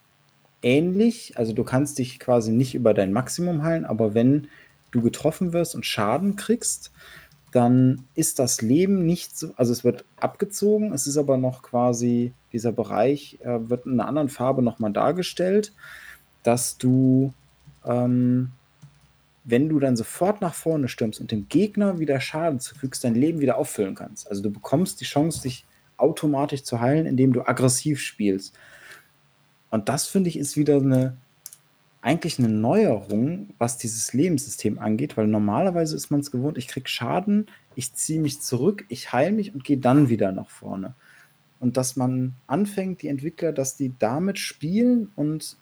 ähnlich. 0.63 1.37
Also 1.37 1.53
du 1.53 1.63
kannst 1.63 1.99
dich 1.99 2.19
quasi 2.19 2.51
nicht 2.51 2.73
über 2.73 2.95
dein 2.95 3.13
Maximum 3.13 3.61
heilen, 3.61 3.85
aber 3.85 4.15
wenn 4.15 4.47
du 4.89 5.01
getroffen 5.01 5.53
wirst 5.53 5.75
und 5.75 5.85
Schaden 5.85 6.35
kriegst, 6.35 6.91
dann 7.55 8.05
ist 8.15 8.39
das 8.39 8.61
Leben 8.61 9.05
nicht 9.05 9.37
so, 9.37 9.53
also 9.55 9.71
es 9.71 9.83
wird 9.83 10.03
abgezogen, 10.19 10.91
es 10.93 11.07
ist 11.07 11.17
aber 11.17 11.37
noch 11.37 11.61
quasi, 11.61 12.33
dieser 12.51 12.71
Bereich 12.71 13.39
äh, 13.43 13.69
wird 13.69 13.85
in 13.85 13.93
einer 13.93 14.07
anderen 14.07 14.29
Farbe 14.29 14.61
nochmal 14.61 14.91
dargestellt, 14.91 15.71
dass 16.43 16.77
du 16.77 17.33
ähm, 17.85 18.51
wenn 19.45 19.69
du 19.69 19.79
dann 19.79 19.95
sofort 19.95 20.41
nach 20.41 20.55
vorne 20.55 20.87
stürmst 20.87 21.21
und 21.21 21.31
dem 21.31 21.47
Gegner 21.47 21.99
wieder 21.99 22.19
Schaden 22.19 22.59
zufügst, 22.59 23.03
dein 23.03 23.13
Leben 23.13 23.39
wieder 23.39 23.57
auffüllen 23.57 23.93
kannst. 23.93 24.27
Also 24.27 24.41
du 24.41 24.49
bekommst 24.49 24.99
die 24.99 25.05
Chance, 25.05 25.43
dich 25.43 25.65
automatisch 25.97 26.63
zu 26.63 26.81
heilen, 26.81 27.05
indem 27.05 27.31
du 27.31 27.47
aggressiv 27.47 28.01
spielst. 28.01 28.57
Und 29.69 29.87
das 29.87 30.07
finde 30.07 30.29
ich 30.29 30.39
ist 30.39 30.57
wieder 30.57 30.77
eine 30.77 31.15
eigentlich 32.05 32.37
eine 32.37 32.49
Neuerung, 32.49 33.49
was 33.57 33.79
dieses 33.79 34.13
Lebenssystem 34.13 34.77
angeht, 34.77 35.17
weil 35.17 35.25
normalerweise 35.25 35.95
ist 35.95 36.11
man 36.11 36.19
es 36.19 36.29
gewohnt, 36.29 36.55
ich 36.55 36.67
kriege 36.67 36.87
Schaden, 36.87 37.47
ich 37.73 37.95
ziehe 37.95 38.21
mich 38.21 38.41
zurück, 38.41 38.85
ich 38.89 39.11
heile 39.11 39.31
mich 39.31 39.55
und 39.55 39.63
gehe 39.63 39.79
dann 39.79 40.07
wieder 40.07 40.31
nach 40.31 40.51
vorne. 40.51 40.93
Und 41.59 41.77
dass 41.77 41.95
man 41.95 42.35
anfängt, 42.45 43.01
die 43.01 43.07
Entwickler, 43.07 43.53
dass 43.53 43.75
die 43.75 43.91
damit 43.97 44.37
spielen 44.37 45.11
und 45.15 45.57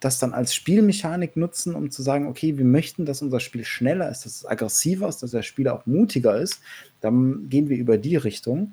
das 0.00 0.18
dann 0.18 0.32
als 0.32 0.54
Spielmechanik 0.54 1.36
nutzen, 1.36 1.74
um 1.74 1.90
zu 1.90 2.00
sagen, 2.00 2.28
okay, 2.28 2.56
wir 2.56 2.64
möchten, 2.64 3.04
dass 3.04 3.20
unser 3.20 3.40
Spiel 3.40 3.66
schneller 3.66 4.10
ist, 4.10 4.24
dass 4.24 4.36
es 4.36 4.46
aggressiver 4.46 5.06
ist, 5.06 5.22
dass 5.22 5.32
der 5.32 5.42
Spieler 5.42 5.74
auch 5.74 5.84
mutiger 5.84 6.34
ist, 6.34 6.62
dann 7.02 7.50
gehen 7.50 7.68
wir 7.68 7.76
über 7.76 7.98
die 7.98 8.16
Richtung. 8.16 8.72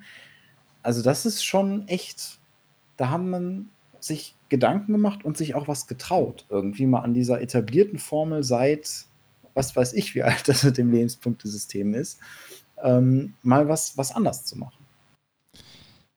Also 0.81 1.01
das 1.01 1.25
ist 1.25 1.43
schon 1.43 1.89
echt, 1.89 2.39
da 2.95 3.09
haben 3.09 3.29
man 3.29 3.69
sich 4.03 4.35
Gedanken 4.49 4.91
gemacht 4.91 5.23
und 5.23 5.37
sich 5.37 5.55
auch 5.55 5.67
was 5.67 5.87
getraut, 5.87 6.45
irgendwie 6.49 6.85
mal 6.85 7.01
an 7.01 7.13
dieser 7.13 7.41
etablierten 7.41 7.99
Formel 7.99 8.43
seit, 8.43 9.05
was 9.53 9.75
weiß 9.75 9.93
ich, 9.93 10.15
wie 10.15 10.23
alt 10.23 10.47
das 10.47 10.63
mit 10.63 10.77
dem 10.77 10.91
Lebenspunktesystem 10.91 11.93
ist, 11.93 12.19
ähm, 12.83 13.33
mal 13.43 13.67
was, 13.69 13.97
was 13.97 14.11
anders 14.11 14.45
zu 14.45 14.57
machen. 14.57 14.85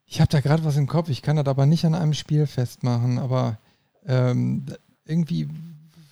Ich 0.06 0.20
habe 0.20 0.30
da 0.30 0.40
gerade 0.40 0.64
was 0.64 0.76
im 0.76 0.86
Kopf, 0.86 1.08
ich 1.08 1.22
kann 1.22 1.36
das 1.36 1.46
aber 1.46 1.66
nicht 1.66 1.84
an 1.84 1.94
einem 1.94 2.14
Spiel 2.14 2.46
festmachen, 2.46 3.18
aber 3.18 3.58
ähm, 4.06 4.64
irgendwie 5.04 5.48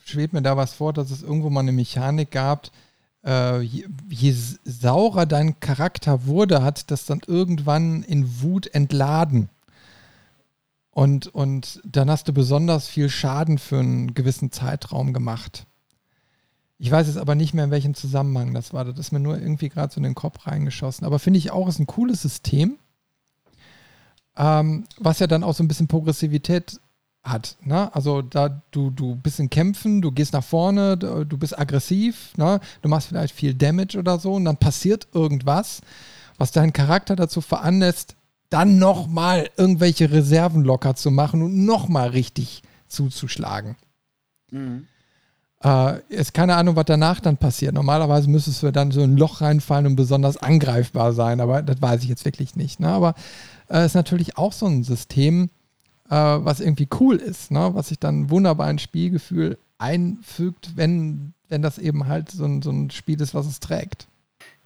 schwebt 0.04 0.32
mir 0.32 0.42
da 0.42 0.56
was 0.56 0.74
vor, 0.74 0.92
dass 0.92 1.10
es 1.10 1.22
irgendwo 1.22 1.50
mal 1.50 1.60
eine 1.60 1.72
Mechanik 1.72 2.30
gab, 2.30 2.70
äh, 3.24 3.60
je, 3.60 3.86
je, 4.08 4.34
saurer 4.64 5.26
dein 5.26 5.60
Charakter 5.60 6.26
wurde, 6.26 6.62
hat 6.62 6.90
das 6.90 7.06
dann 7.06 7.20
irgendwann 7.26 8.02
in 8.02 8.42
Wut 8.42 8.72
entladen. 8.74 9.48
Und, 10.92 11.26
und 11.28 11.80
dann 11.84 12.10
hast 12.10 12.28
du 12.28 12.32
besonders 12.32 12.86
viel 12.86 13.08
Schaden 13.08 13.58
für 13.58 13.78
einen 13.78 14.14
gewissen 14.14 14.52
Zeitraum 14.52 15.14
gemacht. 15.14 15.66
Ich 16.78 16.90
weiß 16.90 17.06
jetzt 17.06 17.16
aber 17.16 17.34
nicht 17.34 17.54
mehr, 17.54 17.64
in 17.64 17.70
welchem 17.70 17.94
Zusammenhang 17.94 18.52
das 18.52 18.74
war. 18.74 18.84
Das 18.84 18.98
ist 18.98 19.12
mir 19.12 19.20
nur 19.20 19.38
irgendwie 19.38 19.70
gerade 19.70 19.92
so 19.92 19.98
in 19.98 20.04
den 20.04 20.14
Kopf 20.14 20.46
reingeschossen. 20.46 21.06
Aber 21.06 21.18
finde 21.18 21.38
ich 21.38 21.50
auch, 21.50 21.68
ist 21.68 21.78
ein 21.78 21.86
cooles 21.86 22.20
System, 22.20 22.76
ähm, 24.36 24.84
was 24.98 25.18
ja 25.18 25.26
dann 25.26 25.44
auch 25.44 25.54
so 25.54 25.64
ein 25.64 25.68
bisschen 25.68 25.88
Progressivität 25.88 26.78
hat. 27.22 27.56
Ne? 27.62 27.94
Also 27.94 28.20
da 28.20 28.60
du, 28.70 28.90
du 28.90 29.14
bist 29.14 29.40
in 29.40 29.48
Kämpfen, 29.48 30.02
du 30.02 30.12
gehst 30.12 30.32
nach 30.32 30.44
vorne, 30.44 30.96
du, 30.98 31.38
bist 31.38 31.58
aggressiv, 31.58 32.36
ne? 32.36 32.60
du 32.82 32.88
machst 32.88 33.08
vielleicht 33.08 33.34
viel 33.34 33.54
Damage 33.54 33.98
oder 33.98 34.18
so 34.18 34.34
und 34.34 34.44
dann 34.44 34.56
passiert 34.56 35.08
irgendwas, 35.14 35.80
was 36.36 36.50
deinen 36.50 36.72
Charakter 36.72 37.16
dazu 37.16 37.40
veranlässt, 37.40 38.16
dann 38.52 38.78
nochmal 38.78 39.48
irgendwelche 39.56 40.10
Reserven 40.10 40.62
locker 40.64 40.94
zu 40.94 41.10
machen 41.10 41.42
und 41.42 41.64
nochmal 41.64 42.08
richtig 42.08 42.62
zuzuschlagen. 42.86 43.76
Mhm. 44.50 44.86
Äh, 45.64 46.00
ist 46.08 46.34
keine 46.34 46.56
Ahnung, 46.56 46.76
was 46.76 46.84
danach 46.84 47.20
dann 47.20 47.36
passiert. 47.36 47.74
Normalerweise 47.74 48.28
müsstest 48.28 48.62
du 48.62 48.70
dann 48.72 48.90
so 48.90 49.00
ein 49.02 49.16
Loch 49.16 49.40
reinfallen 49.40 49.86
und 49.86 49.96
besonders 49.96 50.36
angreifbar 50.36 51.12
sein, 51.12 51.40
aber 51.40 51.62
das 51.62 51.80
weiß 51.80 52.02
ich 52.02 52.08
jetzt 52.08 52.24
wirklich 52.24 52.56
nicht. 52.56 52.80
Ne? 52.80 52.88
Aber 52.88 53.14
es 53.68 53.78
äh, 53.78 53.86
ist 53.86 53.94
natürlich 53.94 54.36
auch 54.36 54.52
so 54.52 54.66
ein 54.66 54.82
System, 54.82 55.50
äh, 56.10 56.14
was 56.14 56.60
irgendwie 56.60 56.88
cool 57.00 57.16
ist, 57.16 57.52
ne? 57.52 57.70
was 57.74 57.88
sich 57.88 57.98
dann 57.98 58.28
wunderbar 58.28 58.70
ins 58.70 58.82
Spielgefühl 58.82 59.56
einfügt, 59.78 60.76
wenn, 60.76 61.32
wenn 61.48 61.62
das 61.62 61.78
eben 61.78 62.06
halt 62.06 62.30
so 62.30 62.44
ein, 62.44 62.60
so 62.60 62.70
ein 62.70 62.90
Spiel 62.90 63.20
ist, 63.20 63.34
was 63.34 63.46
es 63.46 63.60
trägt. 63.60 64.08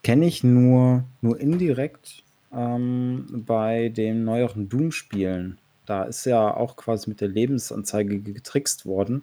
Kenne 0.03 0.27
ich 0.27 0.43
nur, 0.43 1.05
nur 1.21 1.39
indirekt 1.39 2.25
ähm, 2.53 3.27
bei 3.47 3.89
den 3.89 4.25
neueren 4.25 4.69
Doom-Spielen. 4.69 5.59
Da 5.87 6.05
ist 6.05 6.25
ja 6.27 6.55
auch 6.55 6.77
quasi 6.77 7.09
mit 7.09 7.21
der 7.21 7.29
Lebensanzeige 7.29 8.21
getrickst 8.21 8.87
worden. 8.87 9.23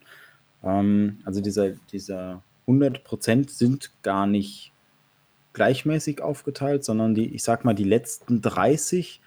Ähm, 0.64 1.20
also 1.26 1.42
dieser, 1.42 1.72
dieser 1.92 2.42
100% 2.68 3.50
sind 3.50 3.92
gar 4.02 4.28
nicht 4.28 4.72
gleichmäßig 5.54 6.22
aufgeteilt, 6.22 6.84
sondern 6.84 7.14
die, 7.16 7.34
ich 7.34 7.44
sag 7.44 7.64
mal, 7.66 7.74
die 7.74 7.84
letzten 7.84 8.42
30 8.42 9.22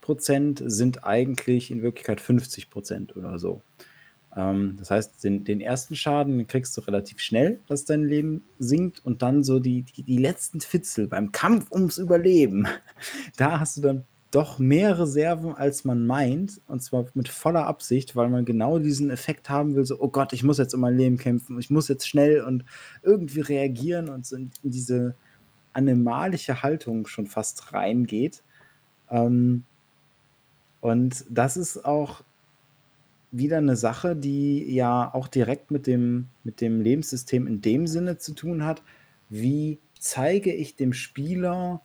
Prozent 0.00 0.62
sind 0.64 1.04
eigentlich 1.04 1.70
in 1.70 1.82
Wirklichkeit 1.82 2.20
50 2.20 2.70
Prozent 2.70 3.16
oder 3.16 3.38
so. 3.38 3.62
Ähm, 4.36 4.76
das 4.78 4.90
heißt, 4.90 5.24
den, 5.24 5.44
den, 5.44 5.60
ersten 5.60 5.94
Schaden 5.94 6.46
kriegst 6.46 6.76
du 6.76 6.80
relativ 6.82 7.20
schnell, 7.20 7.60
dass 7.68 7.84
dein 7.84 8.04
Leben 8.04 8.42
sinkt. 8.58 9.04
Und 9.04 9.22
dann 9.22 9.44
so 9.44 9.58
die, 9.58 9.82
die, 9.82 10.02
die 10.02 10.18
letzten 10.18 10.60
Fitzel 10.60 11.06
beim 11.06 11.32
Kampf 11.32 11.70
ums 11.70 11.98
Überleben. 11.98 12.66
Da 13.36 13.60
hast 13.60 13.76
du 13.76 13.80
dann 13.80 14.04
doch 14.30 14.58
mehr 14.58 14.98
Reserven, 14.98 15.54
als 15.54 15.84
man 15.84 16.06
meint, 16.06 16.60
und 16.66 16.82
zwar 16.82 17.06
mit 17.14 17.28
voller 17.28 17.66
Absicht, 17.66 18.16
weil 18.16 18.30
man 18.30 18.46
genau 18.46 18.78
diesen 18.78 19.10
Effekt 19.10 19.50
haben 19.50 19.74
will, 19.74 19.84
so, 19.84 20.00
oh 20.00 20.08
Gott, 20.08 20.32
ich 20.32 20.42
muss 20.42 20.58
jetzt 20.58 20.72
um 20.74 20.80
mein 20.80 20.96
Leben 20.96 21.18
kämpfen, 21.18 21.58
ich 21.58 21.68
muss 21.68 21.88
jetzt 21.88 22.08
schnell 22.08 22.42
und 22.42 22.64
irgendwie 23.02 23.40
reagieren. 23.40 24.08
Und 24.08 24.24
so 24.26 24.36
in, 24.36 24.50
diese 24.62 25.14
animalische 25.74 26.62
Haltung 26.62 27.06
schon 27.06 27.26
fast 27.26 27.72
reingeht. 27.72 28.42
Ähm, 29.10 29.64
und 30.80 31.24
das 31.28 31.56
ist 31.56 31.84
auch 31.84 32.22
wieder 33.32 33.58
eine 33.58 33.76
Sache, 33.76 34.14
die 34.14 34.72
ja 34.72 35.12
auch 35.12 35.26
direkt 35.26 35.70
mit 35.70 35.86
dem, 35.86 36.28
mit 36.44 36.60
dem 36.60 36.82
Lebenssystem 36.82 37.46
in 37.46 37.62
dem 37.62 37.86
Sinne 37.86 38.18
zu 38.18 38.34
tun 38.34 38.64
hat. 38.64 38.82
Wie 39.30 39.78
zeige 39.98 40.52
ich 40.52 40.76
dem 40.76 40.92
Spieler, 40.92 41.80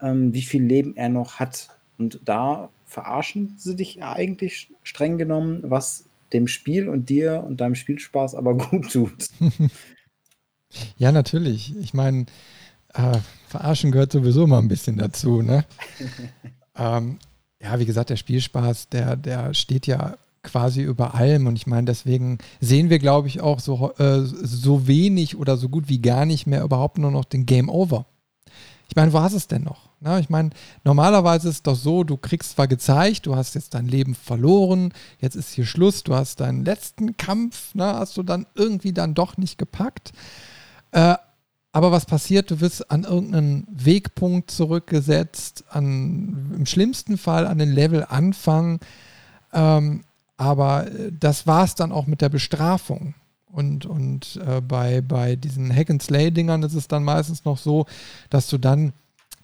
ähm, 0.00 0.32
wie 0.32 0.42
viel 0.42 0.62
Leben 0.62 0.96
er 0.96 1.08
noch 1.08 1.40
hat? 1.40 1.70
Und 1.98 2.20
da 2.24 2.70
verarschen 2.86 3.54
sie 3.58 3.74
dich 3.74 3.96
ja 3.96 4.12
eigentlich 4.12 4.70
streng 4.84 5.18
genommen, 5.18 5.60
was 5.64 6.04
dem 6.32 6.46
Spiel 6.46 6.88
und 6.88 7.10
dir 7.10 7.42
und 7.44 7.60
deinem 7.60 7.74
Spielspaß 7.74 8.36
aber 8.36 8.56
gut 8.70 8.92
tut. 8.92 9.28
ja, 10.96 11.10
natürlich. 11.10 11.76
Ich 11.78 11.94
meine, 11.94 12.26
äh, 12.94 13.18
verarschen 13.48 13.90
gehört 13.90 14.12
sowieso 14.12 14.46
mal 14.46 14.60
ein 14.60 14.68
bisschen 14.68 14.96
dazu, 14.96 15.42
ne? 15.42 15.64
ähm, 16.76 17.18
ja, 17.60 17.78
wie 17.78 17.86
gesagt, 17.86 18.10
der 18.10 18.16
Spielspaß, 18.16 18.88
der, 18.88 19.16
der 19.16 19.54
steht 19.54 19.86
ja 19.86 20.16
quasi 20.42 20.82
über 20.82 21.14
allem. 21.14 21.46
Und 21.46 21.56
ich 21.56 21.66
meine, 21.66 21.86
deswegen 21.86 22.38
sehen 22.60 22.90
wir, 22.90 22.98
glaube 22.98 23.28
ich, 23.28 23.40
auch 23.40 23.60
so, 23.60 23.92
äh, 23.98 24.22
so 24.22 24.86
wenig 24.86 25.36
oder 25.36 25.56
so 25.56 25.68
gut 25.68 25.88
wie 25.88 26.00
gar 26.00 26.26
nicht 26.26 26.46
mehr 26.46 26.62
überhaupt 26.62 26.98
nur 26.98 27.10
noch 27.10 27.24
den 27.24 27.46
Game 27.46 27.68
Over. 27.68 28.06
Ich 28.88 28.96
meine, 28.96 29.12
wo 29.12 29.20
hast 29.20 29.32
es 29.32 29.48
denn 29.48 29.62
noch? 29.62 29.88
Na, 30.00 30.18
ich 30.18 30.28
meine, 30.28 30.50
normalerweise 30.84 31.48
ist 31.48 31.54
es 31.54 31.62
doch 31.62 31.76
so, 31.76 32.04
du 32.04 32.16
kriegst 32.16 32.52
zwar 32.52 32.68
gezeigt, 32.68 33.24
du 33.24 33.36
hast 33.36 33.54
jetzt 33.54 33.72
dein 33.72 33.86
Leben 33.86 34.14
verloren, 34.14 34.92
jetzt 35.20 35.36
ist 35.36 35.52
hier 35.52 35.64
Schluss, 35.64 36.02
du 36.02 36.14
hast 36.14 36.40
deinen 36.40 36.64
letzten 36.64 37.16
Kampf, 37.16 37.70
na, 37.74 38.00
hast 38.00 38.16
du 38.16 38.22
dann 38.22 38.46
irgendwie 38.54 38.92
dann 38.92 39.14
doch 39.14 39.36
nicht 39.36 39.56
gepackt. 39.56 40.12
Äh, 40.90 41.14
aber 41.72 41.90
was 41.90 42.04
passiert? 42.04 42.50
Du 42.50 42.60
wirst 42.60 42.90
an 42.90 43.04
irgendeinen 43.04 43.66
Wegpunkt 43.70 44.50
zurückgesetzt, 44.50 45.64
an, 45.70 46.52
im 46.54 46.66
schlimmsten 46.66 47.16
Fall 47.16 47.46
an 47.46 47.56
den 47.56 47.72
Levelanfang. 47.72 48.78
Ähm, 49.54 50.04
aber 50.36 50.86
äh, 50.86 51.12
das 51.12 51.46
war 51.46 51.64
es 51.64 51.74
dann 51.74 51.92
auch 51.92 52.06
mit 52.06 52.20
der 52.20 52.28
Bestrafung. 52.28 53.14
Und, 53.46 53.84
und 53.84 54.40
äh, 54.46 54.62
bei, 54.62 55.02
bei 55.02 55.36
diesen 55.36 55.74
Hack-and-Slay-Dingern 55.74 56.62
ist 56.62 56.74
es 56.74 56.88
dann 56.88 57.04
meistens 57.04 57.44
noch 57.44 57.58
so, 57.58 57.86
dass 58.30 58.48
du 58.48 58.56
dann 58.56 58.94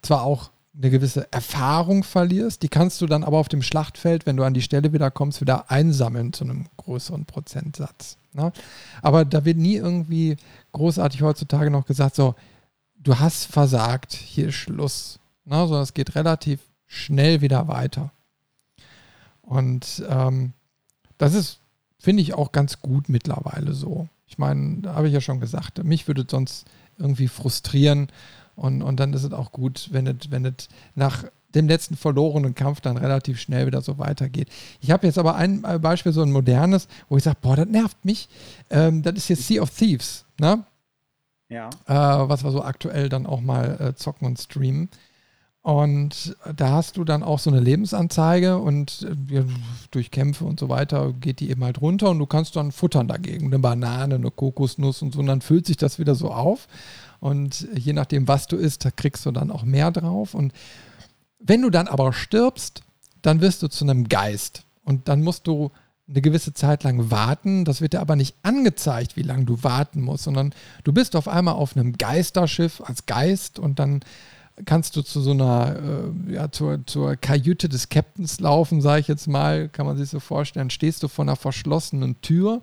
zwar 0.01 0.23
auch 0.23 0.51
eine 0.79 0.91
gewisse 0.91 1.31
Erfahrung 1.33 2.05
verlierst, 2.05 2.63
die 2.63 2.69
kannst 2.69 3.01
du 3.01 3.07
dann 3.07 3.25
aber 3.25 3.39
auf 3.39 3.49
dem 3.49 3.63
Schlachtfeld, 3.63 4.27
wenn 4.27 4.37
du 4.37 4.45
an 4.45 4.55
die 4.55 4.63
Stelle 4.63 4.93
wieder 4.93 5.11
kommst, 5.11 5.41
wieder 5.41 5.71
einsammeln 5.71 6.33
zu 6.33 6.45
einem 6.45 6.67
größeren 6.77 7.25
Prozentsatz. 7.25 8.17
Ne? 8.33 8.53
Aber 9.03 9.25
da 9.25 9.45
wird 9.45 9.57
nie 9.57 9.75
irgendwie 9.75 10.37
großartig 10.73 11.23
heutzutage 11.23 11.71
noch 11.71 11.85
gesagt, 11.85 12.15
so, 12.15 12.37
du 12.97 13.19
hast 13.19 13.47
versagt, 13.47 14.13
hier 14.13 14.49
ist 14.49 14.55
Schluss. 14.55 15.19
Ne? 15.45 15.57
Sondern 15.57 15.83
es 15.83 15.95
geht 15.95 16.15
relativ 16.15 16.61
schnell 16.87 17.41
wieder 17.41 17.67
weiter. 17.67 18.13
Und 19.43 20.05
ähm, 20.09 20.53
das 21.19 21.35
ist, 21.35 21.61
finde 21.99 22.23
ich, 22.23 22.35
auch 22.35 22.53
ganz 22.53 22.81
gut 22.81 23.09
mittlerweile 23.09 23.73
so. 23.73 24.09
Ich 24.27 24.39
meine, 24.39 24.83
da 24.83 24.95
habe 24.95 25.09
ich 25.09 25.15
ja 25.15 25.21
schon 25.21 25.41
gesagt, 25.41 25.83
mich 25.85 26.07
würde 26.07 26.23
es 26.23 26.31
sonst 26.31 26.67
irgendwie 26.99 27.29
frustrieren. 27.29 28.09
Und, 28.57 28.83
und 28.83 28.99
dann 28.99 29.13
ist 29.13 29.25
es 29.25 29.33
auch 29.33 29.53
gut, 29.53 29.89
wenn 29.93 30.07
es, 30.07 30.31
wenn 30.31 30.45
es 30.45 30.69
nach 30.95 31.25
dem 31.55 31.69
letzten 31.69 31.97
verlorenen 31.97 32.55
Kampf 32.55 32.81
dann 32.81 32.97
relativ 32.97 33.41
schnell 33.41 33.67
wieder 33.67 33.81
so 33.81 33.99
weitergeht. 33.99 34.49
Ich 34.81 34.91
habe 34.91 35.07
jetzt 35.07 35.19
aber 35.19 35.35
ein 35.37 35.63
Beispiel, 35.81 36.13
so 36.13 36.23
ein 36.23 36.33
modernes, 36.33 36.89
wo 37.09 37.17
ich 37.17 37.25
sage, 37.25 37.39
boah, 37.41 37.57
das 37.57 37.69
nervt 37.69 38.05
mich. 38.05 38.29
Ähm, 38.71 39.03
das 39.03 39.15
ist 39.15 39.29
jetzt 39.29 39.47
Sea 39.47 39.63
of 39.63 39.71
Thieves, 39.71 40.25
ne? 40.39 40.65
Ja. 41.49 41.71
Äh, 41.87 42.29
was 42.29 42.45
wir 42.45 42.51
so 42.51 42.63
aktuell 42.63 43.09
dann 43.09 43.27
auch 43.27 43.41
mal 43.41 43.81
äh, 43.81 43.95
zocken 43.95 44.27
und 44.27 44.39
streamen. 44.39 44.91
Und 45.69 46.35
da 46.57 46.71
hast 46.71 46.97
du 46.97 47.05
dann 47.05 47.23
auch 47.23 47.39
so 47.39 47.51
eine 47.51 47.61
Lebensanzeige 47.61 48.57
und 48.57 49.07
äh, 49.31 49.45
durch 49.91 50.11
Kämpfe 50.11 50.47
und 50.47 50.59
so 50.59 50.71
weiter 50.71 51.13
geht 51.13 51.41
die 51.41 51.51
eben 51.51 51.63
halt 51.63 51.83
runter 51.83 52.09
und 52.09 52.19
du 52.19 52.25
kannst 52.25 52.57
dann 52.57 52.73
futtern 52.73 53.07
dagegen. 53.07 53.49
Eine 53.49 53.59
Banane, 53.59 54.15
eine 54.15 54.31
Kokosnuss 54.31 55.03
und 55.03 55.13
so. 55.13 55.21
Und 55.21 55.27
dann 55.27 55.43
füllt 55.43 55.67
sich 55.67 55.77
das 55.77 55.99
wieder 55.99 56.15
so 56.15 56.31
auf. 56.31 56.69
Und 57.21 57.69
je 57.75 57.93
nachdem, 57.93 58.27
was 58.29 58.47
du 58.47 58.57
isst, 58.57 58.87
da 58.87 58.91
kriegst 58.91 59.27
du 59.27 59.31
dann 59.31 59.51
auch 59.51 59.63
mehr 59.63 59.91
drauf. 59.91 60.33
Und 60.33 60.55
wenn 61.39 61.61
du 61.61 61.69
dann 61.69 61.87
aber 61.87 62.15
stirbst, 62.15 62.81
dann 63.21 63.43
wirst 63.43 63.63
du 63.63 63.69
zu 63.69 63.85
einem 63.85 64.09
Geist. 64.09 64.63
Und 64.85 65.09
dann 65.09 65.21
musst 65.21 65.47
du 65.47 65.71
eine 66.09 66.23
gewisse 66.23 66.55
Zeit 66.55 66.83
lang 66.83 67.11
warten. 67.11 67.67
Das 67.67 67.83
wird 67.83 67.93
dir 67.93 68.01
aber 68.01 68.17
nicht 68.17 68.37
angezeigt, 68.43 69.17
wie 69.17 69.23
lange 69.23 69.45
du 69.45 69.63
warten 69.63 70.01
musst, 70.01 70.25
sondern 70.25 70.55
du 70.85 70.95
bist 70.95 71.15
auf 71.15 71.29
einmal 71.29 71.57
auf 71.57 71.77
einem 71.77 71.99
Geisterschiff 71.99 72.81
als 72.81 73.05
Geist 73.05 73.59
und 73.59 73.79
dann 73.79 74.01
kannst 74.65 74.97
du 74.97 75.03
zu 75.03 75.21
so 75.21 75.33
einer, 75.33 75.77
äh, 76.29 76.33
ja, 76.35 76.51
zur, 76.51 76.87
zur 76.87 77.17
Kajüte 77.17 77.69
des 77.69 77.89
Captains 77.89 78.41
laufen, 78.41 78.81
sage 78.81 79.01
ich 79.01 79.09
jetzt 79.09 79.27
mal, 79.27 79.69
kann 79.69 79.87
man 79.87 79.97
sich 79.97 80.09
so 80.09 80.21
vorstellen, 80.21 80.71
stehst 80.71 81.03
du 81.03 81.09
vor 81.09 81.25
einer 81.25 81.37
verschlossenen 81.37 82.21
Tür 82.21 82.63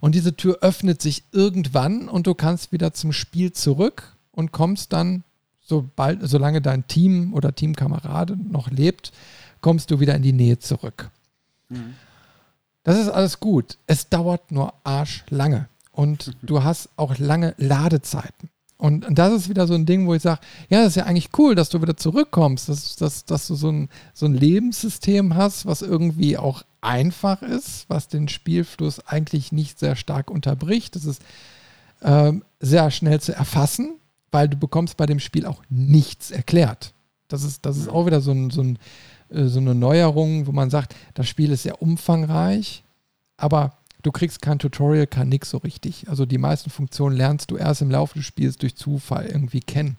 und 0.00 0.14
diese 0.14 0.36
Tür 0.36 0.58
öffnet 0.62 1.02
sich 1.02 1.24
irgendwann 1.32 2.08
und 2.08 2.26
du 2.26 2.34
kannst 2.34 2.72
wieder 2.72 2.92
zum 2.92 3.12
Spiel 3.12 3.52
zurück 3.52 4.16
und 4.32 4.52
kommst 4.52 4.92
dann, 4.92 5.24
sobald, 5.60 6.20
solange 6.28 6.62
dein 6.62 6.86
Team 6.86 7.34
oder 7.34 7.54
Teamkamerade 7.54 8.36
noch 8.36 8.70
lebt, 8.70 9.12
kommst 9.60 9.90
du 9.90 10.00
wieder 10.00 10.14
in 10.14 10.22
die 10.22 10.32
Nähe 10.32 10.58
zurück. 10.58 11.10
Mhm. 11.68 11.94
Das 12.82 12.98
ist 12.98 13.08
alles 13.08 13.40
gut. 13.40 13.78
Es 13.86 14.08
dauert 14.08 14.50
nur 14.52 14.74
arschlange. 14.84 15.68
Und 15.92 16.36
du 16.42 16.64
hast 16.64 16.88
auch 16.96 17.18
lange 17.18 17.54
Ladezeiten. 17.58 18.48
Und, 18.80 19.06
das 19.10 19.34
ist 19.34 19.48
wieder 19.50 19.66
so 19.66 19.74
ein 19.74 19.84
Ding, 19.84 20.06
wo 20.06 20.14
ich 20.14 20.22
sage, 20.22 20.40
ja, 20.70 20.78
das 20.78 20.88
ist 20.88 20.96
ja 20.96 21.04
eigentlich 21.04 21.28
cool, 21.38 21.54
dass 21.54 21.68
du 21.68 21.82
wieder 21.82 21.98
zurückkommst, 21.98 22.68
dass, 22.68 22.96
dass, 22.96 23.26
dass 23.26 23.46
du 23.46 23.54
so 23.54 23.68
ein, 23.68 23.88
so 24.14 24.24
ein 24.24 24.32
Lebenssystem 24.32 25.34
hast, 25.34 25.66
was 25.66 25.82
irgendwie 25.82 26.38
auch 26.38 26.62
einfach 26.80 27.42
ist, 27.42 27.84
was 27.88 28.08
den 28.08 28.28
Spielfluss 28.28 29.06
eigentlich 29.06 29.52
nicht 29.52 29.78
sehr 29.78 29.96
stark 29.96 30.30
unterbricht. 30.30 30.96
Das 30.96 31.04
ist 31.04 31.20
ähm, 32.02 32.42
sehr 32.58 32.90
schnell 32.90 33.20
zu 33.20 33.34
erfassen, 33.34 33.98
weil 34.32 34.48
du 34.48 34.56
bekommst 34.56 34.96
bei 34.96 35.04
dem 35.04 35.20
Spiel 35.20 35.44
auch 35.44 35.62
nichts 35.68 36.30
erklärt. 36.30 36.94
Das 37.28 37.42
ist, 37.42 37.66
das 37.66 37.76
ist 37.76 37.88
auch 37.88 38.06
wieder 38.06 38.22
so, 38.22 38.32
ein, 38.32 38.48
so, 38.48 38.62
ein, 38.62 38.78
äh, 39.28 39.44
so 39.44 39.60
eine 39.60 39.74
Neuerung, 39.74 40.46
wo 40.46 40.52
man 40.52 40.70
sagt, 40.70 40.96
das 41.12 41.28
Spiel 41.28 41.52
ist 41.52 41.64
sehr 41.64 41.82
umfangreich, 41.82 42.82
aber 43.36 43.74
du 44.02 44.12
kriegst 44.12 44.42
kein 44.42 44.58
Tutorial, 44.58 45.06
kein 45.06 45.28
nix 45.28 45.50
so 45.50 45.58
richtig. 45.58 46.08
Also 46.08 46.26
die 46.26 46.38
meisten 46.38 46.70
Funktionen 46.70 47.16
lernst 47.16 47.50
du 47.50 47.56
erst 47.56 47.82
im 47.82 47.90
Laufe 47.90 48.18
des 48.18 48.26
Spiels 48.26 48.56
durch 48.56 48.76
Zufall 48.76 49.26
irgendwie 49.26 49.60
kennen. 49.60 49.96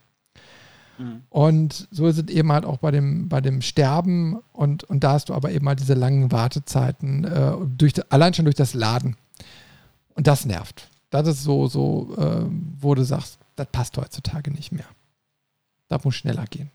Mhm. 0.98 1.22
Und 1.30 1.88
so 1.92 2.08
ist 2.08 2.18
es 2.18 2.28
eben 2.28 2.52
halt 2.52 2.66
auch 2.66 2.78
bei 2.78 2.92
dem, 2.92 3.30
bei 3.30 3.42
dem 3.42 3.62
Sterben 3.62 4.40
und, 4.54 4.84
und 4.84 5.04
da 5.04 5.14
hast 5.14 5.30
du 5.30 5.34
aber 5.34 5.52
eben 5.52 5.68
halt 5.68 5.80
diese 5.80 5.94
langen 5.94 6.32
Wartezeiten, 6.32 7.24
äh, 7.24 7.54
durch, 7.78 7.94
allein 8.12 8.34
schon 8.34 8.46
durch 8.46 8.56
das 8.56 8.74
Laden. 8.74 9.16
Und 10.16 10.28
das 10.28 10.46
nervt. 10.46 10.90
Das 11.10 11.28
ist 11.28 11.44
so, 11.44 11.68
so 11.68 12.16
äh, 12.18 12.46
wo 12.80 12.96
du 12.96 13.04
sagst, 13.04 13.40
das 13.56 13.68
passt 13.72 13.98
heutzutage 13.98 14.52
nicht 14.52 14.72
mehr. 14.72 14.86
Das 15.88 16.04
muss 16.04 16.16
schneller 16.16 16.46
gehen. 16.46 16.72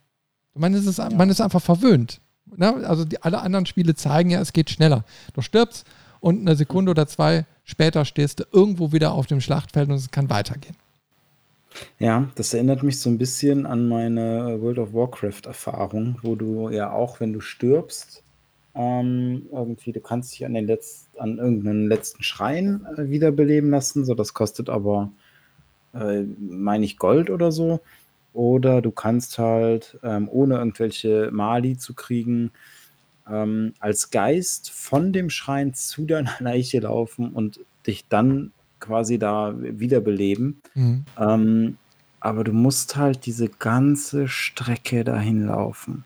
Man 0.55 0.75
ist, 0.75 0.87
es, 0.87 0.99
ja. 0.99 1.11
man 1.11 1.31
ist 1.31 1.41
einfach 1.41 1.63
verwöhnt. 1.63 2.21
Ne? 2.55 2.87
Also 2.87 3.05
die, 3.05 3.23
alle 3.23 3.41
anderen 3.41 3.67
Spiele 3.67 3.95
zeigen 3.95 4.31
ja, 4.31 4.41
es 4.41 4.53
geht 4.53 4.71
schneller. 4.71 5.05
Du 5.35 5.43
stirbst, 5.43 5.87
und 6.27 6.41
eine 6.41 6.57
Sekunde 6.57 6.91
oder 6.91 7.07
zwei 7.07 7.47
später 7.65 8.05
stehst 8.05 8.41
du 8.41 8.45
irgendwo 8.51 8.91
wieder 8.91 9.13
auf 9.13 9.29
dem 9.29 9.41
Schlachtfeld 9.41 9.89
und 9.89 9.95
es 9.95 10.11
kann 10.11 10.29
weitergehen. 10.29 10.75
Ja, 12.01 12.29
das 12.35 12.53
erinnert 12.53 12.83
mich 12.83 12.99
so 12.99 13.09
ein 13.09 13.17
bisschen 13.17 13.65
an 13.65 13.87
meine 13.87 14.61
World 14.61 14.81
of 14.81 14.93
Warcraft-Erfahrung, 14.93 16.19
wo 16.23 16.35
du 16.35 16.69
ja 16.71 16.91
auch, 16.91 17.21
wenn 17.21 17.33
du 17.33 17.41
stirbst, 17.41 18.25
ähm, 18.75 19.47
irgendwie, 19.53 19.93
du 19.93 20.01
kannst 20.01 20.33
dich 20.33 20.45
an 20.45 20.55
den 20.55 20.67
letzten, 20.67 21.17
an 21.21 21.39
irgendeinen 21.39 21.87
letzten 21.87 22.25
Schrein 22.25 22.85
äh, 22.97 23.09
wiederbeleben 23.09 23.71
lassen. 23.71 24.05
So, 24.05 24.15
das 24.15 24.35
kostet 24.35 24.69
aber, 24.69 25.13
äh, 25.95 26.23
meine 26.41 26.85
ich, 26.85 26.99
Gold 26.99 27.31
oder 27.31 27.53
so. 27.53 27.79
Oder 28.33 28.83
du 28.83 28.91
kannst 28.91 29.39
halt, 29.39 29.97
ähm, 30.03 30.29
ohne 30.29 30.57
irgendwelche 30.57 31.31
Mali 31.31 31.79
zu 31.79 31.95
kriegen, 31.95 32.51
ähm, 33.31 33.75
als 33.81 34.11
Geist 34.11 34.71
von 34.71 35.13
dem 35.13 35.31
Schrein 35.31 35.75
zu 35.75 36.07
deiner 36.07 36.35
Leiche 36.41 36.81
laufen 36.81 37.31
und 37.31 37.61
dich 37.87 38.07
dann 38.09 38.53
quasi 38.81 39.19
da 39.19 39.55
wiederbeleben. 39.57 40.61
Mhm. 40.75 41.05
Ähm, 41.19 41.79
aber 42.21 42.45
du 42.45 42.53
musst 42.53 42.97
halt 42.97 43.27
diese 43.27 43.49
ganze 43.49 44.29
Strecke 44.29 45.05
dahin 45.05 45.47
laufen. 45.47 46.05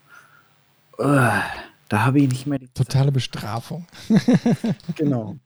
Uah, 0.97 1.43
da 1.89 2.05
habe 2.05 2.21
ich 2.21 2.29
nicht 2.29 2.47
mehr 2.47 2.59
die 2.59 2.67
Totale. 2.67 3.11
Bestrafung. 3.11 3.87
genau. 4.95 5.37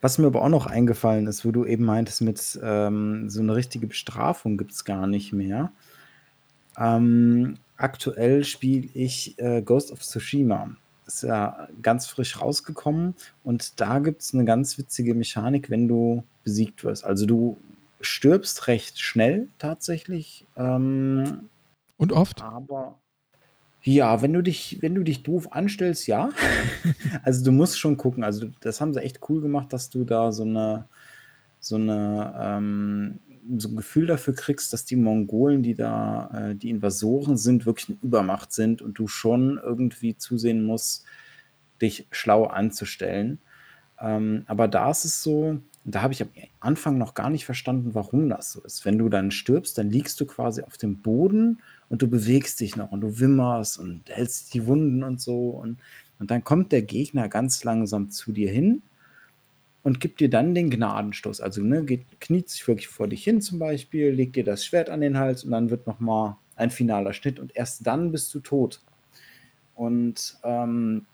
Was 0.00 0.18
mir 0.18 0.26
aber 0.26 0.42
auch 0.42 0.48
noch 0.48 0.66
eingefallen 0.66 1.26
ist, 1.26 1.44
wo 1.44 1.52
du 1.52 1.64
eben 1.64 1.84
meintest, 1.84 2.22
mit 2.22 2.60
ähm, 2.62 3.30
so 3.30 3.40
eine 3.40 3.54
richtige 3.54 3.86
Bestrafung 3.86 4.58
gibt 4.58 4.72
es 4.72 4.84
gar 4.84 5.06
nicht 5.06 5.32
mehr. 5.32 5.72
Ähm, 6.76 7.56
aktuell 7.82 8.44
spiele 8.44 8.88
ich 8.94 9.38
äh, 9.38 9.62
Ghost 9.62 9.92
of 9.92 10.00
Tsushima. 10.00 10.76
Ist 11.06 11.24
ja 11.24 11.68
ganz 11.82 12.06
frisch 12.06 12.40
rausgekommen 12.40 13.14
und 13.42 13.80
da 13.80 13.98
gibt 13.98 14.22
es 14.22 14.32
eine 14.32 14.44
ganz 14.44 14.78
witzige 14.78 15.14
Mechanik, 15.14 15.68
wenn 15.68 15.88
du 15.88 16.22
besiegt 16.44 16.84
wirst. 16.84 17.04
Also 17.04 17.26
du 17.26 17.58
stirbst 18.00 18.68
recht 18.68 19.00
schnell 19.00 19.48
tatsächlich. 19.58 20.46
Ähm, 20.56 21.48
und 21.96 22.12
oft? 22.12 22.42
Aber 22.42 22.98
ja, 23.82 24.22
wenn 24.22 24.32
du 24.32 24.42
dich, 24.42 24.78
wenn 24.80 24.94
du 24.94 25.02
dich 25.02 25.24
doof 25.24 25.52
anstellst, 25.52 26.06
ja. 26.06 26.30
also 27.24 27.44
du 27.44 27.50
musst 27.50 27.80
schon 27.80 27.96
gucken. 27.96 28.22
Also 28.22 28.46
das 28.60 28.80
haben 28.80 28.94
sie 28.94 29.02
echt 29.02 29.20
cool 29.28 29.40
gemacht, 29.40 29.72
dass 29.72 29.90
du 29.90 30.04
da 30.04 30.30
so 30.30 30.44
eine 30.44 30.86
so 31.58 31.76
eine 31.76 32.34
ähm, 32.40 33.20
so 33.56 33.68
ein 33.68 33.76
Gefühl 33.76 34.06
dafür 34.06 34.34
kriegst, 34.34 34.72
dass 34.72 34.84
die 34.84 34.96
Mongolen, 34.96 35.62
die 35.62 35.74
da 35.74 36.30
äh, 36.50 36.54
die 36.54 36.70
Invasoren 36.70 37.36
sind, 37.36 37.66
wirklich 37.66 37.88
eine 37.88 37.98
Übermacht 38.02 38.52
sind 38.52 38.82
und 38.82 38.98
du 38.98 39.08
schon 39.08 39.60
irgendwie 39.62 40.16
zusehen 40.16 40.64
musst, 40.64 41.04
dich 41.80 42.06
schlau 42.10 42.44
anzustellen. 42.44 43.40
Ähm, 44.00 44.44
aber 44.46 44.68
da 44.68 44.90
ist 44.90 45.04
es 45.04 45.22
so, 45.22 45.58
da 45.84 46.02
habe 46.02 46.12
ich 46.12 46.22
am 46.22 46.28
Anfang 46.60 46.98
noch 46.98 47.14
gar 47.14 47.30
nicht 47.30 47.44
verstanden, 47.44 47.94
warum 47.94 48.28
das 48.28 48.52
so 48.52 48.60
ist. 48.62 48.84
Wenn 48.84 48.98
du 48.98 49.08
dann 49.08 49.30
stirbst, 49.30 49.76
dann 49.78 49.90
liegst 49.90 50.20
du 50.20 50.26
quasi 50.26 50.62
auf 50.62 50.76
dem 50.76 51.02
Boden 51.02 51.60
und 51.88 52.02
du 52.02 52.08
bewegst 52.08 52.60
dich 52.60 52.76
noch 52.76 52.92
und 52.92 53.00
du 53.00 53.18
wimmerst 53.18 53.78
und 53.78 54.02
hältst 54.08 54.54
die 54.54 54.66
Wunden 54.66 55.02
und 55.02 55.20
so. 55.20 55.50
Und, 55.50 55.78
und 56.20 56.30
dann 56.30 56.44
kommt 56.44 56.70
der 56.70 56.82
Gegner 56.82 57.28
ganz 57.28 57.64
langsam 57.64 58.10
zu 58.10 58.30
dir 58.32 58.50
hin 58.50 58.82
und 59.82 60.00
gibt 60.00 60.20
dir 60.20 60.30
dann 60.30 60.54
den 60.54 60.70
Gnadenstoß. 60.70 61.40
Also 61.40 61.62
ne, 61.62 61.84
geht, 61.84 62.20
kniet 62.20 62.48
sich 62.48 62.66
wirklich 62.66 62.88
vor 62.88 63.08
dich 63.08 63.24
hin 63.24 63.40
zum 63.40 63.58
Beispiel, 63.58 64.10
legt 64.10 64.36
dir 64.36 64.44
das 64.44 64.64
Schwert 64.64 64.90
an 64.90 65.00
den 65.00 65.18
Hals 65.18 65.44
und 65.44 65.50
dann 65.50 65.70
wird 65.70 65.86
nochmal 65.86 66.36
ein 66.56 66.70
finaler 66.70 67.12
Schnitt 67.12 67.40
und 67.40 67.56
erst 67.56 67.86
dann 67.86 68.12
bist 68.12 68.32
du 68.34 68.40
tot. 68.40 68.80
Und 69.74 70.38
ähm, 70.44 71.06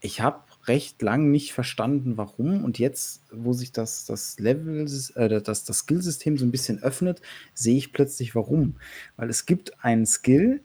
ich 0.00 0.20
habe 0.20 0.42
recht 0.66 1.00
lang 1.02 1.30
nicht 1.30 1.52
verstanden, 1.52 2.16
warum. 2.16 2.64
Und 2.64 2.78
jetzt, 2.78 3.22
wo 3.32 3.52
sich 3.52 3.72
das, 3.72 4.04
das 4.04 4.38
Level, 4.38 4.86
äh, 5.14 5.40
das, 5.40 5.64
das 5.64 5.78
Skillsystem 5.78 6.36
so 6.36 6.44
ein 6.44 6.50
bisschen 6.50 6.82
öffnet, 6.82 7.22
sehe 7.54 7.76
ich 7.76 7.92
plötzlich 7.92 8.34
warum. 8.34 8.76
Weil 9.16 9.30
es 9.30 9.46
gibt 9.46 9.82
einen 9.82 10.06
Skill, 10.06 10.60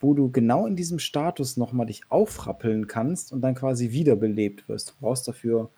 wo 0.00 0.14
du 0.14 0.30
genau 0.30 0.66
in 0.66 0.76
diesem 0.76 0.98
Status 0.98 1.56
nochmal 1.56 1.86
dich 1.86 2.02
aufrappeln 2.10 2.86
kannst 2.86 3.32
und 3.32 3.40
dann 3.40 3.54
quasi 3.54 3.90
wiederbelebt 3.90 4.68
wirst. 4.68 4.90
Du 4.90 4.94
brauchst 5.00 5.26
dafür 5.26 5.70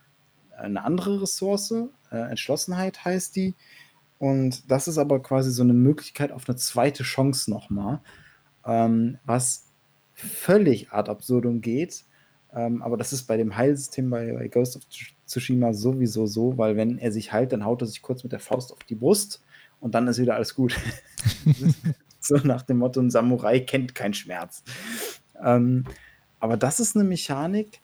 eine 0.63 0.85
andere 0.85 1.23
Ressource, 1.23 1.75
äh, 2.11 2.17
Entschlossenheit 2.17 3.05
heißt 3.05 3.37
die. 3.37 3.55
Und 4.19 4.71
das 4.71 4.89
ist 4.89 4.99
aber 4.99 5.21
quasi 5.21 5.51
so 5.51 5.63
eine 5.63 5.73
Möglichkeit 5.73 6.31
auf 6.31 6.49
eine 6.49 6.57
zweite 6.57 7.03
Chance 7.03 7.51
nochmal, 7.51 8.01
ähm, 8.65 9.19
was 9.25 9.67
völlig 10.15 10.93
ad 10.93 11.11
absurdum 11.11 11.61
geht. 11.61 12.05
Ähm, 12.55 12.83
aber 12.83 12.97
das 12.97 13.13
ist 13.13 13.25
bei 13.25 13.37
dem 13.37 13.57
Heilsystem 13.57 14.11
bei, 14.11 14.33
bei 14.33 14.49
Ghost 14.49 14.77
of 14.77 14.83
Tsushima 15.27 15.73
sowieso 15.73 16.27
so, 16.27 16.59
weil 16.59 16.77
wenn 16.77 16.99
er 16.99 17.11
sich 17.11 17.33
heilt, 17.33 17.53
dann 17.53 17.65
haut 17.65 17.83
er 17.83 17.87
sich 17.87 18.03
kurz 18.03 18.23
mit 18.23 18.33
der 18.33 18.41
Faust 18.41 18.73
auf 18.73 18.85
die 18.85 18.95
Brust 18.95 19.43
und 19.81 19.95
dann 19.95 20.07
ist 20.07 20.19
wieder 20.19 20.37
alles 20.37 20.55
gut. 20.55 20.79
so 22.21 22.37
nach 22.37 22.63
dem 22.63 22.79
Motto, 22.79 23.01
ein 23.01 23.11
Samurai 23.11 23.61
kennt 23.61 23.95
keinen 23.95 24.15
Schmerz. 24.15 24.63
Ähm, 25.43 25.85
aber 26.39 26.57
das 26.57 26.79
ist 26.79 26.95
eine 26.95 27.05
Mechanik, 27.05 27.81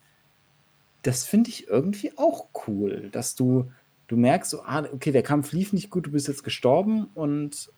das 1.02 1.24
finde 1.24 1.50
ich 1.50 1.68
irgendwie 1.68 2.12
auch 2.16 2.48
cool, 2.66 3.08
dass 3.12 3.34
du, 3.34 3.70
du 4.08 4.16
merkst, 4.16 4.50
so, 4.50 4.62
ah, 4.62 4.84
okay, 4.92 5.12
der 5.12 5.22
Kampf 5.22 5.52
lief 5.52 5.72
nicht 5.72 5.90
gut, 5.90 6.06
du 6.06 6.10
bist 6.10 6.28
jetzt 6.28 6.44
gestorben 6.44 7.08
und 7.14 7.70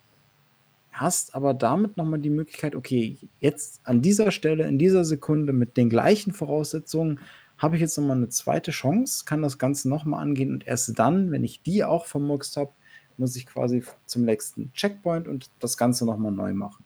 hast 0.91 1.35
aber 1.35 1.53
damit 1.53 1.97
nochmal 1.97 2.19
die 2.19 2.29
Möglichkeit, 2.29 2.75
okay, 2.75 3.17
jetzt 3.39 3.79
an 3.83 4.01
dieser 4.01 4.31
Stelle, 4.31 4.67
in 4.67 4.77
dieser 4.77 5.05
Sekunde 5.05 5.53
mit 5.53 5.77
den 5.77 5.89
gleichen 5.89 6.33
Voraussetzungen 6.33 7.19
habe 7.57 7.75
ich 7.75 7.81
jetzt 7.81 7.97
nochmal 7.97 8.17
eine 8.17 8.29
zweite 8.29 8.71
Chance, 8.71 9.23
kann 9.25 9.41
das 9.41 9.57
Ganze 9.57 9.87
nochmal 9.87 10.21
angehen 10.21 10.51
und 10.51 10.67
erst 10.67 10.97
dann, 10.97 11.31
wenn 11.31 11.43
ich 11.43 11.61
die 11.61 11.83
auch 11.83 12.05
vermurkst 12.05 12.57
habe, 12.57 12.71
muss 13.17 13.35
ich 13.35 13.45
quasi 13.45 13.83
zum 14.05 14.25
nächsten 14.25 14.73
Checkpoint 14.73 15.27
und 15.27 15.51
das 15.59 15.77
Ganze 15.77 16.05
nochmal 16.05 16.31
neu 16.31 16.53
machen. 16.53 16.83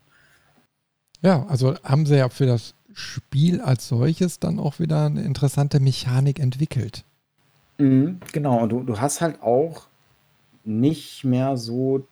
Ja, 1.21 1.45
also 1.47 1.75
haben 1.83 2.05
sie 2.05 2.17
ja 2.17 2.29
für 2.29 2.45
das 2.45 2.73
Spiel 2.93 3.61
als 3.61 3.87
solches 3.87 4.39
dann 4.39 4.59
auch 4.59 4.79
wieder 4.79 5.05
eine 5.05 5.23
interessante 5.23 5.79
Mechanik 5.79 6.39
entwickelt. 6.39 7.03
Mhm, 7.77 8.19
genau, 8.31 8.67
du, 8.67 8.83
du 8.83 8.99
hast 8.99 9.21
halt 9.21 9.41
auch 9.41 9.87
nicht 10.63 11.23
mehr 11.23 11.57
so 11.57 12.07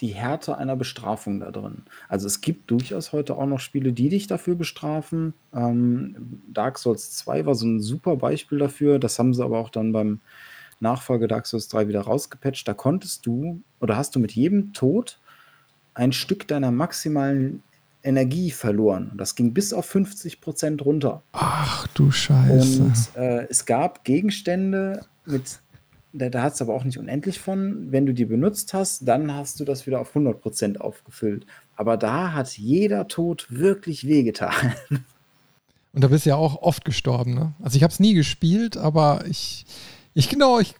die 0.00 0.08
Härte 0.08 0.58
einer 0.58 0.76
Bestrafung 0.76 1.40
da 1.40 1.50
drin. 1.50 1.82
Also 2.08 2.26
es 2.26 2.42
gibt 2.42 2.70
durchaus 2.70 3.12
heute 3.12 3.36
auch 3.36 3.46
noch 3.46 3.60
Spiele, 3.60 3.92
die 3.92 4.10
dich 4.10 4.26
dafür 4.26 4.54
bestrafen. 4.54 5.32
Ähm, 5.54 6.42
Dark 6.52 6.78
Souls 6.78 7.12
2 7.12 7.46
war 7.46 7.54
so 7.54 7.66
ein 7.66 7.80
super 7.80 8.16
Beispiel 8.16 8.58
dafür. 8.58 8.98
Das 8.98 9.18
haben 9.18 9.32
sie 9.32 9.42
aber 9.42 9.58
auch 9.58 9.70
dann 9.70 9.92
beim 9.92 10.20
Nachfolge 10.80 11.28
Dark 11.28 11.46
Souls 11.46 11.68
3 11.68 11.88
wieder 11.88 12.02
rausgepatcht. 12.02 12.68
Da 12.68 12.74
konntest 12.74 13.24
du 13.24 13.62
oder 13.80 13.96
hast 13.96 14.14
du 14.14 14.18
mit 14.18 14.32
jedem 14.32 14.74
Tod 14.74 15.18
ein 15.94 16.12
Stück 16.12 16.46
deiner 16.46 16.70
maximalen 16.70 17.62
Energie 18.06 18.50
verloren. 18.50 19.12
Das 19.16 19.34
ging 19.34 19.52
bis 19.52 19.72
auf 19.72 19.84
50 19.86 20.40
Prozent 20.40 20.84
runter. 20.84 21.22
Ach 21.32 21.86
du 21.88 22.10
Scheiße. 22.10 22.82
Und 22.82 22.94
äh, 23.16 23.46
es 23.50 23.66
gab 23.66 24.04
Gegenstände 24.04 25.04
mit, 25.24 25.58
da, 26.12 26.30
da 26.30 26.42
hat 26.42 26.54
es 26.54 26.62
aber 26.62 26.74
auch 26.74 26.84
nicht 26.84 26.98
unendlich 26.98 27.40
von. 27.40 27.90
Wenn 27.90 28.06
du 28.06 28.14
die 28.14 28.24
benutzt 28.24 28.72
hast, 28.74 29.06
dann 29.06 29.34
hast 29.34 29.60
du 29.60 29.64
das 29.64 29.86
wieder 29.86 30.00
auf 30.00 30.08
100 30.08 30.40
Prozent 30.40 30.80
aufgefüllt. 30.80 31.46
Aber 31.74 31.96
da 31.96 32.32
hat 32.32 32.56
jeder 32.56 33.08
Tod 33.08 33.46
wirklich 33.50 34.06
wehgetan. 34.06 34.74
Und 35.92 36.04
da 36.04 36.08
bist 36.08 36.26
du 36.26 36.30
ja 36.30 36.36
auch 36.36 36.60
oft 36.60 36.84
gestorben, 36.84 37.34
ne? 37.34 37.54
Also 37.62 37.76
ich 37.76 37.82
habe 37.82 37.92
es 37.92 38.00
nie 38.00 38.12
gespielt, 38.12 38.76
aber 38.76 39.24
ich, 39.26 39.64
ich 40.12 40.28
genau, 40.28 40.60
ich, 40.60 40.74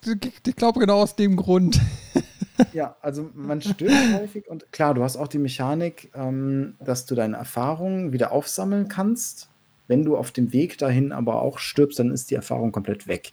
ich 0.47 0.57
glaube 0.57 0.79
genau 0.79 1.01
aus 1.01 1.17
dem 1.17 1.37
Grund. 1.37 1.81
Ja, 2.73 2.97
also 3.03 3.31
man 3.35 3.61
stirbt 3.61 3.95
häufig 4.15 4.49
und 4.49 4.71
klar, 4.73 4.95
du 4.95 5.03
hast 5.03 5.17
auch 5.17 5.29
die 5.29 5.39
Mechanik, 5.39 6.11
ähm, 6.15 6.75
dass 6.81 7.07
du 7.07 7.15
deine 7.15 7.37
Erfahrungen 7.37 8.13
wieder 8.13 8.33
aufsammeln 8.33 8.89
kannst. 8.89 9.51
Wenn 9.89 10.05
du 10.05 10.17
auf 10.17 10.33
dem 10.33 10.53
Weg 10.53 10.79
dahin 10.79 11.13
aber 11.13 11.43
auch 11.43 11.59
stirbst, 11.59 11.99
dann 11.99 12.11
ist 12.11 12.31
die 12.31 12.35
Erfahrung 12.35 12.73
komplett 12.73 13.07
weg. 13.07 13.33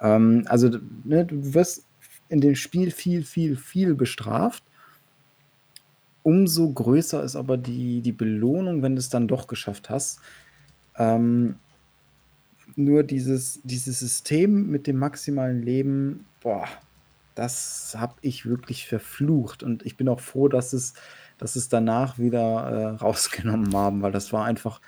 Ähm, 0.00 0.44
also 0.48 0.70
ne, 1.04 1.24
du 1.24 1.54
wirst 1.54 1.86
in 2.28 2.40
dem 2.40 2.54
Spiel 2.54 2.90
viel, 2.90 3.22
viel, 3.22 3.56
viel 3.56 3.94
bestraft. 3.94 4.62
Umso 6.22 6.72
größer 6.72 7.22
ist 7.22 7.36
aber 7.36 7.56
die, 7.56 8.00
die 8.00 8.12
Belohnung, 8.12 8.82
wenn 8.82 8.94
du 8.94 8.98
es 8.98 9.10
dann 9.10 9.28
doch 9.28 9.46
geschafft 9.46 9.90
hast. 9.90 10.20
Ähm, 10.96 11.56
nur 12.76 13.02
dieses, 13.02 13.60
dieses 13.62 14.00
System 14.00 14.70
mit 14.70 14.86
dem 14.86 14.96
maximalen 14.96 15.62
Leben, 15.62 16.24
boah, 16.40 16.66
das 17.34 17.96
habe 17.98 18.14
ich 18.20 18.46
wirklich 18.46 18.86
verflucht. 18.86 19.62
Und 19.62 19.84
ich 19.84 19.96
bin 19.96 20.08
auch 20.08 20.20
froh, 20.20 20.48
dass 20.48 20.72
es, 20.72 20.94
dass 21.38 21.56
es 21.56 21.68
danach 21.68 22.18
wieder 22.18 22.70
äh, 22.70 22.86
rausgenommen 23.02 23.74
haben, 23.74 24.02
weil 24.02 24.12
das 24.12 24.32
war 24.32 24.44
einfach 24.44 24.80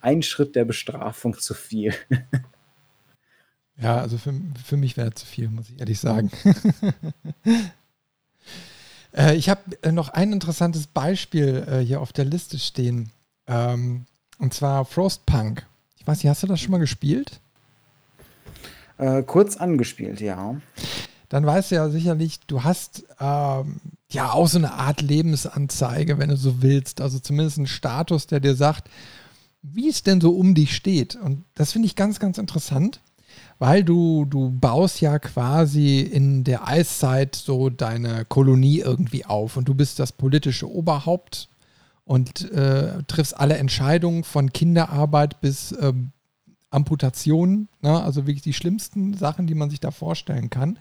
ein 0.00 0.22
Schritt 0.22 0.54
der 0.54 0.64
Bestrafung 0.64 1.36
zu 1.38 1.54
viel. 1.54 1.92
ja, 3.76 3.98
also 3.98 4.16
für, 4.16 4.32
für 4.64 4.76
mich 4.76 4.96
wäre 4.96 5.12
zu 5.12 5.26
viel, 5.26 5.48
muss 5.48 5.70
ich 5.70 5.80
ehrlich 5.80 5.98
sagen. 5.98 6.30
äh, 9.16 9.34
ich 9.34 9.48
habe 9.48 9.62
äh, 9.82 9.90
noch 9.90 10.10
ein 10.10 10.32
interessantes 10.32 10.86
Beispiel 10.86 11.66
äh, 11.68 11.78
hier 11.80 12.00
auf 12.00 12.12
der 12.12 12.24
Liste 12.26 12.58
stehen. 12.58 13.10
Ähm, 13.48 14.06
und 14.38 14.54
zwar 14.54 14.84
Frostpunk. 14.84 15.66
Ich 15.96 16.06
weiß 16.06 16.18
nicht, 16.18 16.30
hast 16.30 16.44
du 16.44 16.46
das 16.46 16.60
schon 16.60 16.70
mal 16.70 16.78
gespielt? 16.78 17.40
Äh, 18.98 19.24
kurz 19.24 19.56
angespielt, 19.56 20.20
ja 20.20 20.60
dann 21.28 21.44
weißt 21.44 21.70
du 21.70 21.74
ja 21.74 21.88
sicherlich, 21.90 22.40
du 22.46 22.64
hast 22.64 23.04
ähm, 23.20 23.80
ja 24.10 24.32
auch 24.32 24.48
so 24.48 24.58
eine 24.58 24.72
Art 24.72 25.02
Lebensanzeige, 25.02 26.18
wenn 26.18 26.30
du 26.30 26.36
so 26.36 26.62
willst. 26.62 27.00
Also 27.00 27.18
zumindest 27.18 27.58
einen 27.58 27.66
Status, 27.66 28.26
der 28.26 28.40
dir 28.40 28.54
sagt, 28.54 28.88
wie 29.62 29.88
es 29.88 30.02
denn 30.02 30.20
so 30.20 30.30
um 30.30 30.54
dich 30.54 30.74
steht. 30.74 31.16
Und 31.16 31.44
das 31.54 31.72
finde 31.72 31.86
ich 31.86 31.96
ganz, 31.96 32.18
ganz 32.18 32.38
interessant, 32.38 33.00
weil 33.58 33.84
du, 33.84 34.24
du 34.24 34.50
baust 34.50 35.00
ja 35.00 35.18
quasi 35.18 36.00
in 36.00 36.44
der 36.44 36.66
Eiszeit 36.66 37.34
so 37.34 37.68
deine 37.68 38.24
Kolonie 38.24 38.80
irgendwie 38.80 39.26
auf 39.26 39.56
und 39.56 39.68
du 39.68 39.74
bist 39.74 39.98
das 39.98 40.12
politische 40.12 40.70
Oberhaupt 40.70 41.48
und 42.04 42.50
äh, 42.52 43.02
triffst 43.06 43.38
alle 43.38 43.58
Entscheidungen 43.58 44.24
von 44.24 44.52
Kinderarbeit 44.52 45.42
bis 45.42 45.72
äh, 45.72 45.92
Amputationen, 46.70 47.68
ne? 47.82 48.02
also 48.02 48.26
wirklich 48.26 48.42
die 48.42 48.52
schlimmsten 48.52 49.14
Sachen, 49.14 49.46
die 49.46 49.54
man 49.54 49.70
sich 49.70 49.80
da 49.80 49.90
vorstellen 49.90 50.50
kann. 50.50 50.78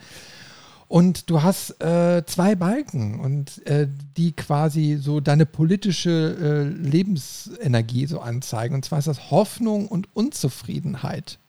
Und 0.88 1.30
du 1.30 1.44
hast 1.44 1.82
äh, 1.82 2.24
zwei 2.26 2.56
Balken 2.56 3.20
und 3.20 3.66
äh, 3.68 3.88
die 4.16 4.32
quasi 4.32 4.98
so 5.00 5.20
deine 5.20 5.46
politische 5.46 6.38
äh, 6.40 6.64
Lebensenergie 6.64 8.06
so 8.06 8.22
anzeigen. 8.22 8.76
Und 8.76 8.86
zwar 8.86 9.00
ist 9.00 9.08
das 9.08 9.30
Hoffnung 9.30 9.88
und 9.88 10.08
Unzufriedenheit. 10.16 11.40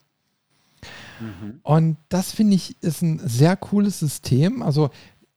Mhm. 1.20 1.60
Und 1.62 1.96
das 2.08 2.32
finde 2.32 2.56
ich 2.56 2.76
ist 2.82 3.02
ein 3.02 3.20
sehr 3.24 3.56
cooles 3.56 4.00
System. 4.00 4.60
Also 4.60 4.90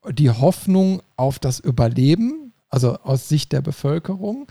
die 0.10 0.32
Hoffnung 0.32 1.04
auf 1.16 1.38
das 1.38 1.60
Überleben, 1.60 2.54
also 2.70 2.98
aus 3.04 3.30
Sicht 3.30 3.52
der 3.52 3.62
Bevölkerung, 3.62 4.48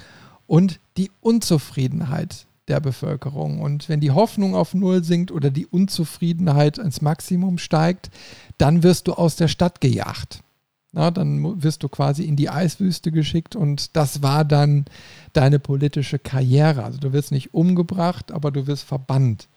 und 0.47 0.81
die 0.97 1.11
Unzufriedenheit 1.21 2.47
der 2.71 2.81
Bevölkerung. 2.81 3.61
Und 3.61 3.89
wenn 3.89 4.01
die 4.01 4.13
Hoffnung 4.13 4.55
auf 4.55 4.73
Null 4.73 5.05
sinkt 5.05 5.31
oder 5.33 5.51
die 5.51 5.67
Unzufriedenheit 5.67 6.79
ins 6.79 7.03
Maximum 7.03 7.59
steigt, 7.59 8.11
dann 8.59 8.83
wirst 8.83 9.09
du 9.09 9.13
aus 9.13 9.37
der 9.37 9.49
Stadt 9.49 9.81
gejagt. 9.81 10.43
Na, 10.93 11.11
dann 11.11 11.63
wirst 11.63 11.83
du 11.83 11.89
quasi 11.89 12.25
in 12.25 12.35
die 12.35 12.51
Eiswüste 12.51 13.13
geschickt 13.13 13.55
und 13.55 13.97
das 13.97 14.23
war 14.23 14.45
dann 14.45 14.87
deine 15.33 15.61
politische 15.61 16.19
Karriere. 16.19 16.83
Also 16.83 16.99
du 16.99 17.13
wirst 17.13 17.31
nicht 17.31 17.55
umgebracht, 17.55 18.33
aber 18.33 18.51
du 18.51 18.67
wirst 18.67 18.85
verbannt. 18.85 19.49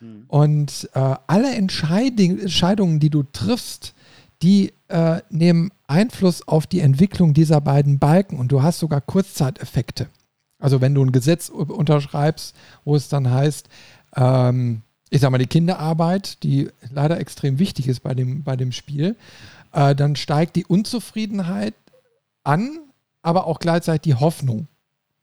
Mhm. 0.00 0.24
Und 0.28 0.90
äh, 0.94 1.14
alle 1.26 1.52
Entscheidungen, 1.54 3.00
die 3.00 3.10
du 3.10 3.24
triffst, 3.24 3.94
die 4.42 4.72
äh, 4.88 5.20
nehmen 5.30 5.70
Einfluss 5.86 6.46
auf 6.46 6.66
die 6.66 6.80
Entwicklung 6.80 7.34
dieser 7.34 7.60
beiden 7.60 7.98
Balken 7.98 8.38
und 8.38 8.52
du 8.52 8.62
hast 8.62 8.78
sogar 8.78 9.00
Kurzzeiteffekte. 9.00 10.08
Also 10.60 10.80
wenn 10.80 10.94
du 10.94 11.04
ein 11.04 11.12
Gesetz 11.12 11.48
unterschreibst, 11.48 12.54
wo 12.84 12.94
es 12.94 13.08
dann 13.08 13.30
heißt, 13.30 13.68
ähm, 14.16 14.82
ich 15.10 15.20
sag 15.20 15.30
mal, 15.30 15.38
die 15.38 15.46
Kinderarbeit, 15.46 16.42
die 16.42 16.68
leider 16.90 17.18
extrem 17.18 17.58
wichtig 17.58 17.88
ist 17.88 18.00
bei 18.00 18.14
dem, 18.14 18.44
bei 18.44 18.56
dem 18.56 18.70
Spiel, 18.70 19.16
äh, 19.72 19.94
dann 19.94 20.16
steigt 20.16 20.56
die 20.56 20.64
Unzufriedenheit 20.64 21.74
an, 22.44 22.78
aber 23.22 23.46
auch 23.46 23.58
gleichzeitig 23.58 24.02
die 24.02 24.14
Hoffnung. 24.14 24.68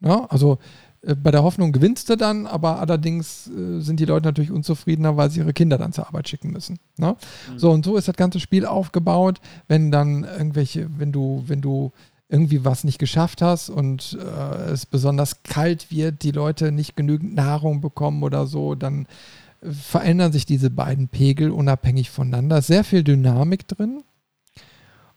Ja, 0.01 0.25
also 0.25 0.59
äh, 1.01 1.15
bei 1.15 1.31
der 1.31 1.43
Hoffnung 1.43 1.71
gewinnst 1.71 2.09
du 2.09 2.15
dann, 2.15 2.45
aber 2.45 2.79
allerdings 2.79 3.47
äh, 3.47 3.79
sind 3.79 3.99
die 3.99 4.05
Leute 4.05 4.27
natürlich 4.27 4.51
unzufriedener, 4.51 5.17
weil 5.17 5.31
sie 5.31 5.39
ihre 5.39 5.53
Kinder 5.53 5.77
dann 5.77 5.93
zur 5.93 6.07
Arbeit 6.07 6.29
schicken 6.29 6.51
müssen. 6.51 6.79
Ne? 6.97 7.15
Mhm. 7.51 7.59
So 7.59 7.71
und 7.71 7.85
so 7.85 7.97
ist 7.97 8.07
das 8.07 8.15
ganze 8.15 8.39
Spiel 8.39 8.65
aufgebaut, 8.65 9.39
wenn 9.67 9.91
dann 9.91 10.23
irgendwelche, 10.23 10.89
wenn 10.97 11.11
du, 11.11 11.43
wenn 11.47 11.61
du 11.61 11.91
irgendwie 12.29 12.65
was 12.65 12.83
nicht 12.83 12.99
geschafft 12.99 13.41
hast 13.41 13.69
und 13.69 14.17
äh, 14.19 14.71
es 14.71 14.85
besonders 14.85 15.43
kalt 15.43 15.91
wird, 15.91 16.23
die 16.23 16.31
Leute 16.31 16.71
nicht 16.71 16.95
genügend 16.95 17.35
Nahrung 17.35 17.79
bekommen 17.79 18.23
oder 18.23 18.47
so, 18.47 18.75
dann 18.75 19.07
verändern 19.61 20.31
sich 20.31 20.45
diese 20.45 20.69
beiden 20.69 21.07
Pegel 21.07 21.51
unabhängig 21.51 22.09
voneinander. 22.09 22.61
Sehr 22.61 22.83
viel 22.83 23.03
Dynamik 23.03 23.67
drin. 23.67 24.03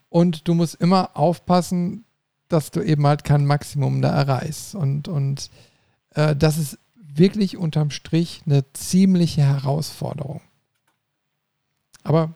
Und 0.09 0.49
du 0.49 0.55
musst 0.55 0.77
immer 0.77 1.17
aufpassen, 1.17 2.05
dass 2.49 2.71
du 2.71 2.81
eben 2.81 3.07
halt 3.07 3.25
kein 3.25 3.45
Maximum 3.45 4.03
da 4.03 4.11
erreichst. 4.11 4.75
Und, 4.75 5.09
und 5.09 5.51
äh, 6.15 6.35
das 6.35 6.59
ist 6.59 6.79
wirklich 6.97 7.57
unterm 7.57 7.91
Strich 7.91 8.43
eine 8.47 8.65
ziemliche 8.73 9.43
Herausforderung. 9.43 10.41
Aber 12.03 12.35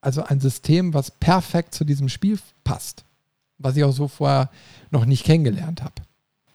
also 0.00 0.22
ein 0.22 0.40
System, 0.40 0.94
was 0.94 1.10
perfekt 1.10 1.74
zu 1.74 1.84
diesem 1.84 2.08
Spiel 2.08 2.38
passt, 2.64 3.04
was 3.58 3.76
ich 3.76 3.84
auch 3.84 3.92
so 3.92 4.08
vorher 4.08 4.50
noch 4.90 5.04
nicht 5.04 5.24
kennengelernt 5.24 5.82
habe. 5.82 5.94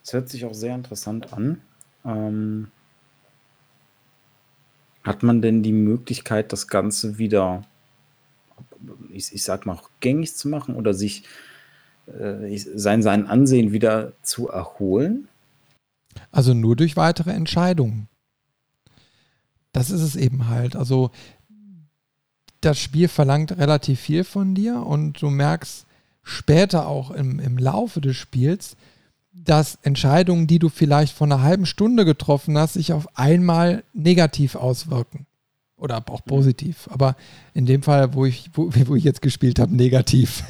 Es 0.04 0.14
hört 0.14 0.30
sich 0.30 0.46
auch 0.46 0.54
sehr 0.54 0.76
interessant 0.76 1.34
an. 1.34 1.62
Ähm, 2.06 2.68
hat 5.04 5.24
man 5.24 5.42
denn 5.42 5.64
die 5.64 5.74
Möglichkeit, 5.74 6.52
das 6.54 6.68
Ganze 6.68 7.18
wieder, 7.18 7.64
ich, 9.10 9.34
ich 9.34 9.44
sag 9.44 9.66
mal, 9.66 9.80
gängig 10.00 10.36
zu 10.36 10.48
machen 10.48 10.76
oder 10.76 10.94
sich 10.94 11.24
äh, 12.08 12.58
sein, 12.58 13.02
sein 13.02 13.28
Ansehen 13.28 13.72
wieder 13.72 14.14
zu 14.22 14.50
erholen? 14.50 15.28
Also 16.32 16.54
nur 16.54 16.76
durch 16.76 16.96
weitere 16.96 17.32
Entscheidungen. 17.32 18.08
Das 19.72 19.90
ist 19.90 20.02
es 20.02 20.16
eben 20.16 20.48
halt. 20.48 20.76
Also 20.76 21.12
das 22.62 22.80
Spiel 22.80 23.08
verlangt 23.08 23.58
relativ 23.58 24.00
viel 24.00 24.24
von 24.24 24.56
dir 24.56 24.86
und 24.86 25.22
du 25.22 25.30
merkst 25.30 25.86
später 26.24 26.88
auch 26.88 27.12
im, 27.12 27.40
im 27.40 27.58
Laufe 27.58 28.02
des 28.02 28.16
Spiels, 28.16 28.76
dass 29.34 29.78
Entscheidungen, 29.82 30.48
die 30.48 30.60
du 30.60 30.70
vielleicht 30.70 31.16
vor 31.16 31.28
einer 31.28 31.42
halben 31.42 31.66
Stunde 31.66 32.06
getroffen 32.06 32.58
hast, 32.58 32.74
sich 32.74 32.94
auf 32.94 33.18
einmal 33.18 33.84
negativ 33.94 34.56
auswirken. 34.56 35.26
Oder 35.76 35.98
auch 36.10 36.22
mhm. 36.26 36.30
positiv. 36.30 36.88
Aber 36.92 37.16
in 37.54 37.66
dem 37.66 37.84
Fall, 37.84 38.14
wo 38.14 38.26
ich, 38.26 38.50
wo, 38.54 38.70
wo 38.86 38.96
ich 38.96 39.04
jetzt 39.04 39.22
gespielt 39.22 39.60
habe, 39.60 39.76
negativ. 39.76 40.44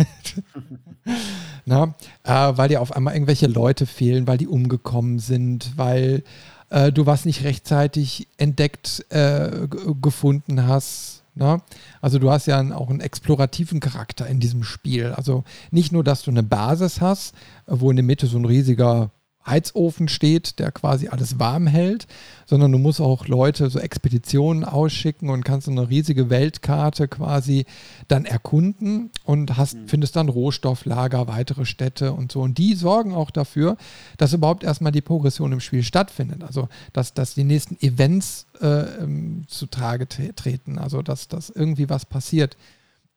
Na, 1.66 1.96
äh, 2.24 2.58
weil 2.58 2.70
dir 2.70 2.82
auf 2.82 2.96
einmal 2.96 3.14
irgendwelche 3.16 3.48
Leute 3.48 3.86
fehlen, 3.86 4.28
weil 4.28 4.38
die 4.38 4.48
umgekommen 4.48 5.20
sind, 5.20 5.72
weil 5.78 6.24
äh, 6.70 6.92
du 6.92 7.06
was 7.06 7.26
nicht 7.26 7.44
rechtzeitig 7.44 8.28
entdeckt 8.38 9.06
äh, 9.10 9.68
gefunden 10.02 10.68
hast 10.68 11.23
Ne? 11.36 11.62
Also 12.02 12.20
du 12.20 12.30
hast 12.30 12.46
ja 12.46 12.60
auch 12.76 12.90
einen 12.90 13.02
explorativen 13.02 13.80
Charakter 13.80 14.28
in 14.28 14.40
diesem 14.40 14.64
Spiel. 14.64 15.14
Also 15.14 15.44
nicht 15.72 15.92
nur, 15.92 16.04
dass 16.04 16.24
du 16.24 16.32
eine 16.32 16.44
Basis 16.44 17.02
hast, 17.02 17.34
wo 17.66 17.90
in 17.90 17.96
der 17.96 18.06
Mitte 18.06 18.28
so 18.28 18.38
ein 18.38 18.46
riesiger 18.46 19.12
Heizofen 19.46 20.08
steht, 20.08 20.60
der 20.60 20.72
quasi 20.72 21.10
alles 21.10 21.40
warm 21.40 21.68
hält, 21.68 22.08
sondern 22.46 22.72
du 22.72 22.78
musst 22.78 23.02
auch 23.02 23.28
Leute 23.28 23.70
so 23.70 23.80
Expeditionen 23.80 24.64
ausschicken 24.64 25.30
und 25.30 25.44
kannst 25.44 25.66
so 25.66 25.72
eine 25.72 25.90
riesige 25.90 26.30
Weltkarte 26.30 27.08
quasi 27.08 27.66
dann 28.08 28.26
erkunden 28.26 29.12
und 29.24 29.58
hast, 29.58 29.76
mhm. 29.76 29.88
findest 29.88 30.16
dann 30.16 30.30
Rohstofflager, 30.30 31.28
weitere 31.28 31.66
Städte 31.66 32.14
und 32.14 32.32
so. 32.32 32.42
Und 32.42 32.58
die 32.58 32.74
sorgen 32.76 33.14
auch 33.14 33.32
dafür, 33.32 33.78
dass 34.18 34.34
überhaupt 34.34 34.64
erstmal 34.64 34.92
die 34.92 35.02
Progression 35.02 35.52
im 35.52 35.60
Spiel 35.60 35.84
stattfindet. 35.84 36.44
Also 36.44 36.70
dass, 36.94 37.14
dass 37.14 37.34
die 37.34 37.44
nächsten 37.44 37.78
Events 37.82 38.46
äh, 38.62 38.68
ähm, 39.02 39.44
zutage 39.48 40.08
treten, 40.08 40.78
also 40.78 41.02
dass, 41.02 41.28
dass 41.28 41.50
irgendwie 41.50 41.90
was 41.90 42.06
passiert. 42.06 42.56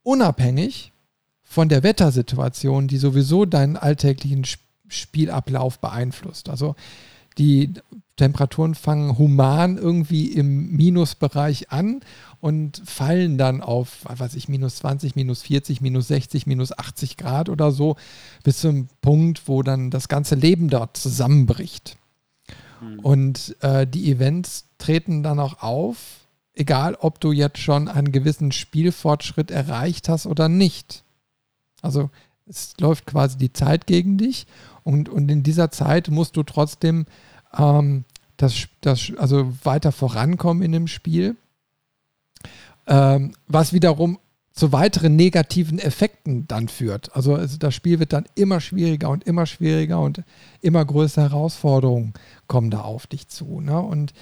Unabhängig 0.02 0.92
von 1.42 1.68
der 1.68 1.84
Wettersituation, 1.84 2.88
die 2.88 2.96
sowieso 2.96 3.44
deinen 3.44 3.76
alltäglichen 3.76 4.44
Spiel 4.44 4.65
Spielablauf 4.88 5.78
beeinflusst. 5.78 6.48
Also 6.48 6.74
die 7.38 7.72
Temperaturen 8.16 8.74
fangen 8.74 9.18
human 9.18 9.76
irgendwie 9.76 10.32
im 10.32 10.70
Minusbereich 10.72 11.70
an 11.70 12.00
und 12.40 12.82
fallen 12.84 13.36
dann 13.36 13.60
auf, 13.60 13.98
was 14.04 14.20
weiß 14.20 14.34
ich, 14.36 14.48
minus 14.48 14.76
20, 14.76 15.16
minus 15.16 15.42
40, 15.42 15.82
minus 15.82 16.08
60, 16.08 16.46
minus 16.46 16.76
80 16.76 17.18
Grad 17.18 17.50
oder 17.50 17.72
so, 17.72 17.96
bis 18.42 18.60
zum 18.60 18.88
Punkt, 19.02 19.48
wo 19.48 19.62
dann 19.62 19.90
das 19.90 20.08
ganze 20.08 20.34
Leben 20.34 20.70
dort 20.70 20.96
zusammenbricht. 20.96 21.98
Mhm. 22.80 23.00
Und 23.00 23.56
äh, 23.60 23.86
die 23.86 24.10
Events 24.10 24.64
treten 24.78 25.22
dann 25.22 25.38
auch 25.38 25.62
auf, 25.62 26.26
egal 26.54 26.94
ob 26.94 27.20
du 27.20 27.32
jetzt 27.32 27.58
schon 27.58 27.88
einen 27.88 28.12
gewissen 28.12 28.50
Spielfortschritt 28.50 29.50
erreicht 29.50 30.08
hast 30.08 30.26
oder 30.26 30.48
nicht. 30.48 31.04
Also 31.82 32.08
es 32.46 32.74
läuft 32.80 33.04
quasi 33.06 33.36
die 33.36 33.52
Zeit 33.52 33.86
gegen 33.86 34.16
dich 34.16 34.46
und, 34.86 35.08
und 35.08 35.28
in 35.28 35.42
dieser 35.42 35.72
Zeit 35.72 36.10
musst 36.10 36.36
du 36.36 36.44
trotzdem 36.44 37.06
ähm, 37.58 38.04
das, 38.36 38.68
das, 38.82 39.12
also 39.18 39.52
weiter 39.64 39.90
vorankommen 39.90 40.62
in 40.62 40.70
dem 40.70 40.86
Spiel, 40.86 41.34
ähm, 42.86 43.34
was 43.48 43.72
wiederum 43.72 44.20
zu 44.52 44.70
weiteren 44.70 45.16
negativen 45.16 45.80
Effekten 45.80 46.46
dann 46.46 46.68
führt. 46.68 47.16
Also, 47.16 47.34
also 47.34 47.58
das 47.58 47.74
Spiel 47.74 47.98
wird 47.98 48.12
dann 48.12 48.26
immer 48.36 48.60
schwieriger 48.60 49.10
und 49.10 49.24
immer 49.24 49.44
schwieriger 49.44 50.00
und 50.00 50.22
immer 50.62 50.84
größere 50.84 51.30
Herausforderungen 51.30 52.14
kommen 52.46 52.70
da 52.70 52.82
auf 52.82 53.08
dich 53.08 53.26
zu. 53.26 53.60
Ne? 53.60 53.80
Und 53.80 54.14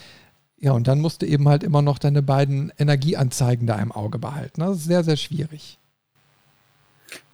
ja, 0.59 0.73
und 0.73 0.89
dann 0.89 1.01
musst 1.01 1.20
du 1.20 1.27
eben 1.27 1.47
halt 1.47 1.62
immer 1.62 1.82
noch 1.82 1.99
deine 1.99 2.23
beiden 2.23 2.73
Energieanzeigen 2.78 3.66
da 3.66 3.78
im 3.81 3.93
Auge 3.93 4.19
behalten. 4.19 4.62
Das 4.62 4.78
ist 4.78 4.85
sehr, 4.85 5.05
sehr 5.05 5.19
schwierig. 5.19 5.78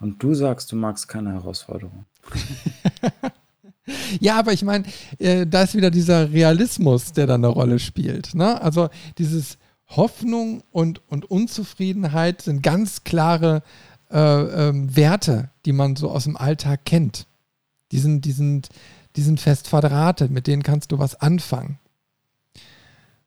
Und 0.01 0.21
du 0.21 0.35
sagst, 0.35 0.73
du 0.73 0.77
magst 0.77 1.07
keine 1.07 1.33
Herausforderung. 1.33 2.07
ja, 4.21 4.39
aber 4.39 4.53
ich 4.53 4.63
meine, 4.63 4.85
äh, 5.19 5.47
da 5.47 5.63
ist 5.63 5.75
wieder 5.75 5.91
dieser 5.91 6.33
Realismus, 6.33 7.13
der 7.13 7.27
da 7.27 7.35
eine 7.35 7.49
Rolle 7.49 7.79
spielt. 7.79 8.35
Ne? 8.35 8.61
Also 8.61 8.89
dieses 9.19 9.59
Hoffnung 9.89 10.63
und, 10.71 11.03
und 11.09 11.31
Unzufriedenheit 11.31 12.43
sind 12.43 12.63
ganz 12.63 13.05
klare 13.05 13.63
äh, 14.11 14.19
ähm, 14.19 14.95
Werte, 14.95 15.51
die 15.65 15.73
man 15.73 15.97
so 15.97 16.11
aus 16.11 16.25
dem 16.25 16.37
Alltag 16.37 16.85
kennt. 16.85 17.27
Die 17.93 17.99
sind, 17.99 18.25
die, 18.25 18.33
sind, 18.33 18.69
die 19.17 19.23
sind 19.23 19.41
fest 19.41 19.69
verdrahtet, 19.69 20.31
mit 20.31 20.47
denen 20.47 20.63
kannst 20.63 20.93
du 20.93 20.99
was 20.99 21.21
anfangen. 21.21 21.79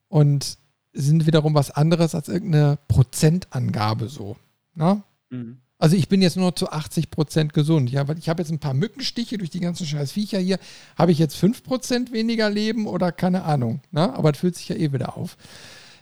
Und 0.08 0.58
sind 0.92 1.26
wiederum 1.26 1.54
was 1.54 1.70
anderes 1.70 2.14
als 2.14 2.28
irgendeine 2.28 2.78
Prozentangabe 2.88 4.08
so. 4.08 4.36
Ne? 4.74 5.02
Mhm. 5.30 5.58
Also 5.84 5.96
ich 5.96 6.08
bin 6.08 6.22
jetzt 6.22 6.38
nur 6.38 6.56
zu 6.56 6.70
80 6.70 7.10
Prozent 7.10 7.52
gesund. 7.52 7.90
Ja, 7.90 8.06
ich 8.18 8.30
habe 8.30 8.40
jetzt 8.40 8.50
ein 8.50 8.58
paar 8.58 8.72
Mückenstiche 8.72 9.36
durch 9.36 9.50
die 9.50 9.60
ganzen 9.60 9.86
scheiß 9.86 10.12
Viecher 10.12 10.38
hier. 10.38 10.58
Habe 10.96 11.12
ich 11.12 11.18
jetzt 11.18 11.36
5 11.36 11.62
Prozent 11.62 12.10
weniger 12.10 12.48
Leben 12.48 12.86
oder 12.86 13.12
keine 13.12 13.44
Ahnung. 13.44 13.82
Ne? 13.90 14.10
Aber 14.14 14.30
es 14.30 14.38
fühlt 14.38 14.56
sich 14.56 14.70
ja 14.70 14.76
eh 14.76 14.94
wieder 14.94 15.18
auf. 15.18 15.36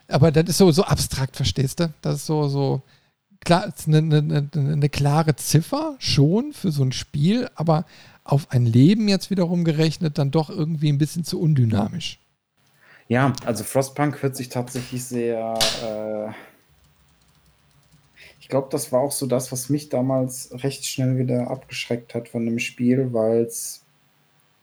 Aber 0.07 0.31
das 0.31 0.45
ist 0.45 0.59
so, 0.59 0.71
so 0.71 0.85
abstrakt, 0.85 1.35
verstehst 1.35 1.81
du? 1.81 1.93
Das 2.01 2.15
ist 2.15 2.27
so, 2.27 2.47
so 2.47 2.83
klar, 3.41 3.75
eine, 3.89 3.99
eine, 3.99 4.49
eine 4.55 4.89
klare 4.89 5.35
Ziffer 5.35 5.97
schon 5.99 6.53
für 6.53 6.71
so 6.71 6.85
ein 6.85 6.93
Spiel, 6.93 7.51
aber 7.57 7.85
auf 8.23 8.53
ein 8.53 8.67
Leben 8.67 9.09
jetzt 9.09 9.31
wiederum 9.31 9.65
gerechnet 9.65 10.17
dann 10.17 10.31
doch 10.31 10.49
irgendwie 10.49 10.93
ein 10.93 10.99
bisschen 10.99 11.25
zu 11.25 11.41
undynamisch. 11.41 12.21
Ja, 13.09 13.33
also 13.45 13.65
Frostpunk 13.65 14.23
hört 14.23 14.37
sich 14.37 14.49
tatsächlich 14.49 15.03
sehr... 15.03 15.59
Äh 15.83 16.52
glaube, 18.53 18.69
das 18.71 18.93
war 18.93 19.01
auch 19.01 19.13
so 19.13 19.25
das, 19.25 19.51
was 19.51 19.71
mich 19.71 19.89
damals 19.89 20.51
recht 20.63 20.85
schnell 20.85 21.17
wieder 21.17 21.51
abgeschreckt 21.51 22.15
hat 22.15 22.29
von 22.29 22.45
dem 22.45 22.59
Spiel, 22.59 23.15
weil 23.15 23.51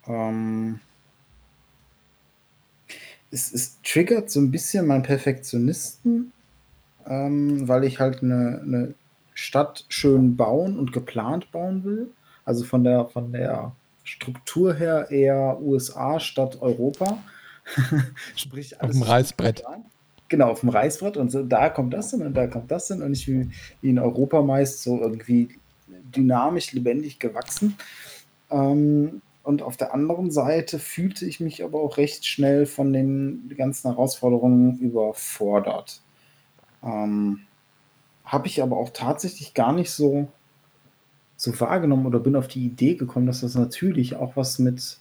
ähm, 0.06 0.80
es, 3.32 3.52
es 3.52 3.82
triggert 3.82 4.30
so 4.30 4.42
ein 4.42 4.52
bisschen 4.52 4.86
meinen 4.86 5.02
Perfektionisten, 5.02 6.32
ähm, 7.08 7.68
weil 7.68 7.84
ich 7.84 8.00
halt 8.00 8.22
eine, 8.22 8.62
eine 8.64 8.94
Stadt 9.34 9.86
schön 9.90 10.38
bauen 10.38 10.78
und 10.78 10.94
geplant 10.94 11.52
bauen 11.52 11.84
will. 11.84 12.12
Also 12.46 12.66
von 12.66 12.84
der, 12.84 13.08
von 13.08 13.32
der 13.32 13.72
Struktur 14.04 14.76
her 14.76 15.10
eher 15.10 15.60
USA 15.62 16.20
statt 16.20 16.62
Europa. 16.62 17.18
Sprich, 18.36 18.80
alles 18.80 18.98
Auf 18.98 19.02
dem 19.02 19.10
Reißbrett. 19.10 19.64
Plan 19.64 19.86
genau, 20.30 20.50
auf 20.50 20.62
dem 20.62 20.70
Reißbrett 20.70 21.18
und 21.18 21.32
so, 21.32 21.44
da 21.44 21.70
kommt 21.70 21.94
das 21.94 22.12
hin 22.12 22.22
und 22.22 22.36
da 22.36 22.48
kommt 22.48 22.72
das 22.72 22.88
hin 22.88 23.02
und 23.02 23.14
ich 23.14 23.28
wie, 23.28 23.50
wie 23.82 23.90
in 23.90 24.00
Europa 24.00 24.42
meist 24.42 24.84
so 24.84 25.00
irgendwie 25.00 25.50
dynamisch, 26.16 26.72
lebendig 26.74 27.20
gewachsen. 27.20 27.76
Ähm, 28.50 29.22
und 29.44 29.62
auf 29.62 29.78
der 29.78 29.94
anderen 29.94 30.32
Seite 30.32 30.80
fühlte 30.80 31.26
ich 31.26 31.40
mich 31.40 31.64
aber 31.64 31.82
auch 31.82 31.98
recht 31.98 32.26
schnell 32.26 32.66
von 32.66 32.94
den 32.94 33.52
ganzen 33.58 33.90
Herausforderungen 33.90 34.78
überfordert. 34.78 36.02
Ähm, 36.84 37.42
Habe 38.26 38.48
ich 38.48 38.62
aber 38.62 38.78
auch 38.78 38.92
tatsächlich 38.92 39.54
gar 39.54 39.74
nicht 39.74 39.92
so, 39.92 40.28
so 41.36 41.58
wahrgenommen 41.60 42.06
oder 42.06 42.20
bin 42.20 42.36
auf 42.36 42.48
die 42.48 42.66
Idee 42.66 42.96
gekommen, 42.96 43.26
dass 43.26 43.42
das 43.42 43.56
natürlich 43.56 44.16
auch 44.16 44.36
was 44.36 44.60
mit, 44.60 45.00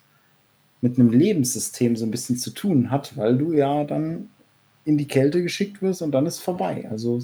mit 0.80 0.98
einem 0.98 1.10
Lebenssystem 1.10 1.96
so 1.96 2.06
ein 2.06 2.10
bisschen 2.10 2.36
zu 2.36 2.50
tun 2.50 2.90
hat, 2.90 3.16
weil 3.16 3.36
du 3.36 3.52
ja 3.52 3.84
dann 3.84 4.30
in 4.88 4.98
die 4.98 5.06
Kälte 5.06 5.42
geschickt 5.42 5.82
wirst 5.82 6.02
und 6.02 6.12
dann 6.12 6.26
ist 6.26 6.40
vorbei. 6.40 6.88
Also 6.90 7.20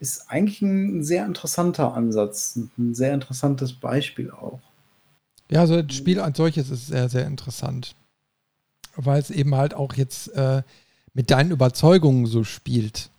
ist 0.00 0.30
eigentlich 0.30 0.62
ein 0.62 1.02
sehr 1.04 1.24
interessanter 1.24 1.94
Ansatz, 1.94 2.56
ein 2.56 2.94
sehr 2.94 3.14
interessantes 3.14 3.72
Beispiel 3.72 4.30
auch. 4.30 4.60
Ja, 5.50 5.60
also 5.60 5.80
das 5.80 5.96
Spiel 5.96 6.20
als 6.20 6.36
solches 6.36 6.70
ist 6.70 6.88
sehr, 6.88 7.08
sehr 7.08 7.26
interessant, 7.26 7.94
weil 8.96 9.20
es 9.20 9.30
eben 9.30 9.54
halt 9.54 9.74
auch 9.74 9.94
jetzt 9.94 10.28
äh, 10.34 10.62
mit 11.14 11.30
deinen 11.30 11.52
Überzeugungen 11.52 12.26
so 12.26 12.44
spielt. 12.44 13.10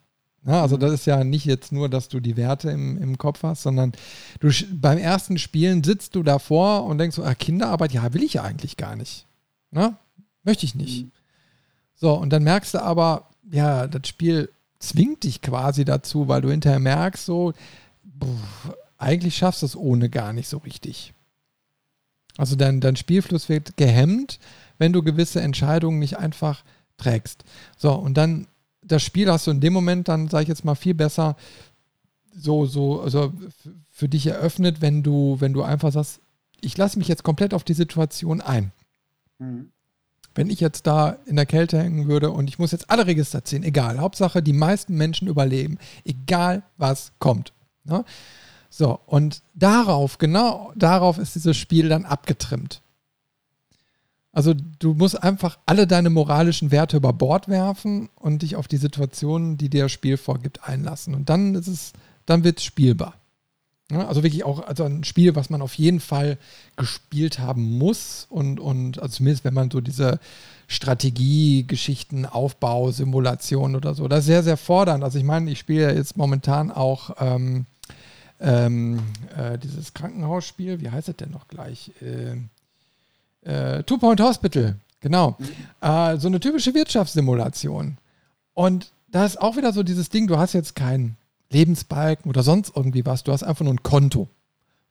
Ja, 0.46 0.62
also 0.62 0.76
mhm. 0.76 0.82
das 0.82 0.92
ist 0.94 1.06
ja 1.06 1.24
nicht 1.24 1.46
jetzt 1.46 1.72
nur, 1.72 1.90
dass 1.90 2.10
du 2.10 2.20
die 2.20 2.38
Werte 2.38 2.70
im, 2.70 2.98
im 3.02 3.18
Kopf 3.18 3.44
hast, 3.44 3.64
sondern 3.64 3.94
du 4.40 4.50
beim 4.74 4.98
ersten 4.98 5.38
Spielen 5.38 5.84
sitzt 5.84 6.16
du 6.16 6.24
davor 6.24 6.86
und 6.86 6.98
denkst 6.98 7.16
so, 7.16 7.24
ah, 7.24 7.34
Kinderarbeit, 7.34 7.94
ja, 7.94 8.14
will 8.14 8.24
ich 8.24 8.34
ja 8.34 8.44
eigentlich 8.44 8.78
gar 8.78 8.96
nicht. 8.96 9.26
Na? 9.72 9.98
Möchte 10.44 10.66
ich 10.66 10.76
nicht. 10.76 11.06
Mhm. 11.06 11.12
So, 11.96 12.14
und 12.14 12.30
dann 12.30 12.44
merkst 12.44 12.76
du 12.76 12.82
aber, 12.82 13.29
ja, 13.52 13.88
das 13.88 14.08
Spiel 14.08 14.50
zwingt 14.80 15.24
dich 15.24 15.42
quasi 15.42 15.86
dazu, 15.86 16.28
weil 16.28 16.42
du 16.42 16.50
hinterher 16.50 16.80
merkst, 16.80 17.26
so, 17.26 17.54
pff, 18.22 18.74
eigentlich 18.98 19.38
schaffst 19.38 19.62
du 19.62 19.66
es 19.66 19.76
ohne 19.76 20.10
gar 20.10 20.34
nicht 20.34 20.48
so 20.48 20.58
richtig. 20.58 21.14
Also 22.38 22.56
dein, 22.56 22.80
dein 22.80 22.96
Spielfluss 22.96 23.50
wird 23.50 23.76
gehemmt, 23.78 24.40
wenn 24.78 24.94
du 24.94 25.04
gewisse 25.04 25.42
Entscheidungen 25.42 26.00
nicht 26.00 26.18
einfach 26.18 26.64
trägst. 26.98 27.44
So, 27.78 27.94
und 27.94 28.16
dann 28.16 28.48
das 28.82 29.04
Spiel 29.04 29.30
hast 29.30 29.48
du 29.48 29.52
in 29.52 29.60
dem 29.60 29.74
Moment 29.74 30.08
dann, 30.08 30.30
sage 30.30 30.44
ich 30.44 30.50
jetzt 30.50 30.66
mal, 30.66 30.76
viel 30.76 30.94
besser 30.94 31.36
so, 32.34 32.66
so, 32.66 33.02
also 33.02 33.34
für 33.90 34.08
dich 34.08 34.28
eröffnet, 34.28 34.82
wenn 34.82 35.04
du, 35.04 35.38
wenn 35.40 35.54
du 35.54 35.64
einfach 35.64 35.92
sagst, 35.92 36.22
ich 36.62 36.78
lasse 36.78 36.98
mich 36.98 37.08
jetzt 37.08 37.24
komplett 37.24 37.54
auf 37.54 37.64
die 37.64 37.74
Situation 37.74 38.42
ein. 38.42 38.72
Mhm. 39.40 39.72
Wenn 40.36 40.50
ich 40.50 40.60
jetzt 40.60 40.88
da 40.88 41.18
in 41.26 41.36
der 41.36 41.46
Kälte 41.46 41.80
hängen 41.80 42.08
würde 42.08 42.32
und 42.32 42.50
ich 42.50 42.60
muss 42.60 42.72
jetzt 42.72 42.90
alle 42.90 43.08
Register 43.08 43.44
ziehen, 43.44 43.64
egal, 43.64 44.00
Hauptsache 44.00 44.42
die 44.42 44.54
meisten 44.54 44.96
Menschen 44.96 45.28
überleben, 45.28 45.78
egal 46.06 46.64
was 46.78 47.12
kommt. 47.20 47.54
Ne? 47.84 48.06
So, 48.70 49.00
und 49.06 49.42
darauf, 49.56 50.18
genau 50.18 50.72
darauf 50.76 51.18
ist 51.18 51.36
dieses 51.36 51.58
Spiel 51.58 51.90
dann 51.90 52.06
abgetrimmt. 52.06 52.82
Also 54.32 54.54
du 54.54 54.94
musst 54.94 55.22
einfach 55.22 55.58
alle 55.66 55.88
deine 55.88 56.10
moralischen 56.12 56.72
Werte 56.72 56.98
über 56.98 57.14
Bord 57.14 57.48
werfen 57.48 58.10
und 58.16 58.44
dich 58.44 58.56
auf 58.56 58.68
die 58.68 58.78
Situationen, 58.78 59.58
die 59.58 59.70
dir 59.70 59.84
das 59.84 59.92
Spiel 59.92 60.18
vorgibt, 60.18 60.64
einlassen. 60.64 61.16
Und 61.16 61.30
dann 61.30 61.56
ist 61.56 61.68
es, 61.68 61.94
dann 62.26 62.44
wird 62.44 62.60
es 62.60 62.64
spielbar. 62.64 63.16
Ja, 63.92 64.08
also 64.08 64.22
wirklich 64.22 64.44
auch 64.44 64.60
also 64.68 64.84
ein 64.84 65.04
Spiel, 65.04 65.36
was 65.36 65.50
man 65.50 65.64
auf 65.64 65.74
jeden 65.74 66.00
Fall 66.00 66.38
gespielt 66.76 67.40
haben 67.40 67.78
muss 67.78 68.28
und, 68.30 68.60
und 68.60 69.02
also 69.02 69.18
zumindest 69.18 69.44
wenn 69.46 69.56
man 69.56 69.72
so 69.72 69.82
diese 69.82 70.20
Strategie, 70.68 71.66
Geschichten, 71.66 72.28
Aufbau, 72.28 72.92
Simulation 72.92 73.76
oder 73.76 73.96
so, 73.96 74.08
das 74.08 74.20
ist 74.20 74.26
sehr, 74.28 74.44
sehr 74.44 74.58
fordernd. 74.58 75.04
Also 75.04 75.18
ich 75.18 75.24
meine, 75.24 75.50
ich 75.50 75.58
spiele 75.58 75.82
ja 75.82 75.92
jetzt 75.92 76.18
momentan 76.18 76.70
auch 76.70 77.16
ähm, 77.20 77.66
ähm, 78.40 79.00
äh, 79.36 79.58
dieses 79.58 79.96
Krankenhausspiel, 79.96 80.82
wie 80.82 80.92
heißt 80.92 81.10
es 81.10 81.18
denn 81.18 81.32
noch 81.32 81.48
gleich? 81.48 81.92
Äh, 82.02 82.38
äh, 83.50 83.84
Two 83.84 83.98
Point 83.98 84.22
Hospital, 84.22 84.76
genau. 85.00 85.36
Mhm. 85.40 85.48
Äh, 85.82 86.18
so 86.18 86.28
eine 86.28 86.40
typische 86.40 86.76
Wirtschaftssimulation. 86.76 87.98
Und 88.54 88.92
da 89.08 89.26
ist 89.26 89.42
auch 89.42 89.58
wieder 89.58 89.74
so 89.74 89.82
dieses 89.82 90.10
Ding, 90.10 90.28
du 90.28 90.38
hast 90.38 90.54
jetzt 90.54 90.76
keinen 90.76 91.18
Lebensbalken 91.52 92.30
oder 92.30 92.44
sonst 92.44 92.74
irgendwie 92.76 93.06
was, 93.06 93.24
du 93.24 93.32
hast 93.32 93.44
einfach 93.44 93.64
nur 93.64 93.74
ein 93.74 93.84
Konto. 93.84 94.28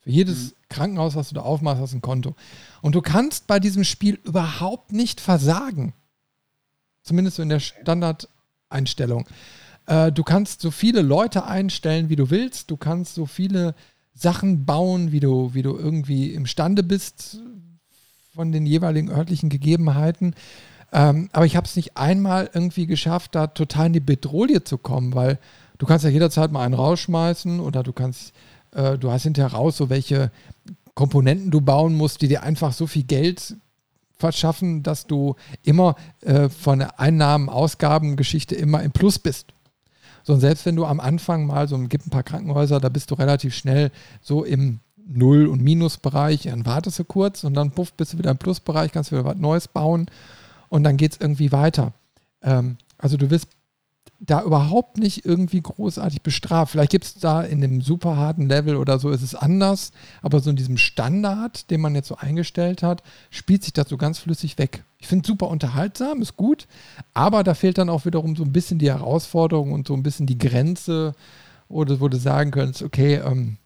Für 0.01 0.10
jedes 0.10 0.51
mhm. 0.51 0.55
Krankenhaus, 0.68 1.14
was 1.14 1.28
du 1.28 1.36
da 1.36 1.43
aufmachst, 1.43 1.80
hast 1.80 1.93
du 1.93 1.98
ein 1.98 2.02
Konto. 2.02 2.35
Und 2.82 2.94
du 2.94 3.02
kannst 3.02 3.47
bei 3.47 3.60
diesem 3.60 3.85
Spiel 3.85 4.18
überhaupt 4.24 4.93
nicht 4.93 5.20
versagen. 5.20 5.93
Zumindest 7.02 7.36
so 7.36 7.43
in 7.43 7.48
der 7.48 7.60
Standardeinstellung. 7.60 9.26
Äh, 9.86 10.12
du 10.12 10.22
kannst 10.22 10.60
so 10.60 10.70
viele 10.70 11.02
Leute 11.02 11.44
einstellen, 11.44 12.09
wie 12.09 12.16
du 12.16 12.30
willst. 12.30 12.70
Du 12.70 12.76
kannst 12.76 13.14
so 13.14 13.26
viele 13.26 13.74
Sachen 14.14 14.66
bauen, 14.66 15.12
wie 15.12 15.20
du, 15.20 15.55
wie 15.55 15.62
du 15.62 15.76
irgendwie 15.76 16.35
imstande 16.35 16.82
bist, 16.82 17.39
von 18.35 18.52
den 18.52 18.66
jeweiligen 18.66 19.10
örtlichen 19.10 19.48
Gegebenheiten. 19.48 20.35
Ähm, 20.93 21.28
aber 21.32 21.47
ich 21.47 21.56
habe 21.56 21.66
es 21.66 21.76
nicht 21.76 21.97
einmal 21.97 22.51
irgendwie 22.52 22.86
geschafft, 22.86 23.35
da 23.35 23.47
total 23.47 23.86
in 23.86 23.93
die 23.94 24.01
Bedrohung 24.01 24.64
zu 24.64 24.78
kommen, 24.78 25.14
weil 25.14 25.39
du 25.78 25.86
kannst 25.86 26.05
ja 26.05 26.10
jederzeit 26.10 26.52
mal 26.52 26.64
einen 26.64 26.74
rausschmeißen 26.74 27.60
oder 27.60 27.82
du 27.82 27.92
kannst, 27.92 28.32
äh, 28.72 28.98
du 28.98 29.10
hast 29.10 29.22
hinterher 29.22 29.52
raus, 29.52 29.76
so 29.76 29.88
welche 29.88 30.30
Komponenten 30.94 31.50
du 31.50 31.60
bauen 31.60 31.94
musst, 31.94 32.22
die 32.22 32.28
dir 32.28 32.42
einfach 32.42 32.72
so 32.72 32.86
viel 32.86 33.05
Geld 33.05 33.56
verschaffen, 34.16 34.82
dass 34.82 35.06
du 35.06 35.36
immer 35.62 35.94
äh, 36.22 36.48
von 36.48 36.80
der 36.80 36.98
Einnahmen-Ausgaben-Geschichte 36.98 38.56
immer 38.56 38.82
im 38.82 38.90
Plus 38.90 39.18
bist. 39.18 39.52
So, 40.24 40.34
und 40.34 40.40
selbst 40.40 40.66
wenn 40.66 40.76
du 40.76 40.84
am 40.84 41.00
Anfang 41.00 41.46
mal 41.46 41.68
so, 41.68 41.78
gibt 41.78 42.06
ein 42.06 42.10
paar 42.10 42.24
Krankenhäuser, 42.24 42.80
da 42.80 42.88
bist 42.88 43.10
du 43.10 43.14
relativ 43.14 43.55
schnell 43.55 43.90
so 44.20 44.44
im 44.44 44.80
Null- 45.06 45.46
und 45.46 45.62
Minusbereich, 45.62 46.42
dann 46.42 46.66
wartest 46.66 46.98
du 46.98 47.05
kurz 47.05 47.44
und 47.44 47.55
dann 47.55 47.70
puff, 47.70 47.92
bist 47.94 48.12
du 48.12 48.18
wieder 48.18 48.30
im 48.30 48.36
Plusbereich, 48.36 48.92
kannst 48.92 49.10
wieder 49.10 49.24
was 49.24 49.38
Neues 49.38 49.68
bauen 49.68 50.06
und 50.68 50.82
dann 50.82 50.96
geht 50.96 51.12
es 51.12 51.20
irgendwie 51.20 51.50
weiter. 51.52 51.92
Ähm, 52.42 52.76
also 52.98 53.16
du 53.16 53.30
wirst 53.30 53.48
da 54.20 54.42
überhaupt 54.42 54.98
nicht 54.98 55.24
irgendwie 55.24 55.60
großartig 55.60 56.22
bestraft. 56.22 56.72
Vielleicht 56.72 56.90
gibt 56.90 57.04
es 57.04 57.14
da 57.14 57.42
in 57.42 57.60
dem 57.60 57.80
super 57.80 58.16
harten 58.16 58.48
Level 58.48 58.76
oder 58.76 58.98
so 58.98 59.10
ist 59.10 59.22
es 59.22 59.34
anders, 59.34 59.92
aber 60.22 60.40
so 60.40 60.50
in 60.50 60.56
diesem 60.56 60.76
Standard, 60.76 61.70
den 61.70 61.80
man 61.80 61.94
jetzt 61.94 62.08
so 62.08 62.16
eingestellt 62.16 62.82
hat, 62.82 63.02
spielt 63.30 63.62
sich 63.62 63.72
das 63.72 63.88
so 63.88 63.96
ganz 63.96 64.18
flüssig 64.18 64.58
weg. 64.58 64.82
Ich 64.98 65.06
finde 65.06 65.22
es 65.22 65.28
super 65.28 65.48
unterhaltsam, 65.48 66.20
ist 66.20 66.36
gut, 66.36 66.66
aber 67.14 67.44
da 67.44 67.54
fehlt 67.54 67.78
dann 67.78 67.88
auch 67.88 68.04
wiederum 68.06 68.34
so 68.34 68.42
ein 68.42 68.52
bisschen 68.52 68.80
die 68.80 68.90
Herausforderung 68.90 69.72
und 69.72 69.86
so 69.86 69.94
ein 69.94 70.02
bisschen 70.02 70.26
die 70.26 70.38
Grenze, 70.38 71.14
wo 71.68 71.84
du, 71.84 72.00
wo 72.00 72.08
du 72.08 72.18
sagen 72.18 72.50
könntest, 72.50 72.82
okay, 72.82 73.16
ähm, 73.16 73.58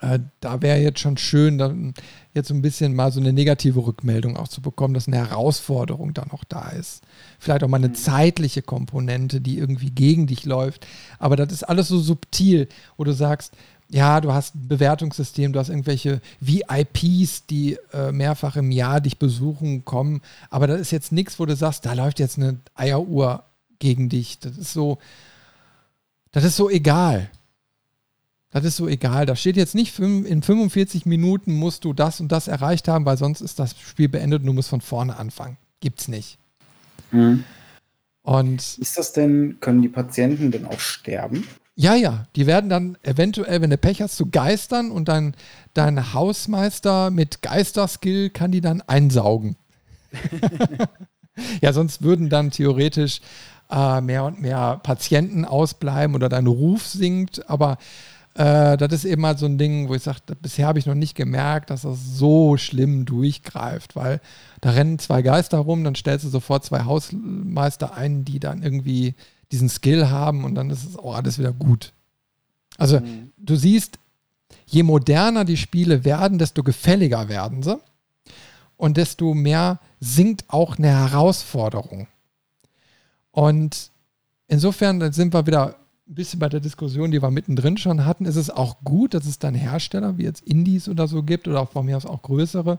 äh, 0.00 0.18
da 0.40 0.62
wäre 0.62 0.78
jetzt 0.78 1.00
schon 1.00 1.16
schön, 1.16 1.58
dann 1.58 1.94
jetzt 2.34 2.48
so 2.48 2.54
ein 2.54 2.62
bisschen 2.62 2.94
mal 2.94 3.10
so 3.12 3.20
eine 3.20 3.32
negative 3.32 3.86
Rückmeldung 3.86 4.36
auch 4.36 4.48
zu 4.48 4.60
bekommen, 4.60 4.94
dass 4.94 5.06
eine 5.06 5.16
Herausforderung 5.16 6.12
da 6.12 6.26
noch 6.30 6.44
da 6.44 6.68
ist. 6.68 7.02
Vielleicht 7.38 7.64
auch 7.64 7.68
mal 7.68 7.78
eine 7.78 7.88
mhm. 7.88 7.94
zeitliche 7.94 8.62
Komponente, 8.62 9.40
die 9.40 9.58
irgendwie 9.58 9.90
gegen 9.90 10.26
dich 10.26 10.44
läuft. 10.44 10.86
Aber 11.18 11.36
das 11.36 11.52
ist 11.52 11.62
alles 11.62 11.88
so 11.88 11.98
subtil, 11.98 12.68
wo 12.96 13.04
du 13.04 13.12
sagst, 13.12 13.54
ja, 13.88 14.20
du 14.20 14.32
hast 14.32 14.54
ein 14.54 14.68
Bewertungssystem, 14.68 15.52
du 15.52 15.60
hast 15.60 15.68
irgendwelche 15.68 16.20
VIPs, 16.40 17.46
die 17.46 17.78
äh, 17.92 18.10
mehrfach 18.12 18.56
im 18.56 18.70
Jahr 18.70 19.00
dich 19.00 19.18
besuchen 19.18 19.84
kommen. 19.84 20.20
Aber 20.50 20.66
das 20.66 20.80
ist 20.80 20.90
jetzt 20.90 21.12
nichts, 21.12 21.38
wo 21.38 21.46
du 21.46 21.54
sagst, 21.54 21.86
da 21.86 21.92
läuft 21.92 22.18
jetzt 22.18 22.36
eine 22.36 22.58
Eieruhr 22.74 23.44
gegen 23.78 24.08
dich. 24.08 24.40
Das 24.40 24.58
ist 24.58 24.72
so, 24.72 24.98
das 26.32 26.44
ist 26.44 26.56
so 26.56 26.68
egal. 26.68 27.30
Das 28.56 28.64
ist 28.64 28.76
so 28.76 28.88
egal. 28.88 29.26
Da 29.26 29.36
steht 29.36 29.58
jetzt 29.58 29.74
nicht, 29.74 29.98
in 29.98 30.42
45 30.42 31.04
Minuten 31.04 31.52
musst 31.52 31.84
du 31.84 31.92
das 31.92 32.20
und 32.20 32.32
das 32.32 32.48
erreicht 32.48 32.88
haben, 32.88 33.04
weil 33.04 33.18
sonst 33.18 33.42
ist 33.42 33.58
das 33.58 33.78
Spiel 33.78 34.08
beendet 34.08 34.40
und 34.40 34.46
du 34.46 34.54
musst 34.54 34.70
von 34.70 34.80
vorne 34.80 35.18
anfangen. 35.18 35.58
Gibt's 35.80 36.08
nicht. 36.08 36.38
Mhm. 37.10 37.44
Und 38.22 38.78
ist 38.78 38.96
das 38.96 39.12
denn, 39.12 39.58
können 39.60 39.82
die 39.82 39.90
Patienten 39.90 40.52
denn 40.52 40.64
auch 40.64 40.80
sterben? 40.80 41.46
Ja, 41.74 41.96
ja, 41.96 42.28
die 42.34 42.46
werden 42.46 42.70
dann 42.70 42.96
eventuell, 43.02 43.60
wenn 43.60 43.68
du 43.68 43.76
Pech 43.76 44.00
hast, 44.00 44.16
zu 44.16 44.30
Geistern 44.30 44.90
und 44.90 45.08
dein, 45.08 45.34
dein 45.74 46.14
Hausmeister 46.14 47.10
mit 47.10 47.42
Geisterskill 47.42 48.30
kann 48.30 48.52
die 48.52 48.62
dann 48.62 48.80
einsaugen. 48.80 49.56
ja, 51.60 51.74
sonst 51.74 52.02
würden 52.02 52.30
dann 52.30 52.50
theoretisch 52.52 53.20
äh, 53.70 54.00
mehr 54.00 54.24
und 54.24 54.40
mehr 54.40 54.80
Patienten 54.82 55.44
ausbleiben 55.44 56.16
oder 56.16 56.30
dein 56.30 56.46
Ruf 56.46 56.86
sinkt, 56.86 57.50
aber 57.50 57.76
äh, 58.36 58.76
das 58.76 58.92
ist 58.92 59.04
eben 59.04 59.22
mal 59.22 59.38
so 59.38 59.46
ein 59.46 59.56
Ding, 59.56 59.88
wo 59.88 59.94
ich 59.94 60.02
sage, 60.02 60.18
bisher 60.42 60.66
habe 60.66 60.78
ich 60.78 60.86
noch 60.86 60.94
nicht 60.94 61.14
gemerkt, 61.14 61.70
dass 61.70 61.82
das 61.82 61.98
so 62.18 62.56
schlimm 62.58 63.06
durchgreift, 63.06 63.96
weil 63.96 64.20
da 64.60 64.70
rennen 64.70 64.98
zwei 64.98 65.22
Geister 65.22 65.58
rum, 65.58 65.84
dann 65.84 65.94
stellst 65.94 66.24
du 66.26 66.28
sofort 66.28 66.64
zwei 66.64 66.84
Hausmeister 66.84 67.94
ein, 67.94 68.24
die 68.24 68.38
dann 68.38 68.62
irgendwie 68.62 69.14
diesen 69.52 69.68
Skill 69.68 70.10
haben 70.10 70.44
und 70.44 70.54
dann 70.54 70.68
ist 70.68 70.84
es 70.84 70.98
auch 70.98 71.14
alles 71.14 71.38
wieder 71.38 71.52
gut. 71.52 71.92
Also 72.76 73.00
mhm. 73.00 73.32
du 73.38 73.56
siehst, 73.56 73.98
je 74.66 74.82
moderner 74.82 75.46
die 75.46 75.56
Spiele 75.56 76.04
werden, 76.04 76.38
desto 76.38 76.62
gefälliger 76.62 77.30
werden 77.30 77.62
sie 77.62 77.78
und 78.76 78.98
desto 78.98 79.32
mehr 79.32 79.80
sinkt 80.00 80.44
auch 80.48 80.76
eine 80.76 80.88
Herausforderung. 80.88 82.06
Und 83.30 83.90
insofern 84.46 85.12
sind 85.12 85.32
wir 85.32 85.46
wieder 85.46 85.76
ein 86.08 86.14
bisschen 86.14 86.38
bei 86.38 86.48
der 86.48 86.60
Diskussion, 86.60 87.10
die 87.10 87.20
wir 87.20 87.32
mittendrin 87.32 87.76
schon 87.76 88.04
hatten, 88.04 88.26
ist 88.26 88.36
es 88.36 88.48
auch 88.48 88.76
gut, 88.84 89.12
dass 89.12 89.26
es 89.26 89.40
dann 89.40 89.54
Hersteller 89.54 90.18
wie 90.18 90.22
jetzt 90.22 90.46
Indies 90.46 90.88
oder 90.88 91.08
so 91.08 91.24
gibt 91.24 91.48
oder 91.48 91.60
auch 91.60 91.70
von 91.70 91.84
mir 91.84 91.96
aus 91.96 92.06
auch 92.06 92.22
größere, 92.22 92.78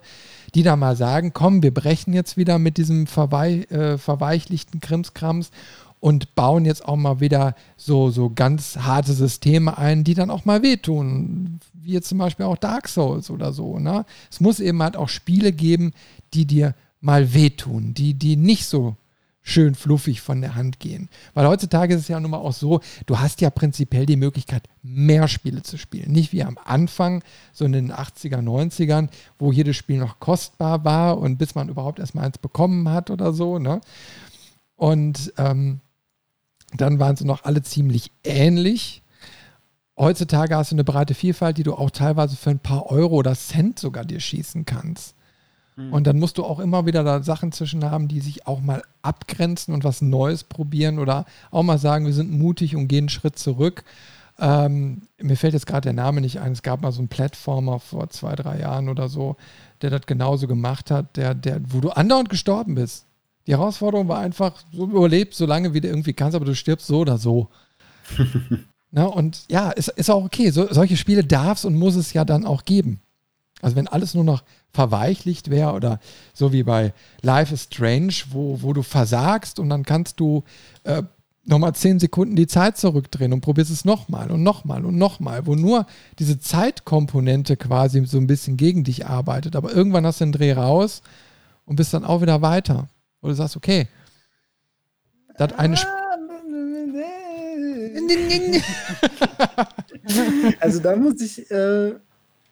die 0.56 0.64
da 0.64 0.78
mal 0.78 0.96
sagen, 0.96 1.34
komm, 1.34 1.62
wir 1.62 1.74
brechen 1.74 2.14
jetzt 2.14 2.38
wieder 2.38 2.58
mit 2.58 2.78
diesem 2.78 3.06
verwei 3.06 3.64
äh, 3.64 3.98
verweichlichten 3.98 4.80
Krimskrams 4.80 5.52
und 6.00 6.36
bauen 6.36 6.64
jetzt 6.64 6.86
auch 6.88 6.96
mal 6.96 7.20
wieder 7.20 7.56
so, 7.76 8.12
so 8.12 8.30
ganz 8.30 8.78
harte 8.78 9.12
Systeme 9.12 9.78
ein, 9.78 10.06
die 10.06 10.14
dann 10.14 10.30
auch 10.30 10.46
mal 10.46 10.62
wehtun. 10.62 11.60
Wie 11.74 11.94
jetzt 11.94 12.08
zum 12.08 12.20
Beispiel 12.20 12.46
auch 12.46 12.58
Dark 12.58 12.88
Souls 12.88 13.30
oder 13.30 13.52
so. 13.52 13.78
Ne? 13.78 14.06
Es 14.32 14.40
muss 14.40 14.62
eben 14.62 14.82
halt 14.82 14.96
auch 14.96 15.10
Spiele 15.10 15.52
geben, 15.52 15.92
die 16.34 16.46
dir 16.46 16.76
mal 17.02 17.34
wehtun, 17.34 17.94
die, 17.94 18.14
die 18.14 18.38
nicht 18.38 18.68
so 18.68 18.96
schön 19.48 19.76
fluffig 19.76 20.20
von 20.22 20.42
der 20.42 20.56
Hand 20.56 20.80
gehen. 20.80 21.10
Weil 21.34 21.48
heutzutage 21.48 21.96
ist 21.96 22.02
es 22.02 22.08
ja 22.10 22.20
nun 22.20 22.32
mal 22.32 22.38
auch 22.38 22.54
so, 22.54 22.82
du 23.06 23.20
hast 23.20 23.40
ja 23.40 23.50
prinzipiell 23.50 24.06
die 24.06 24.18
Möglichkeit, 24.18 24.64
mehr 24.84 25.30
Spiele 25.30 25.64
zu 25.64 25.78
spielen. 25.78 26.12
Nicht 26.12 26.34
wie 26.34 26.44
am 26.44 26.58
Anfang, 26.64 27.24
so 27.54 27.64
in 27.64 27.72
den 27.72 27.94
80er, 27.94 28.42
90ern, 28.42 29.08
wo 29.40 29.54
jedes 29.54 29.78
Spiel 29.78 30.00
noch 30.00 30.20
kostbar 30.20 30.84
war 30.84 31.18
und 31.18 31.38
bis 31.38 31.56
man 31.56 31.70
überhaupt 31.70 32.00
erstmal 32.00 32.26
eins 32.26 32.38
bekommen 32.38 32.90
hat 32.90 33.10
oder 33.10 33.32
so. 33.32 33.58
Ne? 33.58 33.80
Und 34.76 35.34
ähm, 35.38 35.80
dann 36.74 37.00
waren 37.00 37.16
sie 37.16 37.26
noch 37.26 37.46
alle 37.46 37.62
ziemlich 37.62 38.12
ähnlich. 38.26 39.02
Heutzutage 39.98 40.58
hast 40.58 40.72
du 40.72 40.76
eine 40.76 40.84
breite 40.84 41.14
Vielfalt, 41.14 41.58
die 41.58 41.64
du 41.64 41.74
auch 41.74 41.90
teilweise 41.90 42.36
für 42.36 42.50
ein 42.50 42.60
paar 42.60 42.88
Euro 42.88 43.16
oder 43.16 43.34
Cent 43.34 43.80
sogar 43.80 44.04
dir 44.04 44.20
schießen 44.20 44.66
kannst. 44.66 45.17
Mhm. 45.78 45.94
Und 45.94 46.08
dann 46.08 46.20
musst 46.20 46.38
du 46.38 46.44
auch 46.44 46.60
immer 46.60 46.86
wieder 46.86 47.04
da 47.04 47.24
Sachen 47.24 47.52
zwischen 47.52 47.86
haben, 47.86 48.08
die 48.08 48.20
sich 48.20 48.48
auch 48.48 48.60
mal 48.60 48.82
abgrenzen 49.02 49.74
und 49.74 49.84
was 49.84 50.02
Neues 50.02 50.44
probieren 50.44 51.00
oder 51.00 51.26
auch 51.52 51.64
mal 51.64 51.78
sagen, 51.78 52.06
wir 52.06 52.14
sind 52.14 52.32
mutig 52.32 52.76
und 52.76 52.88
gehen 52.88 53.04
einen 53.04 53.10
Schritt 53.10 53.40
zurück. 53.40 53.84
Ähm, 54.40 55.04
mir 55.20 55.38
fällt 55.38 55.54
jetzt 55.54 55.66
gerade 55.66 55.86
der 55.86 55.94
Name 55.94 56.22
nicht 56.22 56.40
ein. 56.40 56.52
Es 56.52 56.62
gab 56.62 56.82
mal 56.82 56.92
so 56.92 57.00
einen 57.00 57.08
Plattformer 57.08 57.80
vor 57.80 58.10
zwei, 58.10 58.36
drei 58.36 58.60
Jahren 58.60 58.90
oder 58.90 59.08
so, 59.08 59.36
der 59.82 59.92
das 59.92 60.06
genauso 60.06 60.48
gemacht 60.48 60.92
hat, 60.92 61.16
der, 61.16 61.34
der, 61.34 61.62
wo 61.68 61.80
du 61.80 61.90
andauernd 61.90 62.30
gestorben 62.30 62.76
bist. 62.76 63.06
Die 63.46 63.54
Herausforderung 63.54 64.08
war 64.08 64.20
einfach, 64.20 64.54
so 64.74 64.84
überlebst 64.84 65.38
so 65.38 65.46
lange, 65.46 65.74
wie 65.74 65.82
du 65.82 65.88
irgendwie 65.88 66.14
kannst, 66.14 66.36
aber 66.36 66.46
du 66.46 66.54
stirbst 66.54 66.88
so 66.88 67.00
oder 67.00 67.18
so. 67.18 67.48
Na, 68.92 69.06
und 69.06 69.46
ja, 69.50 69.72
ist, 69.72 69.90
ist 69.90 70.10
auch 70.10 70.24
okay. 70.24 70.50
So, 70.50 70.72
solche 70.72 70.98
Spiele 70.98 71.24
darf 71.24 71.60
es 71.60 71.66
und 71.66 71.76
muss 71.76 71.96
es 71.96 72.14
ja 72.14 72.26
dann 72.26 72.46
auch 72.46 72.66
geben. 72.66 73.00
Also 73.62 73.76
wenn 73.76 73.88
alles 73.88 74.14
nur 74.14 74.24
noch 74.24 74.44
verweichlicht 74.72 75.50
wäre 75.50 75.74
oder 75.74 76.00
so 76.34 76.54
wie 76.54 76.64
bei 76.64 76.94
Life 77.22 77.54
is 77.54 77.64
Strange, 77.64 78.14
wo, 78.30 78.62
wo 78.62 78.74
du 78.74 78.84
versagst 78.84 79.60
und 79.60 79.70
dann 79.70 79.84
kannst 79.84 80.20
du 80.20 80.44
äh, 80.84 81.04
nochmal 81.48 81.74
zehn 81.74 82.00
Sekunden 82.00 82.36
die 82.36 82.48
Zeit 82.48 82.78
zurückdrehen 82.78 83.34
und 83.34 83.42
probierst 83.42 83.72
es 83.72 83.86
nochmal 83.86 84.30
und 84.30 84.44
nochmal 84.44 84.86
und 84.86 84.98
nochmal, 84.98 85.48
wo 85.48 85.56
nur 85.56 85.88
diese 86.20 86.40
Zeitkomponente 86.40 87.58
quasi 87.58 88.06
so 88.06 88.18
ein 88.18 88.28
bisschen 88.28 88.58
gegen 88.58 88.84
dich 88.84 89.08
arbeitet. 89.08 89.56
Aber 89.56 89.72
irgendwann 89.74 90.06
hast 90.06 90.20
du 90.22 90.26
den 90.26 90.34
Dreh 90.34 90.54
raus 90.54 91.02
und 91.66 91.78
bist 91.78 91.94
dann 91.94 92.06
auch 92.06 92.22
wieder 92.22 92.42
weiter. 92.42 92.90
Wo 93.22 93.30
du 93.30 93.34
sagst, 93.34 93.56
okay, 93.56 93.88
das 95.38 95.54
eine 95.54 95.76
Sp 95.80 95.88
also 100.60 100.80
da 100.80 100.96
muss 100.96 101.20
ich 101.22 101.50
äh, 101.52 101.96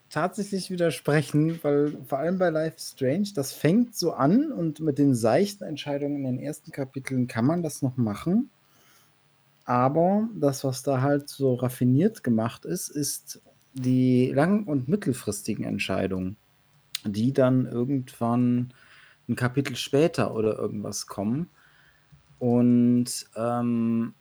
tatsächlich 0.10 0.69
widersprechen, 0.69 1.60
weil 1.64 1.98
vor 2.06 2.19
allem 2.19 2.38
bei 2.38 2.49
Life 2.49 2.77
is 2.77 2.91
Strange, 2.91 3.30
das 3.36 3.53
fängt 3.53 3.95
so 3.95 4.14
an 4.14 4.52
und 4.52 4.80
mit 4.80 4.98
den 4.98 5.15
seichten 5.15 5.64
Entscheidungen 5.64 6.18
in 6.18 6.23
den 6.23 6.40
ersten 6.40 6.72
Kapiteln 6.72 7.27
kann 7.27 7.45
man 7.45 7.64
das 7.64 7.82
noch 7.82 7.98
machen. 7.98 8.49
Aber 9.65 10.30
das, 10.36 10.64
was 10.64 10.84
da 10.84 11.02
halt 11.02 11.27
so 11.27 11.56
raffiniert 11.56 12.23
gemacht 12.23 12.65
ist, 12.65 12.90
ist 12.90 13.41
die 13.73 14.32
lang- 14.32 14.65
und 14.65 14.88
mittelfristigen 14.88 15.65
Entscheidungen, 15.65 16.38
die 17.03 17.34
dann 17.34 17.65
irgendwann 17.65 18.73
ein 19.27 19.36
Kapitel 19.36 19.76
später 19.76 20.36
oder 20.36 20.57
irgendwas 20.57 21.07
kommen. 21.07 21.49
Und 22.38 23.26
ähm, 23.36 24.14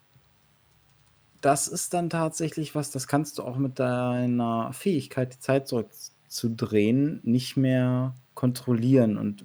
das 1.45 1.69
ist 1.69 1.93
dann 1.93 2.09
tatsächlich 2.09 2.75
was, 2.75 2.91
das 2.91 3.07
kannst 3.07 3.39
du 3.39 3.43
auch 3.43 3.59
mit 3.59 3.79
deiner 3.79 4.73
Fähigkeit, 4.73 5.35
die 5.35 5.41
Zeit 5.41 5.69
zurückzudrehen, 5.69 7.21
nicht 7.23 7.59
mehr 7.59 8.15
kontrollieren. 8.33 9.19
Und 9.19 9.45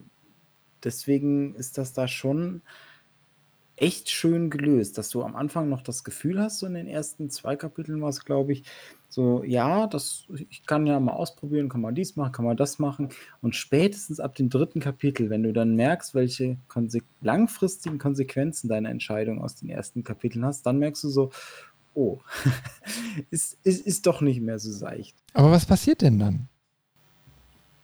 deswegen 0.81 1.55
ist 1.55 1.77
das 1.77 1.91
da 1.91 2.07
schon 2.07 2.61
echt 3.75 4.09
schön 4.09 4.49
gelöst, 4.49 4.97
dass 4.97 5.09
du 5.09 5.23
am 5.23 5.35
Anfang 5.35 5.67
noch 5.67 5.81
das 5.81 6.05
Gefühl 6.05 6.41
hast, 6.41 6.59
so 6.59 6.67
in 6.67 6.73
den 6.73 6.87
ersten 6.87 7.29
zwei 7.29 7.57
Kapiteln 7.57 8.01
war 8.01 8.09
es, 8.09 8.23
glaube 8.23 8.53
ich, 8.53 8.63
so, 9.11 9.43
ja, 9.43 9.87
das, 9.87 10.27
ich 10.49 10.65
kann 10.65 10.85
ja 10.85 10.99
mal 10.99 11.13
ausprobieren, 11.13 11.67
kann 11.67 11.81
man 11.81 11.95
dies 11.95 12.15
machen, 12.15 12.31
kann 12.31 12.45
man 12.45 12.57
das 12.57 12.77
machen. 12.77 13.09
Und 13.41 13.55
spätestens 13.55 14.19
ab 14.19 14.35
dem 14.35 14.49
dritten 14.49 14.79
Kapitel, 14.81 15.29
wenn 15.29 15.43
du 15.43 15.51
dann 15.51 15.75
merkst, 15.75 16.13
welche 16.13 16.57
konse 16.67 16.99
langfristigen 17.21 17.97
Konsequenzen 17.97 18.67
deine 18.67 18.89
Entscheidung 18.89 19.41
aus 19.41 19.55
den 19.55 19.69
ersten 19.69 20.03
Kapiteln 20.03 20.45
hast, 20.45 20.65
dann 20.65 20.77
merkst 20.77 21.03
du 21.05 21.09
so, 21.09 21.31
oh, 21.99 22.19
ist, 23.29 23.57
ist, 23.63 23.85
ist 23.85 24.05
doch 24.05 24.21
nicht 24.21 24.41
mehr 24.41 24.57
so 24.57 24.71
seicht. 24.71 25.15
Aber 25.33 25.51
was 25.51 25.65
passiert 25.65 26.01
denn 26.01 26.17
dann? 26.17 26.47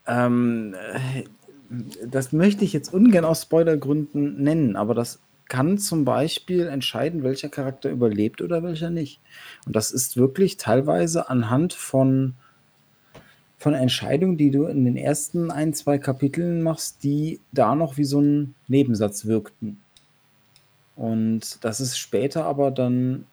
Ähm, 0.08 0.74
äh, 0.94 1.24
das 2.08 2.32
möchte 2.32 2.64
ich 2.64 2.74
jetzt 2.74 2.94
ungern 2.94 3.26
aus 3.26 3.44
Spoilergründen 3.44 4.42
nennen, 4.42 4.76
aber 4.76 4.94
das 4.94 5.20
kann 5.50 5.78
zum 5.78 6.06
Beispiel 6.06 6.68
entscheiden, 6.68 7.24
welcher 7.24 7.50
Charakter 7.50 7.90
überlebt 7.90 8.42
oder 8.42 8.64
welcher 8.64 8.90
nicht. 8.90 9.20
Und 9.66 9.76
das 9.76 9.92
ist 9.92 10.18
wirklich 10.18 10.58
teilweise 10.58 11.30
anhand 11.30 11.74
von, 11.74 12.36
von 13.58 13.74
Entscheidungen, 13.74 14.38
die 14.38 14.50
du 14.50 14.66
in 14.66 14.86
den 14.86 14.98
ersten 14.98 15.52
ein, 15.52 15.74
zwei 15.74 15.98
Kapiteln 15.98 16.62
machst, 16.62 17.04
die 17.04 17.42
da 17.52 17.76
noch 17.76 17.98
wie 17.98 18.06
so 18.06 18.22
ein 18.22 18.56
Nebensatz 18.68 19.26
wirkten. 19.26 19.82
Und 20.96 21.64
das 21.64 21.80
ist 21.80 21.98
später 21.98 22.46
aber 22.46 22.72
dann 22.72 23.26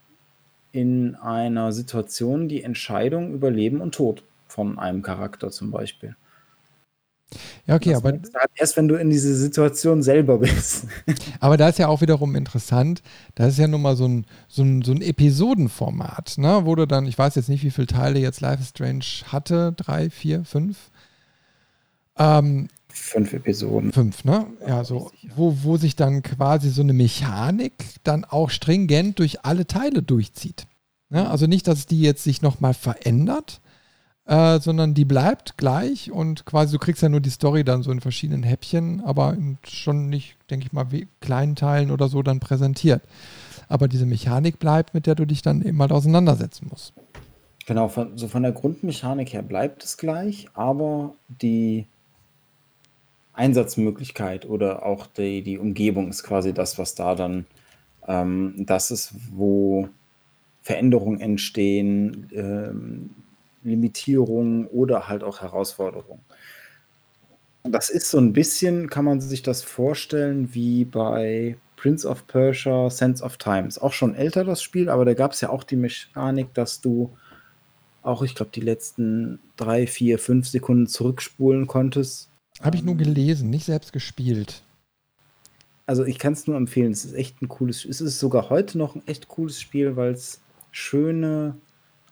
in 0.72 1.14
einer 1.14 1.72
Situation 1.72 2.48
die 2.48 2.62
Entscheidung 2.62 3.32
über 3.32 3.50
Leben 3.50 3.80
und 3.80 3.94
Tod 3.94 4.24
von 4.48 4.78
einem 4.78 5.02
Charakter 5.02 5.50
zum 5.50 5.70
Beispiel. 5.70 6.16
Ja, 7.66 7.76
okay, 7.76 7.94
aber. 7.94 8.10
Halt 8.10 8.50
erst 8.56 8.76
wenn 8.76 8.88
du 8.88 8.96
in 8.96 9.10
diese 9.10 9.34
Situation 9.34 10.02
selber 10.02 10.38
bist. 10.38 10.86
aber 11.40 11.56
da 11.56 11.68
ist 11.68 11.78
ja 11.78 11.88
auch 11.88 12.00
wiederum 12.00 12.34
interessant, 12.34 13.02
das 13.34 13.54
ist 13.54 13.58
ja 13.58 13.68
nun 13.68 13.82
mal 13.82 13.96
so 13.96 14.06
ein, 14.06 14.26
so 14.48 14.62
ein, 14.62 14.82
so 14.82 14.92
ein 14.92 15.00
Episodenformat, 15.00 16.38
ne? 16.38 16.62
wo 16.64 16.74
du 16.74 16.86
dann, 16.86 17.06
ich 17.06 17.16
weiß 17.16 17.34
jetzt 17.36 17.48
nicht, 17.48 17.64
wie 17.64 17.70
viele 17.70 17.86
Teile 17.86 18.18
jetzt 18.18 18.40
Life 18.40 18.62
is 18.62 18.70
Strange 18.70 19.04
hatte, 19.28 19.72
drei, 19.72 20.10
vier, 20.10 20.44
fünf. 20.44 20.90
Ähm, 22.18 22.68
fünf 22.92 23.32
Episoden. 23.32 23.92
Fünf, 23.92 24.24
ne? 24.24 24.46
Ja, 24.66 24.84
so, 24.84 25.10
wo, 25.34 25.56
wo 25.62 25.76
sich 25.76 25.96
dann 25.96 26.22
quasi 26.22 26.70
so 26.70 26.82
eine 26.82 26.92
Mechanik 26.92 27.72
dann 28.04 28.24
auch 28.24 28.50
stringent 28.50 29.18
durch 29.18 29.44
alle 29.44 29.66
Teile 29.66 30.02
durchzieht. 30.02 30.66
Ne? 31.08 31.28
Also 31.28 31.46
nicht, 31.46 31.68
dass 31.68 31.86
die 31.86 32.00
jetzt 32.00 32.24
sich 32.24 32.42
nochmal 32.42 32.74
verändert, 32.74 33.60
äh, 34.24 34.60
sondern 34.60 34.94
die 34.94 35.04
bleibt 35.04 35.56
gleich 35.56 36.10
und 36.10 36.46
quasi 36.46 36.72
du 36.72 36.78
kriegst 36.78 37.02
ja 37.02 37.08
nur 37.08 37.20
die 37.20 37.30
Story 37.30 37.64
dann 37.64 37.82
so 37.82 37.90
in 37.90 38.00
verschiedenen 38.00 38.42
Häppchen, 38.42 39.00
aber 39.02 39.36
schon 39.66 40.08
nicht, 40.08 40.36
denke 40.48 40.66
ich 40.66 40.72
mal, 40.72 40.92
wie 40.92 41.08
kleinen 41.20 41.56
Teilen 41.56 41.90
oder 41.90 42.08
so 42.08 42.22
dann 42.22 42.40
präsentiert. 42.40 43.02
Aber 43.68 43.88
diese 43.88 44.06
Mechanik 44.06 44.58
bleibt, 44.58 44.94
mit 44.94 45.06
der 45.06 45.14
du 45.14 45.26
dich 45.26 45.42
dann 45.42 45.62
eben 45.62 45.76
mal 45.76 45.90
auseinandersetzen 45.90 46.68
musst. 46.70 46.92
Genau, 47.66 47.88
von, 47.88 48.18
so 48.18 48.28
von 48.28 48.42
der 48.42 48.52
Grundmechanik 48.52 49.32
her 49.32 49.42
bleibt 49.42 49.84
es 49.84 49.96
gleich, 49.96 50.48
aber 50.54 51.14
die 51.28 51.86
Einsatzmöglichkeit 53.34 54.46
oder 54.46 54.84
auch 54.84 55.06
die, 55.06 55.42
die 55.42 55.58
Umgebung 55.58 56.08
ist 56.08 56.22
quasi 56.22 56.52
das, 56.52 56.78
was 56.78 56.94
da 56.94 57.14
dann, 57.14 57.46
ähm, 58.06 58.54
das 58.58 58.90
ist, 58.90 59.14
wo 59.32 59.88
Veränderungen 60.62 61.20
entstehen, 61.20 62.28
ähm, 62.32 63.10
Limitierungen 63.64 64.66
oder 64.66 65.08
halt 65.08 65.24
auch 65.24 65.40
Herausforderungen. 65.40 66.20
Das 67.64 67.90
ist 67.90 68.10
so 68.10 68.18
ein 68.18 68.32
bisschen, 68.32 68.90
kann 68.90 69.04
man 69.04 69.20
sich 69.20 69.42
das 69.42 69.62
vorstellen, 69.62 70.52
wie 70.52 70.84
bei 70.84 71.56
Prince 71.76 72.08
of 72.08 72.26
Persia, 72.26 72.90
Sense 72.90 73.22
of 73.22 73.36
Times. 73.36 73.78
Auch 73.78 73.92
schon 73.92 74.14
älter 74.14 74.44
das 74.44 74.62
Spiel, 74.62 74.88
aber 74.88 75.04
da 75.04 75.14
gab 75.14 75.32
es 75.32 75.40
ja 75.40 75.50
auch 75.50 75.64
die 75.64 75.76
Mechanik, 75.76 76.52
dass 76.54 76.80
du 76.80 77.10
auch, 78.02 78.22
ich 78.22 78.34
glaube, 78.34 78.50
die 78.52 78.60
letzten 78.60 79.38
drei, 79.56 79.86
vier, 79.86 80.18
fünf 80.18 80.48
Sekunden 80.48 80.88
zurückspulen 80.88 81.68
konntest. 81.68 82.31
Habe 82.62 82.76
ich 82.76 82.82
nur 82.82 82.96
gelesen, 82.96 83.50
nicht 83.50 83.64
selbst 83.64 83.92
gespielt. 83.92 84.62
Also 85.84 86.04
ich 86.04 86.18
kann 86.18 86.32
es 86.32 86.46
nur 86.46 86.56
empfehlen. 86.56 86.92
Es 86.92 87.04
ist 87.04 87.14
echt 87.14 87.42
ein 87.42 87.48
cooles 87.48 87.80
Spiel. 87.80 87.90
Es 87.90 88.00
ist 88.00 88.20
sogar 88.20 88.50
heute 88.50 88.78
noch 88.78 88.94
ein 88.94 89.06
echt 89.06 89.28
cooles 89.28 89.60
Spiel, 89.60 89.96
weil 89.96 90.12
es 90.12 90.40
schöne 90.70 91.56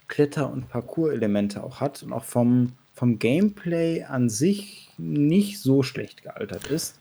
Kletter- 0.08 0.50
und 0.52 0.68
Parcours-Elemente 0.68 1.62
auch 1.62 1.80
hat 1.80 2.02
und 2.02 2.12
auch 2.12 2.24
vom, 2.24 2.72
vom 2.94 3.18
Gameplay 3.18 4.02
an 4.02 4.28
sich 4.28 4.90
nicht 4.98 5.60
so 5.60 5.82
schlecht 5.82 6.22
gealtert 6.22 6.66
ist. 6.66 6.98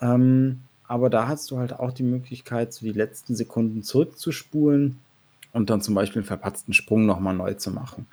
Ähm, 0.00 0.62
aber 0.84 1.10
da 1.10 1.28
hast 1.28 1.50
du 1.50 1.58
halt 1.58 1.72
auch 1.72 1.92
die 1.92 2.02
Möglichkeit, 2.02 2.72
so 2.72 2.84
die 2.84 2.92
letzten 2.92 3.36
Sekunden 3.36 3.82
zurückzuspulen 3.82 4.98
und 5.52 5.70
dann 5.70 5.80
zum 5.80 5.94
Beispiel 5.94 6.20
einen 6.20 6.26
verpatzten 6.26 6.72
Sprung 6.72 7.06
nochmal 7.06 7.34
neu 7.34 7.54
zu 7.54 7.70
machen. 7.70 8.06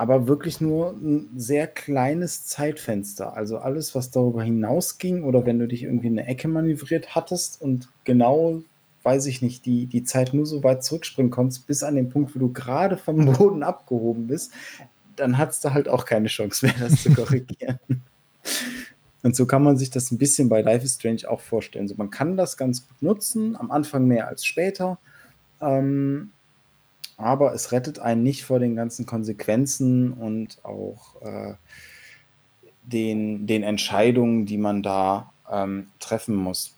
Aber 0.00 0.26
wirklich 0.26 0.62
nur 0.62 0.92
ein 0.92 1.28
sehr 1.36 1.66
kleines 1.66 2.46
Zeitfenster. 2.46 3.36
Also 3.36 3.58
alles, 3.58 3.94
was 3.94 4.10
darüber 4.10 4.42
hinausging 4.42 5.24
oder 5.24 5.44
wenn 5.44 5.58
du 5.58 5.68
dich 5.68 5.82
irgendwie 5.82 6.06
in 6.06 6.18
eine 6.18 6.26
Ecke 6.26 6.48
manövriert 6.48 7.14
hattest 7.14 7.60
und 7.60 7.90
genau 8.04 8.62
weiß 9.02 9.26
ich 9.26 9.42
nicht, 9.42 9.66
die, 9.66 9.84
die 9.84 10.02
Zeit 10.02 10.32
nur 10.32 10.46
so 10.46 10.64
weit 10.64 10.82
zurückspringen 10.84 11.30
konntest, 11.30 11.66
bis 11.66 11.82
an 11.82 11.96
den 11.96 12.08
Punkt, 12.08 12.34
wo 12.34 12.38
du 12.38 12.50
gerade 12.50 12.96
vom 12.96 13.30
Boden 13.36 13.62
abgehoben 13.62 14.26
bist, 14.26 14.52
dann 15.16 15.36
hattest 15.36 15.66
du 15.66 15.74
halt 15.74 15.86
auch 15.86 16.06
keine 16.06 16.28
Chance 16.28 16.64
mehr, 16.64 16.76
das 16.80 17.02
zu 17.02 17.10
korrigieren. 17.14 17.78
Und 19.22 19.36
so 19.36 19.44
kann 19.44 19.62
man 19.62 19.76
sich 19.76 19.90
das 19.90 20.10
ein 20.10 20.16
bisschen 20.16 20.48
bei 20.48 20.62
Life 20.62 20.82
is 20.82 20.94
Strange 20.94 21.28
auch 21.28 21.42
vorstellen. 21.42 21.88
So, 21.88 21.94
man 21.98 22.08
kann 22.08 22.38
das 22.38 22.56
ganz 22.56 22.88
gut 22.88 23.02
nutzen, 23.02 23.54
am 23.54 23.70
Anfang 23.70 24.06
mehr 24.06 24.28
als 24.28 24.46
später. 24.46 24.98
Ähm, 25.60 26.30
aber 27.20 27.54
es 27.54 27.72
rettet 27.72 27.98
einen 27.98 28.22
nicht 28.22 28.44
vor 28.44 28.58
den 28.58 28.76
ganzen 28.76 29.06
Konsequenzen 29.06 30.12
und 30.12 30.64
auch 30.64 31.20
äh, 31.22 31.54
den, 32.82 33.46
den 33.46 33.62
Entscheidungen, 33.62 34.46
die 34.46 34.58
man 34.58 34.82
da 34.82 35.32
ähm, 35.50 35.88
treffen 35.98 36.34
muss. 36.34 36.74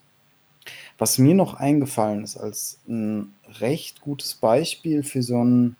Was 0.99 1.19
mir 1.19 1.35
noch 1.35 1.55
eingefallen 1.55 2.23
ist 2.23 2.37
als 2.37 2.79
ein 2.87 3.35
recht 3.61 4.01
gutes 4.01 4.35
Beispiel 4.35 5.03
für 5.03 5.23
so 5.23 5.43
ein 5.43 5.77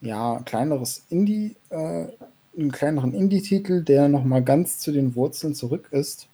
ja, 0.00 0.40
kleineres 0.44 1.06
Indie, 1.08 1.56
äh, 1.70 2.06
einen 2.56 2.70
kleineren 2.70 3.14
Indie-Titel, 3.14 3.82
der 3.82 4.08
nochmal 4.08 4.44
ganz 4.44 4.78
zu 4.78 4.92
den 4.92 5.16
Wurzeln 5.16 5.54
zurück 5.54 5.88
ist, 5.90 6.28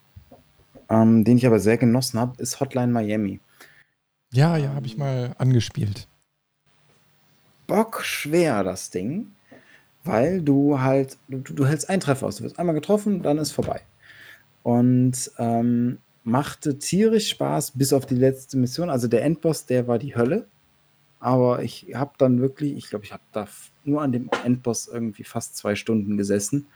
ähm, 0.90 1.24
den 1.24 1.38
ich 1.38 1.46
aber 1.46 1.60
sehr 1.60 1.78
genossen 1.78 2.20
habe, 2.20 2.40
ist 2.42 2.60
Hotline 2.60 2.92
Miami. 2.92 3.40
Ja, 4.32 4.56
ja, 4.56 4.74
habe 4.74 4.86
ich 4.86 4.98
mal 4.98 5.34
angespielt. 5.38 6.09
Bock 7.70 8.02
schwer, 8.02 8.64
das 8.64 8.90
Ding, 8.90 9.28
weil 10.02 10.42
du 10.42 10.80
halt, 10.80 11.16
du, 11.28 11.38
du 11.38 11.66
hältst 11.66 11.88
einen 11.88 12.00
Treffer 12.00 12.26
aus. 12.26 12.36
Du 12.36 12.44
wirst 12.44 12.58
einmal 12.58 12.74
getroffen, 12.74 13.22
dann 13.22 13.38
ist 13.38 13.52
vorbei. 13.52 13.80
Und 14.64 15.30
ähm, 15.38 15.98
machte 16.24 16.78
tierisch 16.80 17.28
Spaß 17.28 17.72
bis 17.76 17.92
auf 17.92 18.06
die 18.06 18.16
letzte 18.16 18.58
Mission. 18.58 18.90
Also 18.90 19.06
der 19.06 19.24
Endboss, 19.24 19.66
der 19.66 19.86
war 19.86 20.00
die 20.00 20.16
Hölle. 20.16 20.48
Aber 21.20 21.62
ich 21.62 21.86
habe 21.94 22.10
dann 22.18 22.40
wirklich, 22.40 22.76
ich 22.76 22.90
glaube, 22.90 23.04
ich 23.04 23.12
habe 23.12 23.22
da 23.30 23.46
nur 23.84 24.02
an 24.02 24.10
dem 24.10 24.28
Endboss 24.44 24.88
irgendwie 24.88 25.22
fast 25.22 25.56
zwei 25.56 25.76
Stunden 25.76 26.16
gesessen 26.16 26.66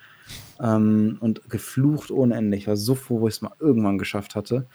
ähm, 0.62 1.16
und 1.18 1.50
geflucht 1.50 2.12
ohne 2.12 2.36
Ende. 2.36 2.56
Ich 2.56 2.68
war 2.68 2.76
so 2.76 2.94
froh, 2.94 3.20
wo 3.20 3.26
ich 3.26 3.34
es 3.34 3.42
mal 3.42 3.52
irgendwann 3.58 3.98
geschafft 3.98 4.36
hatte. 4.36 4.66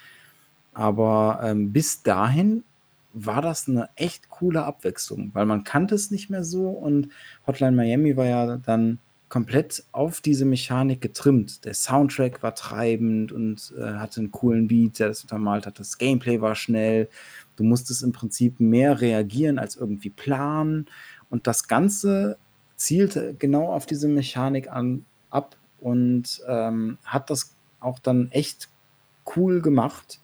Aber 0.73 1.39
ähm, 1.43 1.71
bis 1.71 2.03
dahin 2.03 2.65
war 3.13 3.41
das 3.41 3.67
eine 3.67 3.89
echt 3.95 4.29
coole 4.29 4.63
Abwechslung, 4.63 5.31
weil 5.33 5.45
man 5.45 5.63
kannte 5.63 5.95
es 5.95 6.11
nicht 6.11 6.29
mehr 6.29 6.43
so 6.43 6.69
und 6.69 7.09
Hotline 7.47 7.75
Miami 7.75 8.15
war 8.15 8.25
ja 8.25 8.57
dann 8.57 8.99
komplett 9.29 9.83
auf 9.91 10.21
diese 10.21 10.43
Mechanik 10.43 11.01
getrimmt. 11.01 11.63
Der 11.63 11.75
Soundtrack 11.75 12.41
war 12.41 12.55
treibend 12.55 13.31
und 13.31 13.73
äh, 13.77 13.93
hatte 13.93 14.19
einen 14.21 14.31
coolen 14.31 14.67
Beat, 14.67 14.99
der 14.99 15.09
das 15.09 15.21
untermalt 15.21 15.67
hat. 15.67 15.79
Das 15.79 15.99
Gameplay 15.99 16.41
war 16.41 16.55
schnell. 16.55 17.07
Du 17.55 17.63
musstest 17.63 18.03
im 18.03 18.11
Prinzip 18.11 18.59
mehr 18.59 18.99
reagieren 18.99 19.59
als 19.59 19.75
irgendwie 19.75 20.09
planen. 20.09 20.87
Und 21.29 21.45
das 21.45 21.67
Ganze 21.67 22.37
zielte 22.75 23.35
genau 23.37 23.71
auf 23.71 23.85
diese 23.85 24.07
Mechanik 24.07 24.71
an, 24.71 25.05
ab 25.29 25.55
und 25.79 26.41
ähm, 26.47 26.97
hat 27.03 27.29
das 27.29 27.55
auch 27.79 27.99
dann 27.99 28.31
echt 28.31 28.67
cool 29.35 29.61
gemacht. 29.61 30.19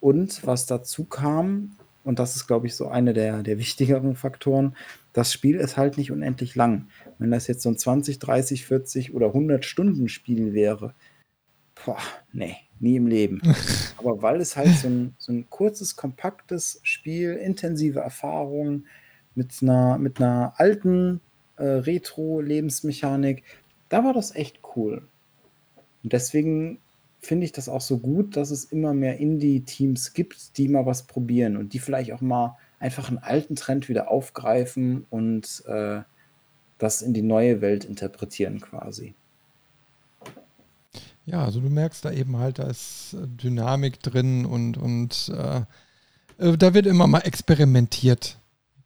Und 0.00 0.46
was 0.46 0.66
dazu 0.66 1.04
kam, 1.04 1.76
und 2.04 2.18
das 2.18 2.36
ist, 2.36 2.46
glaube 2.46 2.66
ich, 2.66 2.74
so 2.74 2.88
einer 2.88 3.12
der, 3.12 3.42
der 3.42 3.58
wichtigeren 3.58 4.16
Faktoren, 4.16 4.74
das 5.12 5.32
Spiel 5.32 5.56
ist 5.56 5.76
halt 5.76 5.98
nicht 5.98 6.10
unendlich 6.10 6.54
lang. 6.54 6.88
Wenn 7.18 7.30
das 7.30 7.46
jetzt 7.46 7.62
so 7.62 7.68
ein 7.68 7.76
20, 7.76 8.18
30, 8.18 8.64
40 8.64 9.14
oder 9.14 9.28
100 9.28 9.64
Stunden 9.64 10.08
Spiel 10.08 10.54
wäre, 10.54 10.94
boah, 11.84 11.98
nee, 12.32 12.56
nie 12.78 12.96
im 12.96 13.06
Leben. 13.06 13.42
Aber 13.98 14.22
weil 14.22 14.40
es 14.40 14.56
halt 14.56 14.74
so 14.76 14.88
ein, 14.88 15.14
so 15.18 15.32
ein 15.32 15.48
kurzes, 15.50 15.96
kompaktes 15.96 16.80
Spiel, 16.82 17.34
intensive 17.34 18.00
Erfahrung 18.00 18.84
mit 19.34 19.58
einer, 19.60 19.98
mit 19.98 20.20
einer 20.20 20.54
alten 20.56 21.20
äh, 21.56 21.64
Retro-Lebensmechanik, 21.64 23.44
da 23.90 24.04
war 24.04 24.14
das 24.14 24.34
echt 24.34 24.60
cool. 24.74 25.02
Und 26.02 26.12
deswegen 26.12 26.78
finde 27.20 27.44
ich 27.44 27.52
das 27.52 27.68
auch 27.68 27.80
so 27.80 27.98
gut, 27.98 28.36
dass 28.36 28.50
es 28.50 28.64
immer 28.64 28.94
mehr 28.94 29.18
Indie-Teams 29.18 30.14
gibt, 30.14 30.56
die 30.56 30.68
mal 30.68 30.86
was 30.86 31.04
probieren 31.04 31.56
und 31.56 31.72
die 31.72 31.78
vielleicht 31.78 32.12
auch 32.12 32.20
mal 32.20 32.56
einfach 32.78 33.08
einen 33.08 33.18
alten 33.18 33.56
Trend 33.56 33.88
wieder 33.88 34.10
aufgreifen 34.10 35.06
und 35.10 35.62
äh, 35.66 36.00
das 36.78 37.02
in 37.02 37.12
die 37.12 37.22
neue 37.22 37.60
Welt 37.60 37.84
interpretieren 37.84 38.60
quasi. 38.60 39.14
Ja, 41.26 41.44
also 41.44 41.60
du 41.60 41.68
merkst 41.68 42.04
da 42.04 42.10
eben 42.10 42.38
halt, 42.38 42.58
da 42.58 42.64
ist 42.64 43.14
äh, 43.14 43.26
Dynamik 43.26 44.00
drin 44.00 44.46
und, 44.46 44.78
und 44.78 45.30
äh, 45.36 45.62
äh, 46.38 46.56
da 46.56 46.74
wird 46.74 46.86
immer 46.86 47.06
mal 47.06 47.20
experimentiert. 47.20 48.38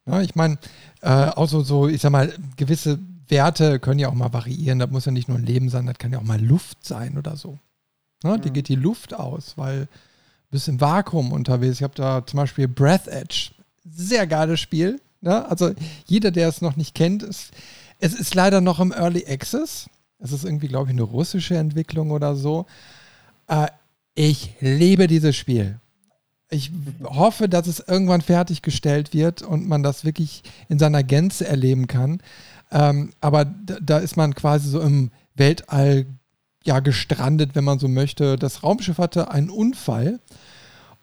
Ja, 0.07 0.21
ich 0.21 0.35
meine, 0.35 0.59
äh, 1.01 1.09
auch 1.09 1.49
so, 1.49 1.63
so, 1.63 1.89
ich 1.89 2.03
sag 2.03 2.11
mal, 2.11 2.35
gewisse 2.57 2.99
Werte 3.29 3.79
können 3.79 4.01
ja 4.01 4.09
auch 4.09 4.15
mal 4.15 4.33
variieren. 4.33 4.79
Das 4.79 4.91
muss 4.91 5.07
ja 5.07 5.13
nicht 5.13 5.29
nur 5.29 5.39
ein 5.39 5.47
Leben 5.47 5.71
sein, 5.71 5.87
das 5.87 5.99
kann 5.99 6.13
ja 6.13 6.19
auch 6.19 6.25
mal 6.25 6.43
Luft 6.43 6.85
sein 6.85 7.17
oder 7.17 7.37
so. 7.37 7.59
Ja, 8.25 8.39
die 8.39 8.51
geht 8.51 8.69
die 8.69 8.75
Luft 8.75 9.15
aus, 9.15 9.53
weil 9.57 9.81
du 9.81 10.51
bist 10.51 10.69
im 10.69 10.81
Vakuum 10.81 11.33
unterwegs. 11.33 11.77
Ich 11.77 11.83
habe 11.83 11.95
da 11.95 12.27
zum 12.27 12.39
Beispiel 12.39 12.67
Breath 12.67 13.07
Edge 13.07 13.51
sehr 13.85 14.27
geiles 14.27 14.61
Spiel. 14.61 15.01
Ne? 15.21 15.47
Also 15.49 15.73
jeder, 16.07 16.31
der 16.31 16.49
es 16.49 16.63
noch 16.63 16.77
nicht 16.77 16.95
kennt, 16.95 17.23
ist, 17.23 17.53
es 18.01 18.15
ist 18.15 18.35
leider 18.35 18.61
noch 18.61 18.81
im 18.81 18.93
Early 18.93 19.25
Access. 19.29 19.89
Es 20.19 20.33
ist 20.33 20.45
irgendwie, 20.45 20.69
glaube 20.69 20.87
ich, 20.87 20.95
eine 20.95 21.03
russische 21.03 21.57
Entwicklung 21.57 22.11
oder 22.11 22.35
so. 22.35 22.67
Äh, 23.47 23.69
ich 24.15 24.55
liebe 24.61 25.07
dieses 25.07 25.37
Spiel. 25.37 25.79
Ich 26.51 26.71
hoffe, 27.03 27.49
dass 27.49 27.67
es 27.67 27.81
irgendwann 27.81 28.21
fertiggestellt 28.21 29.13
wird 29.13 29.43
und 29.43 29.69
man 29.69 29.83
das 29.83 30.05
wirklich 30.05 30.43
in 30.69 30.79
seiner 30.79 31.03
Gänze 31.03 31.47
erleben 31.47 31.89
kann. 31.89 32.21
Ähm, 32.71 33.11
aber 33.21 33.45
da, 33.45 33.79
da, 33.81 33.99
ist 33.99 34.17
man 34.17 34.35
quasi 34.35 34.69
so 34.69 34.81
im 34.81 35.11
Weltall 35.35 36.07
ja 36.65 36.81
gestrandet, 36.81 37.55
wenn 37.55 37.65
man 37.65 37.79
so 37.79 37.89
möchte. 37.89 38.37
Das 38.37 38.63
Raumschiff 38.63 38.99
hatte 38.99 39.31
einen 39.31 39.51
Unfall 39.51 40.21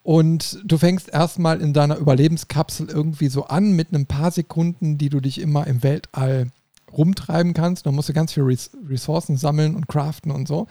und 0.03 0.59
du 0.65 0.77
fängst 0.77 1.09
erstmal 1.09 1.61
in 1.61 1.73
deiner 1.73 1.97
Überlebenskapsel 1.97 2.89
irgendwie 2.89 3.27
so 3.27 3.45
an 3.45 3.73
mit 3.73 3.91
ein 3.93 4.07
paar 4.07 4.31
Sekunden, 4.31 4.97
die 4.97 5.09
du 5.09 5.19
dich 5.19 5.39
immer 5.39 5.67
im 5.67 5.83
Weltall 5.83 6.51
rumtreiben 6.91 7.53
kannst. 7.53 7.85
Da 7.85 7.91
musst 7.91 8.09
du 8.09 8.13
ganz 8.13 8.33
viele 8.33 8.47
Ressourcen 8.89 9.37
sammeln 9.37 9.75
und 9.75 9.87
craften 9.87 10.31
und 10.31 10.47
so, 10.47 10.67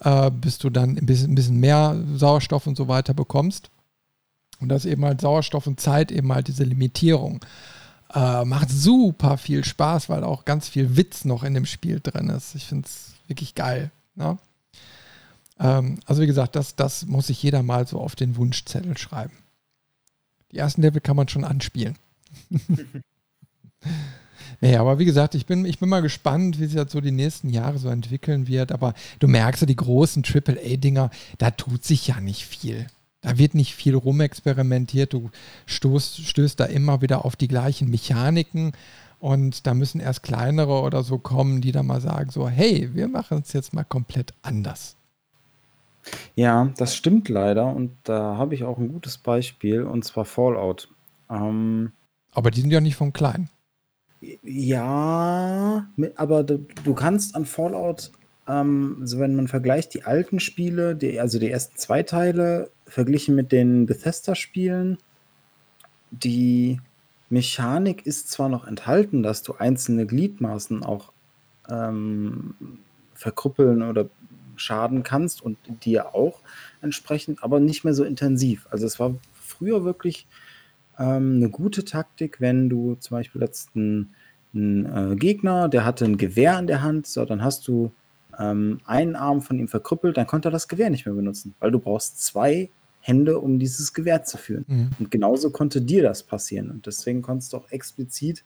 äh, 0.00 0.30
bis 0.30 0.58
du 0.58 0.70
dann 0.70 0.96
ein 0.96 1.06
bisschen, 1.06 1.32
ein 1.32 1.34
bisschen 1.34 1.58
mehr 1.58 2.00
Sauerstoff 2.14 2.66
und 2.66 2.76
so 2.76 2.86
weiter 2.86 3.12
bekommst. 3.12 3.70
Und 4.60 4.68
das 4.68 4.84
eben 4.84 5.04
halt 5.04 5.20
Sauerstoff 5.20 5.66
und 5.66 5.80
Zeit 5.80 6.12
eben 6.12 6.32
halt 6.32 6.46
diese 6.46 6.64
Limitierung. 6.64 7.44
Äh, 8.12 8.44
macht 8.44 8.70
super 8.70 9.36
viel 9.36 9.64
Spaß, 9.64 10.08
weil 10.08 10.22
auch 10.22 10.44
ganz 10.44 10.68
viel 10.68 10.96
Witz 10.96 11.24
noch 11.24 11.42
in 11.42 11.54
dem 11.54 11.66
Spiel 11.66 12.00
drin 12.00 12.28
ist. 12.28 12.54
Ich 12.54 12.66
finde 12.66 12.86
es 12.86 13.12
wirklich 13.26 13.54
geil. 13.54 13.90
Ne? 14.14 14.38
Ähm, 15.58 16.00
also 16.06 16.22
wie 16.22 16.26
gesagt, 16.26 16.56
das, 16.56 16.76
das 16.76 17.06
muss 17.06 17.28
sich 17.28 17.42
jeder 17.42 17.62
mal 17.62 17.86
so 17.86 18.00
auf 18.00 18.16
den 18.16 18.36
Wunschzettel 18.36 18.96
schreiben. 18.96 19.36
Die 20.52 20.58
ersten 20.58 20.82
Level 20.82 21.00
kann 21.00 21.16
man 21.16 21.28
schon 21.28 21.44
anspielen. 21.44 21.96
naja, 24.60 24.80
aber 24.80 24.98
wie 24.98 25.04
gesagt, 25.04 25.34
ich 25.34 25.46
bin, 25.46 25.64
ich 25.64 25.78
bin 25.78 25.88
mal 25.88 26.02
gespannt, 26.02 26.58
wie 26.58 26.66
sich 26.66 26.76
das 26.76 26.90
so 26.90 27.00
die 27.00 27.12
nächsten 27.12 27.50
Jahre 27.50 27.78
so 27.78 27.88
entwickeln 27.88 28.48
wird. 28.48 28.72
Aber 28.72 28.94
du 29.20 29.28
merkst 29.28 29.62
ja, 29.62 29.66
die 29.66 29.76
großen 29.76 30.24
AAA-Dinger, 30.24 31.10
da 31.38 31.50
tut 31.52 31.84
sich 31.84 32.08
ja 32.08 32.20
nicht 32.20 32.46
viel. 32.46 32.86
Da 33.20 33.36
wird 33.36 33.54
nicht 33.54 33.74
viel 33.74 33.94
rumexperimentiert. 33.94 35.12
Du 35.12 35.30
stoßt, 35.66 36.26
stößt 36.26 36.58
da 36.58 36.64
immer 36.64 37.02
wieder 37.02 37.24
auf 37.24 37.36
die 37.36 37.48
gleichen 37.48 37.90
Mechaniken. 37.90 38.72
Und 39.20 39.66
da 39.66 39.74
müssen 39.74 40.00
erst 40.00 40.22
kleinere 40.22 40.80
oder 40.80 41.02
so 41.02 41.18
kommen, 41.18 41.60
die 41.60 41.72
da 41.72 41.82
mal 41.82 42.00
sagen: 42.00 42.30
so, 42.30 42.48
hey, 42.48 42.90
wir 42.94 43.06
machen 43.06 43.40
es 43.44 43.52
jetzt 43.52 43.74
mal 43.74 43.84
komplett 43.84 44.32
anders. 44.42 44.96
Ja, 46.34 46.70
das 46.78 46.96
stimmt 46.96 47.28
leider 47.28 47.66
und 47.66 47.92
da 48.04 48.36
habe 48.38 48.54
ich 48.54 48.64
auch 48.64 48.78
ein 48.78 48.88
gutes 48.88 49.18
Beispiel 49.18 49.82
und 49.82 50.04
zwar 50.04 50.24
Fallout. 50.24 50.88
Ähm 51.28 51.92
Aber 52.32 52.50
die 52.50 52.62
sind 52.62 52.70
ja 52.70 52.80
nicht 52.80 52.96
von 52.96 53.12
klein. 53.12 53.50
ja, 54.42 55.86
aber 56.16 56.44
du 56.44 56.66
du 56.84 56.94
kannst 56.94 57.34
an 57.36 57.44
Fallout, 57.44 58.10
ähm 58.48 58.98
also 59.00 59.18
wenn 59.18 59.34
man 59.36 59.48
vergleicht 59.48 59.94
die 59.94 60.04
alten 60.04 60.40
Spiele, 60.40 60.96
die 60.96 61.20
also 61.20 61.38
die 61.38 61.50
ersten 61.50 61.76
zwei 61.76 62.02
Teile 62.02 62.70
verglichen 62.86 63.34
mit 63.34 63.52
den 63.52 63.86
Bethesda-Spielen 63.86 64.98
die 66.10 66.80
Mechanik 67.30 68.04
ist 68.06 68.30
zwar 68.30 68.48
noch 68.48 68.66
enthalten, 68.66 69.22
dass 69.22 69.42
du 69.42 69.54
einzelne 69.54 70.06
Gliedmaßen 70.06 70.82
auch, 70.82 71.12
ähm, 71.70 72.54
verkrüppeln 73.14 73.82
oder 73.82 74.08
schaden 74.56 75.02
kannst 75.02 75.42
und 75.42 75.56
dir 75.84 76.14
auch 76.14 76.40
entsprechend, 76.82 77.42
aber 77.42 77.60
nicht 77.60 77.84
mehr 77.84 77.94
so 77.94 78.04
intensiv. 78.04 78.66
Also 78.70 78.86
es 78.86 78.98
war 78.98 79.14
früher 79.32 79.84
wirklich 79.84 80.26
ähm, 80.98 81.36
eine 81.36 81.48
gute 81.48 81.84
Taktik, 81.84 82.40
wenn 82.40 82.68
du 82.68 82.96
zum 82.96 83.16
Beispiel 83.16 83.40
jetzt 83.40 83.70
einen, 83.74 84.14
einen 84.54 85.12
äh, 85.12 85.16
Gegner, 85.16 85.68
der 85.68 85.84
hatte 85.84 86.04
ein 86.04 86.18
Gewehr 86.18 86.58
in 86.58 86.66
der 86.66 86.82
Hand, 86.82 87.06
so 87.06 87.24
dann 87.24 87.42
hast 87.42 87.66
du 87.68 87.92
ähm, 88.38 88.80
einen 88.84 89.16
Arm 89.16 89.42
von 89.42 89.58
ihm 89.58 89.68
verkrüppelt, 89.68 90.16
dann 90.16 90.26
konnte 90.26 90.48
er 90.48 90.52
das 90.52 90.68
Gewehr 90.68 90.90
nicht 90.90 91.06
mehr 91.06 91.14
benutzen, 91.14 91.54
weil 91.60 91.70
du 91.70 91.78
brauchst 91.78 92.22
zwei 92.22 92.70
Hände, 93.00 93.38
um 93.40 93.58
dieses 93.58 93.92
Gewehr 93.92 94.24
zu 94.24 94.36
führen. 94.36 94.64
Mhm. 94.68 94.90
Und 94.98 95.10
genauso 95.10 95.50
konnte 95.50 95.80
dir 95.80 96.02
das 96.02 96.22
passieren. 96.22 96.70
Und 96.70 96.86
deswegen 96.86 97.22
konntest 97.22 97.52
du 97.52 97.58
auch 97.58 97.70
explizit 97.70 98.44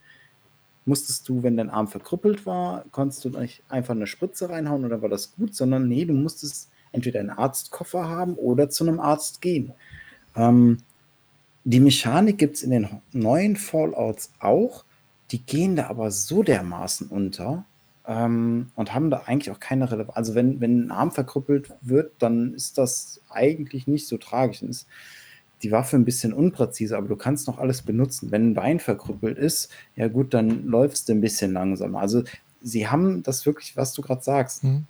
musstest 0.86 1.28
du, 1.28 1.42
wenn 1.42 1.56
dein 1.56 1.70
Arm 1.70 1.88
verkrüppelt 1.88 2.46
war, 2.46 2.84
konntest 2.90 3.24
du 3.24 3.30
nicht 3.30 3.62
einfach 3.68 3.94
eine 3.94 4.06
Spritze 4.06 4.50
reinhauen 4.50 4.84
oder 4.84 5.02
war 5.02 5.08
das 5.08 5.34
gut, 5.34 5.54
sondern 5.54 5.88
nee, 5.88 6.04
du 6.04 6.12
musstest 6.12 6.70
entweder 6.92 7.20
einen 7.20 7.30
Arztkoffer 7.30 8.08
haben 8.08 8.34
oder 8.34 8.68
zu 8.70 8.86
einem 8.86 9.00
Arzt 9.00 9.40
gehen. 9.40 9.72
Ähm, 10.36 10.78
die 11.64 11.80
Mechanik 11.80 12.38
gibt 12.38 12.56
es 12.56 12.62
in 12.62 12.70
den 12.70 12.88
neuen 13.12 13.56
Fallouts 13.56 14.32
auch, 14.38 14.84
die 15.30 15.40
gehen 15.40 15.76
da 15.76 15.86
aber 15.86 16.10
so 16.10 16.42
dermaßen 16.42 17.08
unter 17.08 17.64
ähm, 18.06 18.70
und 18.74 18.94
haben 18.94 19.10
da 19.10 19.22
eigentlich 19.26 19.50
auch 19.50 19.60
keine 19.60 19.90
Relevanz. 19.90 20.16
Also 20.16 20.34
wenn, 20.34 20.60
wenn 20.60 20.86
ein 20.86 20.90
Arm 20.90 21.10
verkrüppelt 21.10 21.72
wird, 21.80 22.12
dann 22.18 22.54
ist 22.54 22.78
das 22.78 23.20
eigentlich 23.30 23.86
nicht 23.86 24.06
so 24.06 24.18
tragisch. 24.18 24.60
Dann 24.60 24.70
ist, 24.70 24.86
die 25.64 25.72
Waffe 25.72 25.96
ein 25.96 26.04
bisschen 26.04 26.32
unpräzise, 26.32 26.96
aber 26.96 27.08
du 27.08 27.16
kannst 27.16 27.46
noch 27.46 27.58
alles 27.58 27.82
benutzen. 27.82 28.30
Wenn 28.30 28.50
ein 28.50 28.54
Bein 28.54 28.78
verkrüppelt 28.80 29.38
ist, 29.38 29.70
ja 29.96 30.08
gut, 30.08 30.34
dann 30.34 30.66
läufst 30.66 31.08
du 31.08 31.14
ein 31.14 31.20
bisschen 31.20 31.52
langsamer. 31.54 32.00
Also 32.00 32.22
sie 32.62 32.88
haben 32.88 33.22
das 33.22 33.46
wirklich, 33.46 33.76
was 33.76 33.94
du 33.94 34.02
gerade 34.02 34.22
sagst, 34.22 34.62
mhm. 34.62 34.84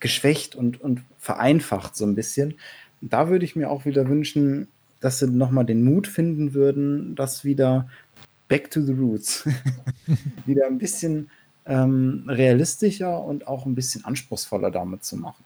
geschwächt 0.00 0.56
und, 0.56 0.80
und 0.80 1.02
vereinfacht 1.18 1.94
so 1.96 2.06
ein 2.06 2.14
bisschen. 2.14 2.54
Da 3.02 3.28
würde 3.28 3.44
ich 3.44 3.56
mir 3.56 3.70
auch 3.70 3.84
wieder 3.84 4.08
wünschen, 4.08 4.68
dass 5.00 5.18
sie 5.18 5.28
nochmal 5.28 5.66
den 5.66 5.84
Mut 5.84 6.06
finden 6.06 6.54
würden, 6.54 7.14
das 7.14 7.44
wieder 7.44 7.88
back 8.48 8.70
to 8.70 8.80
the 8.80 8.92
roots, 8.92 9.46
wieder 10.46 10.66
ein 10.66 10.78
bisschen 10.78 11.30
ähm, 11.66 12.24
realistischer 12.28 13.22
und 13.22 13.46
auch 13.46 13.66
ein 13.66 13.74
bisschen 13.74 14.04
anspruchsvoller 14.04 14.70
damit 14.70 15.04
zu 15.04 15.16
machen. 15.16 15.44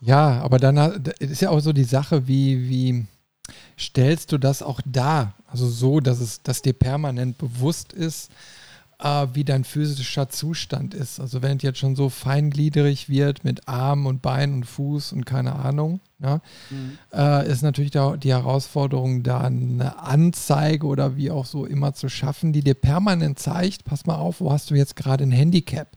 Ja, 0.00 0.40
aber 0.42 0.58
dann 0.58 0.76
ist 1.18 1.42
ja 1.42 1.50
auch 1.50 1.60
so 1.60 1.72
die 1.72 1.84
Sache, 1.84 2.28
wie, 2.28 2.68
wie 2.68 3.06
stellst 3.78 4.30
du 4.32 4.38
das 4.38 4.62
auch 4.62 4.80
da? 4.84 5.34
Also 5.48 5.68
so, 5.68 6.00
dass 6.00 6.20
es, 6.20 6.42
dass 6.42 6.62
dir 6.62 6.72
permanent 6.72 7.38
bewusst 7.38 7.92
ist, 7.92 8.30
äh, 9.00 9.26
wie 9.32 9.44
dein 9.44 9.64
physischer 9.64 10.28
Zustand 10.28 10.94
ist. 10.94 11.20
Also 11.20 11.42
wenn 11.42 11.58
es 11.58 11.62
jetzt 11.62 11.78
schon 11.78 11.96
so 11.96 12.08
feingliedrig 12.08 13.08
wird 13.08 13.44
mit 13.44 13.68
Arm 13.68 14.06
und 14.06 14.22
Bein 14.22 14.52
und 14.54 14.64
Fuß 14.64 15.12
und 15.12 15.24
keine 15.24 15.54
Ahnung, 15.54 16.00
ne, 16.18 16.40
mhm. 16.70 16.98
äh, 17.12 17.48
ist 17.48 17.62
natürlich 17.62 17.92
da 17.92 18.16
die 18.16 18.32
Herausforderung, 18.32 19.22
da 19.22 19.40
eine 19.42 20.00
Anzeige 20.00 20.86
oder 20.86 21.16
wie 21.16 21.30
auch 21.30 21.46
so 21.46 21.64
immer 21.64 21.94
zu 21.94 22.08
schaffen, 22.08 22.52
die 22.52 22.62
dir 22.62 22.74
permanent 22.74 23.38
zeigt, 23.38 23.84
pass 23.84 24.06
mal 24.06 24.16
auf, 24.16 24.40
wo 24.40 24.52
hast 24.52 24.70
du 24.70 24.74
jetzt 24.74 24.96
gerade 24.96 25.24
ein 25.24 25.32
Handicap? 25.32 25.96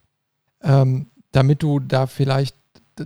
Ähm, 0.64 1.08
damit 1.32 1.64
du 1.64 1.80
da 1.80 2.08
vielleicht 2.08 2.56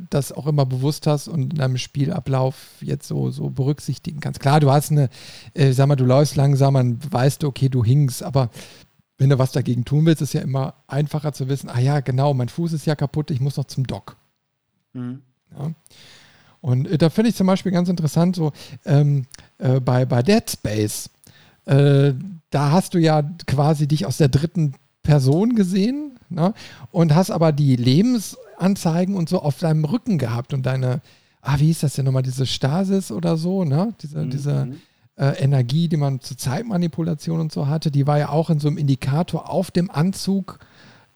das 0.09 0.31
auch 0.31 0.47
immer 0.47 0.65
bewusst 0.65 1.07
hast 1.07 1.27
und 1.27 1.53
in 1.53 1.59
deinem 1.59 1.77
Spielablauf 1.77 2.55
jetzt 2.81 3.07
so, 3.07 3.29
so 3.29 3.49
berücksichtigen 3.49 4.19
kannst. 4.19 4.39
Klar, 4.39 4.59
du 4.59 4.71
hast 4.71 4.91
eine, 4.91 5.09
äh, 5.53 5.71
sag 5.71 5.87
mal, 5.87 5.95
du 5.95 6.05
läufst 6.05 6.35
langsamer, 6.35 6.83
weißt 6.83 7.43
du, 7.43 7.47
okay, 7.47 7.69
du 7.69 7.83
hinkst, 7.83 8.23
aber 8.23 8.49
wenn 9.17 9.29
du 9.29 9.39
was 9.39 9.51
dagegen 9.51 9.85
tun 9.85 10.05
willst, 10.05 10.21
ist 10.21 10.33
ja 10.33 10.41
immer 10.41 10.75
einfacher 10.87 11.33
zu 11.33 11.47
wissen, 11.47 11.69
ah 11.69 11.79
ja, 11.79 12.01
genau, 12.01 12.33
mein 12.33 12.49
Fuß 12.49 12.73
ist 12.73 12.85
ja 12.85 12.95
kaputt, 12.95 13.31
ich 13.31 13.39
muss 13.39 13.57
noch 13.57 13.65
zum 13.65 13.87
Dock. 13.87 14.17
Mhm. 14.93 15.21
Ja. 15.57 15.71
Und 16.61 16.87
äh, 16.87 16.97
da 16.97 17.09
finde 17.09 17.29
ich 17.29 17.35
zum 17.35 17.47
Beispiel 17.47 17.71
ganz 17.71 17.89
interessant, 17.89 18.35
so 18.35 18.51
ähm, 18.85 19.25
äh, 19.57 19.79
bei, 19.79 20.05
bei 20.05 20.21
Dead 20.21 20.49
Space, 20.49 21.09
äh, 21.65 22.13
da 22.49 22.71
hast 22.71 22.93
du 22.93 22.99
ja 22.99 23.21
quasi 23.47 23.87
dich 23.87 24.05
aus 24.05 24.17
der 24.17 24.29
dritten 24.29 24.73
Person 25.03 25.55
gesehen 25.55 26.19
ne? 26.29 26.53
und 26.91 27.13
hast 27.15 27.31
aber 27.31 27.51
die 27.51 27.75
Lebensanzeigen 27.75 29.15
und 29.15 29.29
so 29.29 29.41
auf 29.41 29.59
deinem 29.59 29.85
Rücken 29.85 30.17
gehabt 30.17 30.53
und 30.53 30.65
deine, 30.65 31.01
ah, 31.41 31.59
wie 31.59 31.67
hieß 31.67 31.81
das 31.81 31.93
denn 31.93 32.05
nochmal, 32.05 32.23
diese 32.23 32.45
Stasis 32.45 33.11
oder 33.11 33.37
so, 33.37 33.63
ne? 33.63 33.93
Diese, 34.01 34.19
mhm. 34.19 34.29
diese 34.29 34.67
äh, 35.17 35.41
Energie, 35.41 35.87
die 35.87 35.97
man 35.97 36.19
zur 36.19 36.37
Zeitmanipulation 36.37 37.39
und 37.39 37.51
so 37.51 37.67
hatte, 37.67 37.91
die 37.91 38.07
war 38.07 38.19
ja 38.19 38.29
auch 38.29 38.49
in 38.49 38.59
so 38.59 38.67
einem 38.67 38.77
Indikator 38.77 39.49
auf 39.49 39.71
dem 39.71 39.89
Anzug 39.89 40.59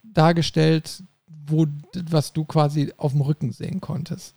dargestellt, 0.04 1.04
wo 1.48 1.68
was 2.10 2.34
du 2.34 2.46
quasi 2.46 2.94
auf 2.98 3.12
dem 3.12 3.22
Rücken 3.22 3.52
sehen 3.52 3.82
konntest. 3.82 4.36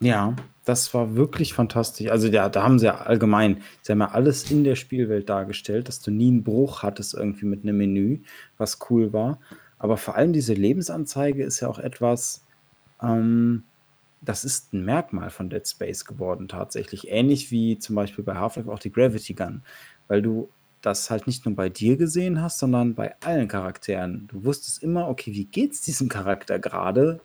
Ja, 0.00 0.34
das 0.64 0.92
war 0.94 1.16
wirklich 1.16 1.54
fantastisch. 1.54 2.10
Also 2.10 2.28
ja, 2.28 2.48
da 2.48 2.62
haben 2.62 2.78
sie 2.78 2.86
ja 2.86 2.98
allgemein, 2.98 3.62
sie 3.82 3.92
haben 3.92 4.00
ja 4.00 4.10
alles 4.10 4.50
in 4.50 4.64
der 4.64 4.76
Spielwelt 4.76 5.28
dargestellt, 5.28 5.88
dass 5.88 6.00
du 6.00 6.10
nie 6.10 6.28
einen 6.28 6.44
Bruch 6.44 6.82
hattest 6.82 7.14
irgendwie 7.14 7.46
mit 7.46 7.62
einem 7.62 7.78
Menü, 7.78 8.20
was 8.58 8.78
cool 8.90 9.12
war. 9.12 9.38
Aber 9.78 9.96
vor 9.96 10.16
allem 10.16 10.32
diese 10.32 10.54
Lebensanzeige 10.54 11.42
ist 11.42 11.60
ja 11.60 11.68
auch 11.68 11.78
etwas, 11.78 12.44
ähm, 13.02 13.64
das 14.20 14.44
ist 14.44 14.72
ein 14.72 14.84
Merkmal 14.84 15.30
von 15.30 15.50
Dead 15.50 15.66
Space 15.66 16.04
geworden 16.04 16.48
tatsächlich. 16.48 17.08
Ähnlich 17.08 17.50
wie 17.50 17.78
zum 17.78 17.94
Beispiel 17.96 18.24
bei 18.24 18.34
Half-Life 18.34 18.70
auch 18.70 18.78
die 18.78 18.92
Gravity 18.92 19.34
Gun, 19.34 19.62
weil 20.08 20.22
du 20.22 20.48
das 20.80 21.10
halt 21.10 21.26
nicht 21.26 21.44
nur 21.44 21.54
bei 21.54 21.68
dir 21.68 21.96
gesehen 21.96 22.40
hast, 22.40 22.58
sondern 22.58 22.94
bei 22.94 23.14
allen 23.20 23.48
Charakteren. 23.48 24.28
Du 24.28 24.44
wusstest 24.44 24.82
immer, 24.82 25.08
okay, 25.08 25.32
wie 25.32 25.44
geht's 25.44 25.80
diesem 25.82 26.08
Charakter 26.08 26.58
gerade? 26.58 27.20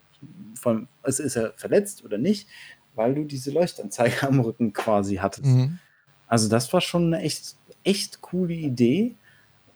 Von, 0.56 0.88
also 1.02 1.24
ist 1.24 1.36
er 1.36 1.54
verletzt 1.56 2.04
oder 2.04 2.18
nicht? 2.18 2.48
Weil 2.96 3.16
du 3.16 3.26
diese 3.26 3.52
Leuchtanzeige 3.52 4.28
am 4.28 4.40
Rücken 4.40 4.74
quasi 4.74 5.16
hattest. 5.16 5.46
Mhm. 5.46 5.80
Also 6.28 6.50
das 6.50 6.72
war 6.74 6.82
schon 6.82 7.14
eine 7.14 7.24
echt, 7.24 7.56
echt 7.84 8.22
coole 8.22 8.54
Idee. 8.54 9.16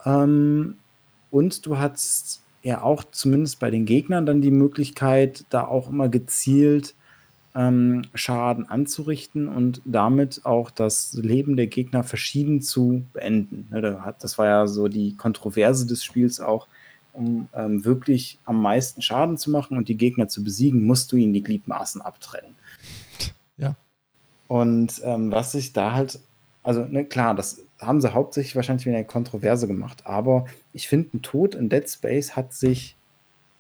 Ähm, 0.06 0.78
und 1.30 1.66
du 1.66 1.78
hattest 1.78 2.44
ja 2.64 2.82
auch 2.82 3.04
zumindest 3.12 3.60
bei 3.60 3.70
den 3.70 3.86
Gegnern 3.86 4.26
dann 4.26 4.42
die 4.42 4.52
Möglichkeit, 4.52 5.46
da 5.50 5.66
auch 5.66 5.90
immer 5.90 6.10
gezielt 6.10 6.96
ähm, 7.58 8.04
Schaden 8.14 8.70
anzurichten 8.70 9.48
und 9.48 9.82
damit 9.84 10.42
auch 10.46 10.70
das 10.70 11.14
Leben 11.14 11.58
der 11.58 11.66
Gegner 11.66 12.04
verschieden 12.04 12.62
zu 12.62 13.04
beenden. 13.14 13.68
Ne, 13.72 14.14
das 14.20 14.38
war 14.38 14.46
ja 14.46 14.68
so 14.68 14.88
die 14.88 15.18
Kontroverse 15.18 15.88
des 15.88 16.04
Spiels 16.04 16.40
auch, 16.40 16.68
um 17.14 17.50
ähm, 17.56 17.84
wirklich 17.84 18.38
am 18.46 18.62
meisten 18.62 19.02
Schaden 19.02 19.38
zu 19.38 19.50
machen 19.50 19.76
und 19.76 19.90
die 19.90 19.98
Gegner 19.98 20.28
zu 20.28 20.44
besiegen, 20.44 20.86
musst 20.86 21.12
du 21.12 21.16
ihnen 21.16 21.34
die 21.34 21.42
Gliedmaßen 21.42 22.00
abtrennen. 22.00 22.54
Ja. 23.58 23.76
Und 24.48 25.02
ähm, 25.04 25.32
was 25.32 25.54
sich 25.54 25.74
da 25.74 25.94
halt, 25.94 26.20
also 26.62 26.86
ne, 26.86 27.06
klar, 27.06 27.34
das 27.34 27.64
haben 27.80 28.02
sie 28.02 28.14
hauptsächlich 28.14 28.56
wahrscheinlich 28.56 28.86
wegen 28.86 28.96
der 28.96 29.04
Kontroverse 29.04 29.66
gemacht, 29.66 30.06
aber 30.06 30.46
ich 30.74 30.88
finde, 30.88 31.18
ein 31.18 31.22
Tod 31.24 31.56
in 31.56 31.70
Dead 31.70 31.90
Space 31.90 32.36
hat 32.36 32.54
sich 32.54 32.97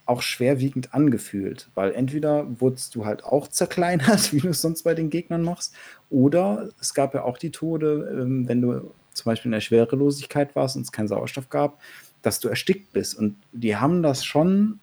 auch 0.08 0.22
schwerwiegend 0.22 0.94
angefühlt, 0.94 1.70
weil 1.76 1.94
entweder 1.94 2.46
wurdest 2.60 2.96
du 2.96 3.06
halt 3.06 3.24
auch 3.24 3.48
zerkleinert, 3.48 4.32
wie 4.34 4.40
du 4.40 4.50
es 4.50 4.62
sonst 4.62 4.84
bei 4.84 4.94
den 4.94 5.10
Gegnern 5.10 5.44
machst, 5.44 5.74
oder 6.10 6.70
es 6.80 6.94
gab 6.94 7.14
ja 7.14 7.24
auch 7.24 7.38
die 7.38 7.52
Tode, 7.52 8.18
ähm, 8.22 8.48
wenn 8.48 8.62
du 8.62 8.92
zum 9.14 9.26
Beispiel 9.26 9.50
in 9.50 9.54
der 9.54 9.62
Schwerelosigkeit 9.62 10.56
warst 10.56 10.76
und 10.76 10.84
es 10.84 10.92
keinen 10.92 11.08
Sauerstoff 11.08 11.50
gab, 11.50 11.80
dass 12.22 12.40
du 12.40 12.48
erstickt 12.48 12.94
bist. 12.94 13.16
Und 13.16 13.36
die 13.52 13.76
haben 13.76 14.04
das 14.04 14.24
schon 14.24 14.80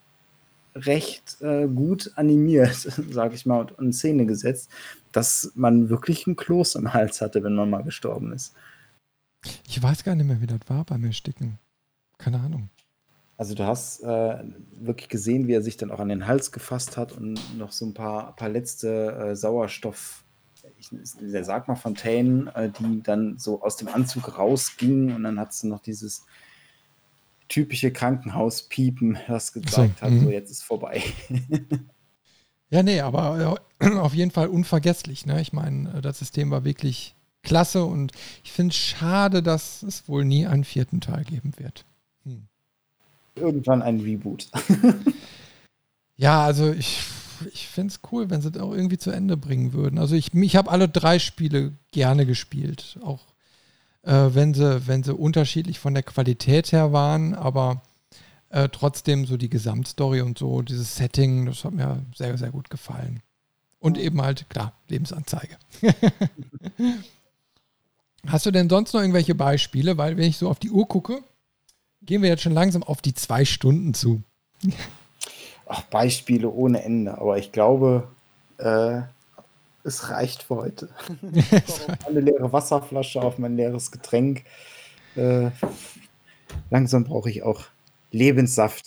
recht 0.75 1.41
äh, 1.41 1.67
gut 1.69 2.13
animiert, 2.17 2.75
sage 3.11 3.35
ich 3.35 3.47
mal, 3.47 3.61
und 3.61 3.79
in 3.79 3.93
Szene 3.93 4.27
gesetzt, 4.27 4.71
dass 5.13 5.53
man 5.55 5.89
wirklich 5.89 6.27
ein 6.27 6.37
Kloß 6.37 6.75
im 6.75 6.93
Hals 6.93 7.21
hatte, 7.21 7.43
wenn 7.45 7.55
man 7.55 7.71
mal 7.71 7.85
gestorben 7.85 8.33
ist. 8.33 8.55
Ich 9.69 9.81
weiß 9.83 10.05
gar 10.05 10.15
nicht 10.15 10.27
mehr, 10.27 10.41
wie 10.41 10.47
das 10.47 10.61
war 10.67 10.85
beim 10.85 11.05
Ersticken. 11.05 11.59
Keine 12.19 12.41
Ahnung. 12.41 12.71
Also 13.37 13.55
du 13.55 13.67
hast 13.67 14.01
äh, 14.03 14.45
wirklich 14.79 15.09
gesehen, 15.09 15.49
wie 15.49 15.55
er 15.55 15.63
sich 15.63 15.77
dann 15.77 15.91
auch 15.91 15.99
an 15.99 16.09
den 16.09 16.27
Hals 16.27 16.53
gefasst 16.53 16.97
hat 16.97 17.13
und 17.13 17.41
noch 17.59 17.73
so 17.73 17.85
ein 17.85 17.95
paar, 17.95 18.37
paar 18.37 18.49
letzte 18.49 19.13
äh, 19.13 19.37
Sauerstoff, 19.37 20.23
ich, 20.79 20.91
der 21.21 21.45
sag 21.45 21.67
mal 21.67 21.75
Fontänen, 21.75 22.47
äh, 22.49 22.71
die 22.71 23.03
dann 23.03 23.39
so 23.39 23.61
aus 23.63 23.77
dem 23.77 23.89
Anzug 23.89 24.39
rausgingen 24.39 25.17
und 25.17 25.25
dann 25.25 25.41
hat 25.41 25.51
du 25.61 25.67
noch 25.67 25.81
dieses 25.81 26.25
typische 27.49 27.91
Krankenhauspiepen, 27.93 29.19
das 29.27 29.53
gezeigt 29.53 29.99
so, 29.99 30.07
hat, 30.07 30.13
so 30.13 30.27
mhm. 30.27 30.31
jetzt 30.31 30.51
ist 30.51 30.63
vorbei. 30.63 31.03
ja, 32.71 32.85
nee, 32.85 33.01
aber 33.01 33.59
äh, 33.81 33.89
auf 33.99 34.15
jeden 34.15 34.31
Fall 34.31 34.47
unvergesslich. 34.47 35.27
Ne? 35.27 35.41
Ich 35.41 35.53
meine, 35.53 35.99
äh, 35.99 36.01
das 36.01 36.21
System 36.21 36.53
war 36.53 36.65
wirklich 36.65 37.17
klasse 37.43 37.85
und 37.85 38.13
ich 38.45 38.53
finde 38.53 38.73
es 38.73 38.79
schade, 38.79 39.43
dass 39.43 39.83
es 39.83 40.09
wohl 40.09 40.25
nie 40.25 40.47
einen 40.47 40.65
vierten 40.65 41.01
Teil 41.01 41.25
geben 41.25 41.53
wird. 41.59 41.85
Irgendwann 43.37 43.83
ein 43.83 44.01
Reboot. 44.01 44.49
ja, 46.17 46.45
also 46.45 46.73
ich, 46.73 47.01
ich 47.53 47.69
finde 47.69 47.93
es 47.93 48.01
cool, 48.13 48.31
wenn 48.31 48.41
sie 48.41 48.51
das 48.51 48.63
auch 48.63 48.73
irgendwie 48.73 48.99
zu 48.99 49.11
Ende 49.11 49.37
bringen 49.37 49.73
würden. 49.73 49.99
Also 49.99 50.15
ich, 50.15 50.33
ich 50.35 50.57
habe 50.57 50.71
alle 50.71 50.89
drei 50.89 51.19
Spiele 51.19 51.73
gerne 51.91 52.27
gespielt. 52.27 52.99
Auch 53.03 53.21
äh, 54.03 54.35
wenn, 54.35 54.55
sie, 54.55 54.87
wenn 54.87 55.03
sie 55.03 55.15
unterschiedlich 55.15 55.79
von 55.79 55.95
der 55.95 56.03
Qualität 56.03 56.73
her 56.73 56.93
waren, 56.93 57.35
aber 57.35 57.83
äh, 58.51 58.69
trotzdem 58.69 59.27
so 59.27 59.37
die 59.37 59.51
Gesamtstory 59.51 60.21
und 60.21 60.39
so, 60.39 60.63
dieses 60.63 60.97
Setting, 60.97 61.47
das 61.47 61.65
hat 61.65 61.73
mir 61.73 62.05
sehr, 62.15 62.39
sehr 62.39 62.51
gut 62.51 62.71
gefallen. 62.71 63.21
Und 63.81 63.99
eben 63.99 64.23
halt, 64.23 64.49
klar, 64.49 64.73
Lebensanzeige. 64.89 65.57
Hast 68.27 68.47
du 68.47 68.51
denn 68.51 68.71
sonst 68.71 68.95
noch 68.95 69.01
irgendwelche 69.01 69.35
Beispiele? 69.35 69.99
Weil, 69.99 70.17
wenn 70.17 70.29
ich 70.29 70.39
so 70.39 70.49
auf 70.49 70.59
die 70.59 70.71
Uhr 70.71 70.89
gucke, 70.89 71.23
gehen 72.07 72.23
wir 72.23 72.29
jetzt 72.29 72.43
schon 72.43 72.53
langsam 72.53 72.83
auf 72.83 73.03
die 73.03 73.15
zwei 73.15 73.45
Stunden 73.45 73.95
zu. 73.95 74.23
Ach, 75.67 75.83
Beispiele 75.83 76.51
ohne 76.51 76.83
Ende, 76.83 77.19
aber 77.19 77.39
ich 77.39 77.53
glaube, 77.53 78.09
äh, 78.59 79.01
es 79.83 80.11
reicht 80.11 80.43
für 80.43 80.57
heute. 80.57 80.89
eine 82.07 82.21
leere 82.21 82.53
Wasserflasche 82.53 83.21
auf 83.23 83.39
mein 83.39 83.57
leeres 83.57 83.91
Getränk. 83.91 84.45
Äh, 85.17 85.51
langsam 86.71 87.05
brauche 87.05 87.31
ich 87.31 87.43
auch 87.43 87.65
Lebenssaft. 88.11 88.87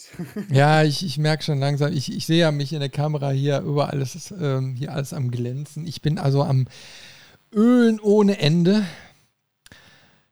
ja, 0.49 0.84
ich, 0.84 1.06
ich 1.06 1.18
merke 1.18 1.44
schon 1.44 1.60
langsam, 1.60 1.91
ich, 1.91 2.15
ich 2.15 2.26
sehe 2.26 2.39
ja 2.39 2.52
mich 2.52 2.73
in 2.73 2.80
der 2.80 2.89
Kamera 2.89 3.30
hier 3.30 3.60
überall 3.60 4.02
ist 4.02 4.34
ähm, 4.39 4.76
hier 4.76 4.94
alles 4.94 5.14
am 5.14 5.31
Glänzen. 5.31 5.85
Ich 5.85 6.02
bin 6.02 6.18
also 6.18 6.44
am 6.44 6.68
Ölen 7.53 7.99
ohne 7.99 8.39
Ende. 8.39 8.85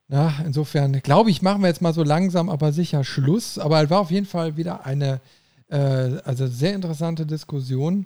Na, 0.07 0.33
insofern 0.45 1.01
glaube 1.01 1.31
ich, 1.31 1.41
machen 1.41 1.61
wir 1.61 1.67
jetzt 1.67 1.81
mal 1.81 1.93
so 1.93 2.03
langsam, 2.03 2.49
aber 2.49 2.71
sicher 2.71 3.03
Schluss. 3.03 3.57
Aber 3.57 3.83
es 3.83 3.89
war 3.89 4.01
auf 4.01 4.11
jeden 4.11 4.27
Fall 4.27 4.55
wieder 4.55 4.85
eine 4.85 5.19
äh, 5.69 5.77
also 6.23 6.47
sehr 6.47 6.75
interessante 6.75 7.25
Diskussion. 7.25 8.05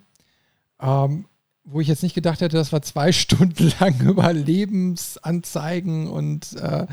Ähm, 0.81 1.25
wo 1.71 1.81
ich 1.81 1.87
jetzt 1.87 2.03
nicht 2.03 2.15
gedacht 2.15 2.41
hätte, 2.41 2.57
dass 2.57 2.71
wir 2.71 2.81
zwei 2.81 3.11
Stunden 3.13 3.71
lang 3.79 3.99
über 4.01 4.33
Lebensanzeigen 4.33 6.07
und 6.07 6.55
äh, 6.55 6.87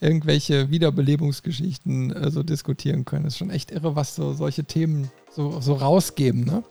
irgendwelche 0.00 0.70
Wiederbelebungsgeschichten 0.70 2.12
äh, 2.12 2.30
so 2.30 2.42
diskutieren 2.42 3.04
können. 3.04 3.24
Das 3.24 3.34
ist 3.34 3.38
schon 3.38 3.50
echt 3.50 3.70
irre, 3.70 3.96
was 3.96 4.14
so 4.14 4.32
solche 4.32 4.64
Themen 4.64 5.10
so, 5.30 5.60
so 5.60 5.74
rausgeben, 5.74 6.44
ne? 6.44 6.62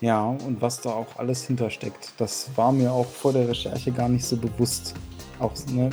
Ja, 0.00 0.24
und 0.24 0.60
was 0.60 0.80
da 0.80 0.90
auch 0.90 1.16
alles 1.16 1.44
hintersteckt. 1.44 2.12
Das 2.18 2.50
war 2.56 2.72
mir 2.72 2.90
auch 2.90 3.06
vor 3.06 3.32
der 3.32 3.48
Recherche 3.48 3.92
gar 3.92 4.08
nicht 4.08 4.24
so 4.24 4.36
bewusst. 4.36 4.94
Auch, 5.38 5.52
ne, 5.68 5.90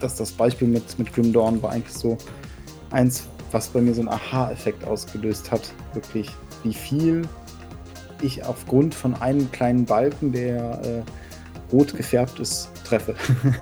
dass 0.00 0.16
das 0.16 0.32
Beispiel 0.32 0.68
mit, 0.68 0.98
mit 0.98 1.12
Grim 1.12 1.32
Dawn 1.32 1.62
war 1.62 1.72
eigentlich 1.72 1.96
so 1.96 2.16
eins, 2.90 3.24
was 3.52 3.68
bei 3.68 3.80
mir 3.80 3.94
so 3.94 4.00
einen 4.00 4.08
Aha-Effekt 4.08 4.84
ausgelöst 4.84 5.50
hat. 5.50 5.72
Wirklich, 5.94 6.28
wie 6.62 6.74
viel 6.74 7.28
ich 8.22 8.44
aufgrund 8.44 8.94
von 8.94 9.14
einem 9.14 9.50
kleinen 9.50 9.84
Balken, 9.84 10.32
der 10.32 10.82
äh, 10.82 11.02
rot 11.72 11.96
gefärbt 11.96 12.38
ist, 12.38 12.68
treffe. 12.84 13.14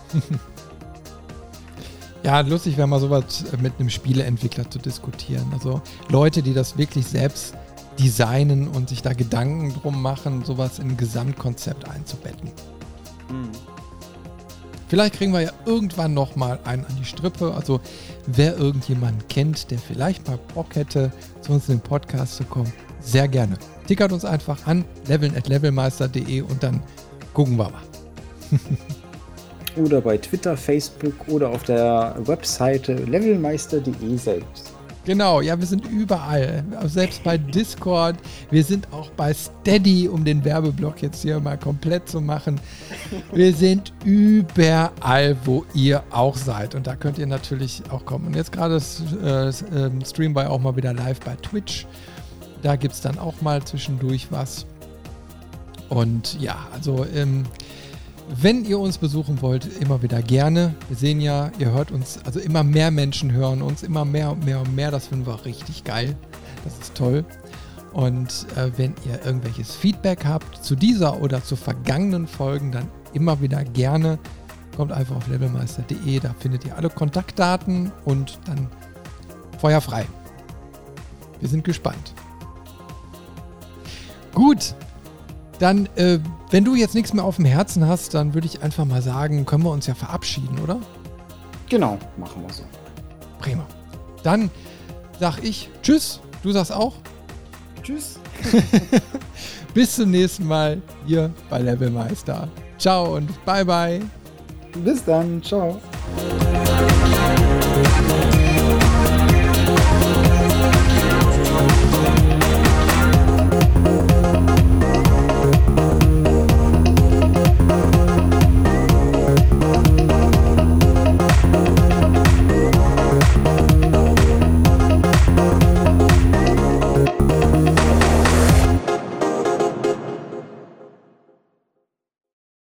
ja, 2.22 2.40
lustig 2.40 2.76
wäre 2.76 2.88
mal 2.88 3.00
sowas 3.00 3.44
mit 3.60 3.74
einem 3.78 3.90
Spieleentwickler 3.90 4.68
zu 4.70 4.78
diskutieren. 4.78 5.46
Also 5.52 5.80
Leute, 6.08 6.42
die 6.42 6.54
das 6.54 6.76
wirklich 6.76 7.06
selbst 7.06 7.54
designen 7.98 8.68
und 8.68 8.88
sich 8.88 9.02
da 9.02 9.12
Gedanken 9.12 9.74
drum 9.74 10.00
machen, 10.00 10.44
sowas 10.44 10.78
in 10.78 10.90
ein 10.90 10.96
Gesamtkonzept 10.96 11.88
einzubetten. 11.88 12.50
Mhm. 13.30 13.50
Vielleicht 14.88 15.14
kriegen 15.14 15.32
wir 15.32 15.42
ja 15.42 15.52
irgendwann 15.66 16.14
nochmal 16.14 16.58
einen 16.64 16.84
an 16.86 16.96
die 16.98 17.04
Strippe. 17.04 17.52
Also 17.54 17.80
wer 18.26 18.56
irgendjemanden 18.56 19.26
kennt, 19.28 19.70
der 19.70 19.78
vielleicht 19.78 20.26
mal 20.26 20.38
Bock 20.54 20.74
hätte, 20.74 21.12
zu 21.42 21.52
uns 21.52 21.68
in 21.68 21.76
den 21.76 21.82
Podcast 21.82 22.36
zu 22.36 22.44
kommen, 22.44 22.72
sehr 23.00 23.28
gerne. 23.28 23.58
Tickert 23.86 24.12
uns 24.12 24.24
einfach 24.24 24.66
an, 24.66 24.84
leveln 25.06 25.34
und 25.34 26.62
dann 26.62 26.82
gucken 27.34 27.56
wir 27.56 27.70
mal. 27.70 27.82
oder 29.76 30.00
bei 30.00 30.16
Twitter, 30.16 30.56
Facebook 30.56 31.14
oder 31.28 31.50
auf 31.50 31.62
der 31.64 32.16
Webseite 32.24 32.94
levelmeister.de 32.94 34.16
selbst. 34.16 34.72
Genau, 35.08 35.40
ja, 35.40 35.58
wir 35.58 35.66
sind 35.66 35.86
überall. 35.86 36.62
Selbst 36.84 37.24
bei 37.24 37.38
Discord. 37.38 38.16
Wir 38.50 38.62
sind 38.62 38.92
auch 38.92 39.08
bei 39.12 39.32
Steady, 39.32 40.06
um 40.06 40.22
den 40.22 40.44
Werbeblock 40.44 41.00
jetzt 41.00 41.22
hier 41.22 41.40
mal 41.40 41.56
komplett 41.56 42.10
zu 42.10 42.20
machen. 42.20 42.60
Wir 43.32 43.54
sind 43.54 43.94
überall, 44.04 45.34
wo 45.46 45.64
ihr 45.72 46.02
auch 46.10 46.36
seid. 46.36 46.74
Und 46.74 46.86
da 46.86 46.94
könnt 46.94 47.16
ihr 47.16 47.26
natürlich 47.26 47.82
auch 47.88 48.04
kommen. 48.04 48.26
Und 48.26 48.36
jetzt 48.36 48.52
gerade 48.52 48.82
äh, 49.22 49.48
äh, 49.48 49.52
streamen 50.04 50.36
wir 50.36 50.50
auch 50.50 50.60
mal 50.60 50.76
wieder 50.76 50.92
live 50.92 51.20
bei 51.20 51.36
Twitch. 51.36 51.86
Da 52.60 52.76
gibt 52.76 52.92
es 52.92 53.00
dann 53.00 53.18
auch 53.18 53.40
mal 53.40 53.64
zwischendurch 53.64 54.26
was. 54.28 54.66
Und 55.88 56.38
ja, 56.38 56.66
also 56.74 57.06
ähm, 57.14 57.44
wenn 58.36 58.64
ihr 58.64 58.78
uns 58.78 58.98
besuchen 58.98 59.40
wollt, 59.42 59.66
immer 59.80 60.02
wieder 60.02 60.22
gerne. 60.22 60.74
Wir 60.88 60.96
sehen 60.96 61.20
ja, 61.20 61.50
ihr 61.58 61.72
hört 61.72 61.90
uns, 61.90 62.18
also 62.24 62.40
immer 62.40 62.62
mehr 62.62 62.90
Menschen 62.90 63.32
hören 63.32 63.62
uns, 63.62 63.82
immer 63.82 64.04
mehr 64.04 64.32
und 64.32 64.44
mehr 64.44 64.60
und 64.60 64.74
mehr. 64.74 64.90
Das 64.90 65.08
finden 65.08 65.26
wir 65.26 65.44
richtig 65.44 65.84
geil. 65.84 66.16
Das 66.64 66.78
ist 66.78 66.94
toll. 66.94 67.24
Und 67.92 68.46
äh, 68.56 68.70
wenn 68.76 68.94
ihr 69.06 69.24
irgendwelches 69.24 69.74
Feedback 69.74 70.24
habt 70.24 70.62
zu 70.62 70.76
dieser 70.76 71.20
oder 71.22 71.42
zu 71.42 71.56
vergangenen 71.56 72.26
Folgen, 72.26 72.70
dann 72.70 72.88
immer 73.12 73.40
wieder 73.40 73.64
gerne. 73.64 74.18
Kommt 74.76 74.92
einfach 74.92 75.16
auf 75.16 75.26
levelmeister.de, 75.26 76.20
da 76.20 76.34
findet 76.38 76.64
ihr 76.64 76.76
alle 76.76 76.90
Kontaktdaten 76.90 77.90
und 78.04 78.38
dann 78.46 78.68
feuerfrei. 79.58 80.06
Wir 81.40 81.48
sind 81.48 81.64
gespannt. 81.64 82.14
Gut, 84.34 84.74
dann, 85.58 85.88
äh, 85.96 86.18
wenn 86.50 86.64
du 86.64 86.74
jetzt 86.74 86.94
nichts 86.94 87.12
mehr 87.12 87.24
auf 87.24 87.36
dem 87.36 87.44
Herzen 87.44 87.86
hast, 87.86 88.14
dann 88.14 88.34
würde 88.34 88.46
ich 88.46 88.62
einfach 88.62 88.84
mal 88.84 89.02
sagen, 89.02 89.44
können 89.44 89.64
wir 89.64 89.70
uns 89.70 89.86
ja 89.86 89.94
verabschieden, 89.94 90.58
oder? 90.62 90.80
Genau, 91.68 91.98
machen 92.16 92.42
wir 92.46 92.52
so. 92.52 92.62
Prima. 93.38 93.66
Dann 94.22 94.50
sag 95.18 95.42
ich 95.42 95.70
Tschüss. 95.82 96.20
Du 96.42 96.52
sagst 96.52 96.72
auch? 96.72 96.94
Tschüss. 97.82 98.18
Bis 99.74 99.96
zum 99.96 100.10
nächsten 100.10 100.46
Mal 100.46 100.80
hier 101.06 101.30
bei 101.50 101.60
Levelmeister. 101.60 102.48
Ciao 102.78 103.16
und 103.16 103.44
bye 103.44 103.64
bye. 103.64 104.00
Bis 104.84 105.04
dann. 105.04 105.42
Ciao. 105.42 105.80